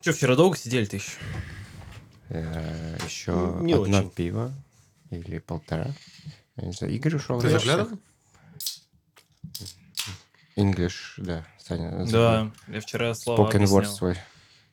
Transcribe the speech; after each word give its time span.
Че, 0.00 0.12
вчера 0.12 0.34
долго 0.36 0.56
сидели-то 0.56 0.96
еще? 0.96 1.12
Э, 2.30 2.96
Еще 3.04 3.32
Не 3.60 3.74
одно 3.74 3.98
очень. 3.98 4.10
пиво 4.10 4.52
или 5.10 5.38
полтора. 5.38 5.90
Я 6.56 6.66
не 6.66 6.72
знаю, 6.72 6.94
Игорь 6.94 7.16
ушел. 7.16 7.40
Ты 7.40 7.50
заглядывал? 7.50 7.98
English, 10.56 11.14
да, 11.18 11.46
Саня. 11.58 12.06
Да, 12.06 12.50
я 12.68 12.80
вчера 12.80 13.14
слова 13.14 13.40
Spoken 13.48 13.62
word 13.64 13.66
объяснял 13.78 13.84
свой. 13.96 14.16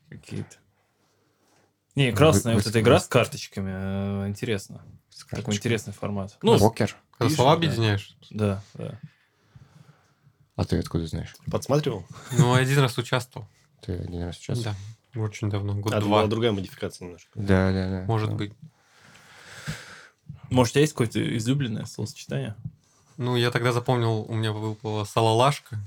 какие-то. 0.09 0.55
Не, 1.95 2.11
красная 2.11 2.53
Вы- 2.53 2.59
вот 2.59 2.67
эта 2.67 2.77
вы- 2.77 2.81
игра 2.83 2.99
с 2.99 3.07
карточками, 3.07 4.23
э, 4.25 4.29
интересно. 4.29 4.81
с 5.09 5.19
Такой 5.19 5.29
карточкой. 5.37 5.55
интересный 5.57 5.93
формат. 5.93 6.37
Ну, 6.43 6.59
Покер. 6.59 6.95
Когда 7.17 7.33
слова 7.33 7.51
да. 7.51 7.57
объединяешь. 7.57 8.15
да, 8.29 8.61
да. 8.75 8.99
А 10.55 10.63
ты 10.65 10.77
откуда 10.79 11.07
знаешь? 11.07 11.35
Подсматривал? 11.51 12.05
Ну, 12.37 12.53
один 12.53 12.79
раз 12.79 12.97
участвовал. 12.97 13.47
Ты 13.81 13.93
один 13.93 14.23
раз 14.23 14.35
сейчас? 14.37 14.61
Да. 14.61 14.75
Очень 15.19 15.49
давно. 15.49 15.73
Год 15.75 15.93
А, 15.93 15.99
два. 15.99 16.19
была 16.19 16.27
другая 16.27 16.51
модификация 16.51 17.05
немножко. 17.05 17.29
Да, 17.35 17.71
да, 17.71 17.89
да. 17.89 18.05
Может 18.07 18.31
Ну, 18.31 18.35
быть. 18.35 18.53
Может, 20.49 20.71
у 20.71 20.73
тебя 20.75 20.81
есть 20.81 20.93
какое-то 20.93 21.37
излюбленное 21.37 21.85
словосочетание? 21.85 22.55
Ну, 23.17 23.35
я 23.35 23.51
тогда 23.51 23.71
запомнил, 23.71 24.21
у 24.21 24.33
меня 24.33 24.51
выпала 24.53 25.03
салалашка. 25.03 25.79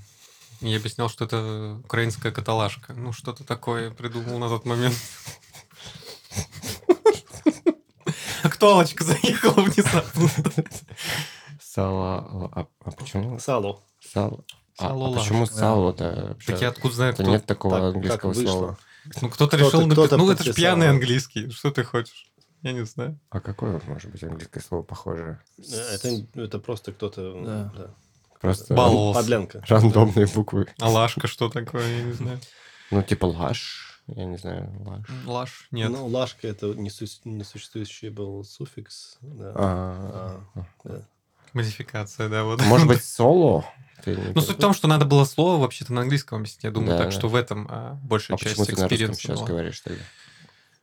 И 0.60 0.68
я 0.68 0.76
объяснял, 0.76 1.08
что 1.08 1.24
это 1.24 1.80
украинская 1.84 2.32
каталашка. 2.32 2.92
Ну, 2.92 3.12
что-то 3.12 3.44
такое 3.44 3.90
придумал 3.90 4.38
на 4.38 4.48
тот 4.48 4.66
момент. 4.66 4.94
Актуалочка 8.42 9.04
заехала 9.04 9.62
внезапно. 9.62 10.28
Сало... 11.60 12.50
А, 12.52 12.66
а 12.84 12.90
почему? 12.90 13.38
Сало. 13.38 13.80
Сало. 14.00 14.44
А, 14.78 14.88
а 14.92 15.12
почему 15.12 15.46
да. 15.46 15.52
сало-то? 15.52 16.36
Так 16.46 16.60
я 16.60 16.68
откуда 16.68 16.94
знаю, 16.94 17.12
Это 17.12 17.22
кто... 17.22 17.32
нет 17.32 17.46
такого 17.46 17.76
так, 17.76 17.94
английского 17.94 18.32
слова. 18.32 18.78
Ну, 19.20 19.28
кто-то 19.30 19.56
Кто-то- 19.56 19.56
решил 19.58 19.80
написать... 19.86 20.06
кто-то 20.08 20.16
Ну, 20.18 20.30
это 20.30 20.44
же 20.44 20.52
пьяный 20.52 20.88
английский. 20.88 21.50
Что 21.50 21.70
ты 21.70 21.84
хочешь? 21.84 22.26
Я 22.62 22.72
не 22.72 22.84
знаю. 22.84 23.18
А 23.30 23.40
какое 23.40 23.72
вот 23.72 23.86
может 23.88 24.10
быть 24.10 24.22
английское 24.22 24.60
слово 24.60 24.82
похожее? 24.82 25.40
Э, 25.58 25.94
Это, 25.94 26.08
это 26.34 26.58
просто 26.58 26.92
кто-то... 26.92 27.42
Да. 27.44 27.72
да. 27.76 27.90
Просто 28.40 28.74
Баловался. 28.74 29.20
Подлянка. 29.20 29.64
рандомные 29.68 30.26
буквы. 30.26 30.66
Алашка 30.78 31.26
что 31.26 31.48
такое? 31.48 31.86
Я 31.86 32.02
не 32.02 32.12
знаю. 32.12 32.38
Ну, 32.90 33.02
типа 33.02 33.26
лаш. 33.26 34.02
Я 34.06 34.24
не 34.24 34.36
знаю, 34.38 34.72
лаш. 34.84 35.06
Лаш? 35.26 35.68
Нет. 35.70 35.90
Ну, 35.90 36.06
лашка 36.06 36.48
это 36.48 36.66
несу- 36.72 37.20
несуществующий 37.24 38.08
был 38.08 38.42
суффикс. 38.44 39.18
Да. 39.20 39.52
А, 39.54 40.40
А, 40.54 40.64
да. 40.84 41.02
Модификация, 41.52 42.28
да, 42.28 42.44
вот. 42.44 42.62
Может 42.64 42.86
быть, 42.88 43.04
соло? 43.04 43.64
Ну, 44.06 44.40
суть 44.40 44.56
в 44.56 44.60
том, 44.60 44.72
что 44.74 44.88
надо 44.88 45.04
было 45.04 45.24
слово 45.24 45.60
вообще-то 45.60 45.92
на 45.92 46.02
английском 46.02 46.38
объяснить. 46.40 46.64
Я 46.64 46.70
думаю, 46.70 46.90
Да, 46.92 46.98
так 46.98 47.06
да. 47.06 47.12
что 47.12 47.28
в 47.28 47.34
этом 47.34 47.66
а, 47.70 47.98
большая 48.02 48.36
А 48.36 48.40
часть 48.40 48.56
почему 48.56 48.66
ты 48.66 48.76
на 48.80 48.88
русском 48.88 49.14
сейчас 49.14 49.38
была. 49.38 49.48
говоришь 49.48 49.80
тогда? 49.80 50.02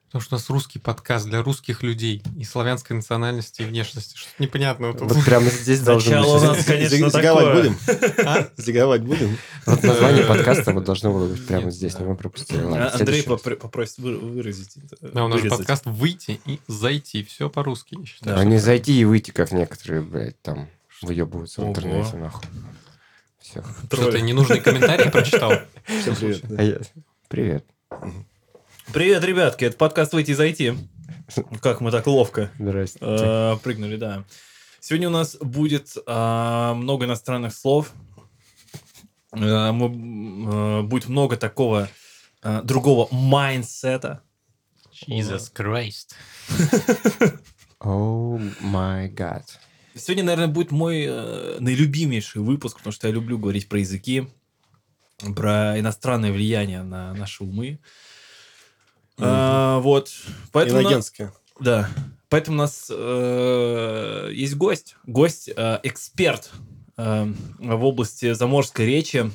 Потому 0.09 0.21
что 0.21 0.35
у 0.35 0.37
нас 0.39 0.49
русский 0.49 0.79
подкаст 0.79 1.25
для 1.25 1.43
русских 1.43 1.83
людей 1.83 2.23
и 2.37 2.45
славянской 2.45 2.95
национальности 2.95 3.63
и 3.63 3.65
внешности. 3.65 4.15
Что-то 4.15 4.41
непонятно. 4.41 4.93
Вот. 4.93 5.01
Вот 5.01 5.25
прямо 5.25 5.49
здесь 5.49 5.81
должно 5.81 6.11
Начало 6.15 6.37
у 6.37 6.39
быть. 6.39 6.47
нас, 6.57 6.65
конечно, 6.65 6.95
Зиг- 6.95 7.11
Зиговать 7.11 7.55
будем? 7.57 7.77
А? 8.25 8.47
Зиговать 8.55 9.01
будем? 9.01 9.37
Вот 9.65 9.83
название 9.83 10.23
подкаста 10.23 10.71
вот 10.71 10.85
должно 10.85 11.11
было 11.11 11.27
быть 11.27 11.45
прямо 11.45 11.65
Нет, 11.65 11.73
здесь, 11.73 11.93
да. 11.95 11.99
но 12.05 12.11
мы 12.11 12.15
пропустили. 12.15 12.61
Ладно, 12.61 12.89
Андрей 12.89 13.21
попросит 13.23 13.97
вы- 13.97 14.17
выразить. 14.17 14.77
Да, 15.01 15.25
у 15.25 15.27
нас 15.27 15.41
подкаст 15.41 15.83
«Выйти 15.85 16.39
и 16.45 16.61
зайти». 16.69 17.25
Все 17.25 17.49
по-русски, 17.49 17.97
я 17.99 18.05
считаю. 18.05 18.39
А 18.39 18.45
не 18.45 18.59
зайти 18.59 18.97
и 18.97 19.03
выйти, 19.03 19.31
как 19.31 19.51
некоторые, 19.51 20.03
блядь, 20.03 20.41
там 20.41 20.69
выебываются 21.01 21.61
в 21.61 21.67
интернете, 21.67 22.15
нахуй. 22.15 22.45
Все. 23.49 23.63
Что 23.85 24.11
ты 24.11 24.19
ненужный 24.21 24.59
комментарий 24.59 25.09
прочитал? 25.09 25.53
Всем 25.85 26.15
привет. 26.17 26.43
А 26.57 26.63
я... 26.63 26.79
Привет. 27.29 27.65
Привет, 28.93 29.23
ребятки, 29.23 29.63
это 29.63 29.77
подкаст 29.77 30.11
«Выйти 30.11 30.31
и 30.31 30.33
зайти». 30.33 30.73
Как 31.61 31.79
мы 31.79 31.91
так 31.91 32.07
ловко 32.07 32.51
Здрасте. 32.59 32.99
э, 33.01 33.55
прыгнули, 33.63 33.95
да. 33.95 34.25
Сегодня 34.81 35.07
у 35.07 35.11
нас 35.11 35.37
будет 35.37 35.95
э, 35.95 36.73
много 36.75 37.05
иностранных 37.05 37.53
слов. 37.53 37.93
Э, 39.31 39.71
мы, 39.71 40.81
э, 40.81 40.81
будет 40.81 41.07
много 41.07 41.37
такого 41.37 41.87
э, 42.43 42.61
другого 42.63 43.07
mindset 43.11 43.98
а. 43.98 44.23
Jesus 44.91 45.53
Christ. 45.55 46.15
Oh 47.79 48.39
my 48.59 49.07
God. 49.07 49.57
Сегодня, 49.97 50.23
наверное, 50.23 50.47
будет 50.47 50.71
мой 50.71 51.05
э, 51.07 51.57
наилюбимейший 51.59 52.41
выпуск, 52.41 52.77
потому 52.77 52.93
что 52.93 53.07
я 53.07 53.13
люблю 53.13 53.37
говорить 53.37 53.67
про 53.69 53.79
языки, 53.79 54.27
про 55.35 55.79
иностранное 55.79 56.31
влияние 56.31 56.83
на 56.83 57.13
наши 57.13 57.43
умы. 57.43 57.79
А, 59.17 59.79
вот. 59.79 60.11
Поэтому... 60.51 60.81
на- 60.81 60.83
Иногенская. 60.83 61.33
Да. 61.59 61.89
Поэтому 62.29 62.57
у 62.57 62.61
нас 62.61 62.91
э, 62.93 64.29
есть 64.33 64.55
гость. 64.55 64.95
Гость, 65.05 65.49
э, 65.55 65.79
эксперт 65.83 66.51
э, 66.97 67.33
в 67.57 67.83
области 67.85 68.33
заморской 68.33 68.85
речи. 68.85 69.31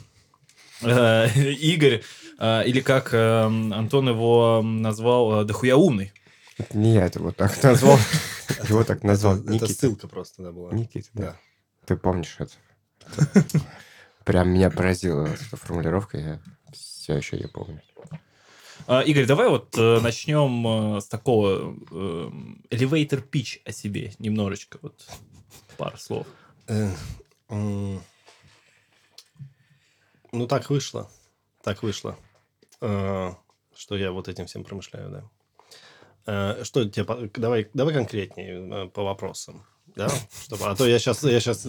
Э, 0.82 1.28
Игорь, 1.34 2.02
э, 2.38 2.68
или 2.68 2.80
как 2.80 3.14
э, 3.14 3.42
Антон 3.44 4.08
его 4.10 4.60
назвал, 4.62 5.40
э, 5.42 5.44
дохуя 5.44 5.76
умный. 5.76 6.12
Это 6.62 6.78
не 6.78 6.94
я 6.94 7.06
это 7.06 7.20
вот 7.20 7.36
так 7.36 7.62
назвал. 7.62 7.98
Его 8.68 8.84
так 8.84 9.02
назвал. 9.02 9.36
Это 9.36 9.50
Никита. 9.50 9.72
ссылка 9.72 10.08
просто, 10.08 10.42
да, 10.42 10.52
была. 10.52 10.72
Никита, 10.72 11.08
да. 11.12 11.36
Ты 11.86 11.96
помнишь 11.96 12.36
это? 12.38 12.52
Прям 14.24 14.50
меня 14.50 14.70
поразила 14.70 15.26
эта 15.26 15.56
формулировка, 15.56 16.18
я 16.18 16.40
все 16.72 17.16
еще 17.16 17.36
ее 17.36 17.48
помню. 17.48 17.82
А, 18.86 19.00
Игорь, 19.00 19.26
давай 19.26 19.48
вот 19.48 19.76
э, 19.76 20.00
начнем 20.00 20.96
э, 20.96 21.00
с 21.00 21.06
такого 21.06 21.76
э, 21.90 22.30
elevator 22.70 23.28
pitch 23.28 23.60
о 23.64 23.72
себе 23.72 24.12
немножечко, 24.18 24.78
вот 24.82 25.04
пару 25.76 25.96
слов. 25.96 26.26
Ну, 27.48 28.00
так 30.48 30.70
вышло. 30.70 31.10
Так 31.62 31.82
вышло. 31.82 32.16
Что 32.78 33.36
я 33.90 34.12
вот 34.12 34.28
этим 34.28 34.46
всем 34.46 34.64
промышляю, 34.64 35.10
да. 35.10 35.24
Э, 36.26 36.62
Что 36.64 36.84
тебе... 36.84 37.06
Давай, 37.34 37.68
давай 37.74 37.94
конкретнее 37.94 38.84
э, 38.86 38.88
по 38.88 39.02
вопросам. 39.02 39.64
Да? 39.96 40.08
Чтобы, 40.44 40.64
а 40.66 40.74
то 40.74 40.86
я 40.86 40.98
сейчас, 40.98 41.22
я 41.22 41.40
сейчас 41.40 41.66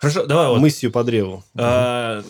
Хорошо, 0.00 0.26
давай 0.26 0.48
вот. 0.48 0.60
мысью 0.60 0.90
по 0.90 1.04
древу. 1.04 1.44
А, 1.56 2.22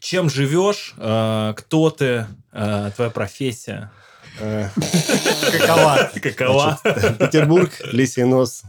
чем 0.00 0.30
живешь? 0.30 0.94
А, 0.98 1.52
кто 1.54 1.90
ты? 1.90 2.26
А, 2.52 2.90
твоя 2.92 3.10
профессия? 3.10 3.90
Какова? 4.38 6.10
Какова? 6.22 6.80
Петербург, 7.18 7.70
лисий 7.92 8.24
нос. 8.24 8.62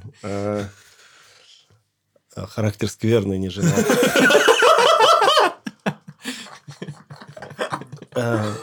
Характер 2.35 2.89
скверный, 2.89 3.37
не 3.37 3.49
женат. 3.49 3.85
Э, 8.15 8.53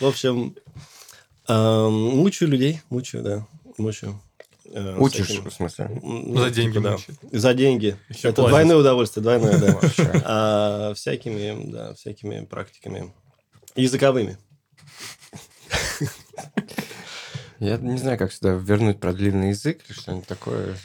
В 0.00 0.06
общем, 0.06 0.54
э, 1.50 1.88
мучаю 1.88 2.50
людей, 2.50 2.80
мучаю, 2.90 3.22
да, 3.24 3.46
мучаю. 3.78 4.20
Э, 4.72 4.96
Учишь, 4.98 5.26
всякими- 5.26 5.48
в 5.48 5.52
смысле? 5.52 6.00
За 6.38 6.50
деньги 6.50 6.72
типа, 6.74 6.84
да. 6.84 6.90
мучают. 6.92 7.18
За 7.32 7.54
деньги. 7.54 7.96
Ещё 8.08 8.28
Это 8.28 8.42
платят. 8.42 8.50
двойное 8.50 8.76
удовольствие, 8.76 9.22
двойное, 9.22 9.58
да. 9.58 9.80
А, 10.24 10.94
Всякими, 10.94 11.72
да, 11.72 11.94
всякими 11.94 12.44
практиками. 12.44 13.12
Языковыми. 13.74 14.36
Я 17.58 17.76
не 17.76 17.98
знаю, 17.98 18.16
как 18.18 18.32
сюда 18.32 18.52
вернуть 18.52 19.00
продлинный 19.00 19.50
язык 19.50 19.80
или 19.86 19.92
что-нибудь 19.94 20.26
такое. 20.26 20.76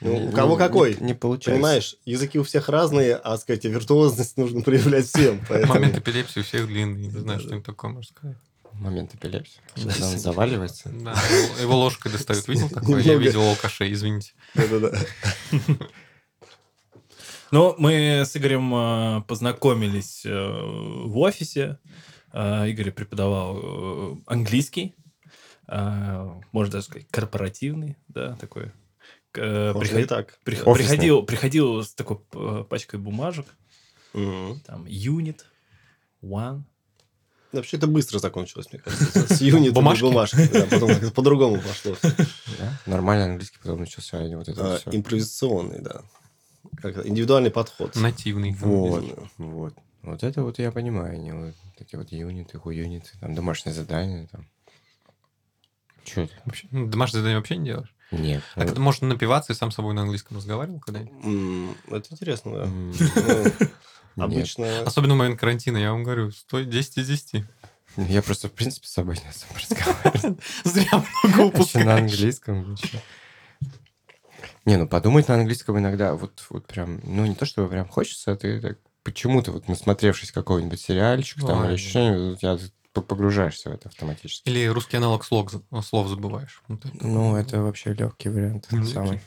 Ну, 0.00 0.28
у 0.28 0.32
кого 0.32 0.52
не- 0.52 0.58
какой? 0.58 0.94
Не, 1.00 1.06
не 1.08 1.14
получается. 1.14 1.50
Понимаешь, 1.50 1.96
языки 2.04 2.38
у 2.38 2.44
всех 2.44 2.68
разные, 2.68 3.16
а, 3.16 3.36
сказать, 3.36 3.64
виртуозность 3.64 4.36
нужно 4.36 4.60
проявлять 4.62 5.06
всем. 5.06 5.40
поэтому- 5.48 5.74
Момент 5.74 5.98
эпилепсии 5.98 6.40
у 6.40 6.44
всех 6.44 6.66
длинный. 6.68 7.08
Не 7.08 7.18
знаю, 7.18 7.40
что 7.40 7.54
им 7.54 7.62
такое 7.62 7.90
можно 7.90 8.12
сказать. 8.16 8.36
Момент 8.80 9.14
эпилепсии. 9.14 9.60
Когда 9.74 10.08
он 10.08 10.18
заваливается. 10.18 10.88
Да, 10.90 11.12
его- 11.60 11.78
ложкой 11.78 12.12
достают. 12.12 12.48
Видел 12.48 12.68
такое? 12.74 13.02
Я 13.02 13.14
видел 13.16 13.42
алкашей, 13.42 13.92
извините. 13.92 14.32
Да-да-да. 14.54 14.98
Ну, 17.52 17.74
мы 17.78 18.20
с 18.24 18.36
Игорем 18.36 18.72
э, 18.72 19.22
познакомились 19.26 20.24
э, 20.24 20.30
в 20.32 21.18
офисе. 21.18 21.78
Э, 22.32 22.68
Игорь 22.68 22.92
преподавал 22.92 24.18
английский. 24.26 24.94
Можно 25.66 26.72
даже 26.72 26.84
сказать, 26.84 27.08
корпоративный, 27.10 27.96
да, 28.08 28.34
такой. 28.36 28.70
Э, 29.34 29.72
Можно 29.72 29.80
приход- 29.80 30.00
и 30.00 30.04
так. 30.04 30.38
прих-. 30.44 30.62
Приходил, 30.64 31.22
приходил 31.24 31.82
с 31.82 31.92
такой 31.94 32.18
пачкой 32.68 33.00
бумажек. 33.00 33.46
Мгм. 34.12 34.60
Там, 34.60 34.86
юнит, 34.86 35.46
one. 36.22 36.62
Вообще 37.52 37.76
это 37.78 37.86
быстро 37.88 38.18
закончилось, 38.18 38.68
мне 38.72 38.80
кажется. 38.80 39.34
С 39.34 39.40
юнитом 39.40 39.72
и 39.72 39.74
Бумажки? 39.74 40.02
бумажкой. 40.02 40.48
Да, 40.48 40.66
потом 40.70 40.88
как-то 40.90 41.10
по-другому 41.10 41.60
пошло. 41.60 41.96
Да? 42.02 42.78
Нормальный 42.86 43.24
английский 43.24 43.58
потом 43.62 43.80
начался, 43.80 44.18
а 44.18 44.28
не 44.28 44.36
вот 44.36 44.48
это 44.48 44.60
А, 44.64 44.70
вот 44.70 44.80
всё. 44.80 44.90
Импровизационный, 44.92 45.80
да. 45.80 46.02
Как 46.76 46.96
это, 46.96 47.08
индивидуальный 47.08 47.50
подход. 47.50 47.96
Нативный. 47.96 48.52
Вот, 48.54 49.04
вот. 49.38 49.74
Вот 50.02 50.22
это 50.22 50.42
вот 50.42 50.58
я 50.58 50.70
понимаю, 50.72 51.20
не 51.20 51.32
вот 51.32 51.54
эти 51.78 51.96
вот 51.96 52.10
юниты, 52.10 52.58
хуюниты, 52.58 53.10
там 53.20 53.34
домашние 53.34 53.74
задания, 53.74 54.28
там. 54.32 54.46
Че 56.04 56.22
это? 56.22 56.32
Вообще, 56.46 56.68
ну, 56.70 56.86
домашнее 56.86 57.20
задание 57.20 57.38
вообще 57.38 57.56
не 57.56 57.66
делаешь? 57.66 57.94
Нет. 58.10 58.42
А 58.54 58.64
ну, 58.64 58.74
ты, 58.74 58.80
может, 58.80 59.02
напиваться 59.02 59.52
и 59.52 59.56
сам 59.56 59.70
с 59.70 59.74
собой 59.74 59.94
на 59.94 60.02
английском 60.02 60.36
разговаривал 60.36 60.80
когда-нибудь? 60.80 61.76
Это 61.88 62.06
интересно, 62.10 62.52
да. 62.52 63.68
Нет. 64.26 64.38
Обычно... 64.38 64.82
Особенно 64.82 65.14
в 65.14 65.18
момент 65.18 65.38
карантина, 65.38 65.78
я 65.78 65.92
вам 65.92 66.04
говорю, 66.04 66.30
стой 66.32 66.64
10 66.64 66.98
из 66.98 67.08
10. 67.08 67.44
Я 67.96 68.22
просто, 68.22 68.48
в 68.48 68.52
принципе, 68.52 68.86
с 68.86 68.92
собой 68.92 69.16
не 69.16 69.28
особо 69.28 69.60
разговариваю. 69.60 70.38
Зря 70.64 71.04
много 71.24 71.28
Еще 71.28 71.36
на 71.36 71.46
упускаешь. 71.46 71.86
английском. 71.86 72.76
Не, 74.64 74.76
ну 74.76 74.86
подумать 74.86 75.28
на 75.28 75.34
английском 75.34 75.78
иногда, 75.78 76.14
вот, 76.14 76.44
вот 76.50 76.66
прям, 76.66 77.00
ну 77.02 77.26
не 77.26 77.34
то, 77.34 77.46
чтобы 77.46 77.68
прям 77.68 77.88
хочется, 77.88 78.32
а 78.32 78.36
ты 78.36 78.60
так 78.60 78.78
почему-то, 79.02 79.52
вот 79.52 79.68
насмотревшись 79.68 80.32
какого-нибудь 80.32 80.80
сериальчик 80.80 81.40
там 81.44 81.64
или 81.64 81.72
еще 81.72 81.90
что-нибудь, 81.90 82.36
у 82.36 82.36
тебя 82.36 82.58
погружаешься 82.92 83.70
в 83.70 83.72
это 83.72 83.88
автоматически. 83.88 84.48
Или 84.48 84.66
русский 84.66 84.96
аналог 84.96 85.24
слог, 85.24 85.52
слов 85.82 86.08
забываешь. 86.08 86.62
Вот 86.68 86.84
это. 86.84 87.06
Ну, 87.06 87.36
это 87.36 87.62
вообще 87.62 87.94
легкий 87.94 88.28
вариант. 88.28 88.68
Самый. 88.92 89.20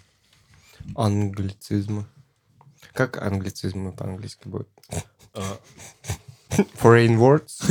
Англицизмы. 0.95 2.05
Как 2.93 3.21
англицизмы 3.21 3.91
по-английски 3.91 4.47
будут? 4.47 4.69
а, 5.33 5.57
Foreign 6.81 7.17
words? 7.17 7.63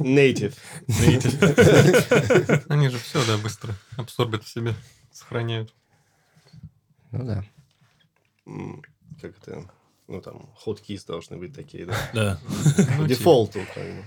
Нет. 0.00 0.54
Native. 0.88 2.64
Они 2.68 2.88
же 2.88 2.98
все, 2.98 3.24
да, 3.26 3.36
быстро 3.38 3.74
абсорбят 3.96 4.44
в 4.44 4.48
себе, 4.48 4.74
сохраняют. 5.12 5.74
Ну 7.10 7.24
да. 7.24 7.44
Как 9.20 9.36
это? 9.38 9.68
Ну, 10.06 10.20
там, 10.20 10.54
hotkey 10.64 11.00
должны 11.06 11.36
быть 11.36 11.54
такие, 11.54 11.86
да? 11.86 11.94
Да. 12.12 12.38
Ну, 12.98 13.06
Дефолт. 13.06 13.52
как 13.52 13.84
бы. 13.84 14.04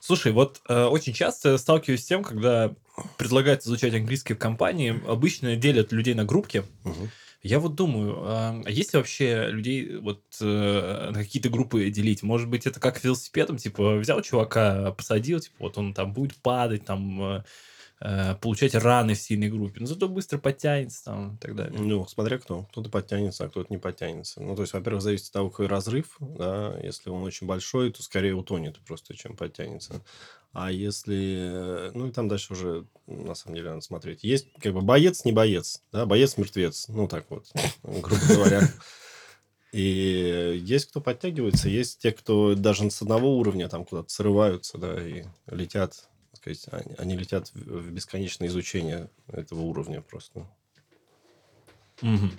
Слушай, 0.00 0.32
вот 0.32 0.60
э, 0.68 0.84
очень 0.84 1.12
часто 1.14 1.56
сталкиваюсь 1.58 2.02
с 2.02 2.06
тем, 2.06 2.22
когда 2.22 2.74
предлагают 3.16 3.62
изучать 3.62 3.94
английский 3.94 4.34
в 4.34 4.38
компании, 4.38 5.02
обычно 5.08 5.56
делят 5.56 5.92
людей 5.92 6.14
на 6.14 6.24
группки. 6.24 6.62
Мгм. 6.84 7.10
Я 7.44 7.60
вот 7.60 7.74
думаю, 7.74 8.22
а 8.24 8.62
а 8.64 8.70
есть 8.70 8.94
ли 8.94 8.96
вообще 8.96 9.48
людей 9.50 9.98
вот 9.98 10.22
э, 10.40 11.10
на 11.12 11.18
какие-то 11.18 11.50
группы 11.50 11.90
делить? 11.90 12.22
Может 12.22 12.48
быть, 12.48 12.66
это 12.66 12.80
как 12.80 13.04
велосипедом, 13.04 13.58
типа 13.58 13.96
взял 13.98 14.22
чувака, 14.22 14.92
посадил, 14.92 15.40
типа 15.40 15.56
вот 15.58 15.76
он 15.76 15.92
там 15.92 16.14
будет 16.14 16.34
падать, 16.36 16.86
там 16.86 17.44
э, 18.00 18.34
получать 18.36 18.74
раны 18.74 19.14
в 19.14 19.18
сильной 19.18 19.50
группе, 19.50 19.80
но 19.80 19.86
зато 19.86 20.08
быстро 20.08 20.38
подтянется 20.38 21.04
там 21.04 21.34
и 21.34 21.38
так 21.38 21.54
далее. 21.54 21.78
Ну, 21.78 22.06
смотря 22.06 22.38
кто. 22.38 22.62
Кто-то 22.64 22.90
подтянется, 22.90 23.44
а 23.44 23.48
кто-то 23.48 23.72
не 23.72 23.78
подтянется. 23.78 24.42
Ну, 24.42 24.54
то 24.56 24.62
есть, 24.62 24.72
во-первых, 24.72 25.02
зависит 25.02 25.26
от 25.26 25.32
того, 25.32 25.50
какой 25.50 25.66
разрыв. 25.66 26.16
Да? 26.20 26.78
Если 26.82 27.10
он 27.10 27.22
очень 27.22 27.46
большой, 27.46 27.92
то 27.92 28.02
скорее 28.02 28.34
утонет 28.34 28.78
просто, 28.80 29.14
чем 29.14 29.36
подтянется. 29.36 30.02
А 30.52 30.70
если... 30.70 31.90
Ну, 31.94 32.08
и 32.08 32.12
там 32.12 32.28
дальше 32.28 32.52
уже, 32.52 32.86
на 33.06 33.34
самом 33.34 33.56
деле, 33.56 33.70
надо 33.70 33.80
смотреть. 33.80 34.22
Есть 34.22 34.46
как 34.60 34.72
бы 34.72 34.82
боец, 34.82 35.24
не 35.24 35.32
боец. 35.32 35.82
Да? 35.92 36.06
Боец-мертвец. 36.06 36.88
Ну, 36.88 37.08
так 37.08 37.26
вот, 37.30 37.46
грубо 37.82 38.22
говоря. 38.28 38.62
И 39.74 40.62
есть 40.64 40.86
кто 40.86 41.00
подтягивается, 41.00 41.68
есть 41.68 41.98
те, 41.98 42.12
кто 42.12 42.54
даже 42.54 42.88
с 42.88 43.02
одного 43.02 43.36
уровня 43.36 43.68
там 43.68 43.84
куда-то 43.84 44.08
срываются, 44.08 44.78
да, 44.78 45.04
и 45.04 45.24
летят, 45.48 46.08
сказать, 46.52 46.86
они, 46.86 46.94
они 46.98 47.16
летят 47.16 47.50
в 47.54 47.90
бесконечное 47.90 48.48
изучение 48.48 49.08
этого 49.28 49.60
уровня 49.60 50.02
просто. 50.02 50.46
Мгм. 52.02 52.32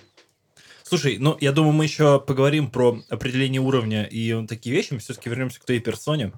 Слушай, 0.84 1.18
ну, 1.18 1.36
я 1.42 1.52
думаю, 1.52 1.74
мы 1.74 1.86
еще 1.86 2.19
поговорим 2.19 2.69
про 2.69 3.02
определение 3.10 3.60
уровня 3.60 4.04
и 4.04 4.46
такие 4.46 4.75
вещи. 4.75 4.94
Мы 4.94 5.00
все-таки 5.00 5.30
вернемся 5.30 5.60
к 5.60 5.66
твоей 5.66 5.81
персоне. 5.81 6.31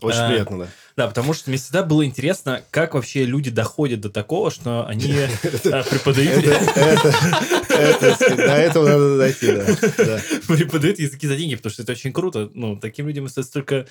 Очень 0.00 0.20
А, 0.20 0.28
приятно, 0.30 0.58
да. 0.58 0.68
Да, 0.96 1.08
потому 1.08 1.34
что 1.34 1.50
мне 1.50 1.58
всегда 1.58 1.82
было 1.82 2.04
интересно, 2.06 2.62
как 2.70 2.94
вообще 2.94 3.24
люди 3.24 3.50
доходят 3.50 4.00
до 4.00 4.10
такого, 4.10 4.50
что 4.50 4.86
они 4.86 5.12
э, 5.12 5.28
преподают, 5.42 6.44
до 8.36 8.52
этого 8.54 8.88
надо 8.88 9.18
дойти, 9.18 9.52
да. 9.52 9.66
да. 9.98 10.22
преподают 10.54 11.00
языки 11.00 11.26
за 11.26 11.36
деньги, 11.36 11.56
потому 11.56 11.72
что 11.72 11.82
это 11.82 11.92
очень 11.92 12.12
круто. 12.12 12.48
Ну, 12.54 12.76
таким 12.76 13.08
людям 13.08 13.28
стоит 13.28 13.46
столько 13.46 13.86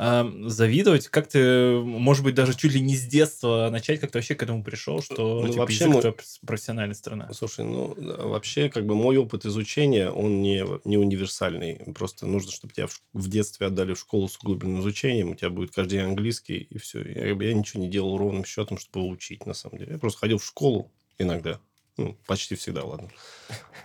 ам, 0.00 0.48
завидовать. 0.48 1.08
Как 1.08 1.26
ты, 1.26 1.72
может 1.80 2.22
быть, 2.22 2.36
даже 2.36 2.54
чуть 2.56 2.72
ли 2.72 2.80
не 2.80 2.96
с 2.96 3.04
детства 3.04 3.68
начать, 3.70 3.98
как 3.98 4.12
ты 4.12 4.18
вообще 4.18 4.36
к 4.36 4.42
этому 4.44 4.62
пришел, 4.62 5.02
что 5.02 5.40
Ну, 5.40 5.48
типа, 5.48 5.60
вообще 5.60 5.84
язык 5.86 6.00
твоя 6.00 6.14
профессиональная 6.46 6.94
сторона? 6.94 7.32
Слушай, 7.32 7.64
ну, 7.64 7.94
вообще, 7.96 8.68
как 8.68 8.86
бы 8.86 8.94
мой 8.94 9.16
опыт 9.16 9.44
изучения, 9.44 10.08
он 10.08 10.40
не, 10.40 10.64
не 10.84 10.96
универсальный. 10.96 11.92
Просто 11.94 12.26
нужно, 12.26 12.52
чтобы 12.52 12.72
тебя 12.72 12.86
в, 12.86 13.00
в 13.12 13.28
детстве 13.28 13.66
отдали 13.66 13.94
в 13.94 13.98
школу 13.98 14.28
с 14.28 14.38
углубленным 14.38 14.80
изучением, 14.82 15.30
у 15.30 15.34
тебя 15.34 15.50
будет 15.50 15.74
каждый 15.74 15.94
день 15.98 16.06
английский, 16.06 16.58
и 16.58 16.78
все. 16.78 17.02
Я, 17.02 17.26
я 17.26 17.54
ничего 17.54 17.82
не 17.82 17.90
делал 17.90 18.16
ровным 18.16 18.44
счетом, 18.44 18.78
чтобы 18.78 19.08
учить, 19.08 19.46
на 19.46 19.54
самом 19.54 19.78
деле. 19.78 19.92
Я 19.94 19.98
просто 19.98 20.20
ходил 20.20 20.38
в 20.38 20.46
школу 20.46 20.92
иногда. 21.18 21.60
Ну, 21.98 22.16
почти 22.26 22.54
всегда, 22.54 22.84
ладно. 22.84 23.10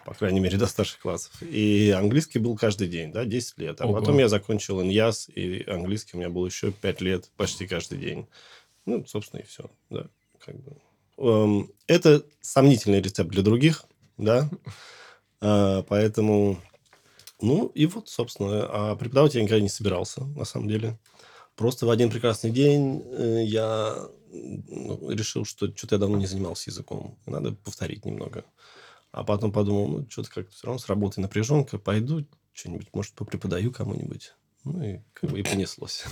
По 0.06 0.14
крайней 0.14 0.40
мере, 0.40 0.58
до 0.58 0.68
старших 0.68 1.00
классов. 1.00 1.42
И 1.42 1.90
английский 1.90 2.38
был 2.38 2.56
каждый 2.56 2.88
день, 2.88 3.12
да, 3.12 3.26
10 3.26 3.58
лет. 3.58 3.82
А 3.82 3.86
Ого. 3.86 4.00
потом 4.00 4.20
я 4.20 4.30
закончил 4.30 4.82
ИНЯС, 4.84 5.30
и 5.30 5.64
английский 5.68 6.12
у 6.14 6.20
меня 6.20 6.30
был 6.30 6.46
еще 6.46 6.72
5 6.72 7.02
лет, 7.02 7.32
почти 7.38 7.66
каждый 7.66 7.98
день. 7.98 8.28
Ну, 8.86 9.04
собственно, 9.08 9.42
и 9.42 9.46
все, 9.46 9.70
да. 9.90 10.08
Как 10.46 10.56
бы. 10.62 10.78
Эм, 11.18 11.72
Это 11.88 12.24
сомнительный 12.40 13.02
рецепт 13.02 13.32
для 13.32 13.42
других, 13.42 13.86
да. 14.18 14.48
А, 15.42 15.82
Поэтому, 15.84 16.60
ну, 17.42 17.68
и 17.68 17.88
вот, 17.88 18.10
собственно, 18.10 18.68
а 18.70 18.96
преподавать 18.96 19.34
я 19.34 19.42
никогда 19.42 19.62
не 19.62 19.70
собирался, 19.70 20.24
на 20.24 20.46
самом 20.46 20.68
деле. 20.68 21.00
Просто 21.56 21.88
в 21.88 21.90
один 21.90 22.12
прекрасный 22.12 22.52
день 22.52 23.04
э, 23.06 23.44
я 23.44 24.08
решил, 24.34 25.46
что 25.46 25.68
что-то 25.76 25.96
я 25.96 26.00
давно 26.00 26.18
не 26.18 26.26
занимался 26.26 26.70
языком. 26.70 27.18
Надо 27.26 27.52
повторить 27.54 28.06
немного. 28.06 28.44
А 29.12 29.24
потом 29.24 29.52
подумал, 29.52 29.88
ну, 29.88 30.08
что-то 30.10 30.30
как-то 30.32 30.54
все 30.56 30.68
равно 30.68 30.80
с 30.80 30.88
работой 30.88 31.20
напряженка. 31.20 31.78
Пойду 31.78 32.26
что-нибудь, 32.54 32.88
может, 32.94 33.14
попреподаю 33.14 33.72
кому-нибудь. 33.72 34.34
Ну, 34.64 34.82
и 34.82 35.00
как 35.14 35.30
бы 35.30 35.40
и 35.40 35.44
понеслось. 35.44 36.06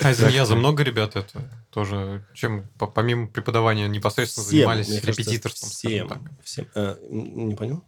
А 0.00 0.10
из 0.10 0.22
Ильяза 0.22 0.56
много 0.56 0.82
ребят 0.82 1.16
это 1.16 1.50
тоже, 1.70 2.26
чем 2.34 2.68
по- 2.78 2.86
помимо 2.86 3.28
преподавания 3.28 3.88
непосредственно 3.88 4.46
занимались 4.46 5.02
репетиторством, 5.02 5.70
Всем. 5.70 6.28
всем. 6.42 6.66
М, 6.74 7.48
не 7.48 7.54
понял? 7.56 7.82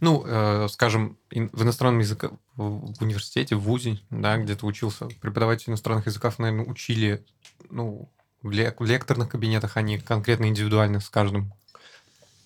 Ну, 0.00 0.24
э, 0.26 0.68
скажем, 0.68 1.16
в 1.30 1.62
иностранном 1.62 2.00
языке, 2.00 2.30
в 2.56 2.92
в 2.98 3.02
университете, 3.02 3.56
в 3.56 3.60
ВУЗе, 3.60 3.98
да, 4.10 4.36
где 4.36 4.54
ты 4.56 4.66
учился, 4.66 5.06
преподаватели 5.20 5.70
иностранных 5.70 6.06
языков, 6.06 6.38
наверное, 6.38 6.66
учили, 6.66 7.24
ну, 7.70 8.10
в, 8.42 8.50
лек- 8.50 8.76
в 8.80 8.84
лекторных 8.84 9.28
кабинетах, 9.30 9.76
они 9.76 9.98
конкретно 9.98 10.46
индивидуально 10.46 11.00
с 11.00 11.08
каждым. 11.08 11.52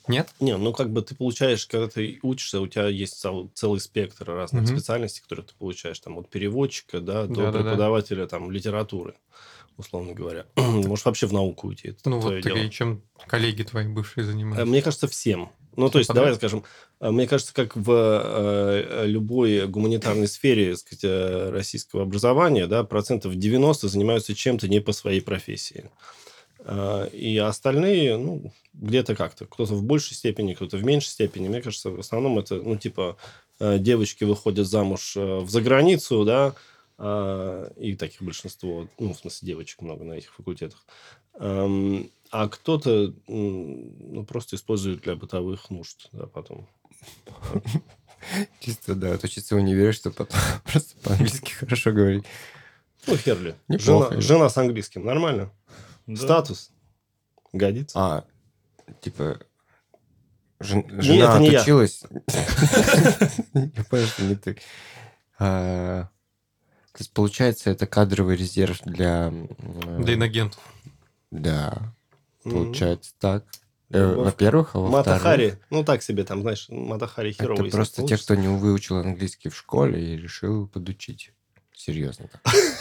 Нет? 0.09 0.29
Не, 0.39 0.57
ну 0.57 0.73
как 0.73 0.91
бы 0.93 1.03
ты 1.03 1.17
получаешь, 1.17 1.67
когда 1.67 1.89
ты 1.89 2.21
учишься, 2.23 2.61
у 2.61 2.69
тебя 2.69 2.87
есть 2.87 3.19
цел- 3.19 3.51
целый 3.55 3.81
спектр 3.81 4.25
разных 4.31 4.63
Мгм. 4.65 4.77
специальностей, 4.77 5.23
которые 5.23 5.47
ты 5.47 5.55
получаешь, 5.59 5.99
там 5.99 6.17
от 6.19 6.31
переводчика, 6.31 7.01
да, 7.01 7.27
до 7.27 7.35
Да-да-да. 7.35 7.59
преподавателя 7.65 8.27
там 8.29 8.53
литературы, 8.53 9.15
условно 9.77 10.13
говоря. 10.13 10.47
Можешь 10.57 11.05
вообще 11.05 11.27
в 11.27 11.33
науку 11.33 11.67
уйти. 11.69 11.89
Это 11.89 12.09
Ну, 12.09 12.21
вот 12.21 12.41
дело. 12.41 12.57
и 12.57 12.71
чем 12.71 13.03
коллеги 13.27 13.65
твои 13.65 13.89
бывшие 13.89 14.25
занимаются. 14.25 14.65
Мне 14.65 14.81
кажется, 14.81 15.09
всем. 15.09 15.51
Ну, 15.77 15.91
то 15.91 15.99
есть, 15.99 16.13
давай 16.13 16.35
скажем, 16.35 16.65
э, 17.01 17.11
мне 17.11 17.27
кажется, 17.27 17.55
как 17.55 17.77
в 17.77 17.91
э, 17.91 19.07
любой 19.07 19.67
гуманитарной 19.67 20.27
сфере 20.27 20.77
сказать, 20.77 21.05
э, 21.05 21.51
российского 21.51 22.03
образования, 22.03 22.67
да, 22.67 22.83
процентов 22.83 23.35
90 23.37 23.89
занимаются 23.89 24.35
чем-то 24.35 24.69
не 24.69 24.81
по 24.81 24.93
своей 24.93 25.21
профессии. 25.21 25.91
И 27.13 27.39
остальные, 27.39 28.17
ну, 28.17 28.53
где-то 28.73 29.15
как-то. 29.15 29.45
Кто-то 29.45 29.75
в 29.75 29.85
большей 29.85 30.17
степени, 30.17 30.55
кто-то 30.55 30.79
в 30.79 30.85
меньшей 30.85 31.11
степени. 31.11 31.47
Мне 31.47 31.63
кажется, 31.63 31.91
в 31.91 32.01
основном 32.01 32.41
это, 32.41 32.57
ну, 32.57 32.77
типа, 32.77 33.17
девочки 33.61 34.25
выходят 34.25 34.67
замуж 34.67 35.15
в 35.15 35.49
заграницу, 35.49 36.25
да, 36.25 36.55
и 37.77 37.95
таких 37.95 38.21
большинство, 38.21 38.89
ну, 38.99 39.15
в 39.15 39.19
смысле, 39.19 39.47
девочек 39.47 39.81
много 39.81 40.03
на 40.03 40.15
этих 40.15 40.35
факультетах. 40.35 40.85
А 42.31 42.49
кто-то 42.49 43.15
ну, 43.29 44.25
просто 44.29 44.57
использует 44.57 45.03
для 45.03 45.15
бытовых 45.17 45.71
нужд, 45.71 46.09
да, 46.13 46.27
потом. 46.27 46.69
Чисто, 48.61 48.95
да, 48.95 49.15
отучиться 49.15 49.55
в 49.55 49.59
универе, 49.59 49.93
чтобы 49.93 50.17
потом 50.17 50.41
просто 50.65 50.99
по-английски 51.03 51.53
хорошо 51.53 51.93
говорить. 51.93 52.25
Ну, 53.07 53.17
Херли. 53.17 53.55
Неплохо, 53.69 54.11
Жена, 54.11 54.21
жена 54.21 54.49
с 54.51 54.57
английским. 54.57 55.05
Нормально? 55.05 55.53
Да. 56.07 56.17
Статус? 56.17 56.71
Годится? 57.53 57.99
А, 57.99 58.25
типа, 59.01 59.39
жен- 60.59 60.87
Не, 60.91 61.03
жена 61.03 61.39
не 61.39 61.51
отучилась. 61.55 62.03
Я 63.55 63.85
понял, 63.85 64.07
что 64.07 64.25
не 64.25 64.35
ты. 64.35 64.57
А, 65.39 66.09
То 66.93 66.99
есть, 66.99 67.13
получается, 67.13 67.71
это 67.71 67.87
кадровый 67.87 68.37
резерв 68.37 68.81
для... 68.85 69.33
Для 69.99 70.15
иногентов. 70.15 70.61
Да, 71.31 71.95
Получается 72.51 73.13
так. 73.19 73.45
Э. 73.91 74.15
Во-первых, 74.15 74.71
а 74.75 74.79
во-вторых, 74.81 75.07
Матахари, 75.07 75.59
ну 75.71 75.85
так 75.85 76.03
себе 76.03 76.25
там, 76.25 76.43
знаешь, 76.43 76.67
Матахари 76.69 77.33
херово. 77.33 77.63
это 77.63 77.71
просто 77.71 78.07
те, 78.07 78.17
кто 78.17 78.35
не 78.35 78.49
выучил 78.49 78.97
английский 78.97 79.49
в 79.49 79.57
школе 79.57 80.15
и 80.15 80.17
решил 80.17 80.67
подучить. 80.67 81.33
Серьезно. 81.77 82.31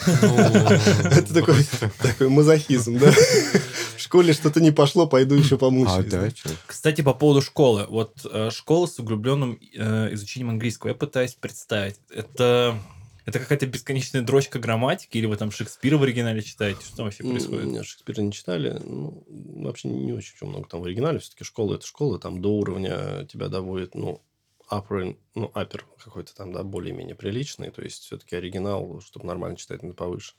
Это 0.06 1.34
такой, 1.34 2.28
мазохизм, 2.28 2.98
да? 2.98 3.10
В 3.10 4.00
школе 4.00 4.32
что-то 4.32 4.60
не 4.60 4.70
пошло, 4.70 5.06
пойду 5.06 5.34
еще 5.34 5.56
А, 5.56 5.58
помучаюсь. 5.58 6.34
чё? 6.34 6.48
Кстати, 6.66 7.02
по 7.02 7.12
поводу 7.12 7.42
школы. 7.42 7.86
Вот 7.88 8.26
э, 8.30 8.50
школа 8.50 8.86
с 8.86 8.98
углубленным 8.98 9.58
э, 9.74 10.14
изучением 10.14 10.50
английского. 10.50 10.88
Я 10.90 10.94
пытаюсь 10.94 11.34
представить. 11.34 11.96
Это, 12.10 12.78
это 13.26 13.40
какая-то 13.40 13.66
бесконечная 13.66 14.22
дрочка 14.22 14.60
грамматики, 14.60 15.18
или 15.18 15.26
вы 15.26 15.36
там 15.36 15.50
Шекспира 15.50 15.98
в 15.98 16.02
оригинале 16.04 16.42
читаете? 16.42 16.80
Что 16.86 17.02
вообще 17.02 17.24
происходит? 17.24 17.66
Нет, 17.66 17.84
Шекспира 17.84 18.22
не 18.22 18.32
читали. 18.32 18.80
Ну, 18.84 19.24
вообще 19.28 19.88
не 19.88 20.12
очень 20.12 20.34
много 20.46 20.68
там 20.68 20.80
в 20.80 20.84
оригинале. 20.84 21.18
Все-таки 21.18 21.42
школа 21.42 21.74
это 21.74 21.84
школа, 21.84 22.20
там 22.20 22.40
до 22.40 22.56
уровня 22.56 23.26
тебя 23.26 23.48
доводит, 23.48 23.96
ну, 23.96 24.22
upper, 24.70 25.16
ну, 25.34 25.50
upper 25.54 25.82
какой-то 26.02 26.34
там, 26.36 26.52
да, 26.52 26.62
более-менее 26.62 27.16
приличный. 27.16 27.70
То 27.70 27.82
есть, 27.82 28.04
все-таки 28.04 28.36
оригинал, 28.36 29.00
чтобы 29.00 29.26
нормально 29.26 29.56
читать, 29.56 29.82
надо 29.82 29.94
повыше. 29.94 30.34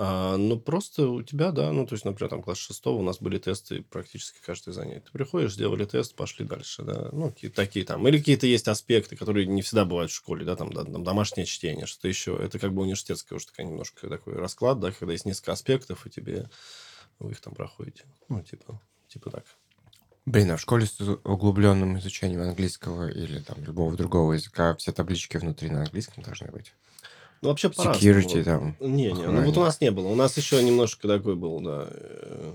А, 0.00 0.36
ну, 0.36 0.60
просто 0.60 1.08
у 1.08 1.24
тебя, 1.24 1.50
да, 1.50 1.72
ну, 1.72 1.84
то 1.84 1.94
есть, 1.94 2.04
например, 2.04 2.30
там 2.30 2.40
класс 2.40 2.58
шестого 2.58 3.00
у 3.00 3.02
нас 3.02 3.18
были 3.18 3.36
тесты 3.38 3.82
практически 3.82 4.38
каждое 4.46 4.70
занятие. 4.70 5.00
Ты 5.00 5.10
приходишь, 5.10 5.54
сделали 5.54 5.84
тест, 5.86 6.14
пошли 6.14 6.46
дальше, 6.46 6.84
да. 6.84 7.08
Ну, 7.10 7.32
какие-то 7.32 7.56
такие 7.56 7.84
там. 7.84 8.06
Или 8.06 8.18
какие-то 8.18 8.46
есть 8.46 8.68
аспекты, 8.68 9.16
которые 9.16 9.46
не 9.46 9.60
всегда 9.60 9.84
бывают 9.84 10.12
в 10.12 10.14
школе, 10.14 10.44
да, 10.44 10.54
там, 10.54 10.72
да, 10.72 10.84
там 10.84 11.02
домашнее 11.02 11.46
чтение, 11.46 11.86
что 11.86 12.06
еще. 12.06 12.38
Это 12.40 12.60
как 12.60 12.72
бы 12.72 12.82
университетское 12.82 13.36
уже 13.36 13.48
такая 13.48 13.66
немножко 13.66 14.08
такой 14.08 14.34
расклад, 14.34 14.78
да, 14.78 14.92
когда 14.92 15.10
есть 15.10 15.26
несколько 15.26 15.50
аспектов, 15.50 16.06
и 16.06 16.10
тебе 16.10 16.48
вы 17.18 17.32
их 17.32 17.40
там 17.40 17.54
проходите. 17.54 18.04
Ну, 18.28 18.40
типа, 18.40 18.80
типа 19.08 19.30
так. 19.32 19.46
Блин, 20.26 20.52
а 20.52 20.58
в 20.58 20.60
школе 20.60 20.86
с 20.86 21.00
углубленным 21.00 21.98
изучением 21.98 22.42
английского 22.42 23.08
или 23.08 23.40
там 23.40 23.64
любого 23.64 23.96
другого 23.96 24.34
языка 24.34 24.76
все 24.76 24.92
таблички 24.92 25.38
внутри 25.38 25.70
на 25.70 25.80
английском 25.80 26.22
должны 26.22 26.52
быть? 26.52 26.72
Ну, 27.42 27.48
вообще 27.50 27.68
по-разному. 27.70 28.18
Security 28.20 28.44
там. 28.44 28.76
Не, 28.80 29.12
не, 29.12 29.26
ну 29.26 29.42
вот 29.42 29.56
у 29.56 29.60
нас 29.60 29.80
не 29.80 29.90
было. 29.90 30.08
У 30.08 30.14
нас 30.14 30.36
еще 30.36 30.62
немножко 30.62 31.06
такой 31.08 31.36
был, 31.36 31.60
да. 31.60 31.86
э, 31.90 32.52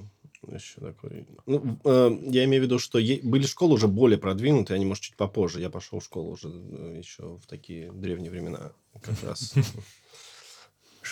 Еще 0.52 0.82
такой. 0.82 1.26
Ну, 1.46 1.80
э, 1.86 2.18
я 2.32 2.44
имею 2.44 2.62
в 2.64 2.66
виду, 2.66 2.80
что 2.80 3.00
е- 3.00 3.22
были 3.24 3.46
школы 3.46 3.76
уже 3.76 3.88
более 3.88 4.18
продвинутые, 4.18 4.76
они, 4.76 4.86
может, 4.86 5.04
чуть 5.04 5.16
попозже. 5.16 5.62
Я 5.62 5.70
пошел 5.70 6.00
в 6.00 6.04
школу 6.04 6.32
уже 6.32 6.50
э, 6.50 6.96
еще 7.00 7.38
в 7.42 7.48
такие 7.48 7.92
древние 7.94 8.30
времена. 8.32 8.72
Как 9.02 9.16
раз. 9.24 9.54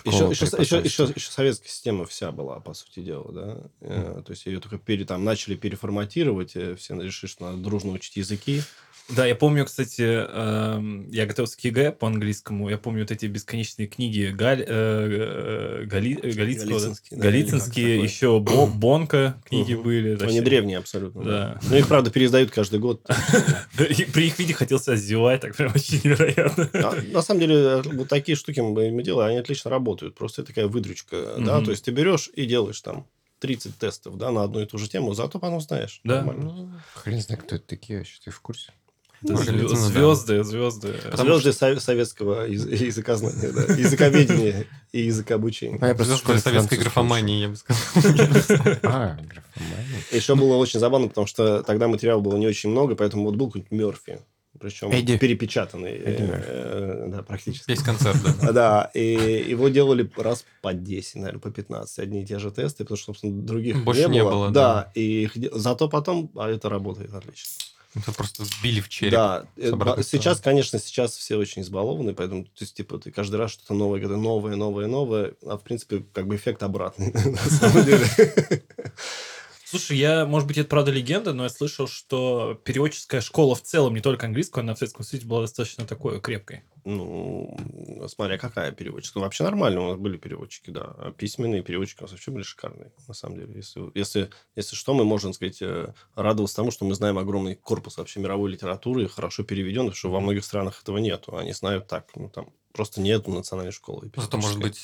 Еще, 0.05 0.29
еще, 0.29 0.45
еще, 0.45 0.77
еще, 0.79 1.03
еще 1.13 1.31
советская 1.31 1.67
система 1.69 2.05
вся 2.05 2.31
была, 2.31 2.61
по 2.61 2.73
сути 2.73 3.01
дела, 3.01 3.31
да. 3.33 3.57
Э, 3.81 4.21
То 4.25 4.31
есть 4.31 4.45
ее 4.45 4.59
только 4.61 4.77
пере, 4.77 5.03
там, 5.03 5.25
начали 5.25 5.55
переформатировать, 5.55 6.55
э, 6.55 6.75
все 6.75 6.95
решили, 6.99 7.29
что 7.29 7.45
надо 7.45 7.57
дружно 7.57 7.91
учить 7.91 8.15
языки. 8.15 8.61
Да, 9.15 9.25
я 9.25 9.35
помню, 9.35 9.65
кстати, 9.65 10.01
эм, 10.03 11.09
я 11.09 11.25
готовился 11.25 11.57
к 11.57 11.61
ЕГЭ 11.63 11.91
по 11.91 12.07
английскому. 12.07 12.69
Я 12.69 12.77
помню 12.77 13.01
вот 13.01 13.11
эти 13.11 13.25
бесконечные 13.25 13.87
книги 13.87 14.31
Галь, 14.33 14.61
э, 14.61 14.65
э, 14.67 15.85
Гали- 15.85 16.19
э, 16.21 16.31
Голицынского, 16.31 16.79
да? 16.79 16.93
Да, 17.11 17.29
или 17.29 17.49
как 17.49 17.77
еще 17.77 18.39
Бо- 18.39 18.67
Бонка 18.67 19.41
книги 19.45 19.73
Мгм. 19.73 19.83
были. 19.83 20.09
Они 20.11 20.17
вообще. 20.17 20.41
древние 20.41 20.77
абсолютно. 20.77 21.23
Да. 21.23 21.59
Ну, 21.69 21.75
их, 21.75 21.87
правда, 21.87 22.09
переиздают 22.11 22.51
каждый 22.51 22.79
год. 22.79 23.05
При 23.77 24.27
их 24.27 24.39
виде 24.39 24.53
хотелось 24.53 24.95
зевать, 24.95 25.41
так 25.41 25.55
прям 25.55 25.71
очень 25.75 26.01
невероятно. 26.03 26.69
А, 26.73 26.95
На 27.11 27.21
самом 27.21 27.41
деле, 27.41 27.55
э, 27.55 27.81
вот 27.83 28.07
такие 28.07 28.35
штуки 28.35 28.59
мы 28.59 29.03
делаем, 29.03 29.29
они 29.29 29.37
отлично 29.39 29.69
работают. 29.71 30.15
Просто 30.15 30.41
это 30.41 30.49
такая 30.53 30.67
выдрючка, 30.67 31.35
да, 31.39 31.61
то 31.61 31.71
есть 31.71 31.85
ты 31.85 31.91
берешь 31.91 32.29
и 32.33 32.45
делаешь 32.45 32.79
там 32.81 33.05
30 33.39 33.77
тестов, 33.77 34.17
да, 34.17 34.31
на 34.31 34.43
одну 34.43 34.61
и 34.61 34.65
ту 34.65 34.77
же 34.77 34.87
тему, 34.87 35.13
зато 35.13 35.39
потом 35.39 35.61
знаешь. 35.61 35.99
Да. 36.03 36.17
Нормально. 36.17 36.43
Ну, 36.43 36.71
хрен 36.93 37.19
знает, 37.21 37.41
кто 37.43 37.55
это 37.55 37.65
такие 37.65 37.99
вообще, 37.99 38.19
ты 38.23 38.29
в 38.31 38.39
курсе? 38.39 38.71
Ну. 39.23 39.37
Звезды, 39.37 40.43
звезды. 40.43 40.95
Звезды 41.13 41.53
со- 41.53 41.79
советского 41.79 42.45
яз- 42.47 42.65
языкознания, 42.65 43.51
да, 43.51 43.73
языковедения 43.73 44.65
и 44.91 45.01
языкообучения. 45.01 45.77
А 45.81 45.87
я 45.89 45.95
просто 45.95 46.13
в 46.13 46.17
Звезды 46.17 46.23
школе 46.23 46.39
советской 46.39 46.77
графомании, 46.79 47.41
я 47.41 47.49
бы 47.49 47.55
сказал. 47.55 47.81
А, 48.83 49.17
графомания. 49.21 50.01
Еще 50.11 50.35
было 50.35 50.55
очень 50.55 50.79
забавно, 50.79 51.07
потому 51.07 51.27
что 51.27 51.61
тогда 51.63 51.87
материала 51.87 52.19
было 52.19 52.35
не 52.37 52.47
очень 52.47 52.69
много, 52.71 52.95
поэтому 52.95 53.25
вот 53.25 53.35
был 53.35 53.47
какой-нибудь 53.47 53.71
Мерфи, 53.71 54.19
причем 54.59 54.91
Эдди. 54.91 55.17
перепечатанный, 55.17 55.91
Эдди 55.91 56.21
Мерфи. 56.23 56.43
э, 56.47 57.05
да, 57.09 57.21
практически. 57.23 57.69
Весь 57.69 57.81
концерт, 57.83 58.17
да. 58.23 58.35
А, 58.41 58.51
Да, 58.53 58.91
и 58.95 59.45
его 59.47 59.69
делали 59.69 60.09
раз 60.17 60.45
по 60.61 60.73
10, 60.73 61.15
наверное, 61.15 61.39
по 61.39 61.51
15, 61.51 61.99
одни 61.99 62.23
и 62.23 62.25
те 62.25 62.39
же 62.39 62.49
тесты, 62.51 62.83
потому 62.83 62.97
что, 62.97 63.05
собственно, 63.07 63.41
других 63.41 63.83
Больше 63.83 64.05
не 64.07 64.13
не 64.15 64.23
было. 64.23 64.31
было, 64.31 64.49
да. 64.51 64.73
да. 64.85 64.91
и 64.95 65.29
зато 65.53 65.87
потом, 65.89 66.31
а 66.35 66.49
это 66.49 66.69
работает 66.69 67.13
отлично. 67.13 67.49
Это 67.93 68.13
просто 68.13 68.43
вбили 68.43 68.79
в 68.79 68.87
череп. 68.87 69.13
Да, 69.13 69.45
э, 69.57 69.71
сейчас, 70.03 70.37
стороны. 70.37 70.41
конечно, 70.43 70.79
сейчас 70.79 71.15
все 71.15 71.35
очень 71.35 71.61
избалованы, 71.61 72.13
поэтому, 72.13 72.45
то 72.45 72.49
есть, 72.61 72.75
типа, 72.75 72.97
ты 72.99 73.11
каждый 73.11 73.35
раз 73.35 73.51
что-то 73.51 73.73
новое, 73.73 74.01
новое, 74.07 74.55
новое, 74.55 74.87
новое, 74.87 75.33
а, 75.45 75.57
в 75.57 75.63
принципе, 75.63 76.05
как 76.13 76.27
бы 76.27 76.35
эффект 76.37 76.63
обратный, 76.63 77.11
на 77.13 77.37
самом 77.37 77.83
деле. 77.83 78.05
Слушай, 79.71 79.99
я, 79.99 80.25
может 80.25 80.49
быть, 80.49 80.57
это 80.57 80.67
правда 80.67 80.91
легенда, 80.91 81.31
но 81.31 81.43
я 81.43 81.49
слышал, 81.49 81.87
что 81.87 82.59
переводческая 82.65 83.21
школа 83.21 83.55
в 83.55 83.61
целом, 83.61 83.93
не 83.93 84.01
только 84.01 84.25
английскую, 84.25 84.63
она 84.63 84.75
в 84.75 84.77
Советском 84.77 85.05
Союзе 85.05 85.25
была 85.25 85.43
достаточно 85.43 85.85
такой 85.85 86.19
крепкой. 86.19 86.63
Ну, 86.83 87.57
смотря 88.09 88.37
какая 88.37 88.73
переводческая. 88.73 89.23
Вообще 89.23 89.45
нормально, 89.45 89.79
у 89.79 89.87
нас 89.91 89.97
были 89.97 90.17
переводчики, 90.17 90.71
да. 90.71 90.93
А 90.97 91.11
письменные 91.13 91.63
переводчики 91.63 91.99
у 91.99 92.03
нас 92.03 92.11
вообще 92.11 92.31
были 92.31 92.43
шикарные, 92.43 92.91
на 93.07 93.13
самом 93.13 93.37
деле. 93.37 93.53
Если, 93.55 93.89
если, 93.93 94.29
если 94.57 94.75
что, 94.75 94.93
мы 94.93 95.05
можем, 95.05 95.31
сказать, 95.31 95.61
э, 95.61 95.93
радоваться 96.15 96.57
тому, 96.57 96.71
что 96.71 96.83
мы 96.83 96.93
знаем 96.93 97.17
огромный 97.17 97.55
корпус 97.55 97.95
вообще 97.95 98.19
мировой 98.19 98.51
литературы, 98.51 99.07
хорошо 99.07 99.43
переведен, 99.43 99.83
потому 99.83 99.95
что 99.95 100.11
во 100.11 100.19
многих 100.19 100.43
странах 100.43 100.81
этого 100.81 100.97
нету. 100.97 101.37
Они 101.37 101.53
знают 101.53 101.87
так, 101.87 102.09
ну, 102.15 102.27
там 102.27 102.49
просто 102.73 102.99
нету 102.99 103.31
национальной 103.31 103.71
школы. 103.71 104.11
Зато, 104.17 104.35
может 104.35 104.59
быть, 104.59 104.81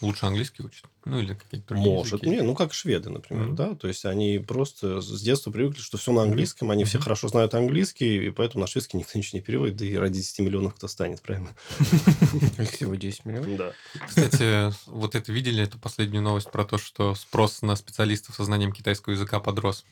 лучше 0.00 0.26
английский 0.26 0.62
учат. 0.62 0.84
Ну, 1.04 1.20
или 1.20 1.34
какие-то 1.34 1.68
другие 1.68 1.94
Может. 1.94 2.12
языки. 2.22 2.28
Не, 2.30 2.42
ну, 2.42 2.54
как 2.54 2.74
шведы, 2.74 3.08
например, 3.10 3.46
Мгм. 3.46 3.56
да. 3.56 3.74
То 3.74 3.88
есть, 3.88 4.04
они 4.04 4.38
просто 4.38 5.00
с 5.00 5.20
детства 5.22 5.50
привыкли, 5.50 5.80
что 5.80 5.96
все 5.96 6.12
на 6.12 6.22
английском, 6.22 6.70
они 6.70 6.84
все 6.84 6.98
хорошо 6.98 7.28
знают 7.28 7.54
английский, 7.54 8.26
и 8.26 8.30
поэтому 8.30 8.62
на 8.62 8.66
шведский 8.66 8.98
никто 8.98 9.18
ничего 9.18 9.38
не 9.38 9.42
переводит, 9.44 9.76
да 9.76 9.84
и 9.86 9.94
ради 9.96 10.16
10 10.18 10.40
миллионов 10.40 10.74
кто 10.74 10.86
станет, 10.88 11.22
правильно? 11.22 11.54
Всего 12.72 12.94
10 12.94 13.24
миллионов. 13.24 13.56
Да. 13.56 13.72
Кстати, 14.06 14.72
вот 14.86 15.14
это 15.14 15.32
видели, 15.32 15.62
эту 15.62 15.78
последнюю 15.78 16.22
новость 16.22 16.50
про 16.50 16.64
то, 16.64 16.78
что 16.78 17.14
спрос 17.14 17.62
на 17.62 17.76
специалистов 17.76 18.36
со 18.36 18.44
знанием 18.44 18.72
китайского 18.72 19.12
языка 19.14 19.40
подрос. 19.40 19.84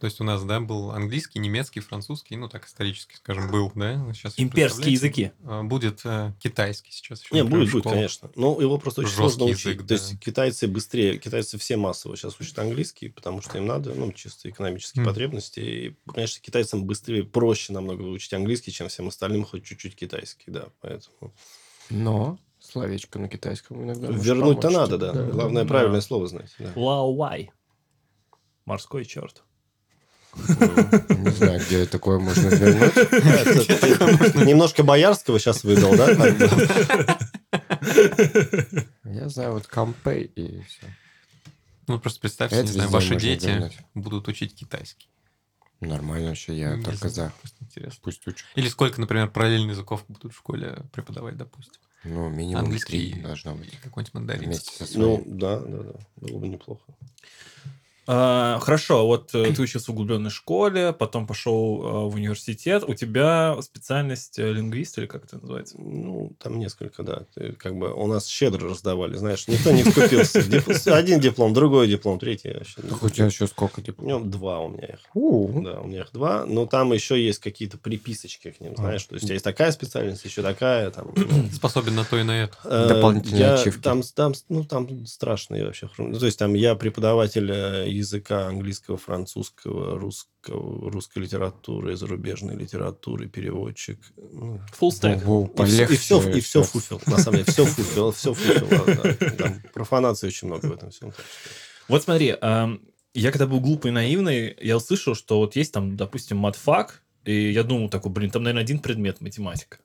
То 0.00 0.06
есть 0.06 0.18
у 0.18 0.24
нас, 0.24 0.42
да, 0.44 0.60
был 0.60 0.92
английский, 0.92 1.38
немецкий, 1.40 1.80
французский, 1.80 2.34
ну 2.36 2.48
так 2.48 2.66
исторически, 2.66 3.16
скажем, 3.16 3.50
был, 3.50 3.70
да? 3.74 4.12
Сейчас 4.14 4.32
Имперские 4.38 4.92
языки. 4.92 5.32
А, 5.44 5.62
Будет 5.62 6.00
э, 6.04 6.32
китайский 6.38 6.90
сейчас 6.90 7.22
еще. 7.22 7.34
Не, 7.34 7.42
например, 7.42 7.64
будет, 7.66 7.72
будет, 7.84 7.92
конечно. 7.92 8.30
Но 8.34 8.58
его 8.58 8.78
просто 8.78 9.02
очень 9.02 9.10
Жесткий 9.10 9.22
сложно 9.38 9.44
учить. 9.44 9.64
язык, 9.66 9.78
То 9.82 9.86
да. 9.88 9.94
есть 9.96 10.18
китайцы 10.20 10.68
быстрее, 10.68 11.18
китайцы 11.18 11.58
все 11.58 11.76
массово 11.76 12.16
сейчас 12.16 12.40
учат 12.40 12.58
английский, 12.58 13.10
потому 13.10 13.42
что 13.42 13.58
им 13.58 13.66
надо, 13.66 13.92
ну, 13.92 14.10
чисто 14.12 14.48
экономические 14.48 15.02
Мгм. 15.02 15.10
потребности. 15.10 15.60
И, 15.60 15.96
конечно, 16.10 16.40
китайцам 16.40 16.84
быстрее, 16.86 17.22
проще 17.24 17.74
намного 17.74 18.00
выучить 18.00 18.32
английский, 18.32 18.72
чем 18.72 18.88
всем 18.88 19.08
остальным 19.08 19.44
хоть 19.44 19.64
чуть-чуть 19.64 19.96
китайский, 19.96 20.50
да. 20.50 20.68
Поэтому 20.80 21.34
Но 21.90 22.38
словечко 22.58 23.18
на 23.18 23.28
китайском 23.28 23.84
иногда 23.84 24.08
вернуть-то 24.08 24.70
надо, 24.70 24.96
типа, 24.98 25.12
да. 25.12 25.24
Главное 25.30 25.64
Да. 25.64 25.68
правильное 25.68 26.00
слово 26.00 26.26
знать. 26.26 26.54
да. 26.58 26.72
Лао-вай. 26.74 27.50
Морской 28.64 29.04
черт. 29.04 29.42
Не 30.36 31.30
знаю, 31.30 31.60
где 31.60 31.86
такое 31.86 32.18
можно 32.18 32.48
вернуть. 32.48 32.94
Немножко 34.46 34.82
боярского 34.82 35.38
сейчас 35.38 35.64
выдал, 35.64 35.96
да? 35.96 36.10
Я 39.04 39.28
знаю 39.28 39.52
вот 39.52 39.66
кампей 39.66 40.24
и 40.34 40.62
все. 40.62 40.86
Ну, 41.86 41.98
просто 41.98 42.20
представьте, 42.20 42.62
не 42.62 42.68
знаю, 42.68 42.90
ваши 42.90 43.16
дети 43.16 43.72
будут 43.94 44.28
учить 44.28 44.54
китайский. 44.54 45.08
Нормально 45.80 46.28
вообще, 46.28 46.56
я 46.56 46.76
Не 46.76 46.82
только 46.84 47.08
знаю, 47.08 47.32
за. 47.42 47.64
интересно. 47.64 47.98
Пусть 48.02 48.26
учат. 48.26 48.46
Или 48.54 48.68
сколько, 48.68 49.00
например, 49.00 49.30
параллельных 49.30 49.72
языков 49.72 50.04
будут 50.08 50.34
в 50.34 50.36
школе 50.36 50.76
преподавать, 50.92 51.38
допустим. 51.38 51.80
Ну, 52.04 52.28
минимум 52.28 52.64
Английский 52.64 53.12
три 53.12 53.22
должно 53.22 53.54
быть. 53.54 53.78
Какой-нибудь 53.80 54.14
мандарин. 54.14 54.44
Вместе 54.44 54.84
со 54.84 54.98
Ну, 54.98 55.22
да, 55.26 55.58
да, 55.58 55.78
да. 55.78 55.92
Было 56.16 56.38
бы 56.38 56.48
неплохо. 56.48 56.82
А, 58.12 58.58
хорошо, 58.58 59.06
вот 59.06 59.32
э, 59.34 59.52
ты 59.56 59.62
учился 59.62 59.92
в 59.92 59.94
углубленной 59.94 60.30
школе, 60.30 60.92
потом 60.92 61.28
пошел 61.28 61.80
э, 61.80 62.10
в 62.10 62.16
университет. 62.16 62.82
У 62.84 62.94
тебя 62.94 63.56
специальность 63.62 64.36
э, 64.40 64.52
лингвист 64.52 64.98
или 64.98 65.06
как 65.06 65.26
это 65.26 65.38
называется? 65.38 65.76
Ну, 65.80 66.32
там 66.42 66.58
несколько, 66.58 67.04
да. 67.04 67.22
Ты 67.36 67.52
как 67.52 67.76
бы 67.76 67.92
у 67.92 68.08
нас 68.08 68.26
щедро 68.26 68.68
раздавали, 68.68 69.16
знаешь, 69.16 69.46
никто 69.46 69.70
не 69.70 69.84
скупился. 69.84 70.40
Один 70.96 71.20
диплом, 71.20 71.54
другой 71.54 71.86
диплом, 71.86 72.18
третий 72.18 72.50
у 73.00 73.08
тебя 73.08 73.26
еще 73.26 73.46
сколько 73.46 73.78
У 73.78 73.82
типа? 73.82 74.02
него 74.02 74.18
два 74.18 74.58
у 74.58 74.70
меня 74.70 74.86
их. 74.88 74.98
Да, 75.14 75.80
у 75.80 75.86
меня 75.86 76.00
их 76.00 76.08
два, 76.12 76.46
но 76.46 76.66
там 76.66 76.92
еще 76.92 77.24
есть 77.24 77.38
какие-то 77.38 77.78
приписочки 77.78 78.50
к 78.50 78.60
ним, 78.60 78.74
знаешь, 78.74 79.04
то 79.04 79.14
есть 79.14 79.24
у 79.24 79.26
тебя 79.28 79.34
есть 79.34 79.44
такая 79.44 79.70
специальность, 79.70 80.24
еще 80.24 80.42
такая, 80.42 80.90
там. 80.90 81.12
ну, 81.14 81.48
Способен 81.52 81.94
на 81.94 82.04
то 82.04 82.18
и 82.18 82.24
на 82.24 82.42
это. 82.42 82.88
Дополнительные 82.88 83.52
ачивки. 83.52 83.80
Там, 83.80 84.02
там, 84.02 84.32
ну, 84.48 84.64
там 84.64 85.06
страшно 85.06 85.54
я 85.54 85.66
вообще. 85.66 85.88
ну, 85.96 86.18
То 86.18 86.26
есть 86.26 86.40
там 86.40 86.54
я 86.54 86.74
преподаватель 86.74 87.99
языка 88.00 88.48
английского, 88.48 88.96
французского, 88.96 89.98
русского, 89.98 90.90
русской 90.90 91.20
литературы, 91.20 91.96
зарубежной 91.96 92.56
литературы, 92.56 93.28
переводчик. 93.28 93.98
Ну, 94.16 94.60
Full 94.78 94.90
stack. 94.90 95.24
Воу, 95.24 95.52
и, 95.58 95.92
и, 95.92 95.96
все, 95.96 96.20
и 96.28 96.40
все 96.40 96.62
фуфел, 96.62 97.00
на 97.06 97.18
самом 97.18 97.38
деле, 97.38 97.52
все 97.52 97.64
фуфел, 97.64 98.10
все 98.12 98.34
фуфел. 98.34 99.36
Там 99.36 99.62
профанации 99.72 100.26
очень 100.26 100.48
много 100.48 100.66
в 100.66 100.72
этом 100.72 100.90
всем. 100.90 101.12
Вот 101.88 102.02
смотри, 102.02 102.36
я 103.12 103.32
когда 103.32 103.46
был 103.46 103.60
глупый 103.60 103.90
и 103.90 103.94
наивный, 103.94 104.56
я 104.60 104.76
услышал, 104.76 105.14
что 105.14 105.38
вот 105.38 105.56
есть 105.56 105.72
там, 105.72 105.96
допустим, 105.96 106.36
матфак, 106.36 107.02
и 107.24 107.50
я 107.50 107.64
думал 107.64 107.88
такой, 107.88 108.12
блин, 108.12 108.30
там, 108.30 108.42
наверное, 108.44 108.62
один 108.62 108.78
предмет 108.78 109.20
математика. 109.20 109.78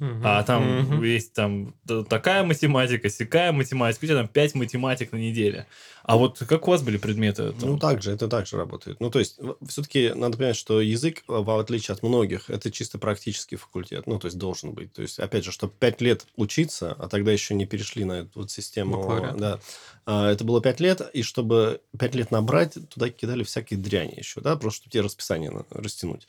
А 0.00 0.42
там 0.42 1.02
есть 1.02 1.32
там 1.32 1.74
такая 2.08 2.44
математика, 2.44 3.08
сякая 3.08 3.52
математика, 3.52 4.04
у 4.04 4.06
тебя 4.06 4.16
там 4.18 4.28
5 4.28 4.54
математик 4.54 5.12
на 5.12 5.16
неделе. 5.16 5.66
А 6.02 6.16
вот 6.16 6.38
как 6.38 6.68
у 6.68 6.70
вас 6.70 6.82
были 6.82 6.98
предметы? 6.98 7.52
там? 7.52 7.70
Ну, 7.70 7.78
так 7.78 8.02
же, 8.02 8.12
это 8.12 8.28
так 8.28 8.46
же 8.46 8.56
работает. 8.58 9.00
Ну, 9.00 9.10
то 9.10 9.18
есть, 9.18 9.38
все-таки 9.66 10.12
надо 10.14 10.36
понимать, 10.36 10.56
что 10.56 10.80
язык, 10.80 11.22
в 11.26 11.42
в 11.42 11.58
отличие 11.58 11.94
от 11.94 12.02
многих, 12.02 12.50
это 12.50 12.70
чисто 12.70 12.98
практический 12.98 13.56
факультет. 13.56 14.06
Ну, 14.06 14.18
то 14.18 14.26
есть, 14.26 14.36
должен 14.36 14.72
быть. 14.72 14.92
То 14.92 15.02
есть, 15.02 15.18
опять 15.18 15.44
же, 15.44 15.52
чтобы 15.52 15.72
пять 15.78 16.00
лет 16.02 16.26
учиться, 16.36 16.92
а 16.98 17.08
тогда 17.08 17.32
еще 17.32 17.54
не 17.54 17.64
перешли 17.64 18.04
на 18.04 18.20
эту 18.20 18.40
вот 18.40 18.50
систему. 18.50 18.98
Бакалавриат. 18.98 19.36
Да. 19.36 19.60
А, 20.04 20.30
Это 20.30 20.44
было 20.44 20.60
пять 20.60 20.80
лет, 20.80 21.00
и 21.12 21.22
чтобы 21.22 21.80
пять 21.98 22.14
лет 22.14 22.30
набрать, 22.30 22.76
туда 22.90 23.08
кидали 23.08 23.42
всякие 23.42 23.78
дряни 23.78 24.14
еще, 24.18 24.40
да, 24.40 24.56
просто 24.56 24.82
чтобы 24.82 24.92
тебе 24.92 25.02
расписание 25.04 25.64
растянуть. 25.70 26.26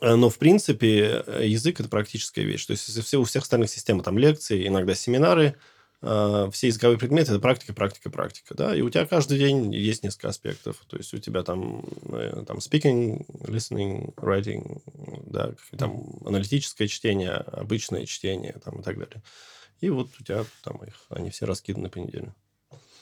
Э, 0.00 0.14
Но, 0.14 0.30
в 0.30 0.38
принципе, 0.38 1.22
э, 1.26 1.46
язык– 1.46 1.80
это 1.80 1.88
практическая 1.88 2.42
вещь. 2.42 2.66
То 2.66 2.72
есть, 2.72 2.88
если 2.88 3.00
все, 3.00 3.18
у 3.20 3.24
всех 3.24 3.42
остальных 3.42 3.70
систем 3.70 4.00
там 4.00 4.18
лекции, 4.18 4.66
иногда 4.66 4.94
семинары, 4.94 5.56
э, 6.02 6.50
все 6.52 6.66
языковые 6.68 6.98
предметы– 6.98 7.32
это 7.32 7.40
практика, 7.40 7.72
практика, 7.74 8.10
практика. 8.10 8.54
Да? 8.54 8.74
И 8.76 8.82
у 8.82 8.90
тебя 8.90 9.06
каждый 9.06 9.38
день 9.38 9.74
есть 9.74 10.02
несколько 10.02 10.28
аспектов. 10.28 10.84
То 10.88 10.96
есть, 10.96 11.14
у 11.14 11.18
тебя 11.18 11.42
там, 11.42 11.84
э, 12.12 12.44
там 12.46 12.58
speaking, 12.58 13.26
listening, 13.46 14.14
writing, 14.16 14.82
да, 15.26 15.54
там 15.78 16.20
аналитическое 16.24 16.88
чтение, 16.88 17.32
обычное 17.32 18.06
чтение 18.06 18.56
там, 18.64 18.80
и 18.80 18.82
так 18.82 18.98
далее. 18.98 19.22
И 19.80 19.90
вот 19.90 20.08
у 20.18 20.24
тебя 20.24 20.44
там 20.62 20.82
их, 20.84 20.94
они 21.10 21.30
все 21.30 21.46
раскиданы 21.46 21.88
по 21.90 21.98
неделе. 21.98 22.32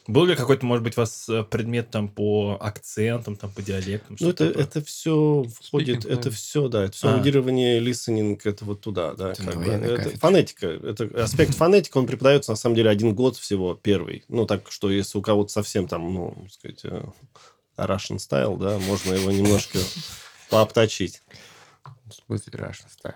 Был 0.08 0.24
ли 0.24 0.34
какой-то, 0.34 0.66
может 0.66 0.82
быть, 0.82 0.96
у 0.96 1.00
вас 1.00 1.28
э, 1.28 1.44
предмет 1.44 1.90
там 1.90 2.08
по 2.08 2.56
акцентам, 2.60 3.36
там 3.36 3.50
по 3.52 3.62
диалектам? 3.62 4.16
Ну, 4.18 4.30
это, 4.30 4.48
такое? 4.48 4.64
это 4.64 4.84
все 4.84 5.44
входит, 5.60 6.04
Speaking, 6.04 6.12
это 6.12 6.30
да. 6.30 6.30
все, 6.36 6.68
да, 6.68 6.84
это 6.84 6.92
все 6.96 7.08
А. 7.08 7.14
аудирование, 7.14 7.80
listening, 7.80 8.40
это 8.42 8.64
вот 8.64 8.80
туда, 8.80 9.14
да. 9.14 9.30
Это 9.30 9.44
как 9.44 9.56
бы. 9.56 9.70
Это 9.70 10.18
фонетика, 10.18 10.66
это 10.66 11.04
аспект 11.22 11.54
фонетики, 11.54 11.96
он 11.96 12.06
преподается, 12.08 12.50
на 12.50 12.56
самом 12.56 12.74
деле, 12.74 12.90
один 12.90 13.14
год 13.14 13.36
всего, 13.36 13.74
первый. 13.74 14.24
Ну, 14.28 14.44
так 14.44 14.72
что, 14.72 14.90
если 14.90 15.18
у 15.18 15.22
кого-то 15.22 15.52
совсем 15.52 15.86
там, 15.86 16.12
ну, 16.12 16.36
так 16.42 16.52
сказать, 16.52 16.80
э, 16.84 17.04
Russian 17.76 18.16
style, 18.16 18.58
да, 18.58 18.78
можно 18.80 19.14
его 19.14 19.30
немножко 19.30 19.78
пообточить. 20.50 21.22
В 22.06 22.12
смысле, 22.26 22.52
Russian 22.54 22.88
style. 23.02 23.14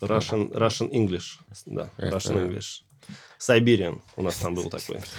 Russian, 0.00 0.52
Russian 0.52 0.90
English, 0.92 1.40
да, 1.66 1.90
Это- 1.96 2.16
Russian 2.16 2.48
English. 2.48 2.82
Siberian 3.40 4.00
у 4.16 4.22
нас 4.22 4.36
там 4.36 4.54
был 4.54 4.70
такой. 4.70 5.00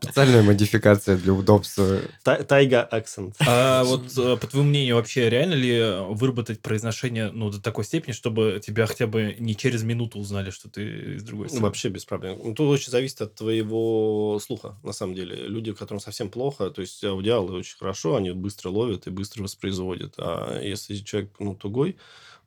Специальная 0.00 0.42
модификация 0.42 1.16
для 1.16 1.32
удобства. 1.32 2.00
Та- 2.22 2.42
Тайга 2.42 2.82
акцент. 2.82 3.34
А 3.46 3.82
вот, 3.84 4.12
э, 4.18 4.36
по 4.36 4.46
твоему 4.46 4.68
мнению, 4.68 4.96
вообще 4.96 5.30
реально 5.30 5.54
ли 5.54 5.80
выработать 6.10 6.60
произношение 6.60 7.30
ну, 7.32 7.50
до 7.50 7.62
такой 7.62 7.84
степени, 7.84 8.12
чтобы 8.12 8.60
тебя 8.62 8.86
хотя 8.86 9.06
бы 9.06 9.34
не 9.38 9.56
через 9.56 9.84
минуту 9.84 10.18
узнали, 10.18 10.50
что 10.50 10.68
ты 10.68 11.14
из 11.16 11.22
другой 11.22 11.44
Ну, 11.44 11.48
страны? 11.48 11.64
Вообще 11.66 11.88
без 11.88 12.04
проблем. 12.04 12.38
Ну, 12.44 12.54
Тут 12.54 12.68
очень 12.68 12.90
зависит 12.90 13.22
от 13.22 13.34
твоего 13.36 14.38
слуха, 14.44 14.76
на 14.82 14.92
самом 14.92 15.14
деле. 15.14 15.34
Люди, 15.46 15.72
которым 15.72 16.00
совсем 16.00 16.28
плохо, 16.28 16.68
то 16.70 16.82
есть 16.82 17.02
аудиалы 17.04 17.54
очень 17.54 17.78
хорошо, 17.78 18.16
они 18.16 18.32
быстро 18.32 18.68
ловят 18.68 19.06
и 19.06 19.10
быстро 19.10 19.44
воспроизводят. 19.44 20.14
А 20.18 20.60
если 20.60 20.96
человек 20.96 21.30
ну, 21.38 21.54
тугой 21.54 21.96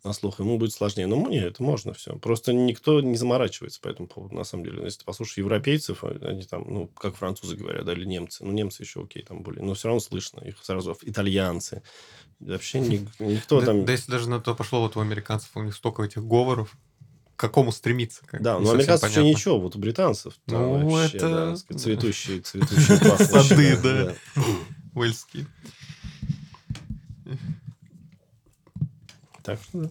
на 0.05 0.13
слух, 0.13 0.39
ему 0.39 0.57
будет 0.57 0.71
сложнее. 0.71 1.07
Но 1.07 1.17
мне 1.17 1.39
это 1.41 1.61
можно 1.61 1.93
все. 1.93 2.15
Просто 2.17 2.53
никто 2.53 3.01
не 3.01 3.17
заморачивается 3.17 3.81
по 3.81 3.87
этому 3.89 4.07
поводу, 4.07 4.35
на 4.35 4.43
самом 4.43 4.63
деле. 4.65 4.83
Если 4.83 4.99
ты 4.99 5.05
послушаешь 5.05 5.39
европейцев, 5.39 6.03
они 6.03 6.43
там, 6.43 6.65
ну, 6.67 6.87
как 6.87 7.15
французы 7.15 7.55
говорят, 7.55 7.85
да, 7.85 7.93
или 7.93 8.05
немцы. 8.05 8.45
Ну, 8.45 8.51
немцы 8.51 8.83
еще 8.83 9.03
окей, 9.03 9.23
там 9.23 9.41
более. 9.41 9.63
Но 9.63 9.73
все 9.73 9.87
равно 9.89 9.99
слышно. 9.99 10.39
Их 10.41 10.57
сразу 10.63 10.95
итальянцы. 11.01 11.81
Вообще 12.39 12.79
ни- 12.79 13.07
никто 13.19 13.61
там... 13.61 13.85
да 13.85 13.91
если 13.93 14.11
даже 14.11 14.29
на 14.29 14.39
то 14.39 14.55
пошло, 14.55 14.81
вот 14.81 14.95
у 14.97 14.99
американцев 14.99 15.49
у 15.55 15.63
них 15.63 15.75
столько 15.75 16.03
этих 16.03 16.23
говоров, 16.23 16.75
к 17.35 17.39
какому 17.39 17.71
стремиться? 17.71 18.25
как 18.25 18.41
Да, 18.41 18.59
но 18.59 18.71
американцев 18.71 19.09
еще 19.09 19.23
ничего, 19.23 19.59
вот 19.59 19.75
у 19.75 19.79
британцев 19.79 20.35
Ну, 20.47 20.85
вообще, 20.89 21.17
это- 21.17 21.57
да, 21.69 21.77
цветущие, 21.77 22.41
цветущие 22.41 22.97
Сады, 23.17 23.77
да. 23.77 24.15
Уэльские. 24.93 25.47
Так 29.43 29.59
что 29.61 29.83
да. 29.83 29.89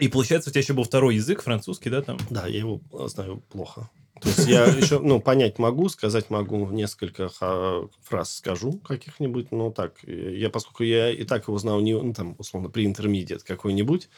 И 0.00 0.08
получается, 0.08 0.48
у 0.48 0.52
тебя 0.52 0.62
еще 0.62 0.72
был 0.72 0.84
второй 0.84 1.16
язык, 1.16 1.42
французский, 1.42 1.90
да, 1.90 2.00
там? 2.00 2.18
Да, 2.30 2.46
я 2.46 2.58
его 2.58 2.80
знаю 3.06 3.42
плохо. 3.50 3.90
То 4.20 4.28
есть 4.28 4.46
я 4.46 4.64
еще, 4.66 4.98
ну, 4.98 5.20
понять 5.20 5.58
могу, 5.58 5.88
сказать 5.88 6.30
могу, 6.30 6.66
несколько 6.70 7.28
ха- 7.28 7.82
фраз 8.02 8.36
скажу 8.36 8.72
каких-нибудь, 8.86 9.50
но 9.52 9.70
так, 9.70 9.94
э, 10.04 10.36
я, 10.36 10.50
поскольку 10.50 10.82
я 10.84 11.10
и 11.10 11.24
так 11.24 11.48
его 11.48 11.58
знал, 11.58 11.80
не, 11.80 11.94
ну, 12.00 12.12
там, 12.12 12.34
условно, 12.38 12.68
при 12.68 12.84
интермедиат 12.86 13.42
какой-нибудь, 13.42 14.08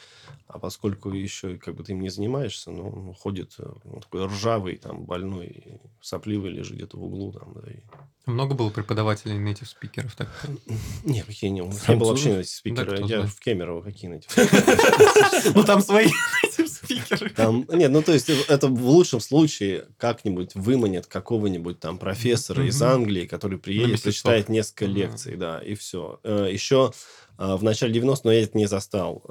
а 0.47 0.59
поскольку 0.59 1.09
еще 1.11 1.57
как 1.57 1.75
бы 1.75 1.83
ты 1.83 1.93
им 1.93 2.01
не 2.01 2.09
занимаешься, 2.09 2.71
ну, 2.71 2.89
он 2.89 3.13
ходит 3.13 3.53
э, 3.59 3.65
ну, 3.85 3.99
такой 4.01 4.25
ржавый, 4.25 4.77
там, 4.77 5.03
больной, 5.05 5.79
сопливый 6.01 6.51
лежит 6.51 6.75
где-то 6.77 6.97
в 6.97 7.03
углу, 7.03 7.31
там, 7.31 7.53
да, 7.55 7.71
и... 7.71 7.77
Много 8.25 8.55
было 8.55 8.69
преподавателей 8.69 9.35
native 9.37 9.65
спикеров, 9.67 10.15
так 10.15 10.29
Не, 11.03 11.21
какие 11.23 11.49
не, 11.49 11.59
не 11.59 11.95
было 11.95 12.09
вообще 12.09 12.23
Французы? 12.31 12.39
эти 12.41 12.49
спикеры, 12.49 12.91
Да 12.91 13.01
я 13.01 13.07
знает. 13.07 13.29
в 13.31 13.39
Кемерово 13.39 13.81
какие 13.81 14.11
наtive 14.11 15.51
Ну, 15.55 15.63
там 15.63 15.81
свои 15.81 16.07
спикеры. 16.93 17.31
Там, 17.35 17.65
нет, 17.71 17.91
ну 17.91 18.01
то 18.01 18.13
есть 18.13 18.29
это 18.29 18.67
в 18.67 18.85
лучшем 18.87 19.19
случае 19.19 19.87
как-нибудь 19.97 20.55
выманят 20.55 21.07
какого-нибудь 21.07 21.79
там 21.79 21.97
профессора 21.97 22.65
из 22.65 22.81
Мгм. 22.81 22.89
Англии, 22.91 23.25
который 23.25 23.57
приедет, 23.57 23.89
месяцок. 23.91 24.03
прочитает 24.05 24.49
несколько 24.49 24.85
Мгм. 24.85 24.95
лекций, 24.95 25.35
да, 25.35 25.59
и 25.59 25.75
все. 25.75 26.19
Еще 26.23 26.91
а, 27.37 27.57
в 27.57 27.63
начале 27.63 27.91
90-х, 27.91 28.21
но 28.25 28.31
я 28.31 28.43
это 28.43 28.57
не 28.57 28.67
застал, 28.67 29.23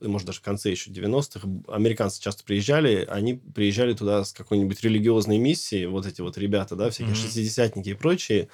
может, 0.00 0.26
даже 0.26 0.38
в 0.38 0.42
конце 0.42 0.70
еще 0.70 0.90
90-х, 0.90 1.46
американцы 1.68 2.20
часто 2.20 2.44
приезжали, 2.44 3.06
они 3.08 3.34
приезжали 3.34 3.92
туда 3.92 4.24
с 4.24 4.32
какой-нибудь 4.32 4.80
религиозной 4.82 5.38
миссией, 5.38 5.86
вот 5.86 6.06
эти 6.06 6.22
вот 6.22 6.38
ребята, 6.38 6.76
да, 6.76 6.88
всякие 6.90 7.14
Мгм. 7.14 7.22
шестидесятники 7.22 7.90
и 7.90 7.94
прочие, 7.94 8.44
Э, 8.44 8.48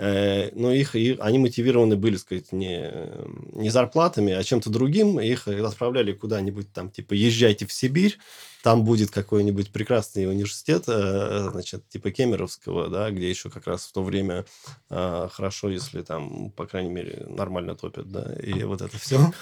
но 0.00 0.72
их, 0.72 0.94
они 0.94 1.38
мотивированы 1.38 1.96
были, 1.96 2.16
сказать, 2.16 2.52
не, 2.52 2.90
не 3.52 3.68
зарплатами, 3.68 4.32
а 4.32 4.42
чем-то 4.42 4.70
другим. 4.70 5.20
Их 5.20 5.46
отправляли 5.46 6.12
куда-нибудь 6.12 6.72
там, 6.72 6.90
типа, 6.90 7.12
езжайте 7.12 7.66
в 7.66 7.72
Сибирь, 7.72 8.18
там 8.62 8.84
будет 8.84 9.10
какой-нибудь 9.10 9.72
прекрасный 9.72 10.28
университет, 10.28 10.84
э, 10.88 11.48
значит, 11.50 11.88
типа 11.88 12.10
Кемеровского, 12.10 12.88
да, 12.88 13.10
где 13.10 13.28
еще 13.28 13.50
как 13.50 13.66
раз 13.66 13.84
в 13.84 13.92
то 13.92 14.02
время 14.02 14.44
э, 14.90 15.28
хорошо, 15.32 15.70
если 15.70 16.02
там, 16.02 16.50
по 16.50 16.66
крайней 16.66 16.90
мере, 16.90 17.26
нормально 17.28 17.74
топят, 17.74 18.10
да, 18.10 18.34
и 18.42 18.62
вот 18.64 18.82
это 18.82 18.98
все, 18.98 19.32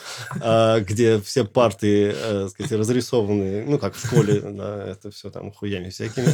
где 0.81 1.21
все 1.21 1.45
парты, 1.45 2.15
э, 2.15 2.49
сказать, 2.51 2.73
разрисованы, 2.73 3.65
ну, 3.67 3.79
как 3.79 3.95
в 3.95 4.07
школе, 4.07 4.41
да, 4.41 4.85
это 4.85 5.11
все 5.11 5.31
там 5.31 5.53
хуями 5.53 5.91
всякими. 5.91 6.29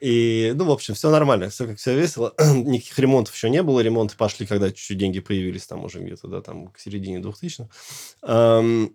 И, 0.00 0.52
ну, 0.54 0.64
в 0.64 0.70
общем, 0.70 0.94
все 0.94 1.10
нормально, 1.10 1.48
все 1.48 1.66
как 1.66 1.78
все 1.78 1.96
весело. 1.96 2.34
Никаких 2.38 2.98
ремонтов 2.98 3.34
еще 3.34 3.50
не 3.50 3.62
было. 3.62 3.80
Ремонты 3.80 4.16
пошли, 4.16 4.46
когда 4.46 4.68
чуть-чуть 4.70 4.98
деньги 4.98 5.20
появились, 5.20 5.66
там 5.66 5.84
уже 5.84 6.00
где-то, 6.00 6.28
да, 6.28 6.40
там 6.40 6.68
к 6.68 6.78
середине 6.78 7.20
2000 7.20 7.68
Эм, 8.22 8.92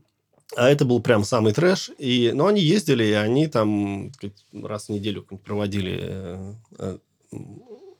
а 0.55 0.69
это 0.69 0.85
был 0.85 1.01
прям 1.01 1.23
самый 1.23 1.53
трэш. 1.53 1.91
И, 1.97 2.31
ну, 2.33 2.47
они 2.47 2.61
ездили, 2.61 3.03
и 3.03 3.11
они 3.11 3.47
там 3.47 4.11
сказать, 4.13 4.45
раз 4.53 4.85
в 4.87 4.89
неделю 4.89 5.23
проводили 5.23 5.99
э, 6.01 6.53
э, 6.79 6.97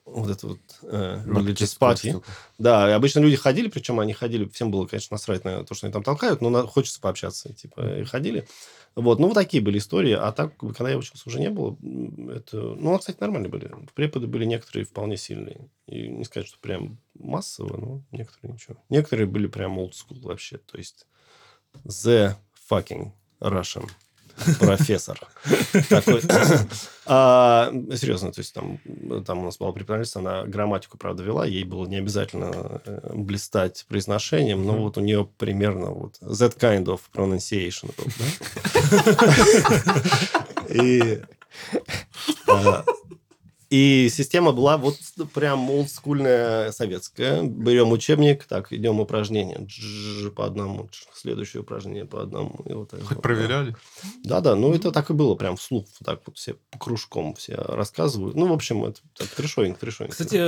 вот 0.06 0.30
это 0.30 0.48
вот 0.48 0.60
э, 0.84 1.24
religious 1.26 1.78
party. 1.78 2.24
Да, 2.58 2.90
и 2.90 2.94
обычно 2.94 3.20
люди 3.20 3.36
ходили, 3.36 3.68
причем 3.68 4.00
они 4.00 4.14
ходили, 4.14 4.46
всем 4.46 4.72
было, 4.72 4.86
конечно, 4.86 5.16
насрать 5.16 5.44
на 5.44 5.64
то, 5.64 5.74
что 5.74 5.88
они 5.88 5.94
там 5.94 6.04
толкают, 6.04 6.42
но 6.42 6.50
на- 6.50 6.66
хочется 6.66 7.02
пообщаться, 7.02 7.54
типа, 7.54 8.00
и 8.00 8.04
ходили. 8.06 8.48
Вот, 8.96 9.20
ну, 9.20 9.28
вот 9.28 9.36
такие 9.36 9.62
были 9.62 9.78
истории. 9.78 10.14
А 10.14 10.32
так, 10.32 10.58
когда 10.58 10.90
я 10.90 10.98
учился, 10.98 11.30
уже 11.30 11.40
не 11.40 11.52
было. 11.52 11.78
Это, 12.34 12.58
ну, 12.58 12.98
кстати, 12.98 13.18
нормально 13.20 13.48
были. 13.48 13.70
Преподы 13.94 14.26
были 14.26 14.44
некоторые 14.46 14.86
вполне 14.86 15.18
сильные. 15.18 15.70
И 15.86 16.08
не 16.08 16.24
сказать, 16.24 16.48
что 16.48 16.58
прям 16.58 16.98
массово, 17.14 17.78
но 17.78 18.02
некоторые 18.12 18.54
ничего. 18.54 18.78
Некоторые 18.90 19.28
были 19.28 19.46
прям 19.46 19.78
old 19.78 19.92
school 19.92 20.20
вообще. 20.24 20.58
То 20.58 20.80
есть, 20.80 21.06
the 21.86 22.36
fucking 22.70 23.12
Russian 23.42 23.90
профессор. 24.60 25.20
Такой. 25.90 26.22
А, 27.10 27.72
серьезно, 27.96 28.34
то 28.34 28.42
есть 28.42 28.54
там, 28.54 28.80
там 29.26 29.40
у 29.40 29.46
нас 29.46 29.58
была 29.58 29.72
преподавательница, 29.72 30.20
она 30.20 30.44
грамматику, 30.44 30.98
правда, 30.98 31.24
вела, 31.24 31.46
ей 31.46 31.64
было 31.64 31.88
не 31.88 31.96
обязательно 31.96 32.82
э, 32.84 33.14
блистать 33.14 33.86
произношением, 33.88 34.66
но 34.66 34.74
вот 34.74 34.98
у 34.98 35.00
нее 35.00 35.26
примерно 35.38 35.92
вот 35.92 36.20
that 36.20 36.58
kind 36.60 36.84
of 36.84 37.00
pronunciation 37.14 37.94
был, 37.96 38.08
да? 38.20 38.26
И 40.84 41.22
а, 42.50 42.84
И 43.70 44.10
система 44.10 44.54
была 44.54 44.78
вот 44.78 44.98
прям 45.34 45.70
олдскульная 45.70 46.72
советская. 46.72 47.44
Берем 47.44 47.92
учебник, 47.92 48.46
так, 48.46 48.72
идем 48.72 49.00
упражнения. 49.02 49.58
Дж- 49.58 50.32
по 50.32 50.46
одному, 50.46 50.84
дж- 50.86 51.06
следующее 51.14 51.62
упражнение 51.62 52.06
по 52.06 52.22
одному. 52.22 52.62
И 52.66 52.74
вот 52.74 52.90
так 52.92 53.02
Хоть 53.02 53.10
вот, 53.10 53.16
да. 53.18 53.22
проверяли? 53.22 53.76
Да-да, 54.24 54.56
ну 54.56 54.74
это 54.74 54.92
так 54.92 55.10
и 55.10 55.14
было, 55.14 55.36
прям 55.36 55.58
вслух, 55.58 55.86
вот 56.00 56.06
так 56.06 56.22
вот 56.26 56.38
все 56.38 56.56
по 56.72 56.80
кружком 56.80 57.36
все 57.36 57.56
рассказывают. 57.56 58.36
Ну, 58.36 58.48
в 58.48 58.54
общем, 58.54 58.86
это 58.86 59.02
так, 59.18 59.28
трешовенько, 59.30 59.80
трешовенько. 59.82 60.14
Кстати, 60.16 60.42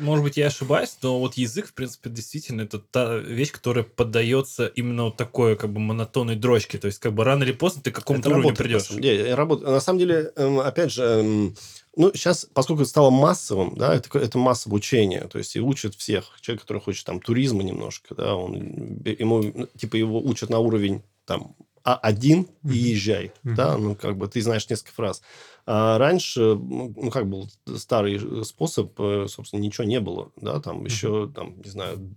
может 0.00 0.24
быть, 0.24 0.36
я 0.36 0.46
ошибаюсь, 0.46 0.96
но 1.02 1.18
вот 1.18 1.34
язык, 1.34 1.66
в 1.68 1.74
принципе, 1.74 2.08
действительно, 2.10 2.62
это 2.62 2.78
та 2.78 3.16
вещь, 3.16 3.50
которая 3.50 3.84
поддается 3.84 4.66
именно 4.66 5.04
вот 5.04 5.16
такой, 5.16 5.56
как 5.56 5.72
бы, 5.72 5.80
монотонной 5.80 6.36
дрочке. 6.36 6.78
То 6.78 6.86
есть, 6.86 7.00
как 7.00 7.14
бы, 7.14 7.24
рано 7.24 7.42
или 7.42 7.52
поздно 7.52 7.82
ты 7.82 7.90
к 7.90 7.96
какому-то 7.96 8.30
уровню 8.30 8.54
придешь. 8.54 8.82
На 8.82 8.86
самом 8.88 9.02
деле. 9.02 9.36
На 9.36 9.80
самом 9.80 9.98
деле, 9.98 10.32
эм, 10.36 10.60
опять 10.60 10.92
же, 10.92 11.02
эм, 11.02 11.56
ну, 11.96 12.12
сейчас, 12.14 12.46
поскольку 12.52 12.82
это 12.82 12.90
стало 12.90 13.10
массовым, 13.10 13.74
да, 13.76 13.94
это, 13.94 14.18
это 14.18 14.38
масса 14.38 14.68
обучения, 14.68 15.26
то 15.28 15.38
есть 15.38 15.56
и 15.56 15.60
учат 15.60 15.94
всех. 15.94 16.36
Человек, 16.40 16.62
который 16.62 16.82
хочет 16.82 17.06
там 17.06 17.20
туризма 17.20 17.62
немножко, 17.62 18.14
да, 18.14 18.36
он, 18.36 18.54
ему, 19.04 19.42
ну, 19.42 19.66
типа, 19.76 19.96
его 19.96 20.20
учат 20.20 20.50
на 20.50 20.58
уровень 20.58 21.02
там 21.24 21.54
А1 21.84 22.48
и 22.70 22.76
езжай, 22.76 23.32
Мгм. 23.42 23.54
да, 23.54 23.76
ну, 23.76 23.94
как 23.94 24.16
бы 24.16 24.26
ты 24.26 24.40
знаешь 24.40 24.68
несколько 24.68 24.92
фраз. 24.92 25.22
А 25.66 25.98
раньше, 25.98 26.40
ну, 26.40 26.92
ну, 26.96 27.10
как 27.10 27.28
был 27.28 27.48
старый 27.76 28.44
способ, 28.44 28.92
э, 28.98 29.26
собственно, 29.28 29.60
ничего 29.60 29.84
не 29.84 30.00
было, 30.00 30.30
да, 30.36 30.60
там 30.60 30.84
еще, 30.84 31.30
там, 31.34 31.60
не 31.62 31.70
знаю, 31.70 32.16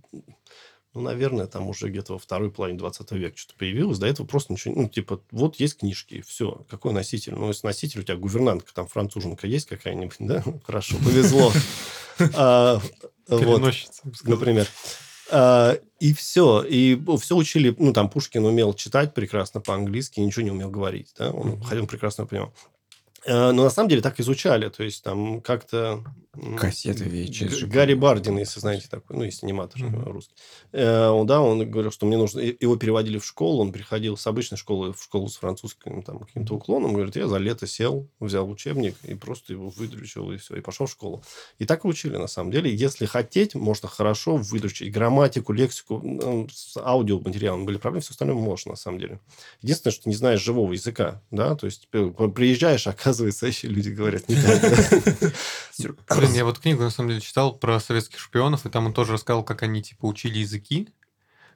ну, 0.94 1.02
наверное, 1.02 1.46
там 1.46 1.68
уже 1.68 1.88
где-то 1.88 2.14
во 2.14 2.18
второй 2.18 2.50
половине 2.50 2.78
20 2.78 3.12
века 3.12 3.36
что-то 3.36 3.58
появилось. 3.58 3.98
До 3.98 4.06
этого 4.06 4.26
просто 4.26 4.52
ничего... 4.52 4.74
Ну, 4.74 4.88
типа, 4.88 5.20
вот 5.30 5.56
есть 5.56 5.78
книжки, 5.78 6.22
все. 6.22 6.64
Какой 6.68 6.92
носитель? 6.92 7.34
Ну, 7.34 7.48
если 7.48 7.66
носитель, 7.66 8.00
у 8.00 8.02
тебя 8.02 8.16
гувернантка, 8.16 8.72
там, 8.74 8.88
француженка 8.88 9.46
есть 9.46 9.66
какая-нибудь, 9.66 10.16
да? 10.18 10.42
Хорошо, 10.64 10.96
повезло. 10.98 11.52
А, 12.34 12.80
Переносчица, 13.28 14.02
например. 14.24 14.66
А, 15.30 15.78
И 16.00 16.12
все. 16.12 16.64
И 16.64 17.00
все 17.20 17.36
учили... 17.36 17.72
Ну, 17.78 17.92
там, 17.92 18.10
Пушкин 18.10 18.44
умел 18.44 18.74
читать 18.74 19.14
прекрасно 19.14 19.60
по-английски, 19.60 20.18
ничего 20.18 20.42
не 20.42 20.50
умел 20.50 20.68
говорить, 20.68 21.14
да? 21.16 21.30
Он, 21.30 21.62
хотя 21.62 21.80
он 21.80 21.86
прекрасно 21.86 22.26
понимал. 22.26 22.52
А, 23.26 23.52
Но 23.52 23.64
на 23.64 23.70
самом 23.70 23.88
деле 23.88 24.02
так 24.02 24.20
изучали. 24.20 24.68
То 24.68 24.82
есть, 24.82 25.02
там 25.02 25.40
как-то... 25.40 26.04
Кассеты 26.56 27.04
VHS 27.04 27.66
Гарри. 27.66 27.94
Бардин, 27.94 28.38
если 28.38 28.60
знаете 28.60 28.86
такой, 28.88 29.16
ну, 29.16 29.24
если 29.24 29.44
аниматор 29.44 29.82
Мгм. 29.82 30.04
русский. 30.04 30.34
Э, 30.70 31.08
он, 31.08 31.26
да, 31.26 31.40
он 31.40 31.68
говорил, 31.68 31.90
что 31.90 32.06
мне 32.06 32.16
нужно... 32.16 32.38
Его 32.38 32.76
переводили 32.76 33.18
в 33.18 33.24
школу, 33.24 33.60
он 33.60 33.72
приходил 33.72 34.16
с 34.16 34.24
обычной 34.26 34.56
школы 34.56 34.92
в 34.92 35.02
школу 35.02 35.28
с 35.28 35.36
французским 35.36 36.02
там 36.02 36.20
каким-то 36.20 36.54
уклоном. 36.54 36.92
Говорит, 36.92 37.16
я 37.16 37.26
за 37.26 37.38
лето 37.38 37.66
сел, 37.66 38.08
взял 38.20 38.48
учебник 38.48 38.94
и 39.02 39.14
просто 39.14 39.52
его 39.52 39.68
выдручил, 39.70 40.30
и 40.30 40.36
все, 40.36 40.54
и 40.56 40.60
пошел 40.60 40.86
в 40.86 40.90
школу. 40.92 41.24
И 41.58 41.64
так 41.64 41.84
и 41.84 41.88
учили, 41.88 42.16
на 42.16 42.28
самом 42.28 42.52
деле. 42.52 42.72
Если 42.72 43.06
хотеть, 43.06 43.56
можно 43.56 43.88
хорошо 43.88 44.36
выдручить 44.36 44.92
грамматику, 44.92 45.52
лексику. 45.52 46.46
С 46.52 46.76
аудиоматериалом 46.76 47.64
были 47.64 47.78
проблемы, 47.78 48.02
все 48.02 48.12
остальное 48.12 48.36
можно, 48.36 48.72
на 48.72 48.76
самом 48.76 49.00
деле. 49.00 49.18
Единственное, 49.62 49.92
что 49.92 50.08
не 50.08 50.14
знаешь 50.14 50.40
живого 50.40 50.72
языка, 50.72 51.20
да, 51.32 51.56
то 51.56 51.66
есть 51.66 51.88
э, 51.92 52.10
приезжаешь, 52.32 52.86
оказывается, 53.08 53.46
еще 53.46 53.68
люди 53.68 53.88
говорят 53.88 54.28
не 54.28 54.36
так. 56.06 56.18
Блин, 56.18 56.32
я 56.34 56.44
вот 56.44 56.58
книгу, 56.58 56.82
на 56.82 56.90
самом 56.90 57.10
деле, 57.10 57.20
читал 57.22 57.54
про 57.54 57.80
советских 57.80 58.18
шпионов, 58.18 58.66
и 58.66 58.68
там 58.68 58.86
он 58.86 58.92
тоже 58.92 59.14
рассказал, 59.14 59.42
как 59.42 59.62
они, 59.62 59.82
типа, 59.82 60.06
учили 60.06 60.38
языки. 60.38 60.88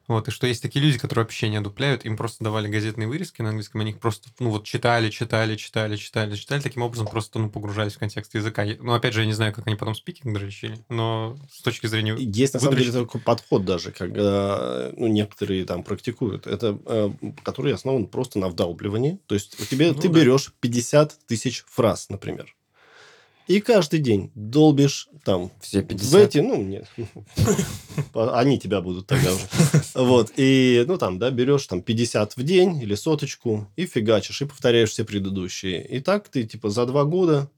Вот, 0.07 0.27
и 0.27 0.31
что 0.31 0.47
есть 0.47 0.61
такие 0.61 0.83
люди, 0.83 0.97
которые 0.97 1.23
вообще 1.23 1.49
не 1.49 1.57
одупляют, 1.57 2.05
им 2.05 2.17
просто 2.17 2.43
давали 2.43 2.67
газетные 2.67 3.07
вырезки 3.07 3.41
на 3.41 3.49
английском, 3.49 3.81
они 3.81 3.91
их 3.91 3.99
просто, 3.99 4.29
ну, 4.39 4.49
вот 4.49 4.65
читали, 4.65 5.09
читали, 5.09 5.55
читали, 5.55 5.95
читали, 5.95 6.35
читали, 6.35 6.61
таким 6.61 6.81
образом 6.81 7.07
просто, 7.07 7.39
ну, 7.39 7.49
погружались 7.49 7.93
в 7.93 7.99
контекст 7.99 8.33
языка. 8.35 8.65
Ну, 8.65 8.93
опять 8.93 9.13
же, 9.13 9.21
я 9.21 9.25
не 9.25 9.33
знаю, 9.33 9.53
как 9.53 9.65
они 9.67 9.77
потом 9.77 9.95
спикинг 9.95 10.33
дрочили, 10.37 10.77
но 10.89 11.37
с 11.51 11.61
точки 11.61 11.87
зрения... 11.87 12.15
Есть, 12.17 12.53
на 12.53 12.59
самом 12.59 12.77
деле, 12.77 12.91
такой 12.91 13.21
подход 13.21 13.63
даже, 13.65 13.91
когда 13.91 14.91
ну, 14.97 15.07
некоторые 15.07 15.65
там 15.65 15.83
практикуют. 15.83 16.47
Это, 16.47 16.77
э, 16.85 17.11
который 17.43 17.73
основан 17.73 18.07
просто 18.07 18.39
на 18.39 18.49
вдалбливании. 18.49 19.19
То 19.27 19.35
есть, 19.35 19.59
у 19.59 19.65
тебя, 19.65 19.93
Ну 19.93 19.95
ты 19.95 20.09
да. 20.09 20.19
берешь 20.19 20.53
50 20.59 21.17
тысяч 21.27 21.63
фраз, 21.67 22.09
например. 22.09 22.53
И 23.47 23.59
каждый 23.59 23.99
день 23.99 24.31
долбишь 24.35 25.09
там 25.23 25.51
Все 25.61 25.81
в 25.81 25.87
50. 25.87 26.21
эти, 26.21 26.37
ну, 26.39 26.61
нет. 26.61 26.87
Они 28.13 28.59
тебя 28.59 28.81
будут 28.81 29.07
тогда 29.07 29.33
уже. 29.33 29.43
Вот. 29.95 30.31
И, 30.37 30.83
ну, 30.87 30.97
там, 30.97 31.19
да, 31.19 31.29
берешь 31.29 31.67
там 31.67 31.81
50 31.81 32.37
в 32.37 32.43
день 32.43 32.81
или 32.81 32.95
соточку 32.95 33.67
и 33.75 33.85
фигачишь, 33.85 34.41
и 34.41 34.45
повторяешь 34.45 34.91
все 34.91 35.03
предыдущие. 35.03 35.85
И 35.85 35.99
так 35.99 36.29
ты, 36.29 36.43
типа, 36.43 36.69
за 36.69 36.85
два 36.85 37.03
года 37.03 37.49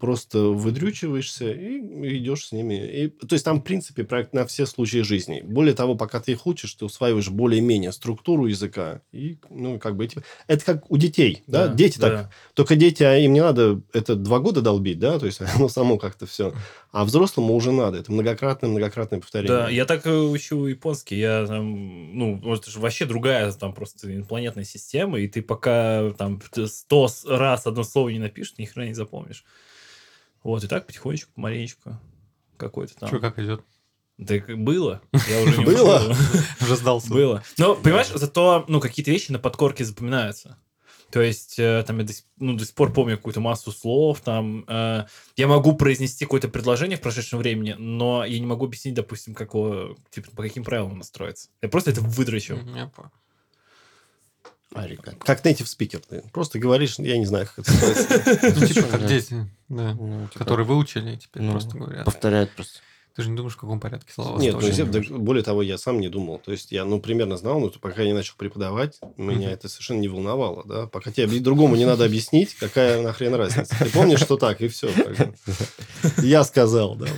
просто 0.00 0.38
выдрючиваешься 0.38 1.52
и 1.52 2.18
идешь 2.18 2.46
с 2.46 2.52
ними. 2.52 2.74
И, 2.74 3.08
то 3.08 3.34
есть, 3.34 3.44
там, 3.44 3.60
в 3.60 3.62
принципе, 3.64 4.02
проект 4.04 4.32
на 4.32 4.46
все 4.46 4.66
случаи 4.66 5.02
жизни. 5.02 5.42
Более 5.44 5.74
того, 5.74 5.94
пока 5.94 6.20
ты 6.20 6.32
их 6.32 6.46
учишь, 6.46 6.74
ты 6.74 6.84
усваиваешь 6.86 7.28
более-менее 7.28 7.92
структуру 7.92 8.46
языка. 8.46 9.02
И, 9.12 9.38
ну, 9.50 9.78
как 9.78 9.96
бы... 9.96 10.06
эти- 10.06 10.22
Это 10.46 10.64
как 10.64 10.90
у 10.90 10.96
детей, 10.96 11.44
да? 11.46 11.68
Да, 11.68 11.74
Дети 11.74 11.98
да. 11.98 12.08
так... 12.08 12.30
Только 12.54 12.76
дети, 12.76 13.02
а 13.02 13.16
им 13.18 13.32
не 13.34 13.40
надо 13.40 13.82
это 13.92 14.16
два 14.16 14.38
года 14.40 14.62
долбить, 14.62 14.98
да? 14.98 15.18
То 15.18 15.26
есть, 15.26 15.40
оно 15.54 15.68
само 15.68 15.98
как-то 15.98 16.26
все... 16.26 16.54
А 16.92 17.04
взрослому 17.04 17.54
уже 17.54 17.70
надо. 17.70 17.98
Это 17.98 18.10
многократное-многократное 18.10 19.20
повторение. 19.20 19.56
Да, 19.56 19.68
я 19.70 19.84
так 19.84 20.06
и 20.06 20.10
учу 20.10 20.66
японский. 20.66 21.18
Я 21.18 21.46
там, 21.46 22.18
ну, 22.18 22.54
это 22.54 22.68
же 22.68 22.80
вообще 22.80 23.04
другая 23.04 23.52
там 23.52 23.74
просто 23.74 24.12
инопланетная 24.12 24.64
система, 24.64 25.20
и 25.20 25.28
ты 25.28 25.42
пока 25.42 26.10
там 26.18 26.40
сто 26.66 27.08
раз 27.26 27.66
одно 27.66 27.84
слово 27.84 28.08
не 28.08 28.18
напишешь, 28.18 28.54
ни 28.58 28.64
хрена 28.64 28.88
не 28.88 28.94
запомнишь. 28.94 29.44
Вот, 30.42 30.64
и 30.64 30.68
так 30.68 30.86
потихонечку, 30.86 31.32
помаленечку 31.34 31.98
какой-то 32.56 32.94
там. 32.96 33.08
Что, 33.08 33.18
как 33.20 33.38
идет? 33.38 33.62
Да 34.18 34.34
было. 34.54 35.00
Я 35.28 35.42
уже 35.42 35.56
не 35.58 35.64
Было? 35.64 36.14
Уже 36.60 36.76
сдался. 36.76 37.08
Было. 37.10 37.42
Но, 37.56 37.74
понимаешь, 37.74 38.08
зато, 38.08 38.64
ну, 38.68 38.78
какие-то 38.80 39.10
вещи 39.10 39.32
на 39.32 39.38
подкорке 39.38 39.84
запоминаются. 39.84 40.58
То 41.10 41.20
есть, 41.22 41.58
э, 41.58 41.82
там, 41.86 41.98
я 41.98 42.04
до, 42.04 42.12
сих- 42.12 42.26
ну, 42.36 42.54
до 42.54 42.64
сих 42.64 42.74
пор 42.74 42.92
помню 42.92 43.16
какую-то 43.16 43.40
массу 43.40 43.72
слов, 43.72 44.20
там, 44.20 44.64
э, 44.68 45.06
я 45.36 45.48
могу 45.48 45.74
произнести 45.74 46.24
какое-то 46.24 46.48
предложение 46.48 46.98
в 46.98 47.00
прошедшем 47.00 47.38
времени, 47.40 47.74
но 47.78 48.24
я 48.24 48.38
не 48.38 48.46
могу 48.46 48.66
объяснить, 48.66 48.94
допустим, 48.94 49.34
как 49.34 49.54
его, 49.54 49.96
типа, 50.10 50.30
по 50.36 50.42
каким 50.42 50.62
правилам 50.62 50.92
оно 50.92 51.02
строится. 51.02 51.48
Я 51.62 51.68
просто 51.68 51.90
это. 51.90 52.00
Мгм, 52.58 52.76
я 52.76 52.86
понял. 52.86 53.10
Арика. 54.74 55.14
Как 55.20 55.44
native 55.44 55.66
speaker. 55.66 56.02
Ты 56.08 56.22
просто 56.32 56.58
говоришь, 56.58 56.98
я 56.98 57.18
не 57.18 57.26
знаю, 57.26 57.46
как 57.46 57.66
это 57.66 57.72
называется. 57.74 58.60
Ну, 58.60 58.66
типа, 58.66 58.88
как 58.88 59.06
дети, 59.06 59.50
да, 59.68 59.94
Ну, 59.94 60.28
типа, 60.28 60.38
которые 60.38 60.66
выучили, 60.66 61.16
теперь 61.16 61.42
ну, 61.42 61.52
просто 61.52 61.76
говорят. 61.76 62.04
Повторяют 62.04 62.52
просто. 62.52 62.80
Ты 63.16 63.22
же 63.22 63.30
не 63.30 63.36
думаешь, 63.36 63.54
в 63.54 63.58
каком 63.58 63.80
порядке 63.80 64.12
слова 64.12 64.38
Нет, 64.38 64.54
ну, 64.54 64.84
да, 64.86 65.00
более 65.18 65.42
того, 65.42 65.62
я 65.62 65.78
сам 65.78 65.98
не 65.98 66.08
думал. 66.08 66.38
То 66.38 66.52
есть, 66.52 66.70
я, 66.70 66.84
ну, 66.84 67.00
примерно 67.00 67.36
знал, 67.36 67.58
но 67.58 67.68
пока 67.68 68.02
я 68.02 68.08
не 68.08 68.14
начал 68.14 68.34
преподавать, 68.36 69.00
меня 69.16 69.50
это 69.50 69.68
совершенно 69.68 69.98
не 69.98 70.06
волновало, 70.06 70.62
да. 70.64 70.86
Пока 70.86 71.10
тебе 71.10 71.26
другому 71.40 71.74
не 71.74 71.86
надо 71.86 72.04
объяснить, 72.04 72.54
какая 72.54 73.02
нахрен 73.02 73.34
разница. 73.34 73.76
Ты 73.78 73.90
помнишь, 73.90 74.20
что 74.20 74.36
так, 74.36 74.60
и 74.60 74.68
все. 74.68 74.90
Я 76.22 76.44
сказал, 76.44 76.94
да. 76.94 77.06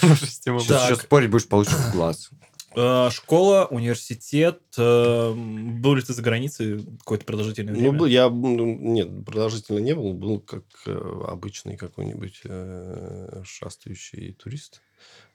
Сейчас 0.00 0.98
спорить 1.02 1.30
будешь, 1.30 1.46
получишь 1.46 1.74
в 1.74 1.92
глаз. 1.92 2.30
Э, 2.76 3.08
школа, 3.10 3.66
университет. 3.70 4.60
э, 4.76 5.32
был 5.34 5.94
ли 5.94 6.02
ты 6.02 6.12
за 6.12 6.22
границей 6.22 6.84
какое-то 6.98 7.24
продолжительное 7.24 7.72
Ну, 7.74 7.80
время? 7.80 7.98
был- 7.98 8.06
я, 8.06 8.28
ну, 8.28 8.64
нет, 8.76 9.24
продолжительно 9.24 9.78
не 9.78 9.94
был, 9.94 10.12
был 10.12 10.40
как 10.40 10.64
э, 10.86 11.22
обычный 11.28 11.76
какой-нибудь 11.76 12.42
шастающий 13.46 14.32
турист. 14.32 14.80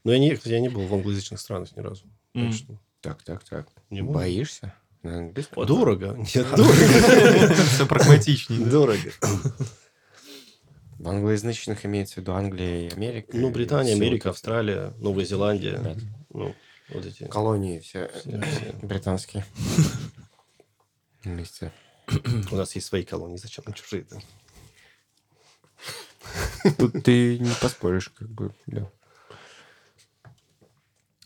Но 0.03 0.11
я 0.11 0.19
не, 0.19 0.35
кстати, 0.35 0.53
я 0.53 0.59
не 0.59 0.69
был 0.69 0.81
в 0.85 0.93
англоязычных 0.93 1.39
странах 1.39 1.75
ни 1.75 1.81
разу. 1.81 2.05
Что 2.51 2.79
Так, 3.01 3.23
так, 3.23 3.43
так. 3.43 3.67
не. 3.89 4.01
Боишься? 4.01 4.73
На 5.03 5.17
английском? 5.19 5.65
Дорого. 5.65 6.15
Нет, 6.17 6.45
дорого. 6.57 7.53
Все 7.73 7.85
прагматичнее. 7.85 8.65
Дорого. 8.65 9.11
В 10.97 11.07
англоязычных 11.07 11.85
имеется 11.85 12.15
в 12.15 12.17
виду 12.17 12.33
Англия 12.33 12.89
и 12.89 12.93
Америка. 12.93 13.29
Ну, 13.37 13.49
Британия, 13.51 13.93
Америка. 13.95 14.31
Австралия, 14.31 14.93
Новая 14.99 15.23
Зеландия. 15.23 15.95
Ну, 16.33 16.53
вот 16.91 17.05
эти. 17.05 17.23
Колонии 17.27 17.79
все 17.79 18.09
Все, 18.09 18.41
все. 18.41 18.73
британские. 18.81 19.45
Вместе. 21.23 21.71
У 22.51 22.55
нас 22.55 22.73
есть 22.75 22.87
свои 22.87 23.03
колонии, 23.03 23.37
зачем 23.37 23.63
нам 23.67 23.73
чужие-то? 23.73 24.19
Тут 26.77 27.03
ты 27.03 27.37
не 27.39 27.53
поспоришь, 27.61 28.09
как 28.09 28.29
бы, 28.29 28.53
да. 28.67 28.89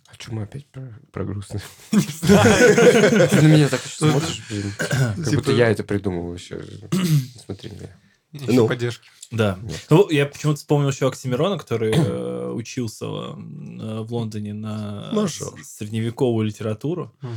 А 0.07 0.13
что 0.17 0.33
мы 0.33 0.43
опять 0.43 0.65
про, 0.67 0.93
про 1.11 1.23
грустное? 1.25 1.61
Ты 1.91 3.41
на 3.41 3.47
меня 3.47 3.67
так 3.67 3.81
смотришь, 3.81 4.43
блин. 4.49 4.71
Как 4.77 5.15
Типа- 5.15 5.31
будто 5.37 5.51
я 5.53 5.69
это 5.69 5.83
придумал 5.83 6.33
еще. 6.33 6.63
Смотри 7.43 7.71
меня. 7.71 7.89
Еще 8.33 8.51
Ну. 8.53 8.67
поддержки. 8.67 9.07
Да. 9.31 9.57
Нет. 9.61 9.85
Ну, 9.89 10.09
я 10.09 10.25
почему-то 10.25 10.57
вспомнил 10.59 10.89
еще 10.89 11.07
Оксимирона, 11.07 11.57
который 11.57 11.93
э, 11.95 12.51
учился 12.51 13.05
э, 13.05 13.99
в 14.01 14.07
Лондоне 14.13 14.53
на 14.53 15.09
Мажор. 15.13 15.59
с- 15.63 15.77
средневековую 15.77 16.45
литературу. 16.47 17.13
Ну, 17.21 17.29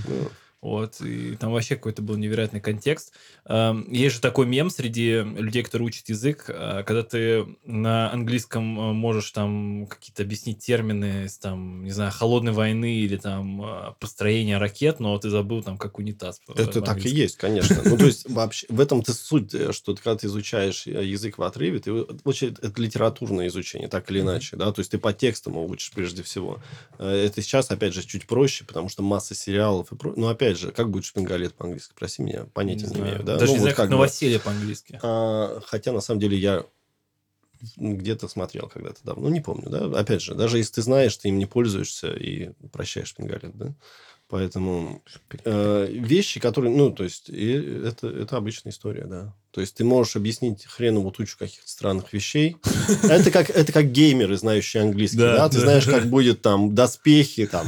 Вот, 0.62 1.00
и 1.02 1.36
там 1.36 1.52
вообще 1.52 1.76
какой-то 1.76 2.02
был 2.02 2.16
невероятный 2.16 2.60
контекст. 2.60 3.12
Эм, 3.44 3.92
Есть 3.92 4.16
же 4.16 4.20
такой 4.20 4.46
мем 4.46 4.70
среди 4.70 5.22
людей, 5.22 5.62
которые 5.62 5.88
учат 5.88 6.08
язык, 6.08 6.46
э, 6.48 6.82
когда 6.84 7.02
ты 7.02 7.46
на 7.64 8.10
английском 8.10 8.78
э, 8.80 8.92
можешь 8.92 9.30
там 9.32 9.86
какие-то 9.86 10.22
объяснить 10.22 10.58
термины 10.60 11.28
там, 11.40 11.84
не 11.84 11.90
знаю, 11.90 12.10
холодной 12.10 12.52
войны 12.52 12.96
или 12.96 13.16
там 13.16 13.62
э, 13.62 13.94
построения 14.00 14.56
ракет, 14.58 14.98
но 14.98 15.16
ты 15.18 15.28
забыл 15.28 15.62
там, 15.62 15.76
как 15.76 15.98
унитаз. 15.98 16.40
Это 16.56 16.80
так 16.80 17.04
и 17.04 17.10
есть, 17.10 17.36
конечно. 17.36 17.82
Ну, 17.84 17.96
то 17.98 18.06
есть, 18.06 18.28
вообще, 18.28 18.66
в 18.70 18.80
этом-то 18.80 19.12
суть, 19.12 19.52
что 19.74 19.94
когда 19.94 20.16
ты 20.16 20.26
изучаешь 20.26 20.86
язык 20.86 21.36
в 21.38 21.42
отрыве, 21.42 21.80
ты, 21.80 21.92
вообще, 21.92 22.48
это 22.48 22.80
литературное 22.80 23.48
изучение, 23.48 23.88
так 23.88 24.10
или 24.10 24.20
иначе, 24.20 24.56
да, 24.56 24.72
то 24.72 24.80
есть, 24.80 24.90
ты 24.90 24.98
по 24.98 25.12
текстам 25.12 25.52
его 25.52 25.66
учишь 25.66 25.92
прежде 25.92 26.22
всего. 26.22 26.60
Это 26.98 27.42
сейчас, 27.42 27.70
опять 27.70 27.92
же, 27.92 28.02
чуть 28.04 28.26
проще, 28.26 28.64
потому 28.64 28.88
что 28.88 29.02
масса 29.02 29.34
сериалов 29.34 29.92
и 29.92 29.96
про... 29.96 30.14
Ну, 30.16 30.28
опять 30.28 30.45
же, 30.54 30.70
как 30.72 30.90
будет 30.90 31.04
шпингалет 31.04 31.54
по-английски? 31.54 31.92
Прости 31.96 32.22
меня, 32.22 32.44
понятия 32.54 32.82
не, 32.82 32.88
знаю. 32.88 33.04
имею. 33.04 33.22
Да? 33.24 33.38
Даже 33.38 33.46
Ну, 33.46 33.52
не 33.52 33.58
вот 33.58 33.62
знаю, 33.62 33.76
как 33.76 33.86
бы. 33.86 33.90
новоселье 33.92 34.38
по-английски. 34.38 35.00
А, 35.02 35.60
хотя, 35.66 35.92
на 35.92 36.00
самом 36.00 36.20
деле, 36.20 36.36
я 36.38 36.64
где-то 37.76 38.28
смотрел 38.28 38.68
когда-то 38.68 39.02
давно, 39.02 39.28
ну, 39.28 39.34
не 39.34 39.40
помню, 39.40 39.70
да, 39.70 39.86
опять 39.98 40.20
же, 40.22 40.34
даже 40.34 40.58
если 40.58 40.74
ты 40.74 40.82
знаешь, 40.82 41.16
ты 41.16 41.28
им 41.28 41.38
не 41.38 41.46
пользуешься 41.46 42.12
и 42.12 42.50
прощаешь 42.70 43.08
шпингалет, 43.08 43.56
да, 43.56 43.74
поэтому 44.28 45.02
э, 45.44 45.86
вещи, 45.90 46.40
которые, 46.40 46.74
ну, 46.74 46.90
то 46.90 47.04
есть, 47.04 47.28
и 47.28 47.52
это, 47.52 48.08
это 48.08 48.36
обычная 48.36 48.72
история, 48.72 49.04
да, 49.04 49.34
то 49.52 49.60
есть, 49.62 49.74
ты 49.76 49.84
можешь 49.84 50.16
объяснить 50.16 50.66
хреновую 50.66 51.12
тучу 51.12 51.38
каких-то 51.38 51.68
странных 51.70 52.12
вещей, 52.12 52.56
это 53.04 53.30
как, 53.30 53.48
это 53.50 53.72
как 53.72 53.90
геймеры, 53.92 54.36
знающие 54.36 54.82
английский, 54.82 55.18
Да, 55.18 55.36
да, 55.36 55.48
ты 55.48 55.54
да. 55.56 55.60
знаешь, 55.62 55.86
как 55.86 56.06
будет 56.06 56.42
там 56.42 56.74
доспехи, 56.74 57.46
там, 57.46 57.66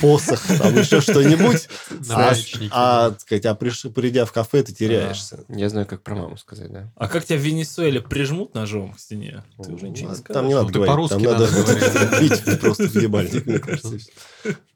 посох, 0.00 0.42
там, 0.58 0.76
еще 0.78 1.00
что-нибудь, 1.00 1.68
а, 2.10 2.34
а, 2.70 3.06
а 3.06 3.54
приш- 3.54 3.90
придя 3.90 4.24
в 4.26 4.32
кафе, 4.32 4.62
ты 4.62 4.72
теряешься. 4.72 5.44
Я 5.48 5.68
знаю, 5.68 5.86
как 5.86 6.02
про 6.02 6.14
маму 6.14 6.36
сказать, 6.36 6.70
да. 6.70 6.92
А 6.96 7.08
как 7.08 7.24
тебя 7.24 7.38
в 7.38 7.42
Венесуэле 7.42 8.00
прижмут 8.00 8.54
ножом 8.54 8.92
к 8.92 9.00
стене? 9.00 9.42
Ты 9.62 9.72
уже 9.72 9.88
ничего 9.88 10.08
не 10.08 10.12
А, 10.14 10.16
скажешь. 10.16 10.34
Там 10.34 10.48
не 10.48 10.54
надо 10.54 10.66
Ну, 10.66 10.72
ты 10.72 10.74
говорить, 10.74 10.92
по-русски 10.92 11.14
там 11.14 11.22
надо 11.22 11.50
надо 11.50 11.74
говорить. 11.74 12.46
бить 12.46 12.60
просто 12.60 12.88
в 12.88 12.94
ебальник, 12.94 13.46
мне 13.46 13.58
кажется. 13.58 13.98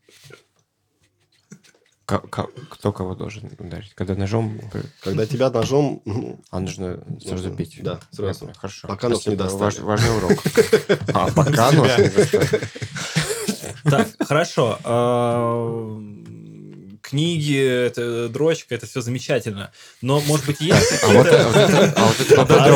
Кто 2.07 2.93
кого 2.93 3.15
должен 3.15 3.51
ударить? 3.59 3.93
Когда 3.95 4.15
ножом... 4.15 4.61
Когда 5.03 5.27
тебя 5.27 5.51
ножом... 5.51 6.03
ну, 6.05 6.39
А 6.51 6.61
нужно 6.61 7.03
сразу 7.21 7.51
бить? 7.51 7.81
да, 7.83 7.99
сразу. 8.13 8.51
Хорошо. 8.57 8.87
Пока 8.89 9.09
нож 9.09 9.27
не 9.27 9.35
достали. 9.37 9.63
Важ- 9.63 9.81
Важный 9.81 10.17
урок. 10.17 10.33
А, 11.15 11.31
пока 11.33 11.73
нож 11.73 11.99
не 11.99 12.09
достали. 12.09 12.61
Так, 13.85 14.09
хорошо. 14.21 14.79
Книги, 17.09 17.57
это 17.57 18.29
дрочка, 18.29 18.75
это 18.75 18.87
все 18.87 19.01
замечательно. 19.01 19.71
Но, 20.03 20.21
может 20.23 20.45
быть, 20.45 20.61
есть. 20.61 21.05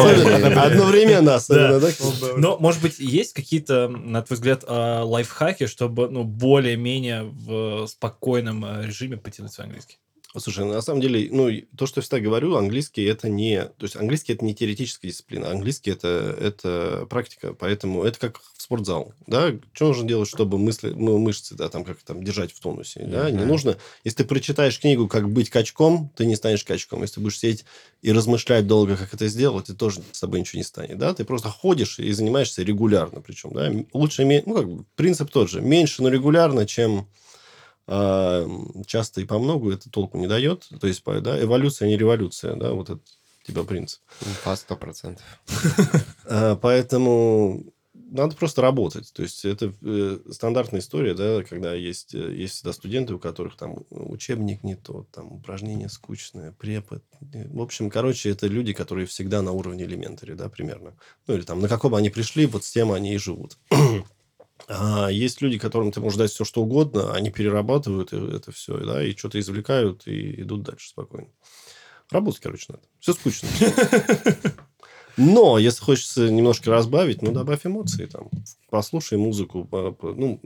Особенно- 0.05 0.63
Одновременно 0.63 1.35
особенно, 1.35 1.81
да? 1.81 1.91
Но, 2.37 2.57
может 2.59 2.81
быть, 2.81 3.01
есть 3.01 3.33
какие-то, 3.33 3.89
на 3.89 4.23
твой 4.23 4.37
взгляд, 4.37 4.65
а, 4.69 5.03
лайфхаки, 5.03 5.67
чтобы 5.67 6.09
ну, 6.09 6.23
более-менее 6.23 7.25
в 7.25 7.87
спокойном 7.89 8.65
а, 8.65 8.83
режиме 8.87 9.17
потянуть 9.17 9.53
свой 9.53 9.67
английский? 9.67 9.99
Слушай, 10.39 10.65
на 10.65 10.81
самом 10.81 11.01
деле, 11.01 11.29
ну, 11.33 11.51
то, 11.77 11.87
что 11.87 11.99
я 11.99 12.03
всегда 12.03 12.21
говорю, 12.21 12.55
английский 12.55 13.03
это 13.03 13.29
не... 13.29 13.65
То 13.65 13.83
есть, 13.83 13.97
английский 13.97 14.35
это 14.35 14.45
не 14.45 14.55
теоретическая 14.55 15.09
дисциплина. 15.09 15.51
Английский 15.51 15.91
это, 15.91 16.37
это 16.41 17.07
практика. 17.11 17.53
Поэтому 17.53 18.05
это 18.05 18.19
как 18.21 18.41
в 18.41 18.63
спортзал. 18.63 19.13
Да? 19.27 19.53
Что 19.73 19.89
нужно 19.89 20.07
делать, 20.07 20.29
чтобы 20.29 20.57
мысли, 20.57 20.91
ну, 20.91 21.19
мышцы, 21.19 21.57
да, 21.57 21.69
там, 21.69 21.83
как 21.85 21.99
там, 22.03 22.23
держать 22.23 22.53
в 22.53 22.61
тонусе? 22.61 23.01
Да? 23.07 23.29
Не 23.29 23.39
Мгм. 23.39 23.49
нужно... 23.49 23.77
Если 24.05 24.19
ты 24.19 24.25
прочитаешь 24.25 24.79
книгу 24.79 25.09
«Как 25.09 25.29
быть 25.29 25.51
качком», 25.51 26.13
ты 26.15 26.27
не 26.27 26.37
станешь 26.37 26.63
качком. 26.63 27.03
Если 27.03 27.17
ты 27.17 27.21
будешь 27.23 27.39
сидеть 27.41 27.65
и 28.01 28.13
размышлять 28.13 28.69
долго, 28.69 28.97
как 28.97 29.13
это 29.13 29.27
сделать, 29.27 29.67
ты 29.67 29.75
тоже 29.75 30.01
с 30.13 30.19
собой 30.19 30.39
ничего 30.39 30.59
не 30.59 30.65
станет. 30.65 30.97
Да? 30.99 31.13
Ты 31.13 31.25
просто 31.25 31.49
ходишь 31.49 31.99
и 31.99 32.13
занимаешься 32.13 32.63
регулярно. 32.63 33.21
Причем, 33.21 33.51
да? 33.53 33.73
Лучше... 33.93 34.23
иметь- 34.23 34.47
Ну, 34.47 34.55
как 34.55 34.69
бы, 34.71 34.85
принцип 34.95 35.29
тот 35.33 35.51
же. 35.51 35.61
Меньше, 35.61 36.05
но 36.05 36.09
регулярно, 36.09 36.67
чем 36.67 37.09
часто 37.87 39.21
и 39.21 39.25
по 39.25 39.39
многу 39.39 39.71
это 39.73 39.91
толку 39.91 40.19
не 40.19 40.29
дает. 40.29 40.69
То 40.81 40.87
есть, 40.87 41.03
да, 41.05 41.43
эволюция, 41.43 41.87
а 41.87 41.89
не 41.89 41.97
революция, 41.97 42.55
да, 42.55 42.73
вот 42.73 42.91
это 42.91 43.01
типа 43.45 43.65
принцип. 43.65 44.01
По 44.45 44.55
сто 44.57 44.77
процентов. 44.77 45.25
А, 46.27 46.57
Поэтому 46.57 47.65
надо 48.11 48.37
просто 48.37 48.63
работать. 48.63 49.13
То 49.13 49.23
есть, 49.23 49.45
это 49.45 49.73
э, 49.83 50.19
стандартная 50.31 50.81
история, 50.81 51.15
да, 51.15 51.43
когда 51.45 51.75
есть, 51.75 52.15
э, 52.15 52.35
есть 52.35 52.55
всегда 52.55 52.73
студенты, 52.73 53.15
у 53.15 53.19
которых 53.19 53.57
там 53.57 53.85
учебник 53.91 54.63
не 54.63 54.75
тот, 54.75 55.11
там 55.11 55.33
упражнение 55.33 55.89
скучное, 55.89 56.53
препод. 56.53 57.03
Э, 57.33 57.49
В 57.49 57.61
общем, 57.63 57.89
короче, 57.91 58.31
это 58.31 58.47
люди, 58.47 58.73
которые 58.73 59.07
всегда 59.07 59.43
на 59.43 59.53
уровне 59.53 59.85
элементари, 59.85 60.35
да, 60.35 60.49
примерно. 60.49 60.95
Ну, 61.27 61.35
или 61.35 61.43
там 61.43 61.61
на 61.61 61.69
каком 61.69 61.95
они 61.95 62.11
пришли, 62.11 62.47
вот 62.47 62.65
с 62.65 62.71
тем 62.71 62.93
они 62.93 63.15
и 63.15 63.19
живут. 63.19 63.57
А 64.69 65.09
есть 65.09 65.41
люди, 65.41 65.59
которым 65.59 65.93
ты 65.93 66.01
можешь 66.01 66.19
дать 66.19 66.31
все, 66.31 66.45
что 66.45 66.63
угодно, 66.63 67.13
они 67.15 67.31
перерабатывают 67.31 68.13
это 68.13 68.53
все, 68.53 68.77
да, 68.79 69.03
и 69.05 69.17
что-то 69.17 69.41
извлекают 69.41 70.07
и 70.07 70.43
идут 70.43 70.63
дальше 70.63 70.89
спокойно. 70.89 71.29
Работать, 72.11 72.41
короче, 72.41 72.67
надо. 72.69 72.83
Все 72.99 73.13
скучно. 73.13 73.49
Но, 75.17 75.59
если 75.59 75.83
хочется 75.83 76.31
немножко 76.31 76.71
разбавить, 76.71 77.21
ну, 77.21 77.33
добавь 77.33 77.67
эмоции 77.67 78.07
там. 78.07 78.31
Послушай 78.71 79.19
музыку, 79.19 79.69
ну, 80.03 80.41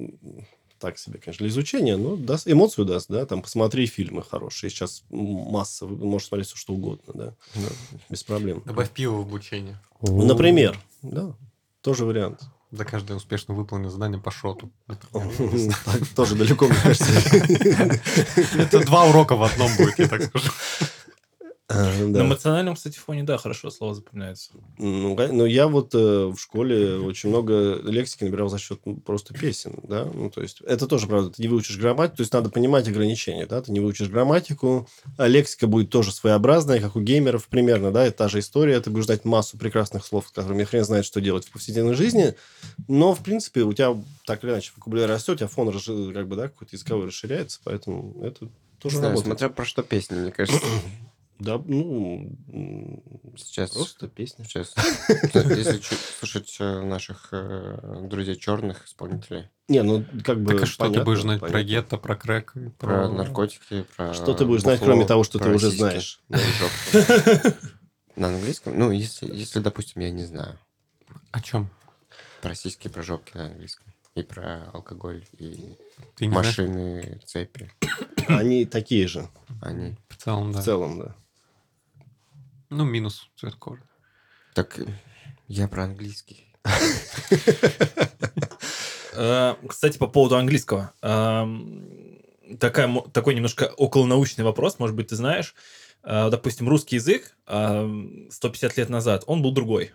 так 0.81 0.99
себе, 0.99 1.19
конечно, 1.19 1.45
для 1.45 1.49
изучения, 1.49 1.97
но 1.97 2.17
даст, 2.17 2.49
эмоцию 2.49 2.85
даст, 2.85 3.09
да, 3.09 3.25
там, 3.25 3.41
посмотри 3.41 3.87
фильмы 3.87 4.23
хорошие. 4.23 4.69
Сейчас 4.71 5.05
масса, 5.11 5.87
вы 5.87 6.05
можете 6.07 6.29
смотреть 6.29 6.49
все, 6.49 6.57
что 6.57 6.75
угодно, 6.75 7.13
да, 7.15 7.35
Ну, 7.55 7.63
без 8.11 8.23
проблем. 8.25 8.63
Добавь 8.67 8.91
пиво 8.91 9.17
в 9.17 9.21
обучение. 9.21 9.79
Например, 10.03 10.79
да, 11.03 11.35
тоже 11.81 12.05
вариант. 12.05 12.41
За 12.77 12.85
каждое 12.85 13.17
успешно 13.17 13.55
выполненное 13.55 13.91
задание 13.91 14.21
по 14.21 14.33
шоту. 14.33 14.69
Тоже 16.17 16.35
далеко, 16.35 16.67
мне 16.67 16.75
кажется. 16.83 17.13
Это 18.59 18.85
два 18.85 19.05
урока 19.05 19.37
в 19.37 19.45
одном 19.45 19.71
будет, 19.77 19.97
я 20.01 20.09
так 20.09 20.25
скажу. 20.25 20.51
А, 21.67 21.91
На 21.99 22.21
эмоциональном, 22.21 22.75
кстати, 22.75 22.99
фоне, 22.99 23.23
да, 23.23 23.39
хорошо 23.39 23.71
слово 23.71 23.95
запоминается. 23.95 24.51
Ну, 24.77 25.17
ну, 25.17 25.47
я 25.47 25.67
вот 25.67 25.95
э, 25.95 26.27
в 26.27 26.37
школе 26.37 26.99
очень 26.99 27.31
много 27.31 27.81
лексики 27.83 28.25
набирал 28.25 28.51
за 28.51 28.59
счет 28.59 28.81
ну, 28.85 28.97
просто 28.97 29.33
песен, 29.33 29.81
да, 29.83 30.05
ну, 30.05 30.29
то 30.29 30.43
есть, 30.43 30.61
это 30.61 30.87
тоже, 30.87 31.07
правда, 31.07 31.31
ты 31.31 31.41
не 31.41 31.49
выучишь 31.49 31.79
грамматику, 31.79 32.19
то 32.19 32.21
есть, 32.21 32.35
надо 32.35 32.51
понимать 32.51 32.87
ограничения, 32.87 33.47
да, 33.47 33.63
ты 33.63 33.73
не 33.73 33.81
выучишь 33.81 34.11
грамматику, 34.11 34.87
а 35.17 35.27
лексика 35.27 35.67
будет 35.67 35.89
тоже 35.89 36.13
своеобразная, 36.13 36.83
как 36.83 36.97
у 36.97 37.01
геймеров 37.01 37.47
примерно, 37.49 37.91
да, 37.93 38.05
это 38.05 38.19
та 38.19 38.29
же 38.29 38.41
история, 38.41 38.79
ты 38.81 38.91
будешь 38.91 39.07
знать 39.07 39.25
массу 39.25 39.57
прекрасных 39.57 40.05
слов, 40.05 40.29
с 40.29 40.33
которыми 40.33 40.65
хрен 40.65 40.85
знает, 40.85 41.07
что 41.07 41.23
делать 41.23 41.47
в 41.47 41.51
повседневной 41.51 41.95
жизни, 41.95 42.35
но, 42.89 43.15
в 43.15 43.23
принципе, 43.23 43.63
у 43.63 43.73
тебя 43.73 43.97
так 44.27 44.45
или 44.45 44.51
иначе 44.51 44.71
вокабуляр 44.77 45.09
растет, 45.09 45.37
у 45.37 45.39
тебя 45.39 45.49
фон, 45.49 45.73
как 46.13 46.29
бы, 46.29 46.37
да, 46.37 46.49
какой-то 46.49 46.77
языковой 46.77 47.07
расширяется, 47.07 47.61
поэтому 47.65 48.23
это 48.23 48.45
Не 48.45 48.51
тоже 48.81 48.99
знаю, 48.99 49.13
работает. 49.13 49.39
смотря 49.39 49.49
про 49.49 49.65
что 49.65 49.83
песни, 49.83 50.17
мне 50.17 50.31
кажется. 50.31 50.61
Да, 51.39 51.59
ну, 51.59 52.31
Сейчас... 53.37 53.73
просто 53.73 54.09
песня. 54.09 54.45
Сейчас. 54.45 54.75
Если 55.35 55.81
слушать 56.19 56.57
э, 56.61 56.83
наших 56.83 57.29
э, 57.33 58.07
друзей 58.09 58.37
черных 58.37 58.87
исполнителей, 58.87 59.49
Не, 59.69 59.83
ну, 59.83 60.05
как 60.25 60.41
бы, 60.41 60.53
Так 60.53 60.63
а 60.63 60.67
что 60.67 60.91
ты 60.91 61.03
будешь 61.03 61.23
знать 61.23 61.41
про 61.41 61.63
гетто, 61.63 61.99
про 61.99 62.17
крэк? 62.17 62.55
про 62.79 63.09
наркотики, 63.09 63.85
про... 63.97 64.15
Что 64.15 64.35
ты 64.35 64.47
будешь 64.47 64.63
знать, 64.63 64.81
кроме 64.81 65.07
того, 65.07 65.25
что 65.25 65.39
ты 65.39 65.51
уже 65.51 65.71
знаешь? 65.71 66.23
На 68.17 68.29
английском? 68.29 68.79
Ну, 68.79 68.93
если, 68.93 69.27
если, 69.27 69.59
допустим, 69.59 70.01
я 70.03 70.11
не 70.11 70.25
знаю. 70.25 70.57
О 71.33 71.41
чем? 71.41 71.69
Про 72.43 72.55
сиськи, 72.55 72.87
про 72.89 73.03
жопки 73.03 73.37
на 73.37 73.47
английском. 73.47 73.93
И 74.15 74.23
про 74.23 74.71
алкоголь, 74.73 75.25
и 75.33 75.77
Ты 76.15 76.27
не 76.27 76.33
знаешь? 76.33 76.47
машины, 76.47 77.21
цепи. 77.25 77.73
Они 78.29 78.65
такие 78.67 79.09
же, 79.09 79.29
Они... 79.61 79.97
В 80.09 80.17
целом, 80.17 80.53
да. 80.53 80.61
в 80.61 80.65
целом, 80.65 80.99
да. 81.01 81.17
Ну, 82.77 82.85
минус 82.85 83.31
цвет 83.37 83.55
кожи. 83.55 83.83
Так, 84.53 84.81
э, 84.81 84.87
я 85.47 85.69
про 85.69 85.85
английский. 85.85 86.53
Э, 89.17 89.55
Кстати, 89.69 89.97
по 89.97 90.09
поводу 90.09 90.37
английского. 90.37 90.93
Эм, 91.03 92.19
Такая, 92.59 92.93
такой 93.13 93.35
немножко 93.37 93.73
околонаучный 93.77 94.45
вопрос, 94.45 94.79
может 94.81 94.97
быть, 94.97 95.07
ты 95.07 95.17
знаешь. 95.17 95.55
Э, 96.03 96.31
Допустим, 96.31 96.69
русский 96.69 96.97
язык 96.97 97.37
эм, 97.47 98.29
150 98.31 98.77
лет 98.77 98.89
назад, 98.89 99.23
он 99.29 99.41
был 99.41 99.53
другой. 99.53 99.93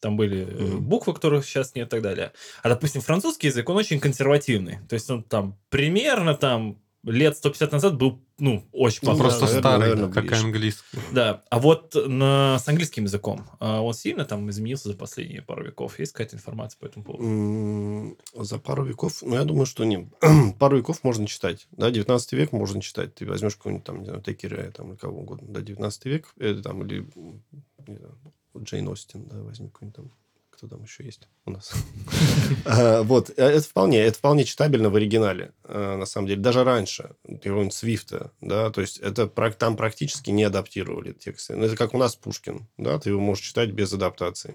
Там 0.00 0.18
были 0.18 0.46
э, 0.46 0.76
буквы, 0.76 1.14
которых 1.14 1.46
сейчас 1.46 1.74
нет 1.74 1.88
и 1.88 1.90
так 1.90 2.02
далее. 2.02 2.32
А, 2.62 2.68
допустим, 2.68 3.00
французский 3.00 3.46
язык, 3.46 3.66
он 3.70 3.76
очень 3.78 3.98
консервативный. 3.98 4.78
То 4.90 4.94
есть 4.94 5.10
он 5.10 5.22
там 5.22 5.58
примерно 5.70 6.34
там 6.34 6.76
лет 7.04 7.36
150 7.36 7.72
назад 7.72 7.96
был, 7.96 8.20
ну, 8.38 8.66
очень 8.72 9.00
Ну, 9.02 9.10
похож. 9.10 9.22
Просто 9.22 9.40
наверное, 9.44 9.60
старый, 9.60 9.80
наверное, 9.80 10.12
как 10.12 10.30
и 10.30 10.34
английский. 10.34 10.98
Да, 11.12 11.42
а 11.50 11.58
вот 11.58 11.94
на, 11.94 12.58
с 12.58 12.68
английским 12.68 13.04
языком 13.04 13.46
а, 13.58 13.80
он 13.80 13.94
сильно 13.94 14.24
там 14.24 14.48
изменился 14.50 14.88
за 14.88 14.96
последние 14.96 15.42
пару 15.42 15.64
веков? 15.64 15.98
Есть 15.98 16.12
какая-то 16.12 16.36
информация 16.36 16.78
по 16.78 16.86
этому 16.86 17.04
поводу? 17.04 18.16
За 18.34 18.58
пару 18.58 18.84
веков, 18.84 19.22
ну, 19.22 19.34
я 19.34 19.44
думаю, 19.44 19.66
что 19.66 19.84
не. 19.84 20.10
пару 20.58 20.78
веков 20.78 21.02
можно 21.02 21.26
читать. 21.26 21.68
Да, 21.72 21.90
19 21.90 22.32
век 22.32 22.52
можно 22.52 22.80
читать. 22.82 23.14
Ты 23.14 23.26
возьмешь 23.26 23.56
какого-нибудь 23.56 23.84
там, 23.84 24.00
не 24.00 24.06
знаю, 24.06 24.22
Текера, 24.22 24.70
там, 24.70 24.90
или 24.90 24.96
кого 24.96 25.20
угодно. 25.20 25.48
Да, 25.48 25.60
19 25.60 26.04
век, 26.06 26.32
э, 26.38 26.54
там, 26.62 26.84
или, 26.84 27.06
не 27.86 27.96
знаю, 27.96 28.18
Джейн 28.58 28.88
Остин, 28.88 29.26
да, 29.26 29.40
возьми 29.42 29.68
какой-нибудь 29.68 29.96
там. 29.96 30.12
Кто 30.60 30.68
там 30.68 30.82
еще 30.82 31.04
есть 31.04 31.26
у 31.46 31.52
нас? 31.52 31.72
А, 32.66 33.02
Вот, 33.02 33.30
э, 33.30 33.42
это 33.42 33.62
вполне, 33.62 33.96
это 34.00 34.18
вполне 34.18 34.44
читабельно 34.44 34.90
в 34.90 34.96
оригинале, 34.96 35.52
э, 35.64 35.96
на 35.96 36.04
самом 36.04 36.28
деле. 36.28 36.42
Даже 36.42 36.64
раньше, 36.64 37.14
какого-нибудь 37.26 37.72
Свифта, 37.72 38.30
да, 38.42 38.68
то 38.68 38.82
есть 38.82 38.98
это 38.98 39.26
там 39.26 39.78
практически 39.78 40.28
не 40.28 40.44
адаптировали 40.44 41.12
тексты. 41.12 41.56
Ну, 41.56 41.64
это 41.64 41.76
как 41.76 41.94
у 41.94 41.98
нас 41.98 42.14
Пушкин, 42.14 42.68
да, 42.76 42.98
ты 42.98 43.08
его 43.08 43.20
можешь 43.22 43.46
читать 43.46 43.70
без 43.70 43.90
адаптации. 43.94 44.54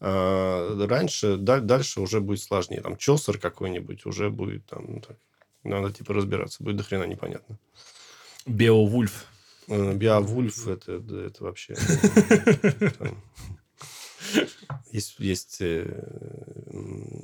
Раньше, 0.00 1.36
да- 1.36 1.60
дальше 1.60 2.00
уже 2.00 2.20
будет 2.20 2.40
сложнее. 2.40 2.80
Там 2.80 2.96
Чосер 2.96 3.36
какой-нибудь 3.36 4.06
уже 4.06 4.30
будет 4.30 4.64
там, 4.64 5.02
ну, 5.64 5.82
надо 5.82 5.92
типа 5.92 6.14
разбираться, 6.14 6.64
будет 6.64 6.76
до 6.76 6.82
хрена 6.82 7.04
непонятно. 7.04 7.58
Беовульф. 8.46 9.26
Э, 9.68 9.92
Биовульф 9.92 10.66
это, 10.66 10.92
это 10.92 11.44
вообще... 11.44 11.76
Есть, 14.92 15.18
есть 15.18 15.56
э, 15.60 15.84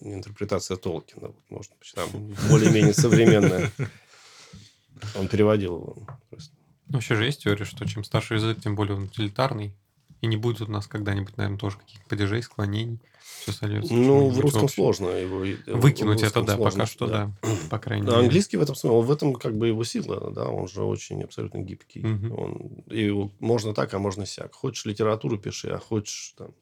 интерпретация 0.03 0.77
Толкина, 0.77 1.29
вот, 1.29 1.51
может 1.51 1.73
быть, 1.79 1.93
там 1.95 2.09
более-менее 2.49 2.95
современная. 2.95 3.71
Он 5.15 5.29
переводил 5.29 5.75
его 5.75 6.07
просто. 6.31 6.55
Ну, 6.89 6.95
Вообще 6.95 7.17
же 7.17 7.25
есть 7.25 7.43
теория, 7.43 7.65
что 7.65 7.85
чем 7.87 8.05
старше 8.05 8.35
язык, 8.35 8.61
тем 8.61 8.77
более 8.77 8.95
он 8.95 9.05
утилитарный. 9.05 9.75
И 10.21 10.27
не 10.29 10.37
будет 10.37 10.69
у 10.69 10.71
нас 10.71 10.87
когда-нибудь, 10.87 11.37
наверное, 11.37 11.59
тоже 11.59 11.79
каких-то 11.79 12.09
падежей, 12.09 12.43
склонений. 12.43 13.01
Все 13.43 13.53
сольется. 13.53 13.93
Ну, 13.93 14.29
в 14.29 14.41
русском 14.41 14.65
общее. 14.65 14.77
сложно 14.77 15.09
его... 15.09 15.39
в 15.41 15.81
Выкинуть 15.81 16.23
это, 16.23 16.43
да, 16.43 16.55
сложно, 16.55 16.85
пока 16.85 16.87
что, 16.87 17.07
да. 17.07 17.33
По 17.71 17.79
крайней 17.79 18.07
А 18.07 18.11
мере. 18.11 18.21
английский 18.21 18.57
в 18.57 18.63
этом 18.63 18.77
смысле, 18.77 19.01
в 19.01 19.11
этом 19.11 19.35
как 19.35 19.57
бы 19.57 19.67
его 19.67 19.85
сила, 19.85 20.31
да, 20.31 20.49
он 20.49 20.69
же 20.69 20.83
очень 20.83 21.23
абсолютно 21.23 21.59
гибкий. 21.59 22.01
Мгм. 22.01 22.33
Он, 22.33 22.55
и 22.87 23.11
можно 23.41 23.75
так, 23.75 23.93
а 23.95 23.99
можно 23.99 24.25
сяк. 24.25 24.55
Хочешь 24.55 24.85
литературу 24.85 25.39
пиши, 25.39 25.69
а 25.69 25.79
хочешь 25.79 26.35
там 26.39 26.53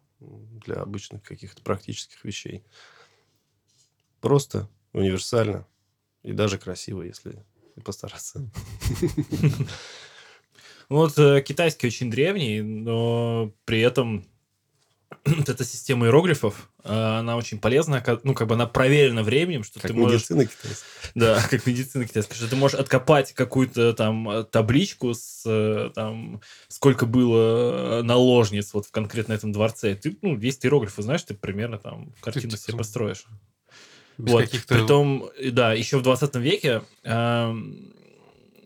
для 0.65 0.77
обычных 0.77 1.23
каких-то 1.23 1.63
практических 1.63 2.25
вещей. 2.25 2.65
Просто, 4.21 4.69
универсально 4.93 5.67
и 6.23 6.33
даже 6.33 6.59
красиво, 6.59 7.03
если 7.03 7.45
постараться. 7.85 8.51
Ну, 10.91 10.97
Вот 10.97 11.19
э, 11.19 11.41
китайский 11.41 11.87
очень 11.87 12.11
древний, 12.11 12.61
но 12.61 13.55
при 13.65 13.81
этом 13.81 14.29
вот 15.25 15.49
эта 15.49 15.65
система 15.65 16.07
иероглифов, 16.07 16.69
э, 16.83 16.93
она 16.93 17.37
очень 17.37 17.59
полезна, 17.59 18.03
ну, 18.25 18.35
как 18.35 18.49
бы 18.49 18.55
она 18.55 18.67
проверена 18.67 19.23
временем, 19.23 19.65
что 19.65 19.81
Как 19.81 19.91
ты 19.91 19.95
можешь... 19.97 20.21
медицина 20.21 20.45
китайская. 20.45 20.87
Да, 21.15 21.43
как 21.51 21.67
медицина 21.67 22.07
китайская, 22.07 22.35
что 22.35 22.49
ты 22.49 22.57
можешь 22.57 22.79
откопать 22.79 23.33
какую-то 23.33 23.95
там 23.95 24.29
э, 24.29 24.45
табличку 24.45 25.15
с 25.15 25.43
э, 25.47 25.91
там 25.95 26.41
сколько 26.69 27.07
было 27.07 28.03
наложниц 28.03 28.75
вот 28.75 28.87
в 28.87 28.91
конкретно 28.91 29.33
этом 29.33 29.53
дворце. 29.53 29.93
И 29.93 29.95
Ты, 29.95 30.17
ну, 30.21 30.39
есть 30.39 30.65
иероглифы, 30.65 31.03
знаешь, 31.03 31.23
ты 31.23 31.35
примерно 31.35 31.79
там 31.79 32.13
картину 32.21 32.51
типа 32.51 32.63
себе 32.63 32.79
построишь. 32.79 33.25
Без 34.19 34.33
Вот. 34.33 34.43
каких-то... 34.43 34.75
Притом, 34.75 35.31
да, 35.53 35.73
еще 35.73 35.99
в 35.99 36.03
20 36.03 36.37
веке 36.37 36.83
эм, 37.03 37.93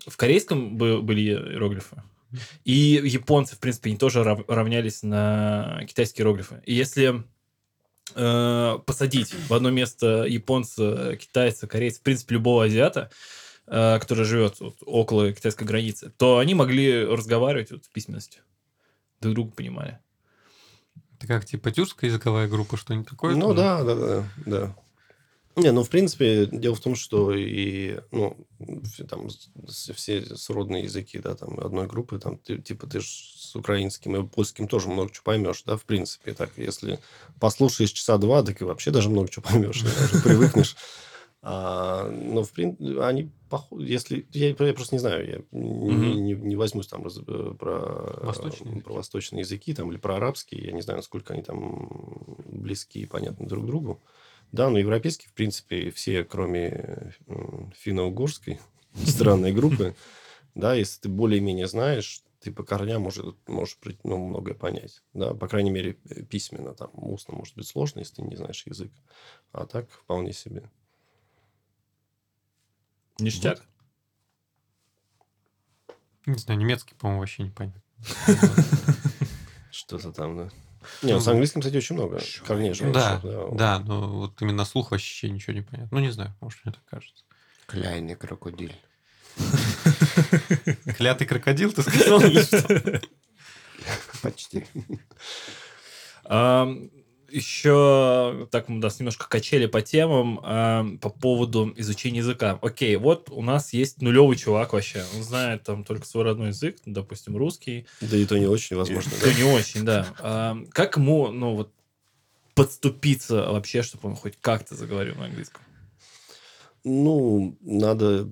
в 0.06 0.16
корейском 0.16 0.76
бы- 0.76 1.00
были 1.00 1.20
иероглифы. 1.20 2.02
И 2.64 3.00
японцы, 3.04 3.56
в 3.56 3.58
принципе, 3.58 3.90
они 3.90 3.98
тоже 3.98 4.22
рав- 4.22 4.48
равнялись 4.48 5.02
на 5.02 5.80
китайские 5.88 6.22
иероглифы. 6.22 6.62
И 6.66 6.74
если 6.74 7.24
э, 8.14 8.78
посадить 8.86 9.34
в 9.48 9.54
одно 9.54 9.70
место 9.70 10.24
японца, 10.24 11.16
китайца, 11.16 11.66
корейца, 11.66 12.00
в 12.00 12.02
принципе, 12.02 12.34
любого 12.34 12.64
азиата, 12.64 13.10
э, 13.66 13.98
который 13.98 14.24
живет 14.24 14.60
вот 14.60 14.76
около 14.84 15.32
китайской 15.32 15.64
границы, 15.64 16.12
то 16.16 16.38
они 16.38 16.54
могли 16.54 17.04
разговаривать 17.04 17.70
вот 17.70 17.86
в 17.86 17.90
письменности. 17.90 18.40
Друг 19.20 19.34
друга 19.34 19.52
понимали. 19.52 19.98
Это 21.16 21.26
как 21.26 21.44
типа 21.44 21.70
тюркская 21.70 22.10
языковая 22.10 22.46
группа, 22.46 22.76
что-нибудь 22.76 23.08
такое? 23.08 23.34
Ну 23.34 23.48
там? 23.48 23.56
да, 23.56 23.84
да, 23.84 23.94
да, 23.94 24.24
да. 24.46 24.76
Не, 25.58 25.72
ну, 25.72 25.82
в 25.82 25.90
принципе, 25.90 26.46
дело 26.46 26.74
в 26.74 26.80
том, 26.80 26.94
что 26.94 27.34
и, 27.34 27.98
ну, 28.12 28.36
там, 29.08 29.28
все 29.66 30.22
сродные 30.36 30.84
языки, 30.84 31.18
да, 31.18 31.34
там, 31.34 31.58
одной 31.60 31.86
группы, 31.86 32.18
там, 32.18 32.38
ты, 32.38 32.58
типа, 32.58 32.86
ты 32.86 33.00
ж 33.00 33.04
с 33.06 33.56
украинским 33.56 34.16
и 34.16 34.26
польским 34.26 34.68
тоже 34.68 34.88
много 34.88 35.10
чего 35.10 35.24
поймешь, 35.24 35.62
да, 35.64 35.76
в 35.76 35.84
принципе, 35.84 36.32
так, 36.34 36.50
если 36.56 36.98
послушаешь 37.40 37.90
часа 37.92 38.18
два, 38.18 38.42
так 38.42 38.60
и 38.60 38.64
вообще 38.64 38.90
даже 38.90 39.10
много 39.10 39.28
чего 39.28 39.44
поймешь, 39.48 39.82
да, 39.82 39.90
уже 40.04 40.22
привыкнешь. 40.22 40.76
А, 41.40 42.10
но, 42.10 42.42
в 42.42 42.50
принципе, 42.50 43.00
они, 43.00 43.30
похо- 43.48 43.80
если, 43.80 44.26
я, 44.32 44.48
я 44.48 44.54
просто 44.74 44.96
не 44.96 44.98
знаю, 44.98 45.24
я 45.24 45.38
не, 45.52 45.90
Мгм. 45.92 46.24
не- 46.24 46.32
не 46.32 46.56
возьмусь 46.56 46.88
там 46.88 47.04
раз- 47.04 47.20
э, 47.24 47.54
про, 47.56 48.18
Восточные 48.24 48.70
языки. 48.70 48.80
про 48.84 48.94
восточные 48.94 49.40
языки, 49.42 49.72
там, 49.72 49.88
или 49.92 49.98
про 49.98 50.16
арабские, 50.16 50.64
я 50.66 50.72
не 50.72 50.82
знаю, 50.82 50.96
насколько 50.98 51.34
они 51.34 51.44
там 51.44 51.88
близки 52.44 53.02
и 53.02 53.06
понятны 53.06 53.46
друг 53.46 53.66
другу. 53.66 54.02
Да, 54.52 54.70
но 54.70 54.78
европейские, 54.78 55.28
в 55.30 55.34
принципе, 55.34 55.90
все, 55.90 56.24
кроме 56.24 57.14
м, 57.26 57.72
финно-угорской 57.76 58.60
странной 58.94 59.52
группы, 59.52 59.94
да, 60.54 60.74
если 60.74 61.02
ты 61.02 61.08
более-менее 61.08 61.66
знаешь, 61.66 62.22
ты 62.40 62.52
по 62.52 62.62
корням 62.62 63.02
может, 63.02 63.36
можешь 63.48 63.78
ну, 64.04 64.16
многое 64.28 64.54
понять. 64.54 65.02
Да, 65.12 65.34
по 65.34 65.48
крайней 65.48 65.70
мере, 65.70 65.98
э, 66.08 66.22
письменно, 66.22 66.74
там, 66.74 66.90
устно 66.94 67.34
может 67.34 67.56
быть 67.56 67.66
сложно, 67.66 67.98
если 68.00 68.16
ты 68.16 68.22
не 68.22 68.36
знаешь 68.36 68.64
язык. 68.66 68.92
А 69.52 69.66
так 69.66 69.90
вполне 69.90 70.32
себе. 70.32 70.70
Ништяк. 73.18 73.64
Не 76.26 76.38
знаю, 76.38 76.60
немецкий, 76.60 76.94
по-моему, 76.94 77.20
вообще 77.20 77.42
не 77.42 77.50
понятно. 77.50 77.82
Что-то 79.70 80.12
там, 80.12 80.36
да. 80.36 80.50
Не, 81.02 81.12
ну, 81.14 81.20
с 81.20 81.28
английским, 81.28 81.60
кстати, 81.60 81.76
очень 81.76 81.94
много 81.94 82.20
корней 82.46 82.74
же. 82.74 82.90
Да, 82.92 83.20
вообще, 83.22 83.56
да, 83.56 83.78
но 83.78 84.08
вот 84.08 84.42
именно 84.42 84.64
слух 84.64 84.90
вообще 84.90 85.30
ничего 85.30 85.54
не 85.54 85.62
понятно. 85.62 85.88
Ну, 85.92 86.00
не 86.00 86.10
знаю, 86.10 86.34
может, 86.40 86.64
мне 86.64 86.72
так 86.72 86.84
кажется. 86.86 87.24
Кляйный 87.66 88.14
крокодиль. 88.16 88.74
Клятый 90.96 91.26
крокодил, 91.26 91.72
ты 91.72 91.82
сказал? 91.82 92.20
Почти. 94.22 94.66
Еще 97.30 98.48
так 98.50 98.68
мы 98.68 98.78
нас 98.78 98.98
немножко 98.98 99.28
качели 99.28 99.66
по 99.66 99.82
темам 99.82 100.40
ам, 100.42 100.98
по 100.98 101.10
поводу 101.10 101.72
изучения 101.76 102.18
языка. 102.18 102.58
Окей, 102.62 102.96
вот 102.96 103.28
у 103.30 103.42
нас 103.42 103.72
есть 103.72 104.00
нулевый 104.00 104.36
чувак 104.36 104.72
вообще. 104.72 105.04
Он 105.14 105.22
знает 105.22 105.62
там 105.62 105.84
только 105.84 106.06
свой 106.06 106.24
родной 106.24 106.48
язык, 106.48 106.78
допустим, 106.86 107.36
русский. 107.36 107.86
Да 108.00 108.16
и 108.16 108.24
то 108.24 108.38
не 108.38 108.46
очень 108.46 108.76
возможно. 108.76 109.12
То 109.20 109.32
не 109.34 109.44
очень, 109.44 109.84
да. 109.84 110.06
Ам, 110.20 110.66
Как 110.66 110.96
ему, 110.96 111.28
ну 111.28 111.54
вот, 111.54 111.72
подступиться 112.54 113.52
вообще, 113.52 113.82
чтобы 113.82 114.08
он 114.08 114.16
хоть 114.16 114.34
как-то 114.40 114.74
заговорил 114.74 115.14
на 115.16 115.26
английском? 115.26 115.62
Ну, 116.82 117.56
надо 117.60 118.28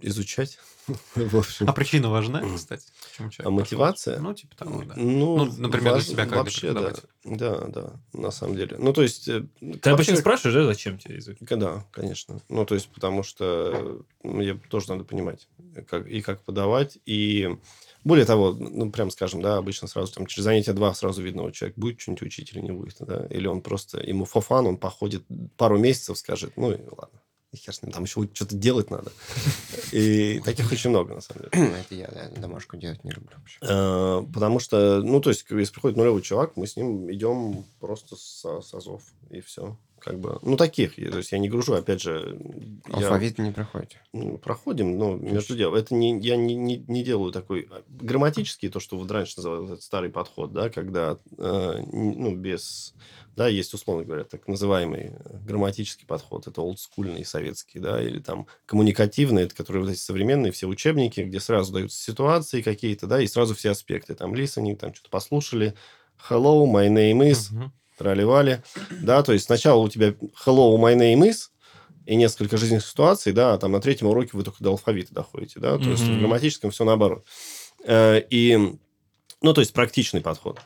изучать. 0.00 0.58
В 1.14 1.36
общем. 1.36 1.68
А 1.68 1.72
причина 1.72 2.08
важна, 2.08 2.42
кстати? 2.54 2.86
Почему 3.12 3.30
человек 3.30 3.46
А 3.46 3.50
мотивация? 3.50 4.14
пошел? 4.14 4.28
Ну, 4.28 4.34
типа 4.34 4.56
того, 4.56 4.82
да. 4.84 4.94
Ну, 4.96 5.44
Ну, 5.44 5.52
например, 5.58 5.92
для 5.94 6.02
себя 6.02 6.24
как 6.24 6.38
вообще, 6.38 6.72
да. 6.72 6.92
Да, 7.24 7.66
да, 7.68 7.92
на 8.14 8.30
самом 8.30 8.56
деле. 8.56 8.76
Ну, 8.78 8.92
то 8.94 9.02
есть... 9.02 9.28
э, 9.28 9.42
Ты 9.60 9.66
вообще- 9.66 9.90
обычно 9.90 10.16
спрашиваешь, 10.16 10.54
да, 10.54 10.64
зачем 10.64 10.98
тебе 10.98 11.16
язык? 11.16 11.36
Да, 11.40 11.84
конечно. 11.92 12.40
Ну, 12.48 12.64
то 12.64 12.74
есть, 12.74 12.88
потому 12.88 13.22
что 13.22 14.02
мне 14.24 14.54
тоже 14.54 14.88
надо 14.88 15.04
понимать, 15.04 15.46
как, 15.88 16.06
и 16.06 16.20
как 16.22 16.40
подавать, 16.42 16.98
и... 17.06 17.56
Более 18.04 18.24
того, 18.24 18.50
ну, 18.52 18.90
прям 18.90 19.10
скажем, 19.10 19.42
да, 19.42 19.58
обычно 19.58 19.86
сразу 19.86 20.12
там 20.12 20.26
через 20.26 20.42
занятия 20.44 20.72
два 20.72 20.92
сразу 20.92 21.22
видно, 21.22 21.42
вот 21.42 21.54
человек 21.54 21.76
будет 21.78 22.00
что-нибудь 22.00 22.22
учить 22.22 22.50
или 22.52 22.60
не 22.60 22.72
будет, 22.72 22.96
да, 22.98 23.26
или 23.30 23.46
он 23.46 23.60
просто, 23.60 24.00
ему 24.04 24.24
фофан, 24.24 24.66
он 24.66 24.76
походит 24.76 25.22
пару 25.56 25.78
месяцев, 25.78 26.18
скажет, 26.18 26.54
ну, 26.56 26.72
и 26.72 26.78
ладно, 26.80 27.20
хер 27.56 27.74
с 27.74 27.82
ним, 27.82 27.92
там 27.92 28.04
еще 28.04 28.28
что-то 28.32 28.56
делать 28.56 28.90
надо. 28.90 29.12
И 29.92 30.40
таких 30.44 30.70
очень 30.72 30.90
много, 30.90 31.14
на 31.14 31.20
самом 31.20 31.48
деле. 31.50 31.74
Это 31.80 31.94
я, 31.94 32.30
домашку 32.36 32.76
делать 32.76 33.04
не 33.04 33.10
люблю 33.10 33.36
вообще. 33.36 33.58
Э, 33.62 34.22
Потому 34.32 34.58
что, 34.58 35.02
ну, 35.02 35.20
то 35.20 35.30
есть, 35.30 35.44
если 35.50 35.72
приходит 35.72 35.96
нулевой 35.96 36.22
чувак, 36.22 36.56
мы 36.56 36.66
с 36.66 36.76
ним 36.76 37.10
идем 37.12 37.64
просто 37.80 38.16
с 38.16 38.44
азов, 38.72 39.02
и 39.30 39.40
все. 39.40 39.76
Как 40.02 40.18
бы, 40.18 40.38
ну, 40.42 40.56
таких. 40.56 40.96
То 40.96 41.18
есть 41.18 41.32
я 41.32 41.38
не 41.38 41.48
гружу, 41.48 41.74
опять 41.74 42.02
же... 42.02 42.38
я- 42.88 42.94
Алфавит 42.96 43.38
не 43.38 43.52
проходите. 43.52 44.00
ну, 44.12 44.36
проходим, 44.36 44.98
но 44.98 45.14
между 45.14 45.56
делом. 45.56 45.74
Это 45.74 45.94
не, 45.94 46.18
я 46.20 46.36
не, 46.36 46.54
не, 46.54 46.78
не 46.86 47.04
делаю 47.04 47.32
такой 47.32 47.68
а, 47.70 47.82
грамматический, 47.88 48.68
то, 48.68 48.80
что 48.80 48.96
вот 48.96 49.10
раньше 49.10 49.34
называли 49.36 49.64
этот 49.66 49.82
старый 49.82 50.10
подход, 50.10 50.52
да, 50.52 50.70
когда, 50.70 51.18
э, 51.38 51.84
ну, 51.92 52.34
без... 52.34 52.94
Да, 53.36 53.48
есть, 53.48 53.72
условно 53.72 54.04
говоря, 54.04 54.24
так 54.24 54.46
называемый 54.48 55.12
э, 55.14 55.38
грамматический 55.46 56.06
подход. 56.06 56.46
Это 56.46 56.60
олдскульный 56.60 57.24
советский, 57.24 57.78
да, 57.78 58.02
или 58.02 58.18
там 58.18 58.46
коммуникативный, 58.66 59.44
это 59.44 59.54
которые 59.54 59.84
вот 59.84 59.92
эти 59.92 60.00
современные 60.00 60.52
все 60.52 60.66
учебники, 60.66 61.20
где 61.20 61.40
сразу 61.40 61.72
даются 61.72 62.02
ситуации 62.02 62.60
какие-то, 62.60 63.06
да, 63.06 63.22
и 63.22 63.26
сразу 63.26 63.54
все 63.54 63.70
аспекты. 63.70 64.14
Там 64.14 64.34
listening, 64.34 64.76
там 64.76 64.92
что-то 64.94 65.10
послушали. 65.10 65.74
Hello, 66.28 66.66
my 66.66 66.88
name 66.88 67.30
is 67.30 67.52
Мгм. 67.52 67.72
Трали-вали, 68.02 68.62
да, 68.90 69.22
то 69.22 69.32
есть 69.32 69.46
сначала 69.46 69.80
у 69.80 69.88
тебя 69.88 70.08
hello, 70.44 70.76
my 70.76 70.96
name 70.96 71.28
is, 71.28 71.48
и 72.04 72.16
несколько 72.16 72.56
жизненных 72.56 72.84
ситуаций, 72.84 73.32
да, 73.32 73.54
а 73.54 73.58
там 73.58 73.72
на 73.72 73.80
третьем 73.80 74.08
уроке 74.08 74.30
вы 74.32 74.42
только 74.42 74.62
до 74.62 74.70
алфавита 74.70 75.14
доходите, 75.14 75.60
да, 75.60 75.78
то 75.78 75.88
есть 75.88 76.02
в 76.02 76.18
грамматическом 76.18 76.70
все 76.70 76.84
наоборот. 76.84 77.24
Э, 77.84 78.20
И, 78.28 78.58
ну, 79.40 79.54
то 79.54 79.60
есть 79.60 79.72
практичный 79.72 80.20
подход. 80.20 80.60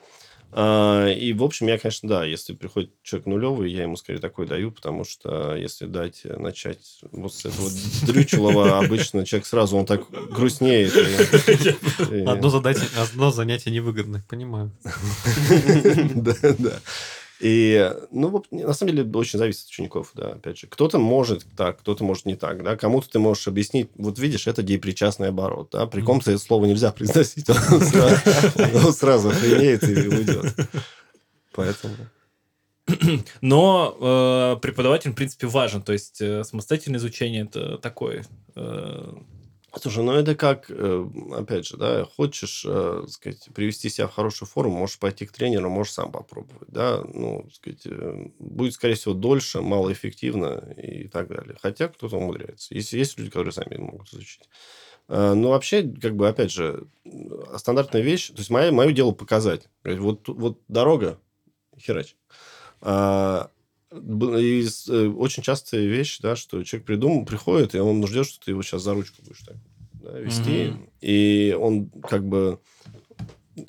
А, 0.53 1.09
И, 1.09 1.35
в 1.35 1.43
общем, 1.43 1.67
я, 1.67 1.79
конечно, 1.79 2.09
да, 2.09 2.25
если 2.25 2.55
приходит 2.55 2.91
человек 3.03 3.27
нулевый, 3.27 3.71
я 3.71 3.83
ему 3.83 3.97
скорее 3.97 4.21
такой 4.21 4.47
даю, 4.47 4.71
потому 4.71 5.05
что 5.05 5.55
если 5.55 5.85
дать 5.87 6.23
э, 6.25 6.39
начать 6.39 7.01
вот 7.13 7.35
с 7.35 7.45
этого 7.45 7.69
дрючелого, 8.07 8.79
обычно 8.85 9.27
человек 9.27 9.47
сразу, 9.47 9.77
он 9.77 9.85
так 9.85 10.09
грустнеет. 10.31 10.95
задание, 12.49 12.87
одно 12.97 13.31
занятие 13.31 13.71
невыгодно, 13.71 14.25
понимаю. 14.29 14.71
Да, 16.15 16.35
да. 16.59 16.81
И, 17.41 17.93
ну, 18.11 18.43
на 18.51 18.73
самом 18.73 18.95
деле, 18.95 19.11
очень 19.13 19.39
зависит 19.39 19.65
от 19.65 19.69
учеников, 19.69 20.13
да, 20.15 20.29
опять 20.33 20.59
же. 20.59 20.67
Кто-то 20.69 20.99
может 20.99 21.45
так, 21.57 21.81
кто-то 21.81 22.03
может 22.03 22.25
не 22.25 22.35
так, 22.35 22.63
да. 22.63 22.77
Кому-то 22.77 23.11
ты 23.11 23.19
можешь 23.19 23.47
объяснить, 23.47 23.91
вот 23.97 24.19
видишь, 24.19 24.47
это 24.47 24.63
депричастный 24.63 25.29
оборот, 25.29 25.69
да. 25.73 25.87
При 25.87 26.01
ком-то 26.01 26.31
это 26.31 26.41
слово 26.41 26.65
нельзя 26.65 26.93
произносить, 26.97 27.49
он 27.51 28.93
сразу- 28.93 29.29
охренеет 29.31 29.85
и 29.85 30.09
уйдет. 30.09 30.55
Поэтому... 31.53 31.95
Но 33.41 33.97
э, 34.01 34.61
преподаватель, 34.63 35.11
в 35.11 35.15
принципе, 35.17 35.49
важен. 35.49 35.83
То 35.83 35.93
есть 35.93 36.21
э, 36.21 36.45
самостоятельное 36.45 37.01
изучение 37.01 37.43
это 37.43 37.79
такое. 37.79 38.25
э, 38.55 39.13
Слушай, 39.79 40.05
ну 40.05 40.13
это 40.13 40.35
как, 40.35 40.71
э, 40.71 41.07
опять 41.33 41.67
же, 41.67 41.77
да, 41.77 42.05
хочешь, 42.05 42.65
э, 42.67 43.05
сказать, 43.09 43.49
привести 43.55 43.91
себя 43.91 44.07
в 44.09 44.15
хорошую 44.15 44.49
форму, 44.49 44.79
можешь 44.79 44.99
пойти 44.99 45.27
к 45.27 45.33
тренеру, 45.33 45.69
можешь 45.69 45.93
сам 45.93 46.11
попробовать, 46.13 46.69
да, 46.69 47.03
ну, 47.13 47.47
сказать, 47.53 47.83
э, 47.85 48.29
будет, 48.39 48.73
скорее 48.73 48.95
всего, 48.95 49.13
дольше, 49.13 49.61
малоэффективно 49.61 50.75
и 50.79 51.09
так 51.09 51.29
далее. 51.29 51.57
Хотя 51.61 51.89
кто-то 51.89 52.17
умудряется. 52.17 52.75
Есть, 52.75 52.95
есть 52.95 53.19
люди, 53.19 53.31
которые 53.31 53.53
сами 53.53 53.77
могут 53.77 54.09
изучить. 54.13 54.49
Ну, 55.09 55.51
вообще, 55.51 55.85
как 55.85 56.17
бы, 56.17 56.29
опять 56.29 56.51
же, 56.51 56.89
стандартная 57.57 58.01
вещь, 58.01 58.29
то 58.29 58.39
есть 58.39 58.51
мое, 58.51 58.73
мое 58.73 58.91
дело 58.93 59.13
показать. 59.13 59.69
Вот, 59.85 60.27
вот 60.27 60.59
дорога, 60.67 61.21
херач. 61.79 62.17
А, 62.81 63.51
и 63.93 64.67
э, 64.89 65.07
очень 65.09 65.43
частая 65.43 65.83
вещь, 65.83 66.19
да, 66.21 66.37
что 66.37 66.63
человек 66.65 66.87
придумал, 66.87 67.25
приходит, 67.25 67.75
и 67.75 67.79
он 67.79 68.05
ждет, 68.07 68.27
что 68.27 68.45
ты 68.45 68.51
его 68.51 68.63
сейчас 68.63 68.83
за 68.83 68.95
ручку 68.95 69.23
будешь 69.23 69.43
так 69.47 69.57
да, 69.93 70.19
вести. 70.19 70.69
Мгм. 70.69 70.91
И 71.01 71.57
он 71.59 71.91
как 72.03 72.27
бы... 72.27 72.59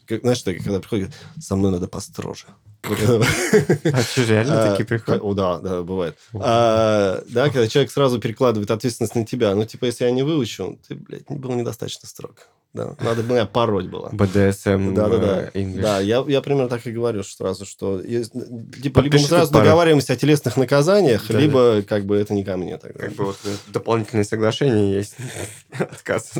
Как, 0.05 0.21
знаешь, 0.21 0.41
так, 0.41 0.57
когда 0.57 0.79
приходит, 0.79 1.09
говорит, 1.09 1.43
со 1.43 1.55
мной 1.55 1.71
надо 1.71 1.87
построже. 1.87 2.45
А 2.83 4.01
что, 4.01 4.23
реально 4.23 4.63
а, 4.63 4.71
такие 4.71 4.85
приходят? 4.85 5.21
О, 5.23 5.33
да, 5.33 5.59
да, 5.59 5.83
бывает. 5.83 6.17
А, 6.33 7.21
да, 7.29 7.45
когда 7.45 7.67
человек 7.67 7.91
сразу 7.91 8.19
перекладывает 8.19 8.71
ответственность 8.71 9.15
на 9.15 9.25
тебя. 9.25 9.55
Ну, 9.55 9.65
типа, 9.65 9.85
если 9.85 10.05
я 10.05 10.11
не 10.11 10.23
выучу, 10.23 10.79
ты, 10.87 10.95
блядь, 10.95 11.25
был 11.29 11.53
недостаточно 11.53 12.07
строг. 12.07 12.47
Да, 12.77 12.95
надо 13.03 13.23
бы 13.23 13.33
меня 13.33 13.45
пороть 13.45 13.87
было. 13.87 14.09
БДСМ 14.11 14.93
Да, 14.93 15.09
да, 15.09 15.17
да. 15.17 15.41
э, 15.41 15.51
English. 15.55 15.81
Да, 15.81 15.99
я, 15.99 16.23
я 16.27 16.41
примерно 16.41 16.69
так 16.69 16.85
и 16.85 16.91
говорю 16.91 17.23
что 17.23 17.37
сразу, 17.37 17.65
что 17.65 17.99
есть, 17.99 18.33
типа, 18.81 18.99
либо 18.99 19.17
мы 19.17 19.23
сразу 19.23 19.51
пару. 19.51 19.65
договариваемся 19.65 20.13
о 20.13 20.15
телесных 20.15 20.57
наказаниях, 20.57 21.25
Да, 21.27 21.39
либо 21.39 21.81
как 21.81 22.05
бы 22.05 22.15
это 22.17 22.33
не 22.33 22.43
ко 22.43 22.55
мне 22.57 22.77
тогда. 22.77 22.99
Как 22.99 23.13
бы 23.13 23.25
вот 23.25 23.37
э, 23.45 23.55
дополнительные 23.69 24.23
соглашения 24.23 24.93
есть. 24.93 25.15
Отказ. 25.77 26.33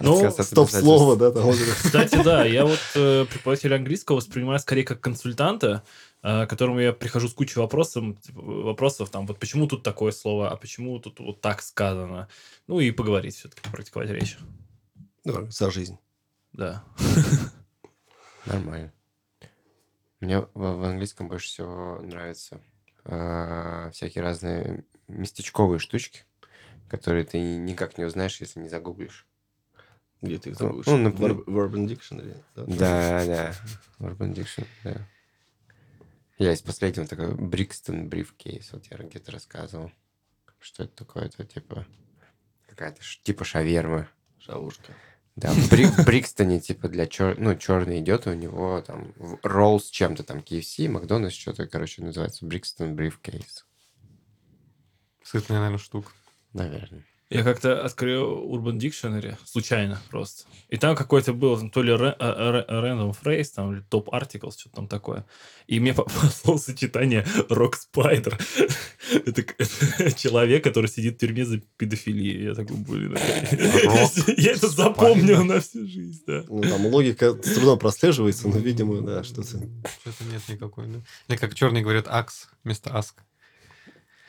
Ну, 0.00 0.30
Стоп-слово, 0.30 1.16
да, 1.16 1.30
там. 1.30 1.52
Кстати, 1.82 2.22
да, 2.24 2.44
я 2.44 2.64
вот 2.64 2.80
э, 2.94 3.26
преподавателя 3.30 3.76
английского 3.76 4.16
воспринимаю 4.16 4.58
скорее 4.58 4.84
как 4.84 5.00
консультанта, 5.00 5.82
к 6.22 6.46
которому 6.46 6.80
я 6.80 6.92
прихожу 6.92 7.28
с 7.28 7.34
кучей 7.34 7.60
вопросов, 7.60 8.02
типа, 8.20 8.40
вопросов, 8.40 9.10
там, 9.10 9.26
вот 9.26 9.38
почему 9.38 9.68
тут 9.68 9.82
такое 9.82 10.10
слово, 10.10 10.50
а 10.50 10.56
почему 10.56 10.98
тут 10.98 11.20
вот 11.20 11.40
так 11.40 11.62
сказано. 11.62 12.28
Ну 12.66 12.80
и 12.80 12.90
поговорить 12.90 13.36
все-таки, 13.36 13.60
практиковать 13.70 14.10
речь. 14.10 14.36
Ну, 15.26 15.50
за 15.50 15.70
жизнь. 15.72 15.98
Да. 16.52 16.84
Нормально. 18.46 18.92
Мне 20.20 20.40
в, 20.40 20.48
в 20.54 20.84
английском 20.84 21.28
больше 21.28 21.48
всего 21.48 22.00
нравятся 22.00 22.60
э, 23.04 23.90
всякие 23.92 24.22
разные 24.22 24.84
местечковые 25.08 25.78
штучки, 25.80 26.24
которые 26.88 27.24
ты 27.24 27.38
никак 27.58 27.98
не 27.98 28.04
узнаешь, 28.04 28.40
если 28.40 28.60
не 28.60 28.68
загуглишь. 28.68 29.26
Где 30.22 30.38
ты 30.38 30.50
их 30.50 30.60
Ну, 30.60 30.66
забудешь? 30.68 30.86
ну, 30.86 30.96
например- 30.96 31.34
В 31.34 31.58
Urban 31.58 31.86
Dictionary. 31.88 32.42
Да, 32.54 32.64
Да, 32.66 33.24
да. 33.26 33.54
Urban 33.98 34.32
Dictionary, 34.32 34.66
да. 34.84 35.06
Я 36.38 36.52
из 36.52 36.62
последнего 36.62 37.06
такой 37.06 37.34
Брикстон 37.34 38.08
Briefcase. 38.08 38.68
Вот 38.72 38.86
я 38.86 38.96
где-то 38.98 39.32
рассказывал. 39.32 39.90
Что 40.60 40.84
это 40.84 40.94
такое? 41.04 41.24
Это 41.26 41.44
типа 41.44 41.84
какая-то 42.68 43.00
типа 43.22 43.44
шаверма. 43.44 44.08
Шавушка. 44.38 44.92
Да, 45.36 45.52
в 45.52 45.70
Бри- 45.70 45.86
в 46.02 46.04
Брикстоне, 46.04 46.60
типа, 46.60 46.88
для 46.88 47.06
чер... 47.06 47.38
ну, 47.38 47.54
черный 47.54 48.00
идет, 48.00 48.26
у 48.26 48.32
него 48.32 48.80
там 48.80 49.12
ролл 49.42 49.80
с 49.80 49.90
чем-то, 49.90 50.22
там, 50.24 50.38
KFC, 50.38 50.88
Макдональдс, 50.88 51.36
что-то, 51.36 51.66
короче, 51.66 52.02
называется 52.02 52.46
Брикстон 52.46 52.96
Briefcase. 52.96 53.64
Сытная, 55.22 55.58
наверное, 55.58 55.78
штука. 55.78 56.10
Наверное. 56.52 57.04
Я 57.28 57.42
как-то 57.42 57.84
открыл 57.84 58.54
Urban 58.54 58.78
Dictionary 58.78 59.36
случайно 59.44 60.00
просто. 60.10 60.44
И 60.68 60.76
там 60.76 60.94
какой-то 60.94 61.32
был 61.32 61.70
то 61.70 61.82
ли 61.82 61.92
а- 61.92 62.14
а- 62.18 62.64
random 62.68 63.16
phrase, 63.20 63.48
там, 63.52 63.72
или 63.72 63.80
топ 63.80 64.10
articles, 64.10 64.52
что-то 64.56 64.76
там 64.76 64.86
такое. 64.86 65.26
И 65.66 65.80
мне 65.80 65.92
попало 65.92 66.56
сочетание 66.58 67.26
Rock 67.48 67.74
Spider. 67.92 68.40
это, 69.26 70.12
человек, 70.16 70.62
который 70.62 70.88
сидит 70.88 71.16
в 71.16 71.18
тюрьме 71.18 71.44
за 71.44 71.58
педофилию. 71.76 72.44
Я 72.44 72.54
такой, 72.54 72.76
блин. 72.76 73.18
Я 74.36 74.52
это 74.52 74.68
запомнил 74.68 75.44
на 75.44 75.60
всю 75.60 75.84
жизнь, 75.84 76.22
да. 76.28 76.44
Ну, 76.46 76.62
там 76.62 76.86
логика 76.86 77.32
с 77.32 77.54
трудом 77.54 77.80
прослеживается, 77.80 78.46
но, 78.46 78.58
видимо, 78.58 79.00
да, 79.00 79.24
что-то... 79.24 79.48
Что-то 79.48 80.24
нет 80.30 80.42
никакой, 80.48 80.86
да. 80.86 81.00
Или 81.26 81.36
как 81.38 81.56
черные 81.56 81.82
говорят 81.82 82.06
акс 82.06 82.48
вместо 82.62 82.96
аск. 82.96 83.16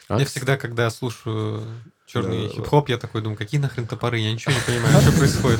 Я 0.09 0.25
всегда, 0.25 0.57
когда 0.57 0.89
слушаю 0.89 1.63
черный 2.07 2.47
Да, 2.47 2.53
хип-хоп, 2.53 2.89
я 2.89 2.97
такой 2.97 3.21
думаю, 3.21 3.37
какие 3.37 3.61
нахрен 3.61 3.85
топоры? 3.85 4.17
Я 4.17 4.33
ничего 4.33 4.53
не 4.53 4.61
понимаю, 4.61 5.01
что 5.01 5.11
происходит. 5.11 5.59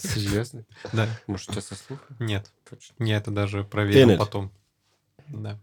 Серьезно? 0.00 0.64
Да, 0.92 1.08
Может, 1.26 1.48
у 1.48 1.52
тебя 1.52 1.62
со 1.62 1.76
нет. 2.20 2.52
Я 3.00 3.16
это 3.16 3.32
даже 3.32 3.64
проверил 3.64 4.16
потом. 4.16 4.52
Да. 5.28 5.58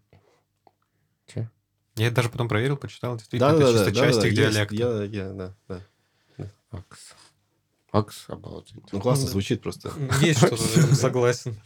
Чё? 1.27 1.47
Я 1.95 2.07
это 2.07 2.17
даже 2.17 2.29
потом 2.29 2.49
проверил, 2.49 2.75
почитал. 2.75 3.15
Действительно, 3.15 3.51
Да, 3.51 3.55
это 3.55 3.65
да, 3.65 3.71
чисто 3.71 3.91
да, 3.91 4.05
часть 4.07 4.19
да, 4.19 4.27
их 4.27 4.33
диалекта. 4.35 4.75
Я, 4.75 5.03
я, 5.03 5.29
да, 5.31 5.55
да. 5.69 5.81
Акс. 6.71 7.13
Акс 7.91 8.25
it. 8.27 8.83
Ну, 8.91 8.99
классно 8.99 9.27
звучит 9.27 9.61
просто. 9.61 9.93
Есть 10.21 10.39
что-то, 10.39 10.57
согласен. 10.95 11.59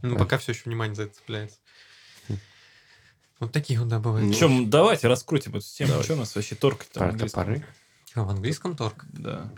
Ну, 0.00 0.16
пока 0.16 0.38
все 0.38 0.52
еще 0.52 0.62
внимание 0.64 0.94
за 0.94 1.02
это 1.02 1.16
цепляется. 1.16 1.58
Вот 3.38 3.52
такие 3.52 3.78
вот, 3.78 3.88
да, 3.88 3.98
бывают. 3.98 4.28
Ну, 4.28 4.34
Чем, 4.34 4.70
давайте 4.70 5.08
раскрутим 5.08 5.56
эту 5.56 5.66
тему. 5.66 5.90
Давай. 5.90 6.04
Что 6.04 6.14
у 6.14 6.16
нас 6.16 6.34
вообще 6.34 6.54
торкать 6.54 6.90
там? 6.90 7.10
Про 7.16 7.28
топоры? 7.28 7.66
В 8.14 8.30
английском 8.30 8.76
торг? 8.76 9.04
Да. 9.12 9.52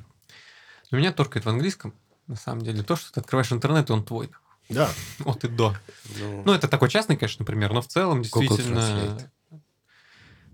У 0.91 0.97
меня 0.97 1.13
торкает 1.13 1.47
в 1.47 1.49
английском, 1.49 1.95
на 2.27 2.37
самом 2.37 2.63
деле, 2.63 2.83
то, 2.83 2.97
что 2.97 3.13
ты 3.13 3.21
открываешь 3.21 3.53
интернет, 3.53 3.89
и 3.89 3.93
он 3.93 4.05
твой. 4.05 4.31
Да. 4.69 4.91
От 5.25 5.45
и 5.45 5.49
до. 5.49 5.77
Ну, 6.19 6.43
Ну, 6.47 6.53
это 6.53 6.67
такой 6.67 6.89
частный, 6.89 7.17
конечно, 7.17 7.45
пример, 7.45 7.73
но 7.73 7.81
в 7.83 7.87
целом 7.87 8.23
действительно... 8.23 9.31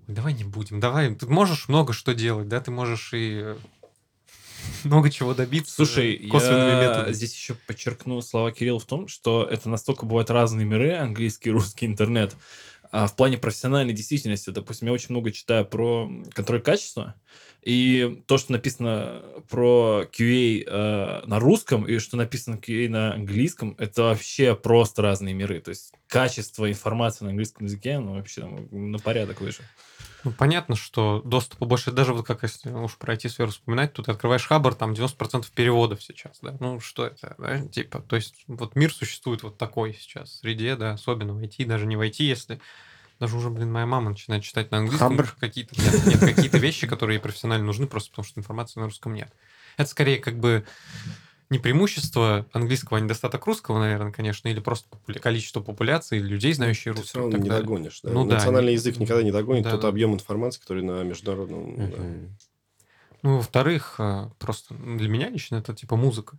Давай 0.07 0.35
не 0.35 0.45
будем. 0.45 0.81
Давай. 0.81 1.14
Ты 1.14 1.27
можешь 1.27 1.68
много 1.68 1.95
что 1.95 2.12
делать, 2.14 2.47
да? 2.47 2.61
Ты 2.61 2.70
можешь 2.70 3.14
и 3.14 3.41
э, 3.43 3.57
много 4.85 5.11
чего 5.11 5.33
добиться. 5.33 5.75
Слушай, 5.75 6.29
косвенными 6.29 6.72
я 6.72 6.81
методами. 6.83 7.12
здесь 7.14 7.35
еще 7.35 7.55
подчеркну 7.55 8.20
слова 8.20 8.53
Кирилла 8.53 8.79
в 8.79 8.85
том, 8.85 9.09
что 9.09 9.45
это 9.45 9.70
настолько 9.70 10.05
бывают 10.05 10.29
разные 10.31 10.66
миры, 10.66 10.93
английский, 10.93 11.51
русский, 11.51 11.87
интернет. 11.87 12.37
А 12.97 13.09
в 13.09 13.16
плане 13.16 13.38
профессиональной 13.38 13.92
действительности, 13.92 14.51
допустим, 14.51 14.86
я 14.86 14.95
очень 14.95 15.09
много 15.11 15.32
читаю 15.32 15.66
про 15.66 16.09
контроль 16.32 16.62
качества, 16.62 17.16
и 17.61 18.22
то, 18.28 18.38
что 18.38 18.53
написано 18.53 19.20
про 19.51 20.05
QA 20.16 20.62
э, 20.64 21.22
на 21.26 21.40
русском 21.40 21.88
и 21.88 21.99
что 21.99 22.16
написано 22.16 22.55
QA 22.55 22.88
на 22.88 23.14
английском, 23.14 23.74
это 23.80 24.05
вообще 24.05 24.55
просто 24.55 25.03
разные 25.03 25.34
миры. 25.34 25.61
То 25.61 25.70
есть 25.70 25.92
качество 26.07 26.70
информации 26.70 27.24
на 27.24 27.30
английском 27.30 27.66
языке, 27.66 27.99
ну, 27.99 28.14
вообще 28.14 28.42
там, 28.42 28.68
на 28.70 29.01
порядок 29.01 29.40
выше. 29.40 29.64
Ну, 30.25 30.33
понятно, 30.33 30.75
что 30.75 31.20
доступа 31.25 31.66
больше, 31.66 31.93
даже 31.93 32.14
вот 32.14 32.27
как 32.27 32.43
если 32.43 32.70
уж 32.70 32.97
про 32.97 33.14
IT-сферу 33.14 33.51
вспоминать, 33.51 33.93
тут 33.93 34.09
открываешь 34.09 34.47
Хабр, 34.47 34.75
там 34.75 34.93
90% 34.93 35.47
переводов 35.55 36.03
сейчас, 36.03 36.39
да, 36.41 36.57
ну 36.61 36.81
что 36.81 37.07
это, 37.07 37.35
да, 37.39 37.61
типа, 37.66 38.01
то 38.01 38.16
есть 38.16 38.45
вот 38.47 38.75
мир 38.75 38.93
существует 38.93 39.43
вот 39.43 39.59
такой 39.59 39.95
сейчас, 39.95 40.39
среде, 40.39 40.77
да, 40.77 40.93
особенно 40.93 41.35
в 41.35 41.39
IT, 41.39 41.66
даже 41.66 41.87
не 41.87 41.97
в 41.97 42.01
IT, 42.01 42.16
если 42.18 42.61
даже 43.20 43.37
уже, 43.37 43.51
блин, 43.51 43.70
моя 43.70 43.87
мама 43.87 44.11
начинает 44.11 44.43
читать 44.43 44.70
на 44.70 44.79
английском 44.79 45.16
Хабр? 45.16 45.35
какие-то 45.39 45.81
нет, 45.81 46.07
нет, 46.07 46.20
какие-то 46.20 46.59
вещи, 46.59 46.87
которые 46.87 47.16
ей 47.16 47.22
профессионально 47.22 47.66
нужны, 47.66 47.87
просто 47.87 48.11
потому 48.11 48.27
что 48.27 48.41
информации 48.41 48.81
на 48.81 48.87
русском 48.87 49.14
нет. 49.14 49.33
Это 49.77 49.89
скорее 49.89 50.18
как 50.18 50.39
бы 50.39 50.64
не 51.51 51.59
преимущество 51.59 52.47
английского, 52.53 52.99
а 52.99 53.01
недостаток 53.01 53.47
русского, 53.47 53.78
наверное, 53.78 54.12
конечно, 54.12 54.49
или 54.49 54.61
просто 54.61 54.88
популя- 54.88 55.18
количество 55.20 55.61
популяции 55.61 56.18
людей, 56.18 56.53
знающих 56.55 56.84
Ты 56.84 56.90
русский. 56.92 57.09
все 57.09 57.18
равно 57.18 57.36
не 57.38 57.49
далее. 57.49 57.62
догонишь. 57.62 58.01
да. 58.03 58.11
Ну 58.11 58.26
да, 58.26 58.34
Национальный 58.36 58.70
не- 58.70 58.74
язык 58.74 58.97
никогда 58.99 59.22
не 59.22 59.30
догонит 59.32 59.64
Да, 59.64 59.72
тот 59.72 59.82
да. 59.82 59.88
объем 59.88 60.14
информации, 60.14 60.61
который 60.61 60.82
на 60.82 61.03
международном... 61.03 61.76
да. 61.90 61.97
Мгм. 61.99 62.36
Ну, 63.22 63.36
во-вторых, 63.36 63.97
э, 63.99 64.30
просто 64.38 64.74
ну, 64.74 64.99
для 64.99 65.09
меня 65.09 65.28
лично 65.30 65.57
это 65.57 65.74
типа 65.74 65.97
музыка. 65.97 66.36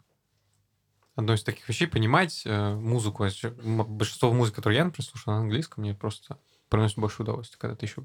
Одно 1.16 1.34
из 1.34 1.44
таких 1.44 1.68
вещей 1.70 1.88
понимать 1.88 2.44
э, 2.46 2.76
музыку. 2.76 3.24
а 3.24 3.30
Большинство 3.86 4.34
музыки, 4.34 4.56
которую 4.58 4.78
я, 4.78 4.86
например, 4.86 5.08
слушаю 5.10 5.36
на 5.36 5.42
английском, 5.42 5.84
мне 5.84 5.94
просто 5.94 6.38
приносит 6.70 6.98
больше 6.98 7.22
удовольствия, 7.22 7.58
когда 7.58 7.76
ты 7.76 7.86
еще 7.86 8.04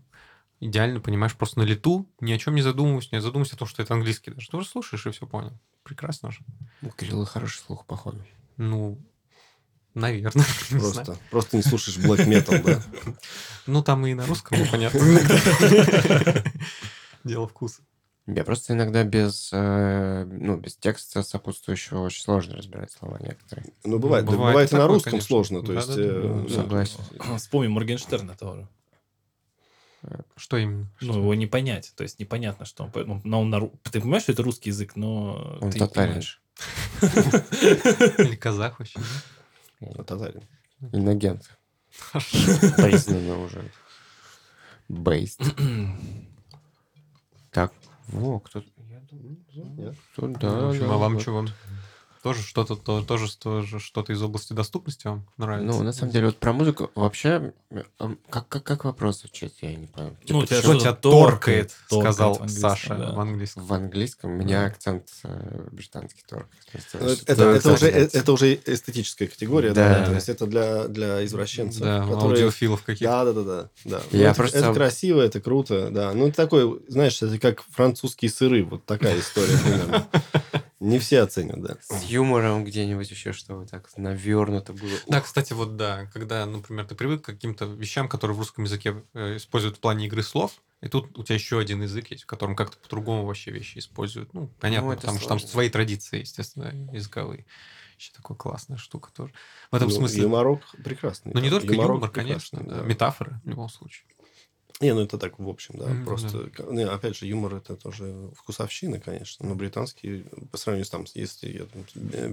идеально 0.61 1.01
понимаешь 1.01 1.35
просто 1.35 1.59
на 1.59 1.65
лету, 1.65 2.07
ни 2.21 2.33
о 2.33 2.39
чем 2.39 2.55
не 2.55 2.63
задумываясь, 2.63 3.11
не 3.13 3.21
задумываясь 3.21 3.53
о 3.53 3.57
том, 3.57 3.67
что 3.67 3.83
это 3.83 3.95
английский 3.95 4.31
даже. 4.31 4.49
Ты 4.49 4.57
уже 4.59 4.69
слушаешь 4.69 5.07
и 5.07 5.11
все 5.11 5.27
понял. 5.27 5.53
Прекрасно 5.83 6.31
же. 6.31 6.41
У 6.83 6.91
Кирилла 6.91 7.27
хороший 7.27 7.59
слух, 7.59 7.87
походу. 7.87 8.23
Ну, 8.57 8.99
наверное. 9.95 10.45
не 10.71 10.79
знаю. 10.79 10.95
Просто, 10.95 11.19
просто 11.31 11.57
не 11.57 11.63
слушаешь 11.63 11.99
black 11.99 12.27
metal, 12.27 12.63
да? 12.63 12.83
Ну, 13.67 13.83
там 13.83 14.07
и 14.07 14.15
на 14.15 14.27
русском 14.27 14.61
непонятно 14.61 14.99
иногда. 14.99 16.45
Дело 17.25 17.49
вкуса. 17.49 17.83
Я 18.27 18.45
просто 18.45 18.75
иногда 18.75 19.03
без, 19.03 19.51
э, 19.53 20.25
ну, 20.25 20.57
без 20.57 20.77
текста 20.77 21.23
сопутствующего 21.23 22.01
очень 22.03 22.23
сложно 22.23 22.57
разбирать 22.57 22.93
слова 22.93 23.19
некоторые. 23.19 23.73
Ну, 23.83 23.99
бывает. 23.99 24.25
да, 24.25 24.31
Бывает 24.31 24.53
Бывает, 24.53 24.73
и 24.73 24.77
на 24.77 24.87
русском 24.87 25.11
конечно. 25.13 25.27
сложно. 25.27 25.63
То 25.63 25.73
есть... 25.73 25.89
Да-да-да, 25.89 26.19
э, 26.19 26.21
да, 26.21 26.43
да. 26.43 26.55
согласен. 26.55 27.01
Вспомним 27.39 27.73
Моргенштерна 27.73 28.37
тоже. 28.37 28.69
Что 30.37 30.57
именно? 30.57 30.87
Ну, 31.01 31.15
его 31.19 31.35
не 31.35 31.47
понять. 31.47 31.93
То 31.97 32.03
есть 32.03 32.19
непонятно, 32.19 32.65
что 32.65 32.85
он... 32.85 32.91
по- 32.91 33.05
ну, 33.05 33.21
но 33.25 33.41
он 33.43 33.51
на 33.51 33.69
Ты 33.91 34.01
понимаешь, 34.01 34.23
что 34.25 34.33
это 34.33 34.43
русский 34.43 34.71
язык, 34.71 34.97
но 34.97 35.59
Он 35.61 35.71
ты 35.71 35.79
татарин. 35.79 36.23
Или 37.03 38.37
казах 38.37 38.79
вообще? 38.79 38.99
Ну, 39.81 39.93
татарин. 40.05 40.43
Инагент. 40.93 41.59
Признанно 42.77 43.39
уже. 43.45 43.71
Бейст. 44.89 45.41
Так, 47.51 47.73
во, 48.09 48.41
кто 48.41 48.63
я 48.89 49.01
думаю, 49.11 49.37
кто- 50.13 50.27
да, 50.29 50.71
а 50.71 50.97
вам 50.99 51.15
да. 51.17 51.21
Тоже 52.23 52.43
что-то, 52.43 52.77
то- 52.77 53.03
тоже, 53.03 53.35
тоже 53.39 53.79
что-то 53.81 54.13
из 54.13 54.23
области 54.23 54.53
доступности 54.53 55.07
вам 55.07 55.27
нравится? 55.39 55.67
Ну, 55.79 55.83
на 55.83 55.93
самом 55.93 56.13
деле, 56.13 56.27
вот 56.27 56.37
про 56.37 56.53
музыку 56.53 56.91
вообще, 56.95 57.53
как, 58.29 58.47
как, 58.49 58.63
как 58.63 58.85
вопрос 58.85 59.21
звучит, 59.21 59.55
я 59.63 59.75
не 59.75 59.87
понял. 59.87 60.11
Ну, 60.11 60.27
Типа, 60.27 60.37
у 60.39 60.45
тебя 60.47 60.57
почему 60.59 60.73
Что 60.75 60.81
тебя 60.81 60.91
Что-то 60.93 61.11
торкает, 61.11 61.77
торкает 61.89 62.15
сказал 62.15 62.35
в 62.35 62.41
английском, 62.43 62.71
Саша 62.71 62.95
да. 62.95 63.13
в 63.13 63.21
английском. 63.21 63.65
в 63.65 63.73
английском 63.73 64.31
у 64.31 64.35
меня 64.37 64.61
Да. 64.61 64.67
акцент 64.67 65.09
э, 65.25 65.69
британский 65.73 66.23
торг. 66.29 66.47
Смысле, 66.71 67.01
Ну, 67.01 67.09
Это, 67.27 67.45
это, 67.45 67.73
уже, 67.73 67.87
это 67.89 68.33
уже 68.33 68.55
эстетическая 68.67 69.29
категория, 69.29 69.73
Да. 69.73 70.01
да. 70.01 70.07
То 70.07 70.15
есть 70.15 70.29
это 70.29 70.47
для, 70.47 70.89
для 70.89 71.25
извращенцев. 71.25 71.81
Да, 71.81 72.01
которые- 72.03 72.21
аудиофилов 72.45 72.83
каких-то. 72.83 73.05
Да, 73.05 73.25
да, 73.25 73.33
да, 73.33 73.43
да. 73.45 73.69
да. 73.85 74.03
Я 74.11 74.19
Ну, 74.19 74.31
это, 74.31 74.35
просто- 74.35 74.59
это 74.59 74.75
красиво, 74.75 75.21
это 75.21 75.41
круто, 75.41 75.91
да. 75.91 76.13
Ну, 76.13 76.29
это 76.29 76.37
такой, 76.37 76.81
знаешь, 76.89 77.23
это 77.23 77.39
как 77.39 77.63
французские 77.71 78.31
сыры, 78.31 78.65
вот 78.65 78.85
такая 78.85 79.19
история 79.19 79.57
примерно. 79.59 80.07
Не 80.81 80.99
все 80.99 81.21
оценят, 81.21 81.61
да. 81.61 81.77
С 81.83 82.05
юмором 82.05 82.65
где-нибудь 82.65 83.11
еще, 83.11 83.33
чтобы 83.33 83.67
так 83.67 83.89
навернуто 83.99 84.73
было. 84.73 84.91
Да, 85.07 85.19
Ух, 85.19 85.25
кстати, 85.25 85.53
вот 85.53 85.77
да, 85.77 86.07
когда, 86.07 86.47
например, 86.47 86.87
ты 86.87 86.95
привык 86.95 87.23
к 87.23 87.27
каким-то 87.27 87.67
вещам, 87.67 88.09
которые 88.09 88.35
в 88.35 88.39
русском 88.41 88.65
языке 88.65 89.03
э, 89.13 89.37
используют 89.37 89.77
в 89.77 89.81
плане 89.81 90.07
игры 90.07 90.23
слов, 90.23 90.53
и 90.81 90.89
тут 90.89 91.19
у 91.19 91.23
тебя 91.23 91.35
еще 91.35 91.59
один 91.59 91.83
язык 91.83 92.11
есть, 92.11 92.23
в 92.23 92.27
котором 92.27 92.57
как-то 92.57 92.79
по-другому 92.79 93.27
вообще 93.27 93.51
вещи 93.51 93.79
используют. 93.79 94.33
Ну, 94.33 94.49
понятно, 94.59 94.89
Ну, 94.89 94.97
потому 94.97 95.19
что 95.19 95.29
там 95.29 95.39
сложно. 95.39 95.53
свои 95.53 95.69
традиции, 95.69 96.21
естественно, 96.21 96.73
языковые. 96.93 97.45
Еще 97.99 98.13
такая 98.13 98.39
классная 98.39 98.79
штука 98.79 99.11
тоже. 99.15 99.35
В 99.71 99.77
этом 99.77 99.89
Ну, 99.91 99.95
смысле... 99.95 100.23
Юморок 100.23 100.63
прекрасный. 100.83 101.33
Ну, 101.35 101.41
не 101.41 101.51
только 101.51 101.75
юмор, 101.75 102.09
конечно, 102.11 102.65
да, 102.65 102.81
метафоры 102.81 103.39
в 103.45 103.49
любом 103.51 103.69
случае. 103.69 104.07
Не, 104.81 104.95
ну 104.95 105.03
это 105.03 105.19
так, 105.19 105.39
в 105.39 105.49
общем, 105.49 105.77
да. 105.79 105.89
Мгм, 105.89 106.05
Просто, 106.07 106.51
не, 106.71 106.85
опять 106.87 107.17
же, 107.17 107.27
юмор 107.27 107.55
это 107.57 107.77
тоже 107.77 108.31
вкусовщина, 108.35 108.99
конечно. 108.99 109.47
Но 109.47 109.55
британский, 109.55 110.25
по 110.51 110.57
сравнению 110.57 110.87
с 110.87 110.91
там, 110.91 111.05
если 111.15 111.49
я 111.53 111.67
там 111.67 111.85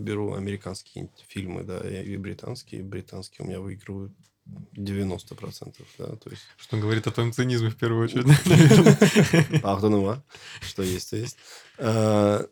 беру 0.04 0.34
американские 0.34 1.10
фильмы, 1.28 1.64
да, 1.64 1.80
и 1.80 2.16
британские, 2.16 2.84
британские 2.84 3.45
у 3.45 3.50
меня 3.50 3.60
выигрывают 3.60 4.14
90%, 4.45 5.76
да, 5.98 6.16
то 6.16 6.30
есть 6.30 6.43
Что 6.56 6.78
говорит 6.78 7.06
о 7.08 7.12
твоем 7.12 7.34
цинизме 7.34 7.70
в 7.70 7.76
первую 7.76 8.06
очередь. 8.06 9.62
Пардонума, 9.62 10.24
что 10.62 10.84
есть, 10.84 11.10
то 11.10 11.18
есть. 11.18 11.38
А, 11.78 12.45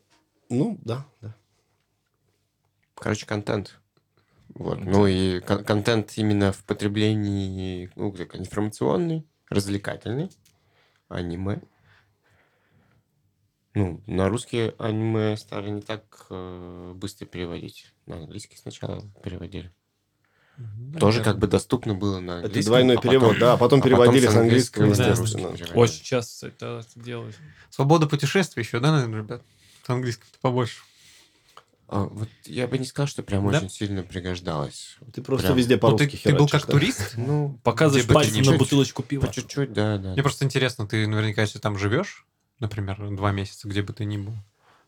Ну, 0.50 0.78
да, 0.84 1.06
да. 1.22 1.34
Короче, 2.96 3.26
контент. 3.26 3.78
Вот. 4.54 4.78
Ну 4.84 5.06
и 5.06 5.40
кон- 5.40 5.64
контент 5.64 6.12
именно 6.16 6.52
в 6.52 6.64
потреблении 6.64 7.90
ну, 7.96 8.12
как 8.12 8.36
информационный, 8.36 9.26
развлекательный, 9.48 10.30
аниме. 11.08 11.60
Ну, 13.74 14.02
на 14.06 14.28
русский 14.28 14.72
аниме 14.78 15.36
стали 15.36 15.68
не 15.68 15.82
так 15.82 16.26
э, 16.30 16.92
быстро 16.96 17.26
переводить. 17.26 17.92
На 18.06 18.16
английский 18.16 18.56
сначала 18.56 19.02
переводили. 19.22 19.70
Тоже 20.98 21.22
как 21.22 21.38
бы 21.38 21.46
доступно 21.46 21.92
было 21.94 22.18
на 22.18 22.38
Это 22.38 22.46
английском. 22.46 22.70
двойной 22.70 22.96
а 22.96 22.98
потом- 22.98 23.10
перевод, 23.10 23.38
да, 23.38 23.52
а 23.52 23.56
потом 23.58 23.80
а 23.80 23.82
переводили 23.82 24.26
с 24.26 24.32
с 24.32 24.36
английского, 24.36 24.84
на 24.84 24.88
естественно. 24.90 25.16
русский 25.20 25.36
переводили. 25.42 25.72
Очень 25.74 26.02
часто 26.04 26.46
это 26.46 26.82
делают. 26.94 27.36
Свобода 27.68 28.06
путешествий 28.06 28.62
еще, 28.62 28.80
да, 28.80 28.92
наверное, 28.92 29.20
ребят? 29.20 29.42
В 29.82 29.90
английском 29.90 30.26
побольше. 30.40 30.80
А, 31.88 32.04
вот 32.04 32.28
я 32.46 32.66
бы 32.66 32.78
не 32.78 32.84
сказал, 32.84 33.06
что 33.06 33.22
прям 33.22 33.48
Да? 33.50 33.58
очень 33.58 33.70
сильно 33.70 34.02
пригождалось. 34.02 34.96
Ты 35.12 35.22
просто 35.22 35.48
Прям. 35.48 35.58
везде 35.58 35.74
Ну, 35.74 35.80
по-русски 35.80 36.16
ты, 36.16 36.30
ты 36.30 36.30
был 36.34 36.46
херачишь, 36.48 36.50
как 36.50 36.66
да. 36.66 36.72
турист? 36.72 37.14
Ну, 37.16 37.60
Показываешь 37.62 38.04
Где 38.06 38.12
бы 38.14 38.20
ты 38.20 38.26
пальцем 38.28 38.52
на 38.52 38.58
бутылочку 38.58 39.02
пива. 39.04 39.26
по 39.26 39.32
чуть-чуть, 39.32 39.72
да, 39.72 39.96
да. 39.98 40.12
Мне 40.12 40.22
просто 40.22 40.44
интересно, 40.44 40.86
ты 40.88 41.06
наверняка, 41.06 41.42
если 41.42 41.58
там 41.60 41.78
живешь, 41.78 42.26
например, 42.58 43.10
два 43.14 43.30
месяца, 43.30 43.68
где 43.68 43.82
бы 43.82 43.92
ты 43.92 44.04
ни 44.04 44.16
был, 44.16 44.34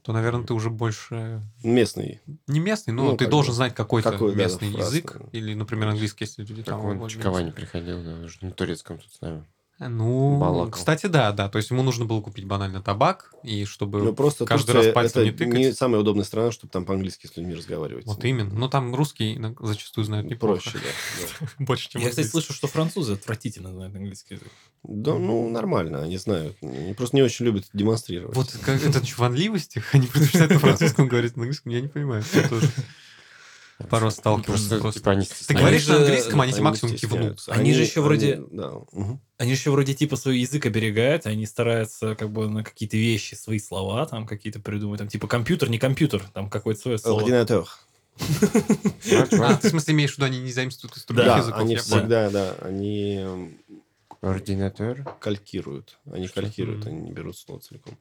то, 0.03 0.13
наверное, 0.13 0.45
ты 0.47 0.55
уже 0.55 0.71
больше 0.71 1.41
Местный. 1.63 2.21
не 2.47 2.61
местный, 2.61 2.93
но 2.95 3.11
Ну, 3.11 3.17
ты 3.17 3.27
должен 3.27 3.51
бы, 3.53 3.57
знать 3.57 3.75
какой-то 3.75 4.11
какой, 4.11 4.35
да, 4.35 4.43
местный 4.45 4.73
фраз, 4.73 4.87
язык. 4.89 5.17
да. 5.21 5.27
Или, 5.33 5.55
например, 5.55 5.89
английский, 5.89 6.25
если 6.25 6.43
люди 6.43 6.63
Так 6.63 6.77
там... 6.77 6.85
он 6.87 6.99
в. 6.99 7.09
Чиковане 7.09 7.53
приходил, 7.53 8.03
да, 8.03 8.15
уже 8.25 8.39
на 8.41 8.51
турецком 8.53 8.99
тут 8.99 9.13
с 9.13 9.21
нами. 9.21 9.45
Ну, 9.79 10.39
Балакал. 10.41 10.73
кстати, 10.73 11.07
да, 11.07 11.31
да. 11.33 11.49
То 11.49 11.59
есть 11.59 11.71
ему 11.71 11.83
нужно 11.83 12.05
было 12.05 12.21
купить 12.21 12.45
банально 12.47 12.83
табак, 12.83 13.33
и 13.45 13.65
чтобы 13.65 14.03
Ну, 14.03 14.13
просто 14.13 14.45
каждый 14.45 14.73
Турция 14.73 14.87
раз 14.87 14.95
пальцем 14.95 15.23
не 15.23 15.29
это 15.29 15.39
тыкать. 15.39 15.55
не 15.55 15.73
самая 15.73 16.01
удобная 16.01 16.25
страна, 16.25 16.51
чтобы 16.51 16.73
там 16.73 16.85
по-английски 16.85 17.27
с 17.29 17.37
людьми 17.37 17.55
разговаривать. 17.55 18.05
Вот 18.05 18.25
именно. 18.25 18.53
Но 18.53 18.69
там 18.69 18.95
русский 18.95 19.41
зачастую 19.61 20.05
знают 20.05 20.27
неплохо. 20.29 20.61
Проще, 20.61 20.79
да. 20.79 21.37
да. 21.59 21.65
Больше, 21.65 21.91
чем 21.91 22.03
Я, 22.03 22.11
кстати, 22.11 22.27
слышу, 22.27 22.53
что 22.53 22.67
французы 22.67 23.13
отвратительно 23.13 23.73
знают 23.73 23.95
английский 23.95 24.35
язык. 24.35 24.49
Да, 24.83 25.15
ну, 25.15 25.49
нормально, 25.49 26.03
они 26.03 26.17
знают. 26.19 26.57
Они 26.61 26.93
просто 26.95 27.15
не 27.17 27.23
очень 27.23 27.45
любят 27.45 27.67
демонстрировать. 27.73 28.35
Вот 28.35 28.51
как 28.65 28.85
это 28.85 29.05
чванливость 29.07 29.77
их, 29.77 29.95
они 29.95 30.07
предпочитают 30.09 30.53
на 30.53 30.59
французском 30.61 31.07
говорить, 31.07 31.37
на 31.37 31.43
английском 31.43 31.71
я 31.73 31.81
не 31.81 31.89
понимаю. 31.89 32.25
Пару 33.91 34.07
раз 34.07 34.15
сталкивался 34.17 34.79
Просто, 34.81 34.99
типа, 34.99 35.11
они 35.13 35.25
Ты 35.47 35.55
говоришь 35.55 35.83
же- 35.83 35.93
на 35.93 35.99
английском, 35.99 36.41
они 36.41 36.53
Они 36.53 36.61
максимум 36.63 36.95
кивнут. 36.97 37.19
стесняются. 37.41 37.53
Они 37.53 37.73
же 37.75 37.83
еще 37.83 38.01
вроде- 38.01 38.35
они- 38.35 38.47
Да. 38.51 38.73
мгм. 38.93 39.21
Они 39.39 39.55
же 39.55 39.71
вроде 39.71 39.95
типа 39.95 40.17
свой 40.17 40.39
язык 40.41 40.67
оберегают, 40.67 41.27
они 41.27 41.47
стараются 41.47 42.17
как 42.17 42.31
бы 42.33 42.49
на 42.49 42.65
какие-то 42.65 42.97
вещи, 42.97 43.35
свои 43.37 43.61
слова 43.61 44.05
там 44.07 44.27
какие-то 44.27 44.59
придумать. 44.59 44.99
Там 44.99 45.07
типа 45.09 45.29
компьютер, 45.29 45.71
не 45.71 45.79
компьютер, 45.79 46.25
там 46.35 46.51
какое-то 46.51 46.81
свое 46.81 46.99
слово. 46.99 47.21
Ординатор. 47.21 47.67
А, 49.41 49.55
ты 49.57 49.69
в 49.69 49.71
смысле 49.71 49.95
имеешь 49.95 50.15
в 50.15 50.19
виду, 50.19 50.27
они 50.27 50.41
не 50.41 50.51
заимствуют 50.53 50.97
из 50.97 51.05
других 51.05 51.27
Да, 51.27 51.39
языков? 51.39 51.61
они 51.61 51.75
я 51.75 51.79
всегда, 51.79 52.31
да, 52.31 52.55
они 52.63 53.17
м, 53.19 53.59
Ординатор. 54.21 55.05
калькируют. 55.21 55.99
Они 56.11 56.27
калькируют, 56.27 56.85
они 56.87 57.01
не 57.01 57.13
берут 57.13 57.37
слово 57.39 57.61
целиком. 57.61 57.97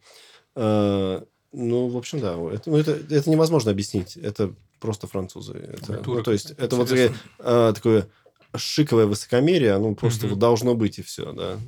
А, 0.56 1.24
Ну, 1.54 1.88
в 1.88 1.96
общем, 1.98 2.20
да. 2.20 2.34
Это, 2.54 2.70
ну, 2.70 2.78
это, 2.78 2.92
это 3.10 3.30
невозможно 3.30 3.72
объяснить. 3.72 4.18
Это 4.18 4.54
просто 4.80 5.08
французы. 5.08 5.54
Это, 5.54 5.94
Культура 5.94 6.18
ну, 6.18 6.24
то 6.24 6.32
есть, 6.32 6.52
это 6.52 6.76
вот 6.76 6.90
такое, 6.90 7.14
а, 7.40 7.74
такое 7.74 8.10
шиковое 8.56 9.06
высокомерие, 9.06 9.74
оно 9.74 9.94
просто 9.96 10.26
Мгм. 10.26 10.30
вот 10.32 10.40
должно 10.40 10.76
быть 10.76 11.00
и 11.00 11.02
все. 11.02 11.32
Да, 11.34 11.60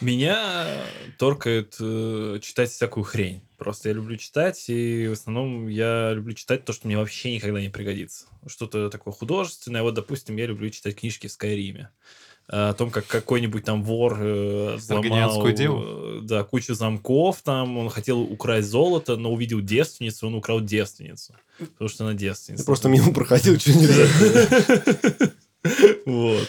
Меня 0.00 0.84
торкает 1.18 1.76
э, 1.80 2.38
читать 2.42 2.70
всякую 2.70 3.04
хрень. 3.04 3.42
Просто 3.56 3.88
я 3.88 3.94
люблю 3.94 4.16
читать, 4.16 4.64
и 4.68 5.06
в 5.08 5.12
основном 5.12 5.68
я 5.68 6.12
люблю 6.12 6.34
читать 6.34 6.64
то, 6.64 6.72
что 6.72 6.86
мне 6.86 6.96
вообще 6.98 7.34
никогда 7.34 7.60
не 7.60 7.70
пригодится. 7.70 8.26
Что-то 8.46 8.90
такое 8.90 9.14
художественное. 9.14 9.82
Вот, 9.82 9.94
допустим, 9.94 10.36
я 10.36 10.46
люблю 10.46 10.68
читать 10.70 10.96
книжки 10.96 11.26
в 11.26 11.32
Скайриме. 11.32 11.90
О 12.46 12.74
том, 12.74 12.90
как 12.90 13.06
какой-нибудь 13.06 13.64
там 13.64 13.82
вор 13.82 14.18
э, 14.20 14.74
взломал 14.76 15.04
Аргонянскую 15.04 15.52
деву? 15.54 15.82
э, 15.82 16.20
да, 16.22 16.44
кучу 16.44 16.74
замков 16.74 17.40
там, 17.42 17.78
он 17.78 17.88
хотел 17.88 18.20
украсть 18.20 18.68
золото, 18.68 19.16
но 19.16 19.32
увидел 19.32 19.62
девственницу, 19.62 20.26
он 20.26 20.34
украл 20.34 20.60
девственницу. 20.60 21.34
Потому 21.58 21.88
что 21.88 22.04
она 22.04 22.12
девственница. 22.14 22.62
Ты 22.62 22.66
просто 22.66 22.88
мимо 22.90 23.14
проходил, 23.14 23.58
что 23.58 23.72
нельзя. 23.72 25.32
Вот. 26.04 26.46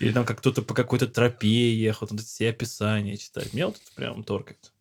Или 0.00 0.12
там 0.12 0.24
как 0.24 0.38
кто-то 0.38 0.62
по 0.62 0.74
какой-то 0.74 1.06
тропе 1.06 1.72
ехал, 1.74 2.08
там 2.08 2.18
все 2.18 2.50
описания 2.50 3.16
читать. 3.16 3.52
Меня 3.52 3.66
вот 3.68 3.76
это 3.76 3.92
прям 3.94 4.24
торкает. 4.24 4.72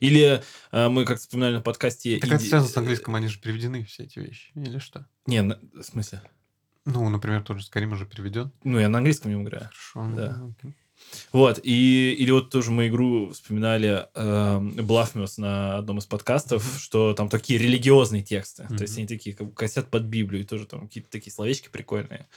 Или 0.00 0.42
э, 0.72 0.88
мы 0.88 1.04
как 1.04 1.20
вспоминали 1.20 1.54
на 1.54 1.60
подкасте... 1.60 2.18
Так 2.18 2.32
это 2.32 2.42
связано 2.42 2.72
с 2.72 2.76
английским, 2.76 3.14
они 3.14 3.28
же 3.28 3.38
переведены, 3.38 3.84
все 3.84 4.02
эти 4.02 4.18
вещи. 4.18 4.50
Или 4.56 4.78
что? 4.78 5.06
Не, 5.26 5.42
на- 5.42 5.60
в 5.74 5.82
смысле? 5.82 6.22
Ну, 6.84 7.08
например, 7.08 7.42
тоже 7.42 7.64
Скарим 7.64 7.92
уже 7.92 8.06
переведен. 8.06 8.50
Ну, 8.64 8.78
я 8.78 8.88
на 8.88 8.98
английском 8.98 9.32
не 9.32 9.40
играю. 9.40 9.64
Хорошо. 9.64 10.16
Да. 10.16 10.50
окей. 10.58 10.74
Вот, 11.32 11.60
и, 11.62 12.14
или 12.18 12.30
вот 12.30 12.50
тоже 12.50 12.70
мы 12.70 12.88
игру 12.88 13.30
вспоминали 13.32 14.06
э, 14.14 14.58
Блафмус 14.82 15.36
на 15.38 15.78
одном 15.78 15.98
из 15.98 16.06
подкастов, 16.06 16.64
что 16.78 17.12
там 17.14 17.28
такие 17.28 17.58
религиозные 17.58 18.22
тексты. 18.22 18.66
То 18.68 18.82
есть 18.82 18.96
они 18.96 19.06
такие, 19.06 19.34
как 19.34 19.48
бы 19.48 19.52
косят 19.52 19.88
под 19.88 20.04
Библию, 20.04 20.42
и 20.42 20.46
тоже 20.46 20.66
там 20.66 20.86
какие-то 20.86 21.10
такие 21.10 21.32
словечки 21.32 21.68
прикольные. 21.70 22.28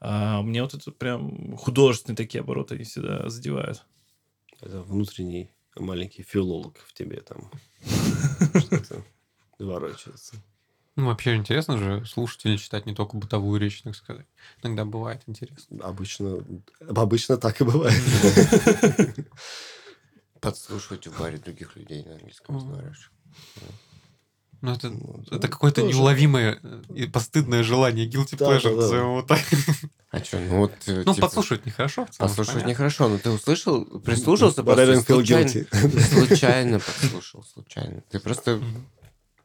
А 0.00 0.42
мне 0.42 0.62
вот 0.62 0.74
это 0.74 0.90
прям 0.92 1.56
художественные 1.56 2.16
такие 2.16 2.40
обороты 2.40 2.74
они 2.74 2.84
всегда 2.84 3.28
задевают. 3.28 3.84
Это 4.60 4.82
внутренний 4.82 5.50
маленький 5.76 6.22
филолог 6.22 6.78
в 6.86 6.92
тебе 6.94 7.20
там. 7.20 7.50
Что-то 8.60 9.04
ворочается. 9.58 10.36
Ну, 11.00 11.06
вообще 11.06 11.34
интересно 11.34 11.78
же 11.78 12.04
слушать 12.04 12.44
или 12.44 12.58
читать 12.58 12.84
не 12.84 12.94
только 12.94 13.16
бытовую 13.16 13.58
речь, 13.58 13.80
так 13.80 13.96
сказать. 13.96 14.26
Иногда 14.62 14.84
бывает 14.84 15.22
интересно. 15.26 15.82
Обычно, 15.82 16.44
обычно 16.86 17.38
так 17.38 17.58
и 17.62 17.64
бывает. 17.64 17.98
Подслушивать 20.42 21.06
в 21.06 21.18
баре 21.18 21.38
других 21.38 21.74
людей 21.76 22.04
на 22.04 22.12
английском 22.12 22.56
разговариваешь. 22.56 23.10
Ну, 24.60 24.74
это, 24.74 24.90
Вот, 24.90 25.26
это 25.28 25.46
ну, 25.46 25.52
какое-то 25.52 25.80
тоже. 25.80 25.94
неуловимое 25.96 26.60
э, 26.62 26.82
и 26.94 27.06
постыдное 27.06 27.62
желание. 27.62 28.06
Guilty 28.06 28.36
Да, 28.36 28.50
pleasure, 28.50 28.62
да, 28.64 28.70
да. 28.70 28.76
назовем 28.76 29.06
его 29.06 29.22
так. 29.22 29.40
А 30.10 30.22
что, 30.22 30.38
ну 30.38 30.58
вот... 30.58 30.72
э, 30.86 31.02
Ну, 31.06 31.14
типа, 31.14 31.28
подслушивать 31.28 31.64
нехорошо. 31.64 32.06
понятно. 32.18 32.68
нехорошо, 32.68 33.08
но 33.08 33.16
ты 33.16 33.30
услышал, 33.30 33.86
прислушался 34.00 34.60
But 34.60 34.74
просто 34.74 35.00
случайно, 35.14 35.48
случайно 36.10 36.78
подслушал, 36.78 37.42
случайно. 37.42 38.02
Ты 38.10 38.20
просто. 38.20 38.60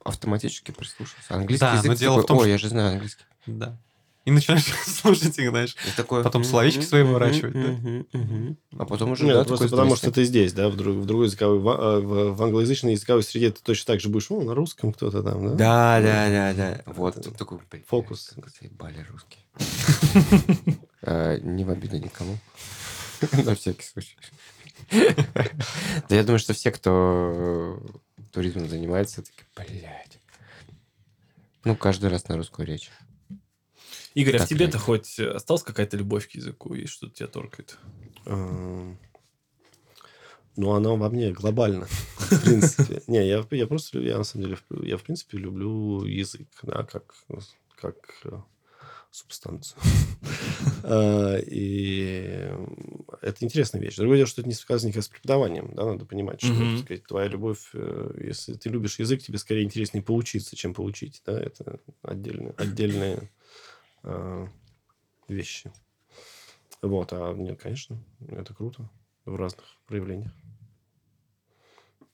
Автоматически 0.05 0.71
прислушался. 0.71 1.33
Английский 1.35 1.65
Да, 1.65 1.73
язык, 1.73 1.87
но 1.89 1.93
дело 1.95 2.15
такой, 2.21 2.23
в 2.23 2.27
том, 2.27 2.37
О, 2.37 2.39
что- 2.41 2.49
я 2.49 2.57
же 2.57 2.69
знаю 2.69 2.91
английский. 2.93 3.23
Да. 3.47 3.77
И 4.23 4.31
начинаешь 4.31 4.63
слушать 4.87 5.37
их, 5.37 5.49
знаешь. 5.49 5.75
И 5.87 5.91
такой, 5.95 6.23
Потом 6.23 6.41
«М, 6.41 6.47
словечки 6.47 6.81
свои 6.81 7.03
выворачивать, 7.03 7.53
да? 7.53 7.59
мгм, 7.59 8.07
мгм». 8.13 8.57
А 8.79 8.85
потом 8.85 9.11
уже, 9.11 9.25
Нет, 9.25 9.35
да, 9.35 9.43
просто 9.43 9.65
такой, 9.65 9.77
потому 9.77 9.95
что 9.95 10.11
ты 10.11 10.23
здесь, 10.23 10.51
да, 10.53 10.69
в, 10.69 10.75
друг- 10.75 10.95
в 10.97 11.05
другой 11.05 11.25
языковой, 11.27 11.59
в, 11.59 11.69
а, 11.69 11.99
в- 11.99 12.35
в 12.35 12.43
англоязычной 12.43 12.93
языковой 12.93 13.21
среде 13.23 13.51
ты 13.51 13.61
точно 13.61 13.93
так 13.93 14.01
же 14.01 14.09
будешь, 14.09 14.31
о, 14.31 14.41
на 14.41 14.55
русском 14.55 14.93
кто-то 14.93 15.21
там, 15.21 15.49
да? 15.49 15.53
Да, 15.53 16.01
да, 16.01 16.29
да, 16.29 16.53
да. 16.53 16.81
Вот, 16.93 17.17
Это 17.17 17.29
тут 17.29 17.37
такой, 17.37 17.59
фокус. 17.87 18.33
заебали 18.59 19.05
русские. 19.11 19.43
Э, 21.03 21.37
Не 21.43 21.63
в 21.63 21.69
обиду 21.69 21.97
никому. 21.97 22.37
На 23.45 23.53
всякий 23.55 23.83
случай. 23.83 24.17
Да 26.09 26.15
я 26.15 26.23
думаю, 26.23 26.39
что 26.39 26.53
все, 26.53 26.71
кто 26.71 27.79
туризмом 28.35 28.67
занимается, 28.67 29.23
такие, 29.23 29.45
блядь. 29.55 30.19
Ну, 31.63 31.75
каждый 31.75 32.09
раз 32.09 32.27
на 32.27 32.35
русскую 32.35 32.67
речь. 32.67 32.91
Игорь, 34.13 34.35
а 34.35 34.37
в 34.37 34.41
Так, 34.41 34.49
тебе-то 34.49 34.77
хоть 34.77 35.19
осталась 35.19 35.63
какая-то 35.63 35.97
любовь 35.97 36.27
к 36.27 36.31
языку 36.31 36.73
и 36.73 36.85
что-то 36.85 37.15
тебя 37.15 37.27
торкает? 37.27 37.77
Эм, 38.25 38.97
Ну, 40.57 40.71
она 40.73 40.91
во 40.91 41.09
мне 41.09 41.31
глобально, 41.31 41.85
в 41.85 42.41
принципе. 42.43 43.01
Не, 43.07 43.25
я, 43.27 43.45
я 43.51 43.67
просто, 43.67 43.99
я 43.99 44.17
на 44.17 44.23
самом 44.23 44.45
деле, 44.45 44.57
в- 44.69 44.83
я 44.83 44.97
в 44.97 45.03
принципе 45.03 45.37
люблю 45.37 46.03
язык, 46.05 46.47
да, 46.63 46.83
как, 46.83 47.13
как 47.75 47.97
субстанцию. 49.15 49.79
А, 50.83 51.37
И 51.47 52.49
это 53.21 53.45
интересная 53.45 53.81
вещь. 53.81 53.95
Другое 53.95 54.17
дело, 54.17 54.27
что 54.27 54.41
это 54.41 54.49
не 54.49 54.55
связано 54.55 54.89
никак 54.89 55.03
с 55.03 55.07
преподаванием, 55.09 55.73
да, 55.73 55.85
надо 55.85 56.05
понимать, 56.05 56.41
что, 56.41 56.53
Мгм. 56.53 56.75
так 56.75 56.85
сказать, 56.85 57.03
твоя 57.05 57.27
любовь, 57.27 57.69
э, 57.73 58.21
если 58.23 58.53
ты 58.53 58.69
любишь 58.69 58.99
язык, 58.99 59.21
тебе 59.21 59.37
скорее 59.37 59.63
интереснее 59.63 60.03
поучиться, 60.03 60.55
чем 60.55 60.73
получить, 60.73 61.21
да, 61.25 61.39
это 61.39 61.79
отдельные, 62.01 62.53
отдельные 62.57 63.31
а, 64.03 64.47
вещи. 65.27 65.71
Вот, 66.81 67.13
а 67.13 67.33
нет, 67.33 67.59
конечно, 67.59 67.97
это 68.27 68.53
круто 68.53 68.89
в 69.25 69.35
разных 69.35 69.65
проявлениях. 69.87 70.31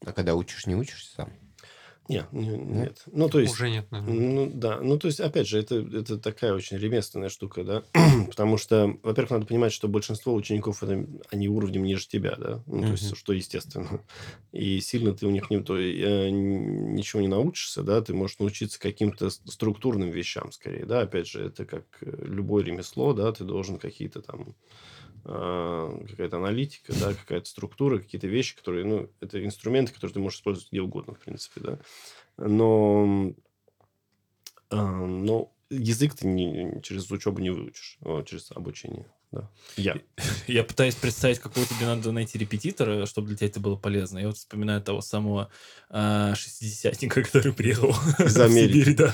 А 0.06 0.14
когда 0.14 0.36
учишь, 0.36 0.66
не 0.66 0.76
учишься 0.76 1.16
сам? 1.16 1.34
Не, 2.10 2.26
не- 2.32 2.58
нет. 2.58 3.04
Ну, 3.12 3.30
то 3.30 3.40
есть... 3.40 3.54
Уже 3.54 3.70
нет, 3.70 3.90
наверное. 3.92 4.20
Ну, 4.20 4.52
да. 4.54 4.82
Ну, 4.82 4.98
то 4.98 5.08
есть, 5.08 5.20
опять 5.20 5.48
же, 5.48 5.60
это, 5.60 5.76
это 5.76 6.18
такая 6.18 6.54
очень 6.54 6.78
ремесленная 6.78 7.30
штука, 7.30 7.64
да. 7.64 7.84
Потому 8.28 8.58
что, 8.58 8.98
во-первых, 9.04 9.32
надо 9.32 9.46
понимать, 9.46 9.72
что 9.72 9.88
большинство 9.88 10.34
учеников, 10.34 10.84
это, 10.84 11.06
они 11.30 11.48
уровнем 11.48 11.84
ниже 11.84 12.08
тебя, 12.08 12.36
да. 12.38 12.64
Ну, 12.66 12.82
то 12.82 12.92
есть, 12.92 13.16
что 13.16 13.34
естественно. 13.34 14.02
И 14.52 14.82
сильно 14.82 15.14
ты 15.14 15.26
у 15.28 15.32
них 15.32 15.50
не, 15.50 15.62
то, 15.62 15.78
э, 15.78 16.30
ничего 16.30 17.22
не 17.22 17.28
научишься, 17.28 17.84
да. 17.84 18.02
Ты 18.02 18.14
можешь 18.14 18.40
научиться 18.40 18.80
каким-то 18.80 19.30
структурным 19.30 20.10
вещам, 20.10 20.52
скорее, 20.52 20.86
да. 20.86 21.02
Опять 21.02 21.28
же, 21.28 21.46
это 21.46 21.66
как 21.66 21.86
э, 22.02 22.26
любое 22.26 22.64
ремесло, 22.64 23.14
да. 23.14 23.32
Ты 23.32 23.44
должен 23.44 23.78
какие-то 23.78 24.22
там 24.22 24.56
какая-то 25.24 26.38
аналитика, 26.38 26.94
да, 27.00 27.14
какая-то 27.14 27.48
структура, 27.48 28.00
какие-то 28.00 28.28
вещи, 28.28 28.56
которые, 28.56 28.86
ну, 28.86 29.10
это 29.20 29.44
инструменты, 29.44 29.94
которые 29.94 30.14
ты 30.14 30.20
можешь 30.20 30.40
использовать 30.40 30.72
где 30.72 30.82
угодно, 30.82 31.14
в 31.14 31.20
принципе, 31.20 31.62
да. 31.62 31.80
Но, 32.38 33.34
а, 34.70 35.06
но 35.06 35.52
язык 35.70 36.16
ты 36.16 36.28
не, 36.28 36.82
через 36.82 37.10
учебу 37.12 37.40
не 37.40 37.50
выучишь, 37.50 37.98
а, 38.02 38.24
через 38.24 38.52
обучение, 38.52 39.06
да. 39.32 39.50
Я. 39.78 39.98
Я 40.48 40.64
пытаюсь 40.64 40.96
представить, 40.96 41.40
какого 41.40 41.66
тебе 41.66 41.86
надо 41.86 42.12
найти 42.12 42.38
репетитора, 42.38 43.06
чтобы 43.06 43.28
для 43.28 43.38
тебя 43.38 43.48
это 43.48 43.60
было 43.60 43.76
полезно. 43.76 44.20
Я 44.20 44.28
вот 44.28 44.38
вспоминаю 44.38 44.82
того 44.82 45.02
самого 45.02 45.50
а, 45.90 46.36
шестидесятника, 46.36 47.24
который 47.24 47.54
приехал 47.54 47.92
Из 48.20 48.38
Америки. 48.40 48.84
Сибирь, 48.84 48.96
да. 48.96 49.12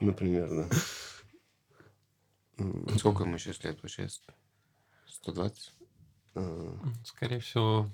Например, 0.00 0.48
да. 0.50 0.68
М, 2.58 2.98
Сколько 2.98 3.24
ему 3.24 3.38
сейчас 3.38 3.62
лет, 3.64 3.80
получается? 3.80 4.20
120? 5.22 5.72
а, 6.34 6.76
Скорее 7.04 7.40
всего, 7.40 7.90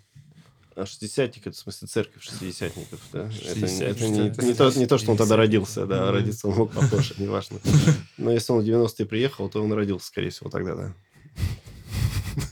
А 0.76 0.86
шестидесятник, 0.86 1.46
это 1.46 1.56
в 1.56 1.58
смысле 1.60 1.88
церковь 1.88 2.22
шестидесятников, 2.22 3.00
да? 3.12 3.28
Это, 3.44 3.66
это 3.66 4.08
не, 4.08 4.20
не 4.48 4.54
то, 4.54 4.70
не 4.70 4.86
то, 4.86 4.98
что 4.98 5.10
он 5.12 5.16
тогда 5.18 5.36
родился, 5.36 5.86
да, 5.86 6.04
Мгм. 6.06 6.10
родиться 6.14 6.48
он 6.48 6.54
мог 6.56 6.72
попозже, 6.72 7.14
неважно. 7.18 7.58
Но 8.18 8.30
если 8.30 8.52
он 8.52 8.62
в 8.62 8.66
90-е 8.66 9.06
приехал, 9.06 9.48
то 9.48 9.62
он 9.62 9.72
родился, 9.72 10.06
скорее 10.06 10.30
всего, 10.30 10.48
тогда, 10.50 10.74
да. 10.74 10.94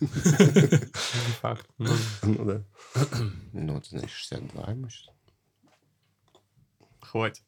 не 0.00 1.32
факт. 1.40 1.66
Ну, 1.78 1.90
Ну 2.22 2.44
да. 2.44 2.64
Ну, 3.52 3.80
ты 3.80 3.90
знаешь, 3.90 4.10
62 4.12 4.70
ему 4.72 4.88
сейчас. 4.90 5.14
хватит. 7.00 7.44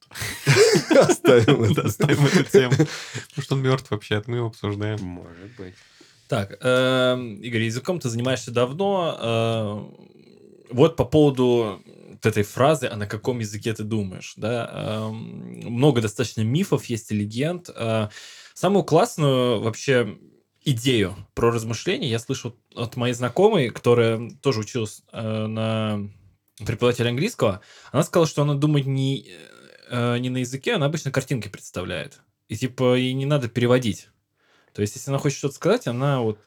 Оставим 0.91 1.63
это. 1.71 1.83
Оставим 1.83 2.25
эту 2.27 2.45
тему. 2.45 2.73
Потому 2.73 3.43
что 3.43 3.55
он 3.57 3.63
мертв 3.63 3.91
вообще, 3.91 4.23
мы 4.27 4.37
его 4.37 4.47
обсуждаем. 4.47 5.03
Может 5.03 5.57
быть. 5.57 5.75
Так, 6.31 6.59
эм, 6.61 7.43
Игорь, 7.43 7.63
языком 7.63 7.99
ты 7.99 8.09
занимаешься 8.09 8.53
давно. 8.53 9.17
э, 9.21 10.73
Вот 10.73 10.95
по 10.95 11.05
поводу 11.05 11.83
вот 12.09 12.25
этой 12.25 12.45
фразы, 12.45 12.87
а 12.87 12.95
на 12.95 13.09
каком 13.09 13.41
языке 13.41 13.73
ты 13.75 13.83
думаешь, 13.83 14.35
да? 14.37 14.71
эм, 14.73 15.61
Много 15.65 16.01
достаточно 16.01 16.43
мифов 16.43 16.85
есть 16.85 17.11
и 17.11 17.17
легенд. 17.17 17.69
Э, 17.75 18.11
Самую 18.55 18.85
классную 18.85 19.61
вообще 19.61 20.19
идею 20.65 21.17
про 21.35 21.51
размышления 21.51 22.09
я 22.09 22.21
слышал 22.21 22.55
от 22.77 22.95
моей 22.95 23.15
знакомой, 23.15 23.71
которая 23.71 24.31
тоже 24.41 24.61
училась 24.61 25.03
э, 25.13 25.47
на 25.49 25.99
преподавателя 26.65 27.09
английского. 27.09 27.61
Она 27.91 28.05
сказала, 28.05 28.29
что 28.29 28.43
она 28.43 28.55
думает 28.55 28.87
не, 28.87 29.27
э, 29.91 30.19
не 30.19 30.31
на 30.31 30.37
языке, 30.39 30.75
она 30.75 30.87
обычно 30.87 31.11
картинки 31.11 31.49
представляет. 31.49 32.21
И 32.47 32.55
типа 32.57 32.95
ей 32.95 33.15
не 33.15 33.27
надо 33.27 33.49
переводить. 33.49 34.11
То 34.73 34.83
есть, 34.83 34.97
если 34.97 35.11
она 35.11 35.19
хочет 35.19 35.39
что-то 35.39 35.55
сказать, 35.55 35.87
она 35.87 36.21
вот, 36.21 36.39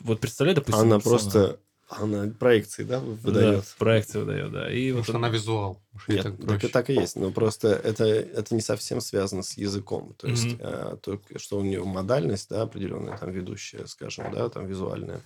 вот 0.00 0.20
представляет, 0.20 0.58
допустим... 0.58 0.82
Она 0.82 1.00
просто 1.00 1.60
Она 1.88 2.30
проекции, 2.38 2.84
да, 2.84 3.00
выдает? 3.00 3.60
Да, 3.60 3.64
проекции 3.78 4.18
выдает, 4.18 4.52
да. 4.52 4.70
И 4.70 4.92
Потому 4.92 5.06
вот 5.06 5.14
она 5.16 5.28
визуал. 5.30 5.80
Ей 6.06 6.16
Нет, 6.16 6.22
так 6.24 6.36
так, 6.36 6.46
проще. 6.46 6.66
и 6.66 6.70
так 6.70 6.90
и 6.90 6.94
есть. 6.94 7.16
Но 7.16 7.30
просто 7.30 7.68
это, 7.68 8.04
это 8.04 8.54
не 8.54 8.60
совсем 8.60 9.00
связано 9.00 9.42
с 9.42 9.56
языком. 9.56 10.14
То 10.18 10.26
есть, 10.28 10.52
Мгм. 10.52 10.58
э, 10.60 10.96
то, 11.02 11.20
что 11.36 11.58
у 11.58 11.62
нее 11.62 11.82
модальность, 11.84 12.50
да, 12.50 12.62
определенная, 12.62 13.16
там, 13.16 13.30
ведущая, 13.30 13.86
скажем, 13.86 14.30
да, 14.32 14.48
там, 14.50 14.66
визуальная, 14.66 15.22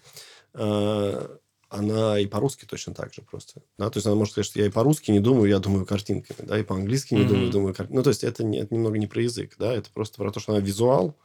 э, 0.54 1.36
она 1.68 2.18
и 2.18 2.26
по-русски 2.26 2.66
точно 2.66 2.94
так 2.94 3.12
же 3.14 3.22
просто. 3.22 3.62
Да? 3.78 3.88
То 3.90 3.96
есть, 3.96 4.06
она 4.06 4.14
может 4.14 4.32
сказать, 4.32 4.46
что 4.46 4.60
я 4.60 4.66
и 4.66 4.70
по-русски 4.70 5.10
не 5.10 5.20
думаю, 5.20 5.48
я 5.48 5.58
думаю 5.58 5.84
картинками, 5.86 6.46
да, 6.46 6.58
и 6.58 6.62
по-английски 6.62 7.14
не 7.14 7.20
Мгм. 7.22 7.28
думаю, 7.28 7.50
думаю 7.50 7.74
картинками. 7.74 7.96
Ну, 7.96 8.02
то 8.04 8.10
есть, 8.10 8.24
это, 8.24 8.44
не, 8.44 8.58
это 8.58 8.74
немного 8.74 8.98
не 8.98 9.06
про 9.06 9.22
язык, 9.22 9.54
да, 9.58 9.74
это 9.74 9.90
просто 9.92 10.16
про 10.18 10.30
то, 10.30 10.38
что 10.38 10.52
она 10.52 10.60
визуал, 10.60 11.16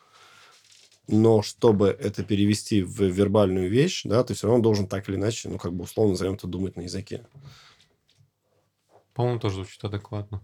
но 1.08 1.42
чтобы 1.42 1.88
это 1.88 2.24
перевести 2.24 2.84
в 2.84 3.02
вербальную 3.02 3.70
вещь, 3.70 4.04
да, 4.04 4.24
ты 4.24 4.34
все 4.34 4.48
равно 4.48 4.62
должен 4.62 4.88
так 4.88 5.08
или 5.10 5.16
иначе, 5.16 5.50
ну, 5.50 5.58
как 5.58 5.74
бы 5.74 5.84
условно 5.84 6.12
назовем 6.12 6.34
это, 6.34 6.48
думать 6.48 6.76
на 6.76 6.82
языке. 6.82 7.26
По-моему, 9.14 9.40
тоже 9.40 9.56
звучит 9.56 9.84
адекватно. 9.84 10.42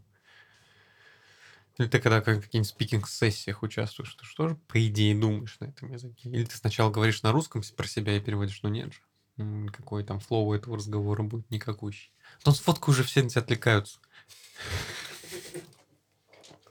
Или 1.77 1.87
ты 1.87 1.99
когда 1.99 2.21
как 2.21 2.37
в 2.37 2.41
каких-нибудь 2.41 2.69
спикинг-сессиях 2.69 3.63
участвуешь, 3.63 4.13
ты 4.13 4.25
что 4.25 4.47
же, 4.47 4.55
по 4.67 4.85
идее, 4.85 5.15
думаешь 5.15 5.59
на 5.59 5.65
этом 5.65 5.91
языке? 5.91 6.29
Или 6.29 6.45
ты 6.45 6.55
сначала 6.55 6.91
говоришь 6.91 7.23
на 7.23 7.31
русском 7.31 7.63
про 7.75 7.87
себя 7.87 8.15
и 8.15 8.19
переводишь, 8.21 8.61
ну 8.61 8.69
нет 8.69 8.93
же. 8.93 9.71
Какой 9.71 10.03
там 10.03 10.19
флоу 10.19 10.47
у 10.47 10.53
этого 10.53 10.77
разговора 10.77 11.23
будет 11.23 11.49
никакущий. 11.49 12.11
Потом 12.39 12.53
с 12.53 12.59
фоткой 12.59 12.91
уже 12.91 13.03
все 13.03 13.23
на 13.23 13.29
тебя 13.29 13.41
отвлекаются. 13.41 13.99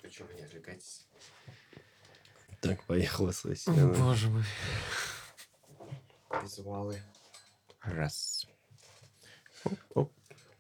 Почему 0.01 0.29
вы 0.29 0.35
не 0.35 0.43
отвлекаетесь? 0.43 1.02
Так, 2.63 2.85
поехала 2.85 3.33
сессия. 3.33 3.73
О. 3.73 3.89
Боже 3.89 4.29
мой. 4.29 4.45
Визуалы. 6.43 7.03
Раз. 7.83 8.47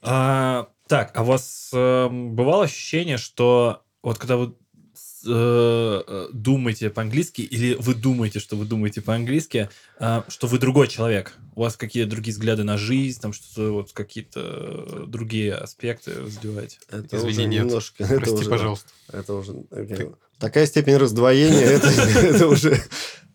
А, 0.02 0.68
так, 0.88 1.16
а 1.16 1.22
у 1.22 1.26
вас 1.26 1.70
эм, 1.72 2.34
бывало 2.34 2.64
ощущение, 2.64 3.18
что 3.18 3.84
вот 4.02 4.18
когда 4.18 4.36
вы 4.36 4.46
э, 4.46 4.52
э, 5.24 6.28
думаете 6.32 6.90
по-английски, 6.90 7.42
или 7.42 7.74
вы 7.74 7.94
думаете, 7.94 8.40
что 8.40 8.56
вы 8.56 8.64
думаете 8.64 9.00
по-английски, 9.00 9.68
а, 10.00 10.24
что 10.26 10.48
вы 10.48 10.58
другой 10.58 10.88
человек? 10.88 11.36
У 11.54 11.60
вас 11.60 11.76
какие-то 11.76 12.10
другие 12.10 12.32
взгляды 12.32 12.64
на 12.64 12.78
жизнь, 12.78 13.20
там 13.20 13.32
что-то 13.32 13.70
вот 13.72 13.92
какие-то 13.92 14.40
э, 14.40 15.04
другие 15.06 15.54
аспекты 15.54 16.20
вы 16.20 16.30
задеваете? 16.30 16.78
Это 16.88 17.16
Извини, 17.16 17.30
уже 17.30 17.44
нет. 17.44 17.64
немножко... 17.66 18.02
это 18.02 18.16
Прости, 18.16 18.34
уже- 18.34 18.50
пожалуйста. 18.50 18.88
Это 19.12 19.34
уже... 19.34 19.54
окей. 19.70 20.10
Такая 20.42 20.66
степень 20.66 20.96
раздвоения, 20.96 21.60
это, 21.60 22.48
уже... 22.48 22.76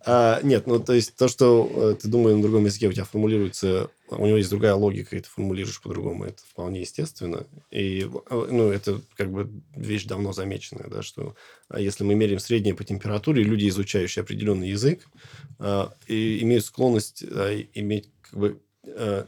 А, 0.06 0.42
нет, 0.44 0.68
ну, 0.68 0.78
то 0.78 0.92
есть 0.92 1.16
то, 1.16 1.30
что 1.30 1.72
э, 1.74 1.96
ты 2.02 2.10
думаешь 2.10 2.36
на 2.36 2.42
другом 2.42 2.66
языке, 2.66 2.90
у 2.90 2.92
тебя 2.92 3.06
формулируется... 3.06 3.90
У 4.10 4.26
него 4.26 4.36
есть 4.36 4.50
другая 4.50 4.74
логика, 4.74 5.16
и 5.16 5.22
ты 5.22 5.30
формулируешь 5.30 5.82
по-другому. 5.82 6.26
Это 6.26 6.44
вполне 6.50 6.82
естественно. 6.82 7.48
И, 7.72 8.02
э, 8.02 8.48
ну, 8.52 8.72
это 8.72 9.00
как 9.16 9.32
бы 9.32 9.50
вещь 9.74 10.04
давно 10.04 10.34
замеченная, 10.34 10.90
да, 10.90 11.02
что 11.02 11.34
а, 11.70 11.80
если 11.80 12.04
мы 12.04 12.14
меряем 12.14 12.40
среднее 12.40 12.76
по 12.76 12.84
температуре, 12.84 13.42
люди, 13.42 13.70
изучающие 13.70 14.22
определенный 14.22 14.72
язык, 14.72 15.08
а, 15.60 15.94
и 16.08 16.44
имеют 16.44 16.66
склонность 16.66 17.24
иметь 17.24 18.10
как 18.22 18.38
бы 18.38 18.60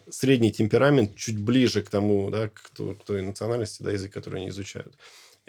средний 0.09 0.51
темперамент 0.51 1.15
чуть 1.15 1.39
ближе 1.39 1.81
к 1.81 1.89
тому, 1.89 2.29
да, 2.29 2.49
к 2.49 2.71
той 3.05 3.21
национальности, 3.21 3.83
да, 3.83 3.91
язык, 3.91 4.11
который 4.11 4.41
они 4.41 4.49
изучают. 4.49 4.95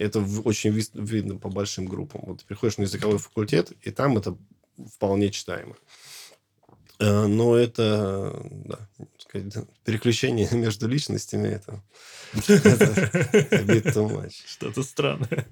Это 0.01 0.21
очень 0.45 0.71
видно 0.95 1.37
по 1.37 1.51
большим 1.51 1.85
группам. 1.85 2.23
Вот 2.25 2.41
ты 2.41 2.47
приходишь 2.47 2.79
на 2.79 2.83
языковой 2.83 3.19
факультет, 3.19 3.73
и 3.83 3.91
там 3.91 4.17
это 4.17 4.35
вполне 4.95 5.31
читаемо. 5.31 5.77
Э, 6.99 7.27
Но 7.27 7.55
это, 7.55 8.41
да, 8.51 8.89
так 8.97 9.09
сказать, 9.19 9.69
переключение 9.85 10.49
между 10.53 10.89
личностями, 10.89 11.49
это, 11.49 11.83
это. 12.49 14.31
Что-то 14.47 14.83
странное. 14.83 15.47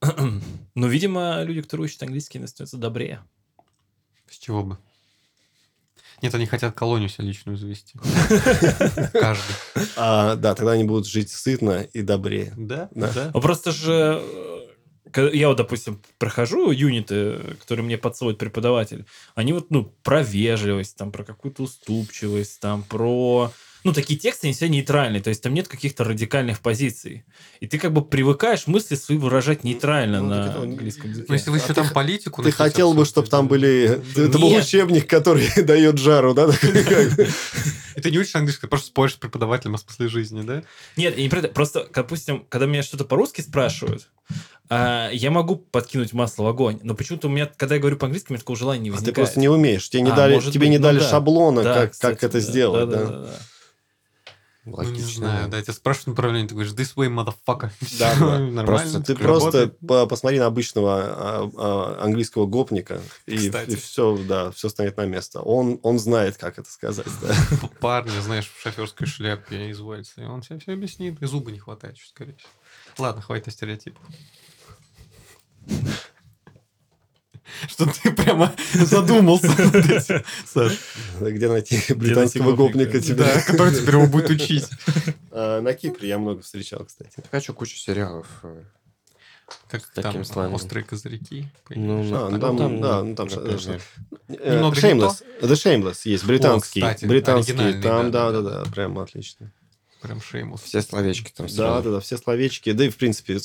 Ну, 0.74 0.88
видимо, 0.88 1.42
люди, 1.42 1.62
которые 1.62 1.86
учат 1.86 2.02
английский, 2.02 2.46
становятся 2.46 2.76
добрее. 2.76 3.24
С 4.28 4.36
чего 4.36 4.62
бы? 4.62 4.78
Нет, 6.22 6.34
они 6.34 6.46
хотят 6.46 6.74
колонию 6.74 7.08
себе 7.08 7.28
личную 7.28 7.56
завести. 7.58 7.98
Каждый. 9.12 9.54
А, 9.96 10.36
да, 10.36 10.54
тогда 10.54 10.72
они 10.72 10.84
будут 10.84 11.06
жить 11.06 11.30
сытно 11.30 11.82
и 11.92 12.02
добрее. 12.02 12.54
Да? 12.56 12.88
Да. 12.92 13.30
Ну, 13.34 13.40
просто 13.40 13.70
же, 13.70 14.22
э, 14.22 14.66
когда 15.10 15.30
я 15.30 15.48
вот, 15.48 15.58
допустим, 15.58 16.00
прохожу 16.18 16.70
юниты, 16.70 17.56
которые 17.60 17.84
мне 17.84 17.98
подсовывает 17.98 18.38
преподаватель, 18.38 19.04
они 19.34 19.52
вот, 19.52 19.70
ну, 19.70 19.92
про 20.02 20.22
вежливость, 20.22 20.96
там, 20.96 21.12
про 21.12 21.24
какую-то 21.24 21.62
уступчивость, 21.64 22.60
там, 22.60 22.82
про... 22.82 23.52
Ну, 23.86 23.92
такие 23.92 24.18
тексты, 24.18 24.48
они 24.48 24.54
все 24.54 24.68
нейтральные, 24.68 25.22
то 25.22 25.28
есть 25.30 25.42
там 25.44 25.54
нет 25.54 25.68
каких-то 25.68 26.02
радикальных 26.02 26.58
позиций. 26.58 27.24
И 27.60 27.68
ты 27.68 27.78
как 27.78 27.92
бы 27.92 28.04
привыкаешь 28.04 28.66
мысли 28.66 28.96
свои 28.96 29.16
выражать 29.16 29.62
нейтрально 29.62 30.20
Ну, 30.20 30.28
на 30.28 30.46
это 30.50 30.60
английском 30.62 31.08
языке. 31.10 31.26
Ну, 31.28 31.34
если 31.34 31.50
вы 31.50 31.58
А 31.58 31.60
еще 31.60 31.68
ты 31.68 31.74
там 31.74 31.86
х- 31.86 31.94
политику... 31.94 32.42
Ты 32.42 32.50
хотел 32.50 32.94
бы, 32.94 33.04
чтобы 33.04 33.28
там 33.28 33.46
были... 33.46 34.00
Это 34.16 34.38
был 34.40 34.50
Нет. 34.50 34.64
учебник, 34.64 35.06
который 35.08 35.46
дает 35.62 35.98
жару, 35.98 36.34
да? 36.34 36.46
И 37.96 38.00
ты 38.00 38.10
не 38.10 38.18
учишь 38.18 38.34
английский, 38.34 38.62
ты 38.62 38.66
просто 38.66 38.88
споришь 38.88 39.12
с 39.12 39.16
преподавателем 39.18 39.76
о 39.76 39.78
смысле 39.78 40.08
жизни, 40.08 40.42
да? 40.42 40.64
Нет, 40.96 41.16
я 41.16 41.22
не 41.22 41.28
про 41.28 41.38
это. 41.38 41.48
Просто, 41.48 41.86
допустим, 41.94 42.44
когда 42.48 42.66
меня 42.66 42.82
что-то 42.82 43.04
по-русски 43.04 43.40
спрашивают, 43.40 44.08
а, 44.68 45.10
я 45.12 45.30
могу 45.30 45.54
подкинуть 45.54 46.12
масло 46.12 46.42
в 46.42 46.46
огонь, 46.48 46.80
но 46.82 46.94
почему-то 46.96 47.28
у 47.28 47.30
меня, 47.30 47.46
когда 47.56 47.76
я 47.76 47.80
говорю 47.80 47.98
по-английски, 47.98 48.30
у 48.30 48.32
меня 48.32 48.40
такого 48.40 48.58
желания 48.58 48.82
не 48.82 48.88
А 48.88 48.92
ты 48.94 48.96
возникает. 48.96 49.14
просто 49.14 49.38
не 49.38 49.48
умеешь. 49.48 49.88
Тебе 49.88 50.02
не 50.02 50.10
А, 50.10 50.16
дали, 50.16 50.40
тебе 50.40 50.58
быть, 50.58 50.68
не 50.70 50.78
ну 50.78 50.82
дали 50.82 50.98
да. 50.98 51.08
шаблона, 51.08 51.62
Да, 51.62 51.74
как, 51.74 51.92
кстати, 51.92 52.14
как 52.14 52.24
это 52.24 52.32
да, 52.34 52.40
сделать. 52.40 52.90
да, 52.90 52.96
Да, 52.96 53.06
да, 53.06 53.18
да, 53.26 53.30
да. 54.66 54.82
Ну, 54.82 54.82
не 54.82 54.88
Логично. 55.00 55.12
знаю, 55.26 55.48
да, 55.48 55.62
тебя 55.62 55.72
спрашивают 55.72 56.08
направление, 56.08 56.48
ты 56.48 56.54
говоришь, 56.54 56.72
this 56.72 56.94
way, 56.96 57.08
motherfucker. 57.08 57.70
Да, 57.98 58.14
да. 58.18 58.38
Нормально. 58.38 58.64
Просто 58.66 59.00
ты 59.00 59.14
просто 59.14 59.46
работает. 59.60 59.78
по- 59.86 60.06
посмотри 60.06 60.38
на 60.38 60.46
обычного 60.46 61.02
а, 61.02 61.50
а, 61.56 62.04
английского 62.04 62.46
гопника, 62.46 63.00
и, 63.26 63.36
Кстати. 63.36 63.76
все, 63.76 64.18
да, 64.28 64.50
все 64.50 64.68
станет 64.68 64.96
на 64.96 65.06
место. 65.06 65.40
Он, 65.40 65.78
он 65.82 65.98
знает, 65.98 66.36
как 66.36 66.58
это 66.58 66.70
сказать. 66.70 67.06
да. 67.22 67.34
Парни, 67.80 68.18
знаешь, 68.20 68.50
в 68.54 68.60
шоферской 68.60 69.06
шляпе 69.06 69.70
изводится, 69.70 70.20
и 70.20 70.24
он 70.24 70.40
тебе 70.42 70.58
все 70.58 70.72
объяснит, 70.72 71.22
и 71.22 71.26
зуба 71.26 71.50
не 71.52 71.58
хватает, 71.58 71.96
чуть 71.96 72.08
скорее 72.08 72.34
всего. 72.34 72.50
Ладно, 72.98 73.22
хватит 73.22 73.52
стереотипов. 73.52 74.02
Что 77.68 77.86
ты 77.86 78.12
прямо 78.12 78.52
задумался 78.74 79.48
Саш. 80.46 80.78
Где 81.20 81.48
найти 81.48 81.80
британского 81.94 82.54
гопника? 82.56 83.00
Да, 83.14 83.40
который 83.42 83.74
теперь 83.74 83.94
его 83.96 84.06
будет 84.06 84.30
учить. 84.30 84.64
А, 85.38 85.60
На 85.60 85.74
Кипре 85.74 86.08
я 86.08 86.18
много 86.18 86.40
встречал, 86.40 86.84
кстати. 86.86 87.12
Так 87.16 87.26
хочу 87.30 87.52
кучу 87.52 87.76
сериалов. 87.76 88.26
э, 88.42 88.62
Как 89.68 89.82
таким 89.94 90.24
там 90.24 90.54
острые 90.54 90.82
козырьки. 90.82 91.46
Ну, 91.68 92.00
А, 92.16 92.30
ну, 92.30 92.30
ну, 92.30 92.38
там, 92.40 92.56
да, 92.80 93.02
ну, 93.02 93.04
ну, 93.10 93.14
там 93.16 93.28
ш- 93.28 93.40
например. 93.40 93.82
Э, 94.28 94.54
Немного 94.54 94.76
не 94.76 94.82
Shameless. 94.82 95.22
The 95.42 95.52
Shameless 95.52 95.98
есть, 96.04 96.24
британский. 96.24 96.80
кстати, 96.80 97.04
британский, 97.04 97.52
там, 97.82 98.10
да, 98.10 98.32
да, 98.32 98.40
да, 98.40 98.64
да, 98.64 98.70
прям 98.70 98.98
отлично. 98.98 99.52
Прям 100.00 100.22
шеймус. 100.22 100.62
Все 100.62 100.80
словечки 100.80 101.32
там 101.36 101.46
Да, 101.48 101.82
да, 101.82 101.90
да, 101.90 102.00
все 102.00 102.16
словечки, 102.16 102.72
да 102.72 102.84
и, 102.84 102.88
в 102.90 102.96
принципе, 102.96 103.38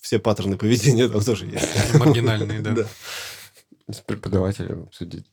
все 0.00 0.18
паттерны 0.18 0.56
поведения 0.56 1.08
там 1.08 1.22
тоже 1.22 1.44
есть. 1.46 1.94
Маргинальные, 1.94 2.60
да. 2.60 2.86
С 3.88 4.00
преподавателем 4.00 4.84
обсудить 4.84 5.30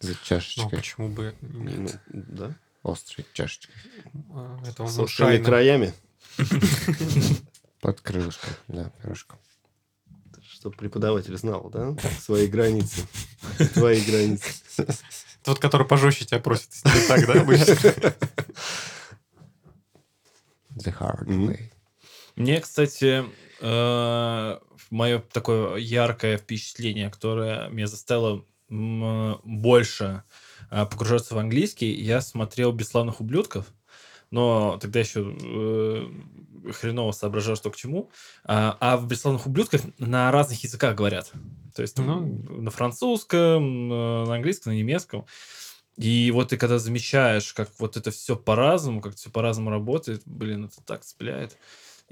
за 0.00 0.10
Ну, 0.10 0.16
чашечкой. 0.24 0.78
почему 0.78 1.08
бы 1.08 1.34
и 1.40 1.46
Ну, 1.46 1.64
нет? 1.70 2.00
Да. 2.08 2.54
Острой 2.82 3.26
чашечкой. 3.32 3.74
А, 4.32 4.60
Это 4.66 4.82
он 4.82 4.88
С 4.90 4.98
острыми 4.98 5.42
краями, 5.42 5.94
Под 7.80 8.00
крылышком. 8.00 8.50
Да, 8.68 8.90
пирожком. 9.02 9.38
чтобы 10.42 10.76
преподаватель 10.76 11.36
знал, 11.36 11.70
да, 11.70 11.96
свои 12.20 12.46
границы. 12.46 13.06
Твои 13.74 14.00
границы. 14.04 14.52
Тот, 15.42 15.58
который 15.58 15.86
пожестче 15.86 16.24
тебя 16.24 16.40
просит, 16.40 16.70
если 16.72 16.88
не 17.00 17.06
так, 17.06 17.26
да, 17.26 17.40
обычно? 17.40 17.74
The 20.76 20.92
hard 20.98 21.26
way. 21.26 21.70
Мне, 22.36 22.60
кстати, 22.60 23.24
мое 23.60 25.22
такое 25.32 25.76
яркое 25.76 26.38
впечатление, 26.38 27.10
которое 27.10 27.68
меня 27.68 27.86
заставило 27.86 28.44
больше 28.68 30.22
а, 30.70 30.86
погружаться 30.86 31.34
в 31.34 31.38
английский, 31.38 31.92
я 31.92 32.20
смотрел 32.20 32.72
«Бесславных 32.72 33.20
ублюдков», 33.20 33.66
но 34.30 34.78
тогда 34.80 35.00
еще 35.00 35.36
э, 35.40 36.72
хреново 36.72 37.12
соображал, 37.12 37.54
что 37.54 37.70
к 37.70 37.76
чему. 37.76 38.10
А, 38.44 38.76
а 38.80 38.96
в 38.96 39.06
«Бесславных 39.06 39.46
ублюдках» 39.46 39.82
на 39.98 40.32
разных 40.32 40.64
языках 40.64 40.96
говорят. 40.96 41.30
То 41.74 41.82
есть 41.82 41.94
там 41.94 42.06
Ну. 42.06 42.60
на 42.62 42.70
французском, 42.70 43.88
на 43.88 44.24
на 44.24 44.34
английском, 44.34 44.72
на 44.72 44.76
немецком. 44.76 45.26
И 45.96 46.32
вот 46.32 46.48
ты 46.48 46.56
когда 46.56 46.78
замечаешь, 46.78 47.52
как 47.52 47.70
вот 47.78 47.96
это 47.96 48.10
все 48.10 48.34
по-разному, 48.34 49.00
как 49.00 49.14
все 49.14 49.30
по-разному 49.30 49.70
работает, 49.70 50.22
блин, 50.24 50.64
это 50.64 50.82
так 50.82 51.04
цепляет. 51.04 51.56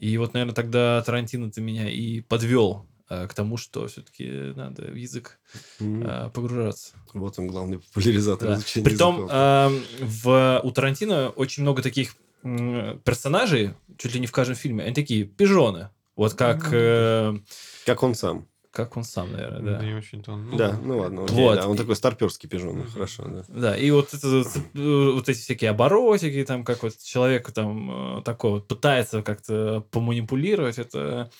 И 0.02 0.18
вот, 0.18 0.34
наверное, 0.34 0.52
тогда 0.52 1.00
Тарантино 1.06 1.52
ты 1.52 1.60
меня 1.60 1.88
и 1.88 2.22
подвел 2.22 2.86
э, 3.08 3.28
к 3.28 3.34
тому, 3.34 3.56
что 3.56 3.86
все-таки 3.86 4.52
надо 4.56 4.82
в 4.90 4.96
язык 4.96 5.38
э, 5.78 6.28
погружаться. 6.34 6.94
Вот 7.14 7.38
он, 7.38 7.46
главный 7.46 7.78
популяризатор 7.78 8.48
Да. 8.48 8.54
изучения 8.56 8.84
Притом 8.84 9.28
эм, 9.30 9.80
в, 10.00 10.60
у 10.64 10.70
Тарантино 10.72 11.28
очень 11.28 11.62
много 11.62 11.82
таких 11.82 12.16
персонажей, 12.42 13.74
чуть 13.96 14.12
ли 14.14 14.18
не 14.18 14.26
в 14.26 14.32
каждом 14.32 14.56
фильме, 14.56 14.82
они 14.82 14.92
такие 14.92 15.22
пижоны. 15.22 15.90
Вот 16.16 16.34
как, 16.34 16.68
э, 16.72 17.38
Как 17.86 18.02
он 18.02 18.16
сам. 18.16 18.48
Как 18.72 18.96
он 18.96 19.04
сам, 19.04 19.30
наверное, 19.30 19.60
Да 19.60 19.78
да. 19.78 19.84
не 19.84 19.94
очень-то. 19.94 20.32
он- 20.32 20.56
да, 20.56 20.76
ну 20.82 20.98
ладно. 20.98 21.24
окей, 21.24 21.36
Вот. 21.36 21.54
да, 21.56 21.68
он 21.68 21.76
такой 21.76 21.94
старперский 21.94 22.48
пижон. 22.48 22.78
ну, 22.78 22.84
Хорошо, 22.92 23.24
да. 23.26 23.44
Да, 23.48 23.76
и 23.76 23.90
вот, 23.90 24.12
это, 24.14 24.44
вот, 24.74 25.28
эти 25.28 25.38
всякие 25.38 25.70
оборотики, 25.70 26.42
там, 26.44 26.64
как 26.64 26.82
вот 26.82 26.96
человек 26.98 27.52
там 27.52 28.18
э, 28.18 28.22
такой 28.22 28.52
вот 28.52 28.66
пытается 28.68 29.22
как-то 29.22 29.84
поманипулировать, 29.90 30.78
это 30.78 31.30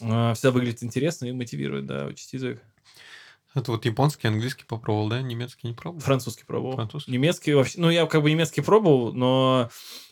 э, 0.00 0.32
всегда 0.34 0.50
выглядит 0.52 0.82
интересно 0.82 1.26
и 1.26 1.32
мотивирует, 1.32 1.86
да, 1.86 2.06
учить 2.06 2.32
язык. 2.32 2.62
Это 3.54 3.72
вот 3.72 3.84
японский, 3.86 4.28
английский 4.28 4.64
попробовал, 4.64 5.08
да? 5.08 5.22
Немецкий 5.22 5.66
не 5.68 5.72
пробовал? 5.72 6.02
Французский 6.02 6.44
пробовал. 6.44 6.74
Французский? 6.74 7.10
Немецкий 7.10 7.54
вообще... 7.54 7.80
Ну, 7.80 7.88
я 7.88 8.04
как 8.04 8.22
бы 8.22 8.30
немецкий 8.30 8.60
пробовал, 8.60 9.14
но 9.14 9.70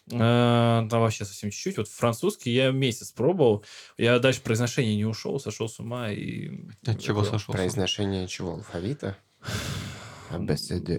там 0.08 0.88
вообще 0.88 1.24
совсем 1.24 1.50
чуть-чуть. 1.50 1.78
Вот 1.78 1.88
французский 1.88 2.50
я 2.50 2.70
месяц 2.70 3.10
пробовал. 3.12 3.64
Я 3.96 4.18
дальше 4.18 4.40
произношение 4.42 4.96
не 4.96 5.04
ушел, 5.04 5.40
сошел 5.40 5.68
с 5.68 5.78
ума 5.80 6.10
и... 6.10 6.66
От 6.86 7.00
чего 7.00 7.22
это- 7.22 7.30
сошел? 7.32 7.52
Произношение 7.54 8.28
чего? 8.28 8.54
Алфавита? 8.54 9.16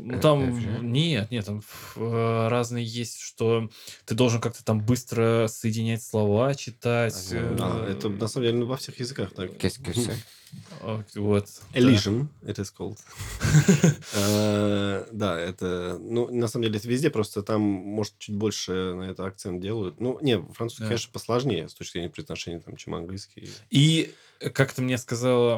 Ну, 0.03 0.15
Э, 0.15 0.19
там 0.19 0.91
нет, 0.91 1.31
нет, 1.31 1.45
там 1.45 1.61
э, 1.95 2.47
разные 2.47 2.85
есть, 2.85 3.19
что 3.19 3.69
ты 4.05 4.15
должен 4.15 4.39
как-то 4.39 4.63
там 4.63 4.79
быстро 4.79 5.47
соединять 5.47 6.03
слова, 6.03 6.53
читать. 6.55 7.29
А, 7.31 7.85
э, 7.87 7.91
это 7.91 8.09
на 8.09 8.27
самом 8.27 8.45
деле 8.45 8.59
ну, 8.59 8.65
во 8.65 8.77
всех 8.77 8.99
языках 8.99 9.33
так. 9.33 9.51
Вот. 10.81 11.47
да. 11.73 11.79
Elision, 11.79 12.27
it 12.43 12.55
is 12.57 12.71
called. 12.77 12.97
Э, 14.13 15.05
Да, 15.11 15.39
это, 15.39 15.97
ну, 15.99 16.29
на 16.31 16.47
самом 16.47 16.65
деле, 16.65 16.77
это 16.77 16.87
везде, 16.87 17.09
просто 17.09 17.41
там, 17.41 17.61
может, 17.61 18.17
чуть 18.17 18.35
больше 18.35 18.93
на 18.95 19.03
это 19.03 19.25
акцент 19.25 19.61
делают. 19.61 19.99
Ну, 19.99 20.19
не, 20.21 20.41
французский, 20.53 20.83
Да. 20.83 20.87
конечно, 20.89 21.11
посложнее 21.11 21.69
с 21.69 21.73
точки 21.73 21.93
зрения 21.93 22.09
произношения, 22.09 22.59
там, 22.59 22.75
чем 22.75 22.95
английский. 22.95 23.49
И 23.69 24.13
как-то 24.53 24.81
мне 24.81 24.97
сказала 24.97 25.57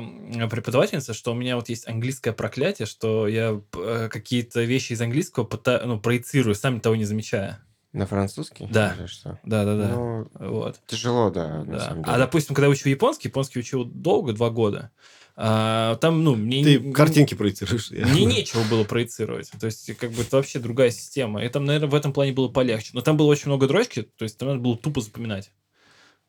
преподавательница, 0.49 1.13
что 1.13 1.31
у 1.31 1.35
меня 1.35 1.55
вот 1.55 1.69
есть 1.69 1.87
английское 1.87 2.31
проклятие, 2.31 2.85
что 2.85 3.27
я 3.27 3.59
э, 3.75 4.09
какие-то 4.11 4.63
вещи 4.63 4.93
из 4.93 5.01
английского 5.01 5.47
ну, 5.85 5.99
проецирую, 5.99 6.55
сам 6.55 6.79
того 6.79 6.95
не 6.95 7.05
замечая. 7.05 7.59
На 7.93 8.05
французский? 8.05 8.67
Да. 8.69 8.95
Или 8.99 9.05
что? 9.07 9.39
Да-да-да. 9.43 9.87
Ну, 9.89 10.27
вот. 10.33 10.79
тяжело, 10.87 11.29
да, 11.29 11.63
на 11.63 11.77
Да. 11.77 11.79
самом 11.79 12.01
А, 12.01 12.05
деле. 12.05 12.17
допустим, 12.17 12.55
когда 12.55 12.69
учил 12.69 12.89
японский, 12.91 13.27
японский 13.29 13.59
учил 13.59 13.85
долго, 13.85 14.33
два 14.33 14.49
года, 14.49 14.91
а, 15.35 15.95
там, 15.97 16.23
ну, 16.23 16.35
мне... 16.35 16.63
Ты 16.63 16.79
не- 16.79 16.91
картинки 16.93 17.33
проецируешь. 17.35 17.91
я- 17.91 18.05
Мне 18.07 18.25
нечего 18.25 18.63
было 18.69 18.83
проецировать. 18.83 19.51
То 19.59 19.67
есть, 19.67 19.95
как 19.97 20.11
бы, 20.11 20.21
это 20.23 20.35
вообще 20.37 20.59
другая 20.59 20.91
система. 20.91 21.43
И 21.43 21.49
там, 21.49 21.63
наверное, 21.65 21.89
в 21.89 21.95
этом 21.95 22.11
плане 22.11 22.33
было 22.33 22.49
полегче. 22.49 22.89
Но 22.93 23.01
там 23.01 23.17
было 23.17 23.27
очень 23.27 23.47
много 23.47 23.67
дрочки, 23.67 24.01
то 24.03 24.23
есть, 24.23 24.37
там 24.37 24.49
надо 24.49 24.59
было 24.61 24.77
тупо 24.77 24.99
запоминать. 25.01 25.51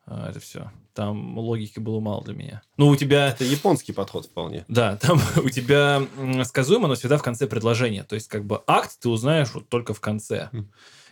А, 0.05 0.29
это 0.29 0.39
все. 0.39 0.71
Там 0.93 1.37
логики 1.37 1.79
было 1.79 1.99
мало 1.99 2.23
для 2.23 2.33
меня. 2.33 2.61
Ну, 2.77 2.87
у 2.87 2.95
тебя... 2.95 3.29
Это 3.29 3.43
японский 3.43 3.93
подход 3.93 4.25
вполне. 4.25 4.63
Да, 4.67 4.95
там 4.97 5.19
у 5.43 5.49
тебя 5.49 6.01
сказуемо, 6.45 6.87
но 6.87 6.95
всегда 6.95 7.17
в 7.17 7.23
конце 7.23 7.47
предложения. 7.47 8.03
То 8.03 8.15
есть, 8.15 8.27
как 8.27 8.45
бы, 8.45 8.61
акт 8.65 8.97
ты 8.99 9.09
узнаешь 9.09 9.53
вот 9.53 9.69
только 9.69 9.93
в 9.93 9.99
конце. 9.99 10.49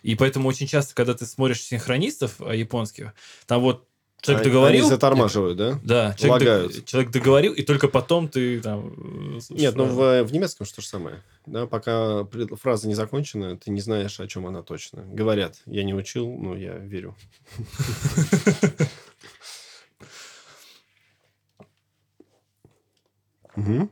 И 0.08 0.16
поэтому 0.16 0.48
очень 0.48 0.68
часто, 0.68 0.96
когда 0.96 1.14
ты 1.14 1.26
смотришь 1.26 1.62
синхронистов 1.62 2.40
э, 2.40 2.56
японских, 2.56 3.14
там 3.46 3.60
вот 3.60 3.90
человек 4.22 4.46
Они- 4.46 4.54
договорил... 4.54 4.82
Они 4.84 4.90
затормаживают, 4.90 5.58
да? 5.58 5.80
Да, 5.84 6.16
человек, 6.18 6.72
дог- 6.72 6.86
человек 6.86 7.12
договорил, 7.12 7.52
и 7.52 7.62
только 7.62 7.90
потом 7.90 8.30
ты 8.30 8.62
там... 8.62 8.88
э, 9.36 9.42
слушаешь 9.42 9.60
Нет, 9.60 9.76
ну 9.76 9.84
в, 9.84 10.24
в 10.24 10.32
немецком 10.32 10.66
что 10.66 10.82
же 10.82 10.88
самое. 10.88 11.22
Да, 11.46 11.68
пока 11.68 12.26
фраза 12.54 12.88
не 12.88 12.96
закончена, 12.96 13.58
ты 13.58 13.70
не 13.70 13.82
знаешь, 13.82 14.18
о 14.22 14.28
чем 14.28 14.48
она 14.48 14.64
точно. 14.64 15.04
Говорят, 15.04 15.62
я 15.66 15.84
не 15.84 15.94
учил, 15.94 16.30
но 16.38 16.56
я 16.56 16.78
верю. 16.78 17.14
Мгм. 23.58 23.92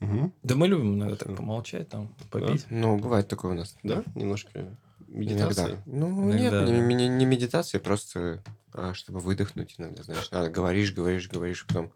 Мгм. 0.00 0.32
Да 0.42 0.54
мы 0.54 0.68
любим 0.68 0.96
иногда 0.96 1.16
так 1.16 1.34
помолчать, 1.34 1.88
там, 1.88 2.14
попить. 2.30 2.66
Ну, 2.68 2.98
бывает 2.98 3.26
такое 3.28 3.52
у 3.52 3.54
нас. 3.54 3.74
Да, 3.82 4.04
немножко 4.14 4.76
медитации. 5.16 5.62
Иногда. 5.62 5.82
Ну, 5.86 6.30
Иногда, 6.30 6.38
нет, 6.38 6.68
не, 6.68 6.80
да. 6.80 6.94
не- 6.94 7.08
не 7.08 7.26
медитация, 7.26 7.80
просто 7.80 8.42
а, 8.72 8.94
чтобы 8.94 9.20
выдохнуть 9.20 9.74
иногда, 9.78 10.02
знаешь. 10.02 10.30
Надо 10.30 10.50
говоришь, 10.50 10.92
говоришь, 10.92 11.28
говоришь, 11.28 11.66
потом... 11.66 11.92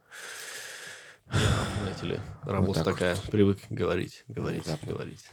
Знаете 1.31 2.07
ли, 2.07 2.21
работа 2.43 2.81
так 2.81 2.87
вот. 2.87 2.93
такая, 2.95 3.17
привык 3.31 3.59
говорить, 3.71 4.25
говорить, 4.27 4.65
Внезапно. 4.65 4.93
говорить. 4.93 5.25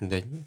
Да 0.00 0.20
нет, 0.20 0.44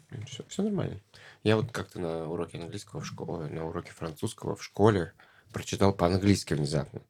все, 0.48 0.62
нормально. 0.62 1.00
Я 1.42 1.56
вот 1.56 1.72
как-то 1.72 2.00
на 2.00 2.28
уроке 2.28 2.58
английского 2.58 3.00
в 3.00 3.06
школе, 3.06 3.48
на 3.48 3.66
уроке 3.66 3.92
французского 3.92 4.56
в 4.56 4.62
школе 4.62 5.12
прочитал 5.52 5.92
по-английски 5.92 6.54
внезапно. 6.54 7.00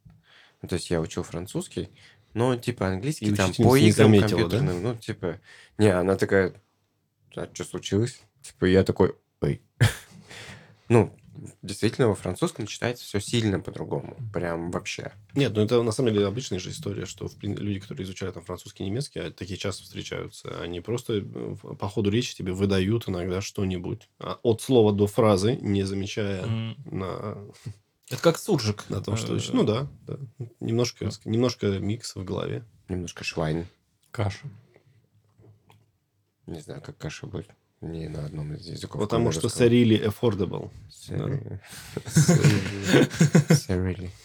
Ну, 0.62 0.68
то 0.68 0.74
есть 0.76 0.90
я 0.90 1.00
учил 1.00 1.22
французский, 1.22 1.90
но 2.34 2.56
типа 2.56 2.88
английский 2.88 3.26
И 3.26 3.34
там 3.34 3.52
по 3.54 3.76
не 3.76 3.90
играм 3.90 4.06
заметила, 4.06 4.48
да? 4.48 4.58
компьютерным, 4.58 4.82
ну 4.82 4.94
типа... 4.96 5.40
Не, 5.76 5.88
она 5.88 6.16
такая, 6.16 6.54
а 7.36 7.48
что 7.52 7.64
случилось? 7.64 8.20
Типа 8.42 8.64
я 8.64 8.82
такой, 8.82 9.14
ой. 9.40 9.60
Ну, 10.88 11.14
действительно, 11.60 12.08
во 12.08 12.14
французском 12.14 12.66
читается 12.66 13.04
все 13.04 13.20
сильно 13.20 13.60
по-другому. 13.60 14.16
Прям 14.32 14.70
вообще. 14.70 15.12
Нет, 15.34 15.52
ну 15.54 15.60
это 15.60 15.82
на 15.82 15.92
самом 15.92 16.14
деле 16.14 16.26
обычная 16.26 16.58
же 16.58 16.70
история, 16.70 17.04
что 17.04 17.28
в 17.28 17.36
люди, 17.42 17.78
которые 17.80 18.04
изучают 18.04 18.34
там 18.34 18.42
французский, 18.42 18.84
немецкий, 18.84 19.18
а 19.20 19.30
такие 19.30 19.58
часто 19.58 19.82
встречаются, 19.82 20.62
они 20.62 20.80
просто 20.80 21.18
э, 21.22 21.56
по 21.78 21.88
ходу 21.90 22.10
речи 22.10 22.34
тебе 22.34 22.52
выдают 22.54 23.06
иногда 23.06 23.42
что-нибудь 23.42 24.08
а 24.18 24.38
от 24.42 24.62
слова 24.62 24.94
до 24.94 25.06
фразы, 25.06 25.56
не 25.60 25.82
замечая 25.82 26.44
М. 26.44 26.76
на, 26.86 27.36
Это 28.10 28.22
как 28.22 28.38
суржик. 28.38 28.88
на 28.88 29.02
том, 29.02 29.18
что 29.18 29.36
Э. 29.36 29.40
Ну 29.52 29.64
да, 29.64 29.86
да. 30.06 30.16
Немножко, 30.60 31.04
Да. 31.04 31.10
немножко 31.26 31.78
микс 31.78 32.16
в 32.16 32.24
голове. 32.24 32.64
Немножко 32.88 33.24
швайн. 33.24 33.66
Каша. 34.10 34.48
Не 36.46 36.60
знаю, 36.60 36.80
как 36.80 36.96
каша 36.96 37.26
будет. 37.26 37.50
Не 37.80 38.08
на 38.08 38.26
одном 38.26 38.54
из 38.54 38.66
языков. 38.66 39.00
Потому 39.00 39.30
что 39.32 39.48
really 39.48 40.04
affordable. 40.04 40.70
Серили. 43.54 44.10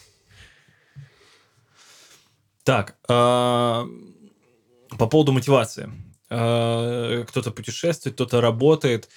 Так, 2.64 2.96
а, 3.10 3.86
по 4.98 5.08
поводу 5.08 5.34
мотивации. 5.34 5.92
А, 6.30 7.24
Кто-то 7.26 7.52
путешествует, 7.52 8.16
кто-то 8.16 8.40
работает, 8.42 9.10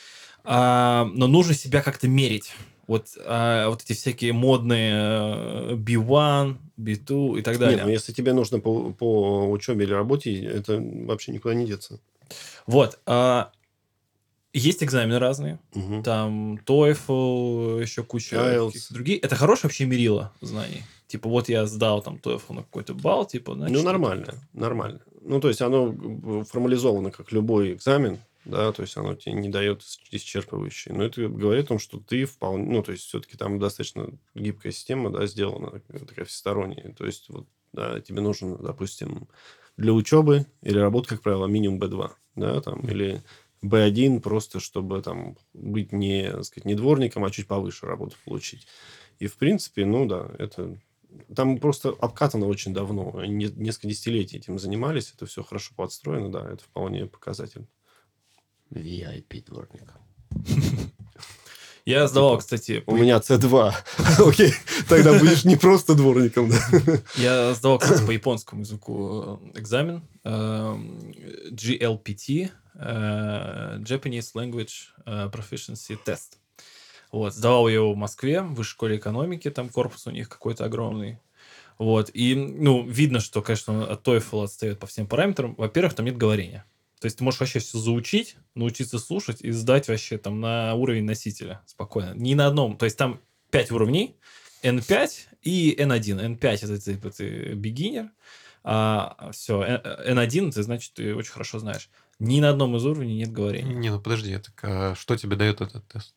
а, 0.44 1.08
но 1.14 1.28
нужно 1.28 1.54
себя 1.54 1.80
как-то 1.80 2.08
мерить. 2.08 2.52
Вот, 2.86 3.06
а, 3.24 3.68
вот 3.68 3.82
эти 3.82 3.92
всякие 3.94 4.32
модные 4.32 4.92
э, 4.94 5.74
B1, 5.74 6.56
B2 6.78 7.38
и 7.38 7.42
так 7.42 7.58
далее. 7.58 7.76
Нет, 7.76 7.86
ну 7.86 7.90
если 7.90 8.12
тебе 8.12 8.32
нужно 8.32 8.60
по, 8.60 8.92
по 8.92 9.50
учебе 9.50 9.84
или 9.86 9.92
работе, 9.92 10.40
это 10.44 10.80
вообще 10.80 11.32
никуда 11.32 11.54
не 11.54 11.66
деться. 11.66 12.00
Вот. 12.66 12.98
а, 13.06 13.50
есть 14.58 14.82
экзамены 14.82 15.18
разные. 15.18 15.58
Мгм. 15.74 16.02
Там 16.02 16.54
TOEFL, 16.56 17.82
еще 17.82 18.02
куча 18.02 18.36
IELTS. 18.36 18.92
других. 18.92 19.22
Это 19.22 19.36
хорошее 19.36 19.68
вообще 19.68 19.84
мерило 19.84 20.32
знаний. 20.40 20.82
Типа, 21.06 21.28
вот 21.28 21.48
я 21.48 21.66
сдал 21.66 22.02
там 22.02 22.16
TOEFL 22.16 22.52
на 22.52 22.62
какой-то 22.62 22.94
балл, 22.94 23.26
типа, 23.26 23.54
значит... 23.54 23.76
Ну, 23.76 23.82
нормально, 23.84 24.34
нормально. 24.52 25.00
Ну, 25.22 25.40
то 25.40 25.48
есть, 25.48 25.62
оно 25.62 26.44
формализовано 26.44 27.10
как 27.10 27.30
любой 27.32 27.74
экзамен, 27.74 28.18
да, 28.44 28.72
то 28.72 28.82
есть, 28.82 28.96
оно 28.96 29.14
тебе 29.14 29.34
не 29.34 29.48
дает 29.48 29.80
ис- 29.82 29.98
исчерпывающий. 30.10 30.92
Но 30.92 31.04
это 31.04 31.28
говорит 31.28 31.66
о 31.66 31.68
том, 31.68 31.78
что 31.78 32.00
ты 32.00 32.24
вполне... 32.24 32.64
Ну, 32.64 32.82
то 32.82 32.92
есть, 32.92 33.04
все-таки 33.04 33.36
там 33.36 33.58
достаточно 33.58 34.08
гибкая 34.34 34.72
система, 34.72 35.10
да, 35.10 35.26
сделана, 35.26 35.80
такая 35.88 36.24
всесторонняя. 36.24 36.92
То 36.92 37.06
есть, 37.06 37.26
вот, 37.28 37.46
да, 37.72 38.00
тебе 38.00 38.20
нужно, 38.20 38.56
допустим, 38.56 39.28
для 39.76 39.92
учебы 39.92 40.46
или 40.62 40.78
работы, 40.78 41.10
как 41.10 41.22
правило, 41.22 41.46
минимум 41.46 41.80
B2, 41.80 42.10
да, 42.34 42.60
там, 42.60 42.80
или 42.80 43.22
B1 43.68 44.20
просто, 44.20 44.60
чтобы 44.60 45.02
там 45.02 45.36
быть 45.54 45.92
не, 45.92 46.30
так 46.30 46.44
сказать, 46.44 46.64
не 46.64 46.74
дворником, 46.74 47.24
а 47.24 47.30
чуть 47.30 47.46
повыше 47.46 47.86
работу 47.86 48.16
получить. 48.24 48.66
И, 49.18 49.26
в 49.26 49.36
принципе, 49.36 49.84
ну, 49.84 50.06
да, 50.06 50.30
это 50.38 50.78
там 51.34 51.58
просто 51.58 51.90
обкатано 51.90 52.46
очень 52.46 52.74
давно. 52.74 53.16
Они 53.16 53.46
несколько 53.56 53.88
десятилетий 53.88 54.36
этим 54.38 54.58
занимались. 54.58 55.12
Это 55.14 55.26
все 55.26 55.42
хорошо 55.42 55.74
подстроено, 55.76 56.30
да, 56.30 56.50
это 56.50 56.62
вполне 56.62 57.06
показатель. 57.06 57.66
VIP 58.70 59.44
дворник. 59.46 59.92
Я 61.86 62.08
сдавал, 62.08 62.32
Типа, 62.32 62.40
кстати, 62.40 62.82
У 62.86 62.96
меня 62.96 63.18
C2. 63.18 63.72
Окей, 64.28 64.52
тогда 64.88 65.16
будешь 65.16 65.44
не 65.44 65.54
просто 65.54 65.94
дворником. 65.94 66.50
Я 67.16 67.54
сдавал, 67.54 67.78
кстати, 67.78 68.04
по 68.04 68.10
японскому 68.10 68.62
языку 68.62 69.40
э, 69.54 69.60
экзамен. 69.60 70.02
эм, 70.24 71.14
GLPT, 71.52 72.50
э, 72.74 73.78
Japanese 73.78 74.34
Language 74.34 74.72
э, 75.06 75.30
Proficiency 75.32 75.96
Test. 76.04 76.38
Вот, 77.12 77.32
сдавал 77.32 77.68
его 77.68 77.92
в 77.92 77.96
Москве, 77.96 78.40
в 78.42 78.54
высшей 78.54 78.72
школе 78.72 78.96
экономики, 78.96 79.48
там 79.48 79.68
корпус 79.68 80.08
у 80.08 80.10
них 80.10 80.28
какой-то 80.28 80.64
огромный. 80.64 81.20
Вот, 81.78 82.10
и, 82.12 82.34
ну, 82.34 82.84
видно, 82.84 83.20
что, 83.20 83.42
конечно, 83.42 83.72
он 83.74 83.92
от 83.92 84.04
TOEFL 84.04 84.42
отстает 84.42 84.80
по 84.80 84.88
всем 84.88 85.06
параметрам. 85.06 85.54
Во-первых, 85.56 85.94
там 85.94 86.06
нет 86.06 86.16
говорения. 86.16 86.64
То 87.00 87.06
есть 87.06 87.18
ты 87.18 87.24
можешь 87.24 87.40
вообще 87.40 87.58
все 87.58 87.78
заучить, 87.78 88.36
научиться 88.54 88.98
слушать 88.98 89.42
и 89.42 89.50
сдать 89.50 89.88
вообще 89.88 90.16
там 90.18 90.40
на 90.40 90.74
уровень 90.74 91.04
носителя 91.04 91.60
спокойно. 91.66 92.14
Ни 92.14 92.34
на 92.34 92.46
одном. 92.46 92.76
То 92.76 92.84
есть 92.84 92.96
там 92.96 93.20
5 93.50 93.70
уровней, 93.72 94.16
N5 94.62 95.10
и 95.42 95.76
N1. 95.78 96.38
N5 96.38 96.40
это 96.40 96.80
типа 96.80 97.10
ты 97.10 97.52
beginner, 97.52 98.08
а 98.64 99.30
все, 99.32 99.62
N1 99.62 100.48
это 100.48 100.62
значит 100.62 100.94
ты 100.94 101.14
очень 101.14 101.32
хорошо 101.32 101.58
знаешь. 101.58 101.90
Ни 102.18 102.40
на 102.40 102.48
одном 102.48 102.74
из 102.76 102.84
уровней 102.86 103.16
нет 103.16 103.30
говорения. 103.30 103.74
Не, 103.74 103.90
ну 103.90 104.00
подожди, 104.00 104.36
так 104.38 104.58
а 104.62 104.94
что 104.94 105.16
тебе 105.16 105.36
дает 105.36 105.60
этот 105.60 105.86
тест? 105.88 106.14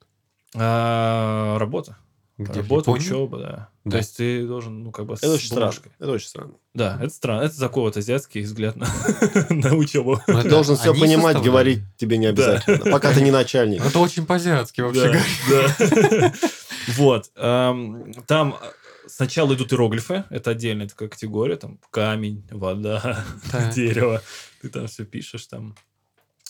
А, 0.56 1.58
работа. 1.60 1.98
Где, 2.40 2.62
Работа, 2.62 2.92
учеба, 2.92 3.38
да. 3.38 3.70
Да. 3.84 3.92
То 3.92 3.98
есть 3.98 4.16
ты 4.16 4.48
должен, 4.48 4.82
ну, 4.82 4.92
как 4.94 5.06
бы... 5.08 5.16
Это 5.16 5.28
с 5.28 5.34
очень 5.34 5.48
странно. 5.48 5.66
бумажкой. 5.66 5.92
Это 6.00 6.12
очень 6.12 6.28
странно. 6.30 6.54
Да, 6.74 6.98
это 7.02 7.14
странно. 7.14 7.42
Это 7.42 7.60
такой 7.60 7.84
вот 7.84 7.98
азиатский 7.98 8.44
взгляд 8.44 8.78
на, 8.78 8.88
на 9.50 9.76
учебу. 9.76 10.22
Ну, 10.26 10.34
Ты 10.36 10.40
это 10.40 10.50
должен 10.50 10.78
все 10.78 10.92
они 10.92 11.02
понимать, 11.02 11.34
составляли. 11.34 11.46
говорить 11.46 11.80
тебе 11.98 12.18
не 12.18 12.28
обязательно. 12.28 12.92
Пока 12.92 13.12
ты 13.14 13.22
не 13.22 13.32
начальник. 13.32 13.86
Это 13.86 14.00
очень 14.00 14.26
по-азиатски 14.26 14.80
вообще 14.80 15.20
Да, 15.50 15.76
да. 16.12 16.34
Вот. 16.96 17.30
Там 17.34 18.58
сначала 19.06 19.54
идут 19.54 19.74
иероглифы, 19.74 20.24
это 20.30 20.52
отдельная 20.52 20.88
такая 20.88 21.10
категория, 21.10 21.58
там 21.58 21.78
камень, 21.92 22.48
вода, 22.52 23.26
дерево, 23.76 24.22
ты 24.62 24.70
там 24.70 24.88
все 24.88 25.04
пишешь 25.04 25.46
там. 25.48 25.76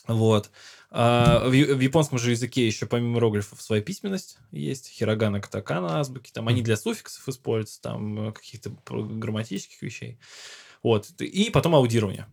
Вот. 0.08 0.52
А 0.92 1.48
в, 1.48 1.52
в 1.52 1.80
японском 1.80 2.18
же 2.18 2.32
языке 2.32 2.66
еще 2.66 2.88
помимо 2.88 3.18
иероглифов 3.18 3.62
своя 3.62 3.82
письменность 3.82 4.38
есть. 4.52 4.90
Хирогана, 4.90 5.40
катакана, 5.40 6.00
азбуки. 6.00 6.32
Там 6.32 6.48
они 6.48 6.62
для 6.62 6.78
суффиксов 6.78 7.28
используются, 7.30 7.82
там 7.82 8.30
э, 8.30 8.32
каких-то 8.32 8.72
грамматических 8.88 9.82
вещей. 9.82 10.18
Вот. 10.82 11.10
И 11.22 11.52
потом 11.52 11.76
аудирование. 11.76 12.28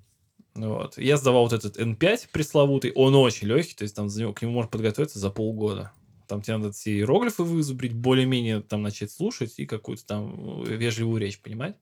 Вот. 0.54 0.96
Я 0.96 1.18
сдавал 1.18 1.42
вот 1.42 1.52
этот 1.52 1.76
N5 1.78 2.28
пресловутый. 2.32 2.92
Он 2.92 3.14
очень 3.14 3.48
легкий, 3.48 3.74
то 3.74 3.82
есть 3.82 3.94
там 3.94 4.08
за 4.08 4.22
него, 4.22 4.32
к 4.32 4.40
нему 4.40 4.54
можно 4.54 4.70
подготовиться 4.70 5.18
за 5.18 5.30
полгода. 5.30 5.92
Там 6.26 6.40
тебе 6.40 6.56
надо 6.56 6.72
все 6.72 6.92
иероглифы 6.92 7.42
вызубрить, 7.42 7.92
более-менее 7.92 8.62
там 8.62 8.82
начать 8.82 9.12
слушать 9.12 9.58
и 9.58 9.66
какую-то 9.66 10.06
там 10.06 10.62
э, 10.64 10.76
вежливую 10.76 11.20
речь 11.20 11.40
понимать. 11.40 11.76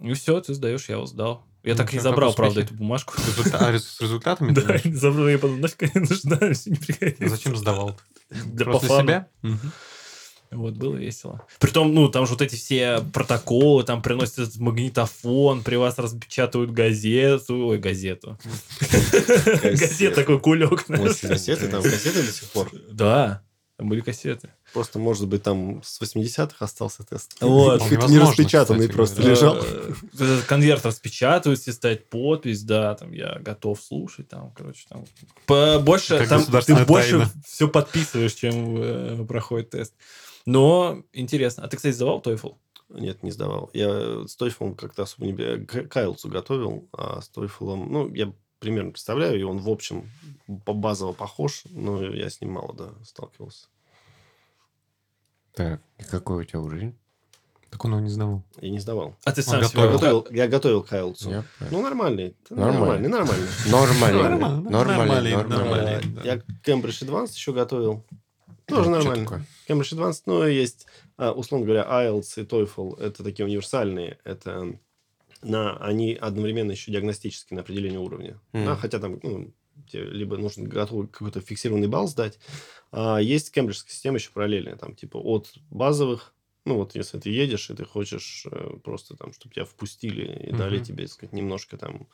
И 0.00 0.12
все, 0.12 0.40
ты 0.40 0.54
сдаешь, 0.54 0.88
я 0.88 0.96
его 0.96 1.06
сдал. 1.06 1.44
Я 1.64 1.72
Ну, 1.72 1.78
так 1.78 1.92
и 1.92 1.96
не 1.96 2.02
забрал, 2.02 2.34
правда, 2.34 2.60
эту 2.60 2.74
бумажку. 2.74 3.14
А, 3.52 3.76
с 3.76 4.00
результатами? 4.00 4.52
Да, 4.52 4.80
не 4.84 4.94
забрал, 4.94 5.28
я 5.28 5.38
подумал, 5.38 5.62
нафиг 5.62 5.82
не 5.94 6.00
нужна, 6.00 6.54
все 6.54 6.70
не 6.70 6.76
пригодится. 6.76 7.28
Зачем 7.28 7.56
сдавал? 7.56 7.98
Для 8.30 8.64
Просто 8.64 8.86
себя? 8.86 9.28
Вот, 10.50 10.74
было 10.74 10.96
весело. 10.96 11.42
Притом, 11.58 11.92
ну, 11.92 12.08
там 12.08 12.24
же 12.24 12.32
вот 12.32 12.42
эти 12.42 12.54
все 12.54 13.02
протоколы, 13.12 13.84
там 13.84 14.00
приносят 14.00 14.38
этот 14.38 14.56
магнитофон, 14.56 15.62
при 15.62 15.76
вас 15.76 15.98
распечатывают 15.98 16.70
газету, 16.70 17.66
ой, 17.66 17.78
газету. 17.78 18.38
Газет 19.62 20.14
такой 20.14 20.40
кулек. 20.40 20.86
Кассеты 20.86 21.68
там, 21.68 21.82
кассеты 21.82 22.22
до 22.22 22.32
сих 22.32 22.48
пор. 22.48 22.70
Да, 22.90 23.42
там 23.78 23.88
были 23.88 24.00
кассеты. 24.00 24.50
Просто, 24.72 24.98
может 24.98 25.28
быть, 25.28 25.44
там 25.44 25.80
с 25.84 26.00
80-х 26.02 26.56
остался 26.58 27.04
тест. 27.04 27.36
Вот. 27.40 27.80
Вполне 27.80 28.16
не 28.16 28.18
распечатанный 28.18 28.80
кстати 28.80 28.96
просто 28.96 29.16
говоря. 29.22 29.34
лежал. 29.34 29.56
Э, 29.56 29.92
этот 30.14 30.44
Конверт 30.46 30.84
распечатывают, 30.84 31.60
все 31.60 31.72
ставят 31.72 32.10
подпись, 32.10 32.64
да, 32.64 32.96
там 32.96 33.12
я 33.12 33.38
готов 33.38 33.80
слушать, 33.80 34.28
там, 34.28 34.50
короче, 34.50 34.84
там. 34.88 35.04
Больше, 35.84 36.26
там 36.26 36.44
ты 36.44 36.84
больше 36.84 37.10
тайна. 37.10 37.30
все 37.46 37.68
подписываешь, 37.68 38.34
чем 38.34 38.76
э, 38.78 39.24
проходит 39.26 39.70
тест. 39.70 39.94
Но 40.44 41.04
интересно. 41.12 41.62
А 41.62 41.68
ты, 41.68 41.76
кстати, 41.76 41.94
сдавал 41.94 42.20
TOEFL? 42.20 42.56
Нет, 42.88 43.22
не 43.22 43.30
сдавал. 43.30 43.70
Я 43.74 44.26
с 44.26 44.36
TOEFL 44.36 44.74
как-то 44.74 45.04
особо 45.04 45.26
не... 45.26 45.32
бе- 45.32 45.58
К 45.58 45.84
к 45.84 45.96
IELTS 45.96 46.28
готовил, 46.28 46.88
а 46.92 47.20
с 47.20 47.30
TOEFL... 47.32 47.76
Ну, 47.86 48.12
я 48.12 48.32
примерно 48.58 48.90
представляю, 48.92 49.38
и 49.38 49.42
он, 49.42 49.58
в 49.58 49.68
общем, 49.68 50.10
по- 50.64 50.72
базово 50.74 51.12
похож, 51.12 51.62
но 51.70 52.02
я 52.04 52.28
с 52.30 52.40
ним 52.40 52.52
мало, 52.52 52.74
да, 52.74 52.90
сталкивался. 53.04 53.68
Так, 55.54 55.80
и 55.98 56.04
какой 56.04 56.42
у 56.42 56.44
тебя 56.44 56.60
уровень? 56.60 56.96
Так 57.70 57.84
он 57.84 57.90
его 57.92 58.00
не 58.00 58.08
сдавал. 58.08 58.42
Я 58.60 58.70
не 58.70 58.78
сдавал. 58.78 59.14
А 59.24 59.32
ты 59.32 59.42
сам 59.42 59.60
Я 59.60 59.68
себя 59.68 59.88
готовил, 59.88 60.26
я 60.30 60.48
готовил 60.48 60.82
к 60.82 60.92
IELTS. 60.92 61.28
Я 61.30 61.44
Ну, 61.70 61.82
нормальный. 61.82 62.34
Нормальный. 62.48 63.08
Нормальный, 63.08 63.08
нормальный. 63.08 63.48
Нормально. 63.70 64.70
Нормально, 64.70 64.70
Нормально. 64.70 65.30
нормально, 65.30 65.56
Нормально. 65.58 65.98
А, 65.98 66.00
да. 66.06 66.22
Я 66.22 66.36
Cambridge 66.64 67.04
Advanced 67.06 67.34
еще 67.34 67.52
готовил. 67.52 68.04
Тоже 68.64 68.84
Чё 68.84 68.90
нормально. 68.90 69.44
Cambridge 69.68 69.92
Advanced, 69.94 70.22
ну, 70.26 70.46
есть, 70.46 70.86
а, 71.18 71.32
условно 71.32 71.66
говоря, 71.66 71.84
IELTS 71.90 72.40
и 72.40 72.44
TOEFL. 72.44 73.00
Это 73.02 73.22
такие 73.22 73.44
универсальные. 73.44 74.18
Это 74.24 74.78
на, 75.42 75.76
они 75.78 76.14
одновременно 76.14 76.72
еще 76.72 76.90
диагностические 76.92 77.56
на 77.56 77.62
определение 77.62 78.00
уровня. 78.00 78.40
Мгм. 78.52 78.64
Да, 78.64 78.76
хотя 78.76 78.98
там 78.98 79.20
ну, 79.22 79.52
тебе 79.86 80.04
либо 80.04 80.36
нужно 80.36 80.68
готовый 80.68 81.08
какой-то 81.08 81.40
фиксированный 81.40 81.88
балл 81.88 82.08
сдать. 82.08 82.38
А 82.90 83.18
есть 83.18 83.52
кембриджская 83.52 83.92
система 83.92 84.16
еще 84.16 84.30
параллельная. 84.32 84.76
Там 84.76 84.94
типа 84.94 85.18
от 85.18 85.52
базовых 85.70 86.34
ну, 86.64 86.76
вот 86.76 86.94
если 86.94 87.18
ты 87.18 87.30
едешь, 87.30 87.70
и 87.70 87.74
ты 87.74 87.86
хочешь 87.86 88.46
э, 88.50 88.76
просто 88.84 89.16
там, 89.16 89.32
чтобы 89.32 89.54
тебя 89.54 89.64
впустили 89.64 90.48
и 90.48 90.52
дали 90.52 90.76
Мгм. 90.76 90.84
тебе, 90.84 91.04
так 91.04 91.14
сказать, 91.14 91.32
немножко 91.32 91.78
там 91.78 92.08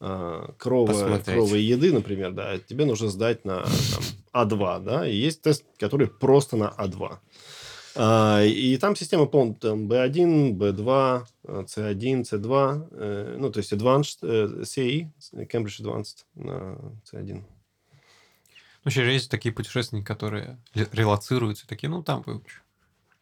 а, 0.00 0.52
крова, 0.58 0.86
Посмотреть. 0.88 1.26
кровой 1.26 1.62
еды, 1.62 1.92
например, 1.92 2.32
да, 2.32 2.58
тебе 2.58 2.86
нужно 2.86 3.08
сдать 3.08 3.44
на 3.44 3.62
там, 3.62 4.48
А2, 4.48 4.80
да, 4.80 5.06
и 5.06 5.14
есть 5.14 5.42
тест, 5.42 5.64
который 5.78 6.08
просто 6.08 6.56
на 6.56 6.74
А2. 6.76 7.18
А, 7.96 8.42
и 8.44 8.76
там 8.76 8.94
система 8.96 9.26
полная, 9.26 9.54
там 9.54 9.88
B1, 9.88 10.52
B2, 10.56 11.24
э, 11.44 11.64
C1, 11.66 12.22
C2, 12.22 12.88
э, 12.92 13.36
ну, 13.38 13.50
то 13.50 13.58
есть 13.58 13.72
Advanced, 13.72 14.18
э, 14.22 14.62
CAE, 14.62 15.08
Cambridge 15.34 15.80
Advanced 15.82 16.24
на 16.34 16.76
C1. 17.12 17.42
Ну, 18.82 18.88
еще 18.88 19.04
же 19.04 19.10
есть 19.12 19.30
такие 19.30 19.52
путешественники, 19.52 20.06
которые 20.06 20.58
релацируются, 20.74 21.66
такие, 21.66 21.88
ну, 21.90 22.02
там 22.02 22.22
выучу. 22.22 22.60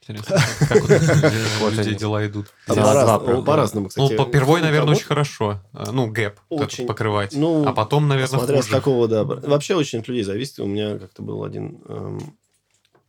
Интересно, 0.00 0.36
как- 0.68 0.84
у 0.84 1.68
людей 1.70 1.94
дела 1.94 2.24
идут. 2.26 2.46
Да, 2.66 2.74
по-разному, 2.74 3.04
два 3.06 3.18
прохода. 3.18 3.46
по-разному, 3.46 3.84
Ну, 3.84 3.88
кстати. 3.88 4.16
по 4.16 4.24
первой, 4.26 4.60
наверное, 4.62 4.94
очень 4.94 5.04
хорошо. 5.06 5.60
А, 5.72 5.90
Ну, 5.90 6.06
гэп 6.10 6.38
Очень. 6.48 6.86
покрывать. 6.86 7.32
Ну, 7.34 7.66
А 7.66 7.72
потом, 7.72 8.06
наверное, 8.08 8.38
Смотря 8.38 8.62
с 8.62 8.66
какого, 8.68 9.08
да. 9.08 9.24
Вообще 9.24 9.74
очень 9.74 9.98
от 9.98 10.08
людей 10.08 10.22
зависит. 10.22 10.60
У 10.60 10.66
меня 10.66 10.98
как-то 10.98 11.22
был 11.22 11.42
один 11.44 11.82
эм, 11.88 12.20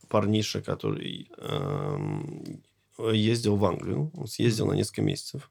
парниша, 0.09 0.61
который 0.61 1.29
эм, 1.37 2.63
ездил 3.13 3.55
в 3.55 3.65
Англию. 3.65 4.11
Он 4.15 4.27
съездил 4.27 4.67
на 4.67 4.73
несколько 4.73 5.01
месяцев. 5.01 5.49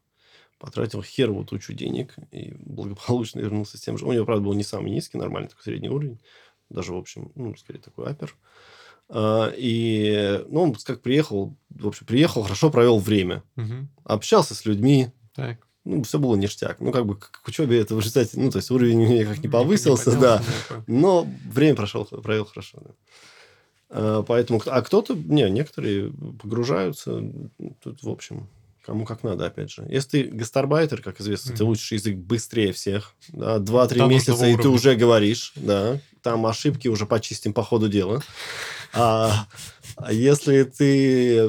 Потратил 0.59 1.03
херовую 1.03 1.47
тучу 1.47 1.73
денег. 1.73 2.17
И 2.33 2.55
благополучно 2.59 3.41
вернулся 3.41 3.79
с 3.79 3.81
тем 3.81 3.97
же. 3.97 4.05
У 4.07 4.13
него, 4.13 4.25
правда, 4.27 4.45
был 4.45 4.55
не 4.55 4.65
самый 4.65 4.91
низкий, 4.91 5.19
нормальный, 5.19 5.49
такой 5.49 5.63
средний 5.65 5.89
уровень. 5.89 6.21
Даже, 6.69 6.93
в 6.93 6.97
общем, 6.97 7.33
ну, 7.35 7.57
скорее, 7.57 7.81
такой 7.81 8.11
апер. 8.11 8.35
А, 9.09 9.51
и, 9.57 10.45
ну, 10.49 10.63
он 10.63 10.75
как 10.75 11.01
приехал, 11.01 11.57
в 11.71 11.87
общем, 11.87 12.07
приехал, 12.07 12.43
хорошо 12.43 12.71
провел 12.71 12.99
время. 12.99 13.43
Мгм. 13.57 13.89
Общался 14.05 14.55
с 14.55 14.67
людьми, 14.67 15.09
Так. 15.35 15.67
ну, 15.85 16.03
все 16.03 16.19
было 16.19 16.37
ништяк. 16.37 16.81
Ну, 16.81 16.93
как 16.93 17.07
бы 17.07 17.17
к, 17.17 17.31
к 17.43 17.49
учебе 17.49 17.81
это 17.81 17.95
в 17.95 18.01
результате, 18.01 18.39
ну, 18.39 18.51
то 18.51 18.59
есть 18.59 18.71
уровень 18.71 19.03
у 19.07 19.09
меня 19.09 19.25
как 19.25 19.39
не 19.39 19.49
повысился, 19.49 20.11
поднялся, 20.11 20.43
да. 20.69 20.85
Но 20.87 21.27
время 21.51 21.77
прошел, 21.77 22.05
провел 22.05 22.45
хорошо. 22.45 22.83
да. 22.85 22.91
А, 23.91 24.23
Поэтому, 24.23 24.61
а 24.67 24.83
кто-то, 24.83 25.15
не, 25.15 25.49
некоторые 25.51 26.13
погружаются, 26.41 27.23
тут, 27.83 28.03
в 28.03 28.09
общем, 28.09 28.49
кому 28.85 29.05
как 29.05 29.23
надо, 29.23 29.47
опять 29.47 29.71
же. 29.71 29.87
Если 29.89 30.09
ты 30.09 30.23
гастарбайтер, 30.31 31.03
как 31.03 31.21
известно, 31.21 31.55
ты 31.57 31.63
Мгм. 31.65 31.73
учишь 31.73 31.93
язык 31.93 32.17
быстрее 32.17 32.73
всех, 32.73 33.15
да, 33.29 33.59
2-3 33.59 33.99
До 33.99 34.07
месяца, 34.07 34.47
и 34.47 34.53
ты 34.53 34.55
уровня. 34.55 34.71
уже 34.71 34.95
говоришь, 34.95 35.53
да, 35.57 36.01
там 36.23 36.47
ошибки 36.47 36.89
уже 36.89 37.07
почистим 37.07 37.53
по 37.53 37.63
ходу 37.63 37.89
дела. 37.89 38.23
А, 38.95 39.47
а 39.97 40.13
если 40.13 40.63
ты 40.65 41.41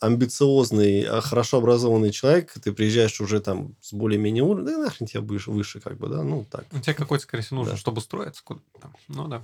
амбициозный, 0.00 1.02
а 1.02 1.20
хорошо 1.20 1.58
образованный 1.58 2.10
человек, 2.12 2.52
ты 2.62 2.72
приезжаешь 2.72 3.20
уже 3.20 3.40
там 3.40 3.74
с 3.80 3.92
более-менее 3.92 4.44
уровнем, 4.44 4.66
да 4.66 4.78
нахрен 4.78 5.06
тебе 5.06 5.20
выше, 5.20 5.50
выше 5.50 5.80
как 5.80 5.96
бы, 5.98 6.08
да, 6.08 6.22
ну 6.22 6.44
так. 6.50 6.64
У 6.72 6.78
тебя 6.78 6.94
какой-то, 6.94 7.24
скорее 7.24 7.42
всего, 7.42 7.58
нужно, 7.58 7.72
Да. 7.72 7.78
чтобы 7.78 7.98
устроиться 7.98 8.42
куда-то. 8.44 8.90
Ну, 9.08 9.28
да. 9.28 9.42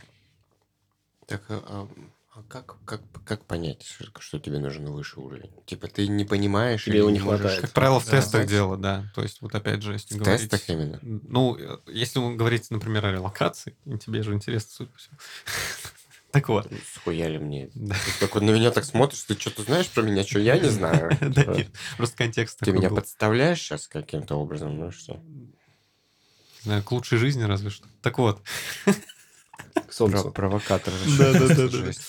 Так, 1.29 1.43
а, 1.51 1.61
а- 1.67 1.89
а 2.35 2.43
как, 2.49 2.77
как, 2.87 3.03
как 3.27 3.45
понять, 3.45 3.83
что, 3.85 4.07
что 4.21 4.39
тебе 4.39 4.59
нужен 4.59 4.87
выше 4.87 5.21
уровень? 5.21 5.51
Типа 5.67 5.87
ты 5.89 6.09
не 6.09 6.25
понимаешь 6.25 6.87
Или 6.89 6.97
его 6.97 7.11
не 7.11 7.21
можешь 7.21 7.41
хватает. 7.43 7.61
Как 7.61 7.73
правило, 7.73 8.01
в 8.01 8.07
Да. 8.07 8.11
тестах 8.13 8.47
дело, 8.47 8.79
да. 8.79 9.05
То 9.15 9.23
есть, 9.23 9.43
вот 9.43 9.55
опять 9.55 9.83
же, 9.83 9.93
если 9.93 10.15
В 10.15 10.19
говорить... 10.19 10.49
тестах 10.51 10.71
именно? 10.71 10.99
Ну, 11.03 11.57
э, 11.59 11.79
если 11.89 12.19
вы 12.19 12.35
говорите, 12.35 12.69
например, 12.71 13.05
о 13.05 13.13
релокации, 13.13 13.77
и 13.85 13.99
тебе 13.99 14.23
же 14.23 14.33
интересно, 14.33 14.71
судя 14.73 14.91
по 14.91 14.99
всему. 14.99 15.19
Так 16.31 16.51
вот. 16.51 16.71
Ну, 16.71 16.77
Схуяли 16.95 17.39
мне. 17.39 17.71
Да. 17.75 17.95
Ты 17.95 18.21
такой 18.27 18.43
на 18.43 18.51
меня 18.51 18.71
так 18.71 18.85
смотришь, 18.85 19.23
ты 19.23 19.35
что-то 19.39 19.63
знаешь 19.63 19.89
про 19.89 20.03
меня, 20.03 20.25
что 20.25 20.39
я 20.39 20.59
не 20.59 20.69
знаю? 20.71 21.11
Да 21.23 21.43
Типа, 21.43 21.51
нет, 21.53 21.69
просто 21.97 22.17
контекст 22.19 22.59
Ты 22.61 22.73
меня 22.73 22.91
подставляешь 22.91 23.59
сейчас 23.61 23.87
каким-то 23.89 24.37
образом, 24.37 24.79
ну 24.79 24.91
что? 24.93 25.15
Не 25.15 25.53
знаю, 26.65 26.83
к 26.83 26.93
лучшей 26.93 27.17
жизни 27.19 27.43
разве 27.45 27.71
что. 27.71 27.87
Так 28.03 28.19
вот. 28.19 28.43
Солнцу. 29.99 30.23
Про- 30.25 30.31
Провокатор. 30.49 30.95
Да-да-да-да. 31.19 31.69
Жесть. 31.69 32.01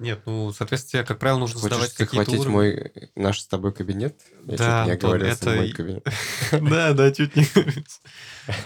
Нет, 0.00 0.22
ну, 0.26 0.52
соответственно, 0.52 1.02
тебе, 1.04 1.06
как 1.06 1.20
правило, 1.20 1.38
нужно 1.38 1.60
Хочешь 1.60 1.76
сдавать 1.76 1.94
какие-то 1.94 2.32
уровни. 2.32 2.48
мой, 2.48 2.92
наш 3.14 3.40
с 3.40 3.46
тобой 3.46 3.72
кабинет? 3.72 4.20
Я 4.44 4.56
Да, 4.56 4.84
не 4.86 4.90
Антон, 4.92 5.10
оговорился, 5.12 5.50
это 5.50 5.56
мой 5.60 5.70
кабинет. 5.72 6.06
Да, 6.52 6.92
да, 6.94 7.12
чуть 7.12 7.36
не. 7.36 7.46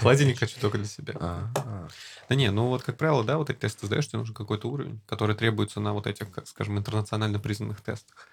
Холодильник 0.00 0.38
хочу 0.38 0.58
только 0.58 0.78
для 0.78 0.86
себя. 0.86 1.14
А, 1.20 1.52
а. 1.54 1.88
Да 2.30 2.34
не, 2.34 2.50
ну 2.50 2.68
вот, 2.68 2.82
как 2.82 2.96
правило, 2.96 3.24
да, 3.24 3.36
вот 3.36 3.50
эти 3.50 3.58
тесты 3.58 3.86
сдаешь, 3.86 4.08
тебе 4.08 4.20
нужен 4.20 4.34
какой-то 4.34 4.68
уровень, 4.70 5.00
который 5.06 5.36
требуется 5.36 5.80
на 5.80 5.92
вот 5.92 6.06
этих, 6.06 6.30
как 6.30 6.48
скажем, 6.48 6.78
интернационально 6.78 7.38
признанных 7.38 7.82
тестах. 7.82 8.26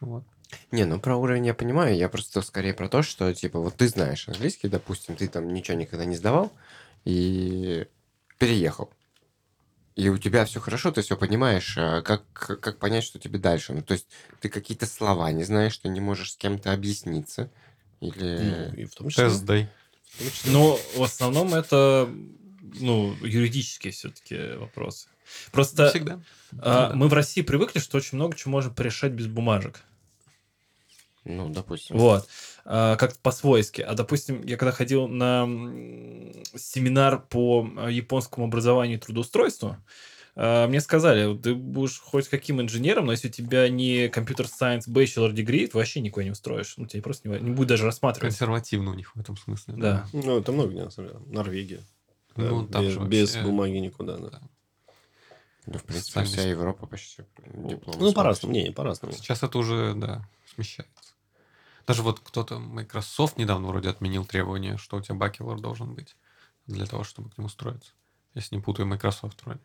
Вот. 0.00 0.24
Не, 0.72 0.86
ну 0.86 0.98
про 0.98 1.16
уровень 1.16 1.46
я 1.46 1.52
понимаю, 1.54 1.94
я 1.94 2.08
просто 2.08 2.40
скорее 2.40 2.72
про 2.72 2.88
то, 2.88 3.02
что, 3.02 3.32
типа, 3.34 3.60
вот 3.60 3.76
ты 3.76 3.86
знаешь 3.86 4.26
английский, 4.28 4.68
допустим, 4.68 5.14
ты 5.14 5.28
там 5.28 5.52
ничего 5.52 5.76
никогда 5.76 6.06
не 6.06 6.16
сдавал 6.16 6.50
и 7.04 7.86
переехал. 8.38 8.90
И 10.00 10.08
у 10.08 10.16
тебя 10.16 10.46
все 10.46 10.60
хорошо, 10.60 10.90
ты 10.92 11.02
все 11.02 11.14
понимаешь, 11.14 11.74
а 11.76 12.00
как, 12.00 12.22
как 12.32 12.78
понять, 12.78 13.04
что 13.04 13.18
тебе 13.18 13.38
дальше? 13.38 13.74
Ну, 13.74 13.82
то 13.82 13.92
есть 13.92 14.06
ты 14.40 14.48
какие-то 14.48 14.86
слова 14.86 15.30
не 15.30 15.44
знаешь, 15.44 15.76
ты 15.76 15.88
не 15.88 16.00
можешь 16.00 16.32
с 16.32 16.36
кем-то 16.38 16.72
объясниться. 16.72 17.50
Или... 18.00 18.70
Ну, 18.70 18.74
и 18.76 18.84
в 18.86 18.94
том 18.94 19.10
числе... 19.10 19.24
Тест 19.24 19.44
числе- 19.44 20.52
Но 20.52 20.80
в 20.96 21.02
основном 21.02 21.52
это 21.52 22.08
ну, 22.80 23.14
юридические 23.20 23.92
все-таки 23.92 24.56
вопросы. 24.56 25.08
Просто 25.52 25.90
всегда. 25.90 26.18
а, 26.58 26.94
мы 26.94 27.08
в 27.08 27.12
России 27.12 27.42
привыкли, 27.42 27.78
что 27.78 27.98
очень 27.98 28.16
много 28.16 28.34
чего 28.38 28.52
можем 28.52 28.74
порешать 28.74 29.12
без 29.12 29.26
бумажек. 29.26 29.82
Ну, 31.24 31.48
допустим. 31.50 31.96
Вот. 31.98 32.26
А, 32.64 32.96
Как-то 32.96 33.18
по-свойски. 33.20 33.82
А, 33.82 33.94
допустим, 33.94 34.42
я 34.44 34.56
когда 34.56 34.72
ходил 34.72 35.06
на 35.06 35.44
семинар 36.56 37.20
по 37.28 37.68
а, 37.76 37.88
японскому 37.90 38.46
образованию 38.46 38.96
и 38.96 39.00
трудоустройству, 39.00 39.76
а, 40.36 40.66
мне 40.68 40.80
сказали, 40.80 41.36
ты 41.36 41.54
будешь 41.54 41.98
хоть 42.00 42.28
каким 42.28 42.60
инженером, 42.60 43.06
но 43.06 43.12
если 43.12 43.28
у 43.28 43.32
тебя 43.32 43.68
не 43.68 44.08
компьютер 44.08 44.46
science 44.46 44.88
bachelor 44.88 45.32
degree, 45.32 45.66
ты 45.66 45.76
вообще 45.76 46.00
никуда 46.00 46.24
не 46.24 46.30
устроишь. 46.30 46.74
Ну, 46.78 46.86
тебя 46.86 47.02
просто 47.02 47.28
не, 47.28 47.38
не 47.38 47.50
будет 47.50 47.68
даже 47.68 47.84
рассматривать. 47.84 48.30
Консервативно 48.32 48.92
у 48.92 48.94
них 48.94 49.14
в 49.14 49.20
этом 49.20 49.36
смысле. 49.36 49.74
Да. 49.76 50.06
Ну, 50.12 50.38
это 50.38 50.52
много 50.52 50.72
на 50.72 50.90
самом 50.90 51.08
деле. 51.10 51.20
Норвегия. 51.26 51.80
Да, 52.36 52.44
Ну, 52.48 52.66
там 52.66 52.84
без, 52.84 52.92
же 52.92 53.00
без 53.00 53.34
вообще- 53.34 53.46
бумаги 53.46 53.76
никуда, 53.76 54.16
да. 54.16 54.40
Ну, 55.66 55.78
в 55.78 55.84
принципе, 55.84 56.10
Специальность. 56.10 56.34
вся 56.38 56.48
Европа 56.48 56.86
почти 56.86 57.22
диплом. 57.54 57.96
Ну, 58.00 58.12
по-разному. 58.14 58.54
Не, 58.54 58.70
по-разному. 58.72 59.12
Сейчас 59.12 59.42
это 59.42 59.58
уже, 59.58 59.92
да, 59.94 60.26
смещается. 60.54 61.09
Даже 61.90 62.02
вот 62.02 62.20
кто-то, 62.20 62.60
Microsoft 62.60 63.36
недавно 63.36 63.66
вроде 63.66 63.88
отменил 63.88 64.24
требование, 64.24 64.76
что 64.76 64.96
у 64.96 65.00
тебя 65.00 65.16
бакелор 65.16 65.60
должен 65.60 65.92
быть 65.94 66.14
для 66.68 66.86
того, 66.86 67.02
чтобы 67.02 67.30
к 67.30 67.36
нему 67.36 67.46
устроиться. 67.46 67.90
Если 68.34 68.54
не 68.54 68.62
путаю, 68.62 68.86
Microsoft 68.86 69.44
вроде. 69.44 69.58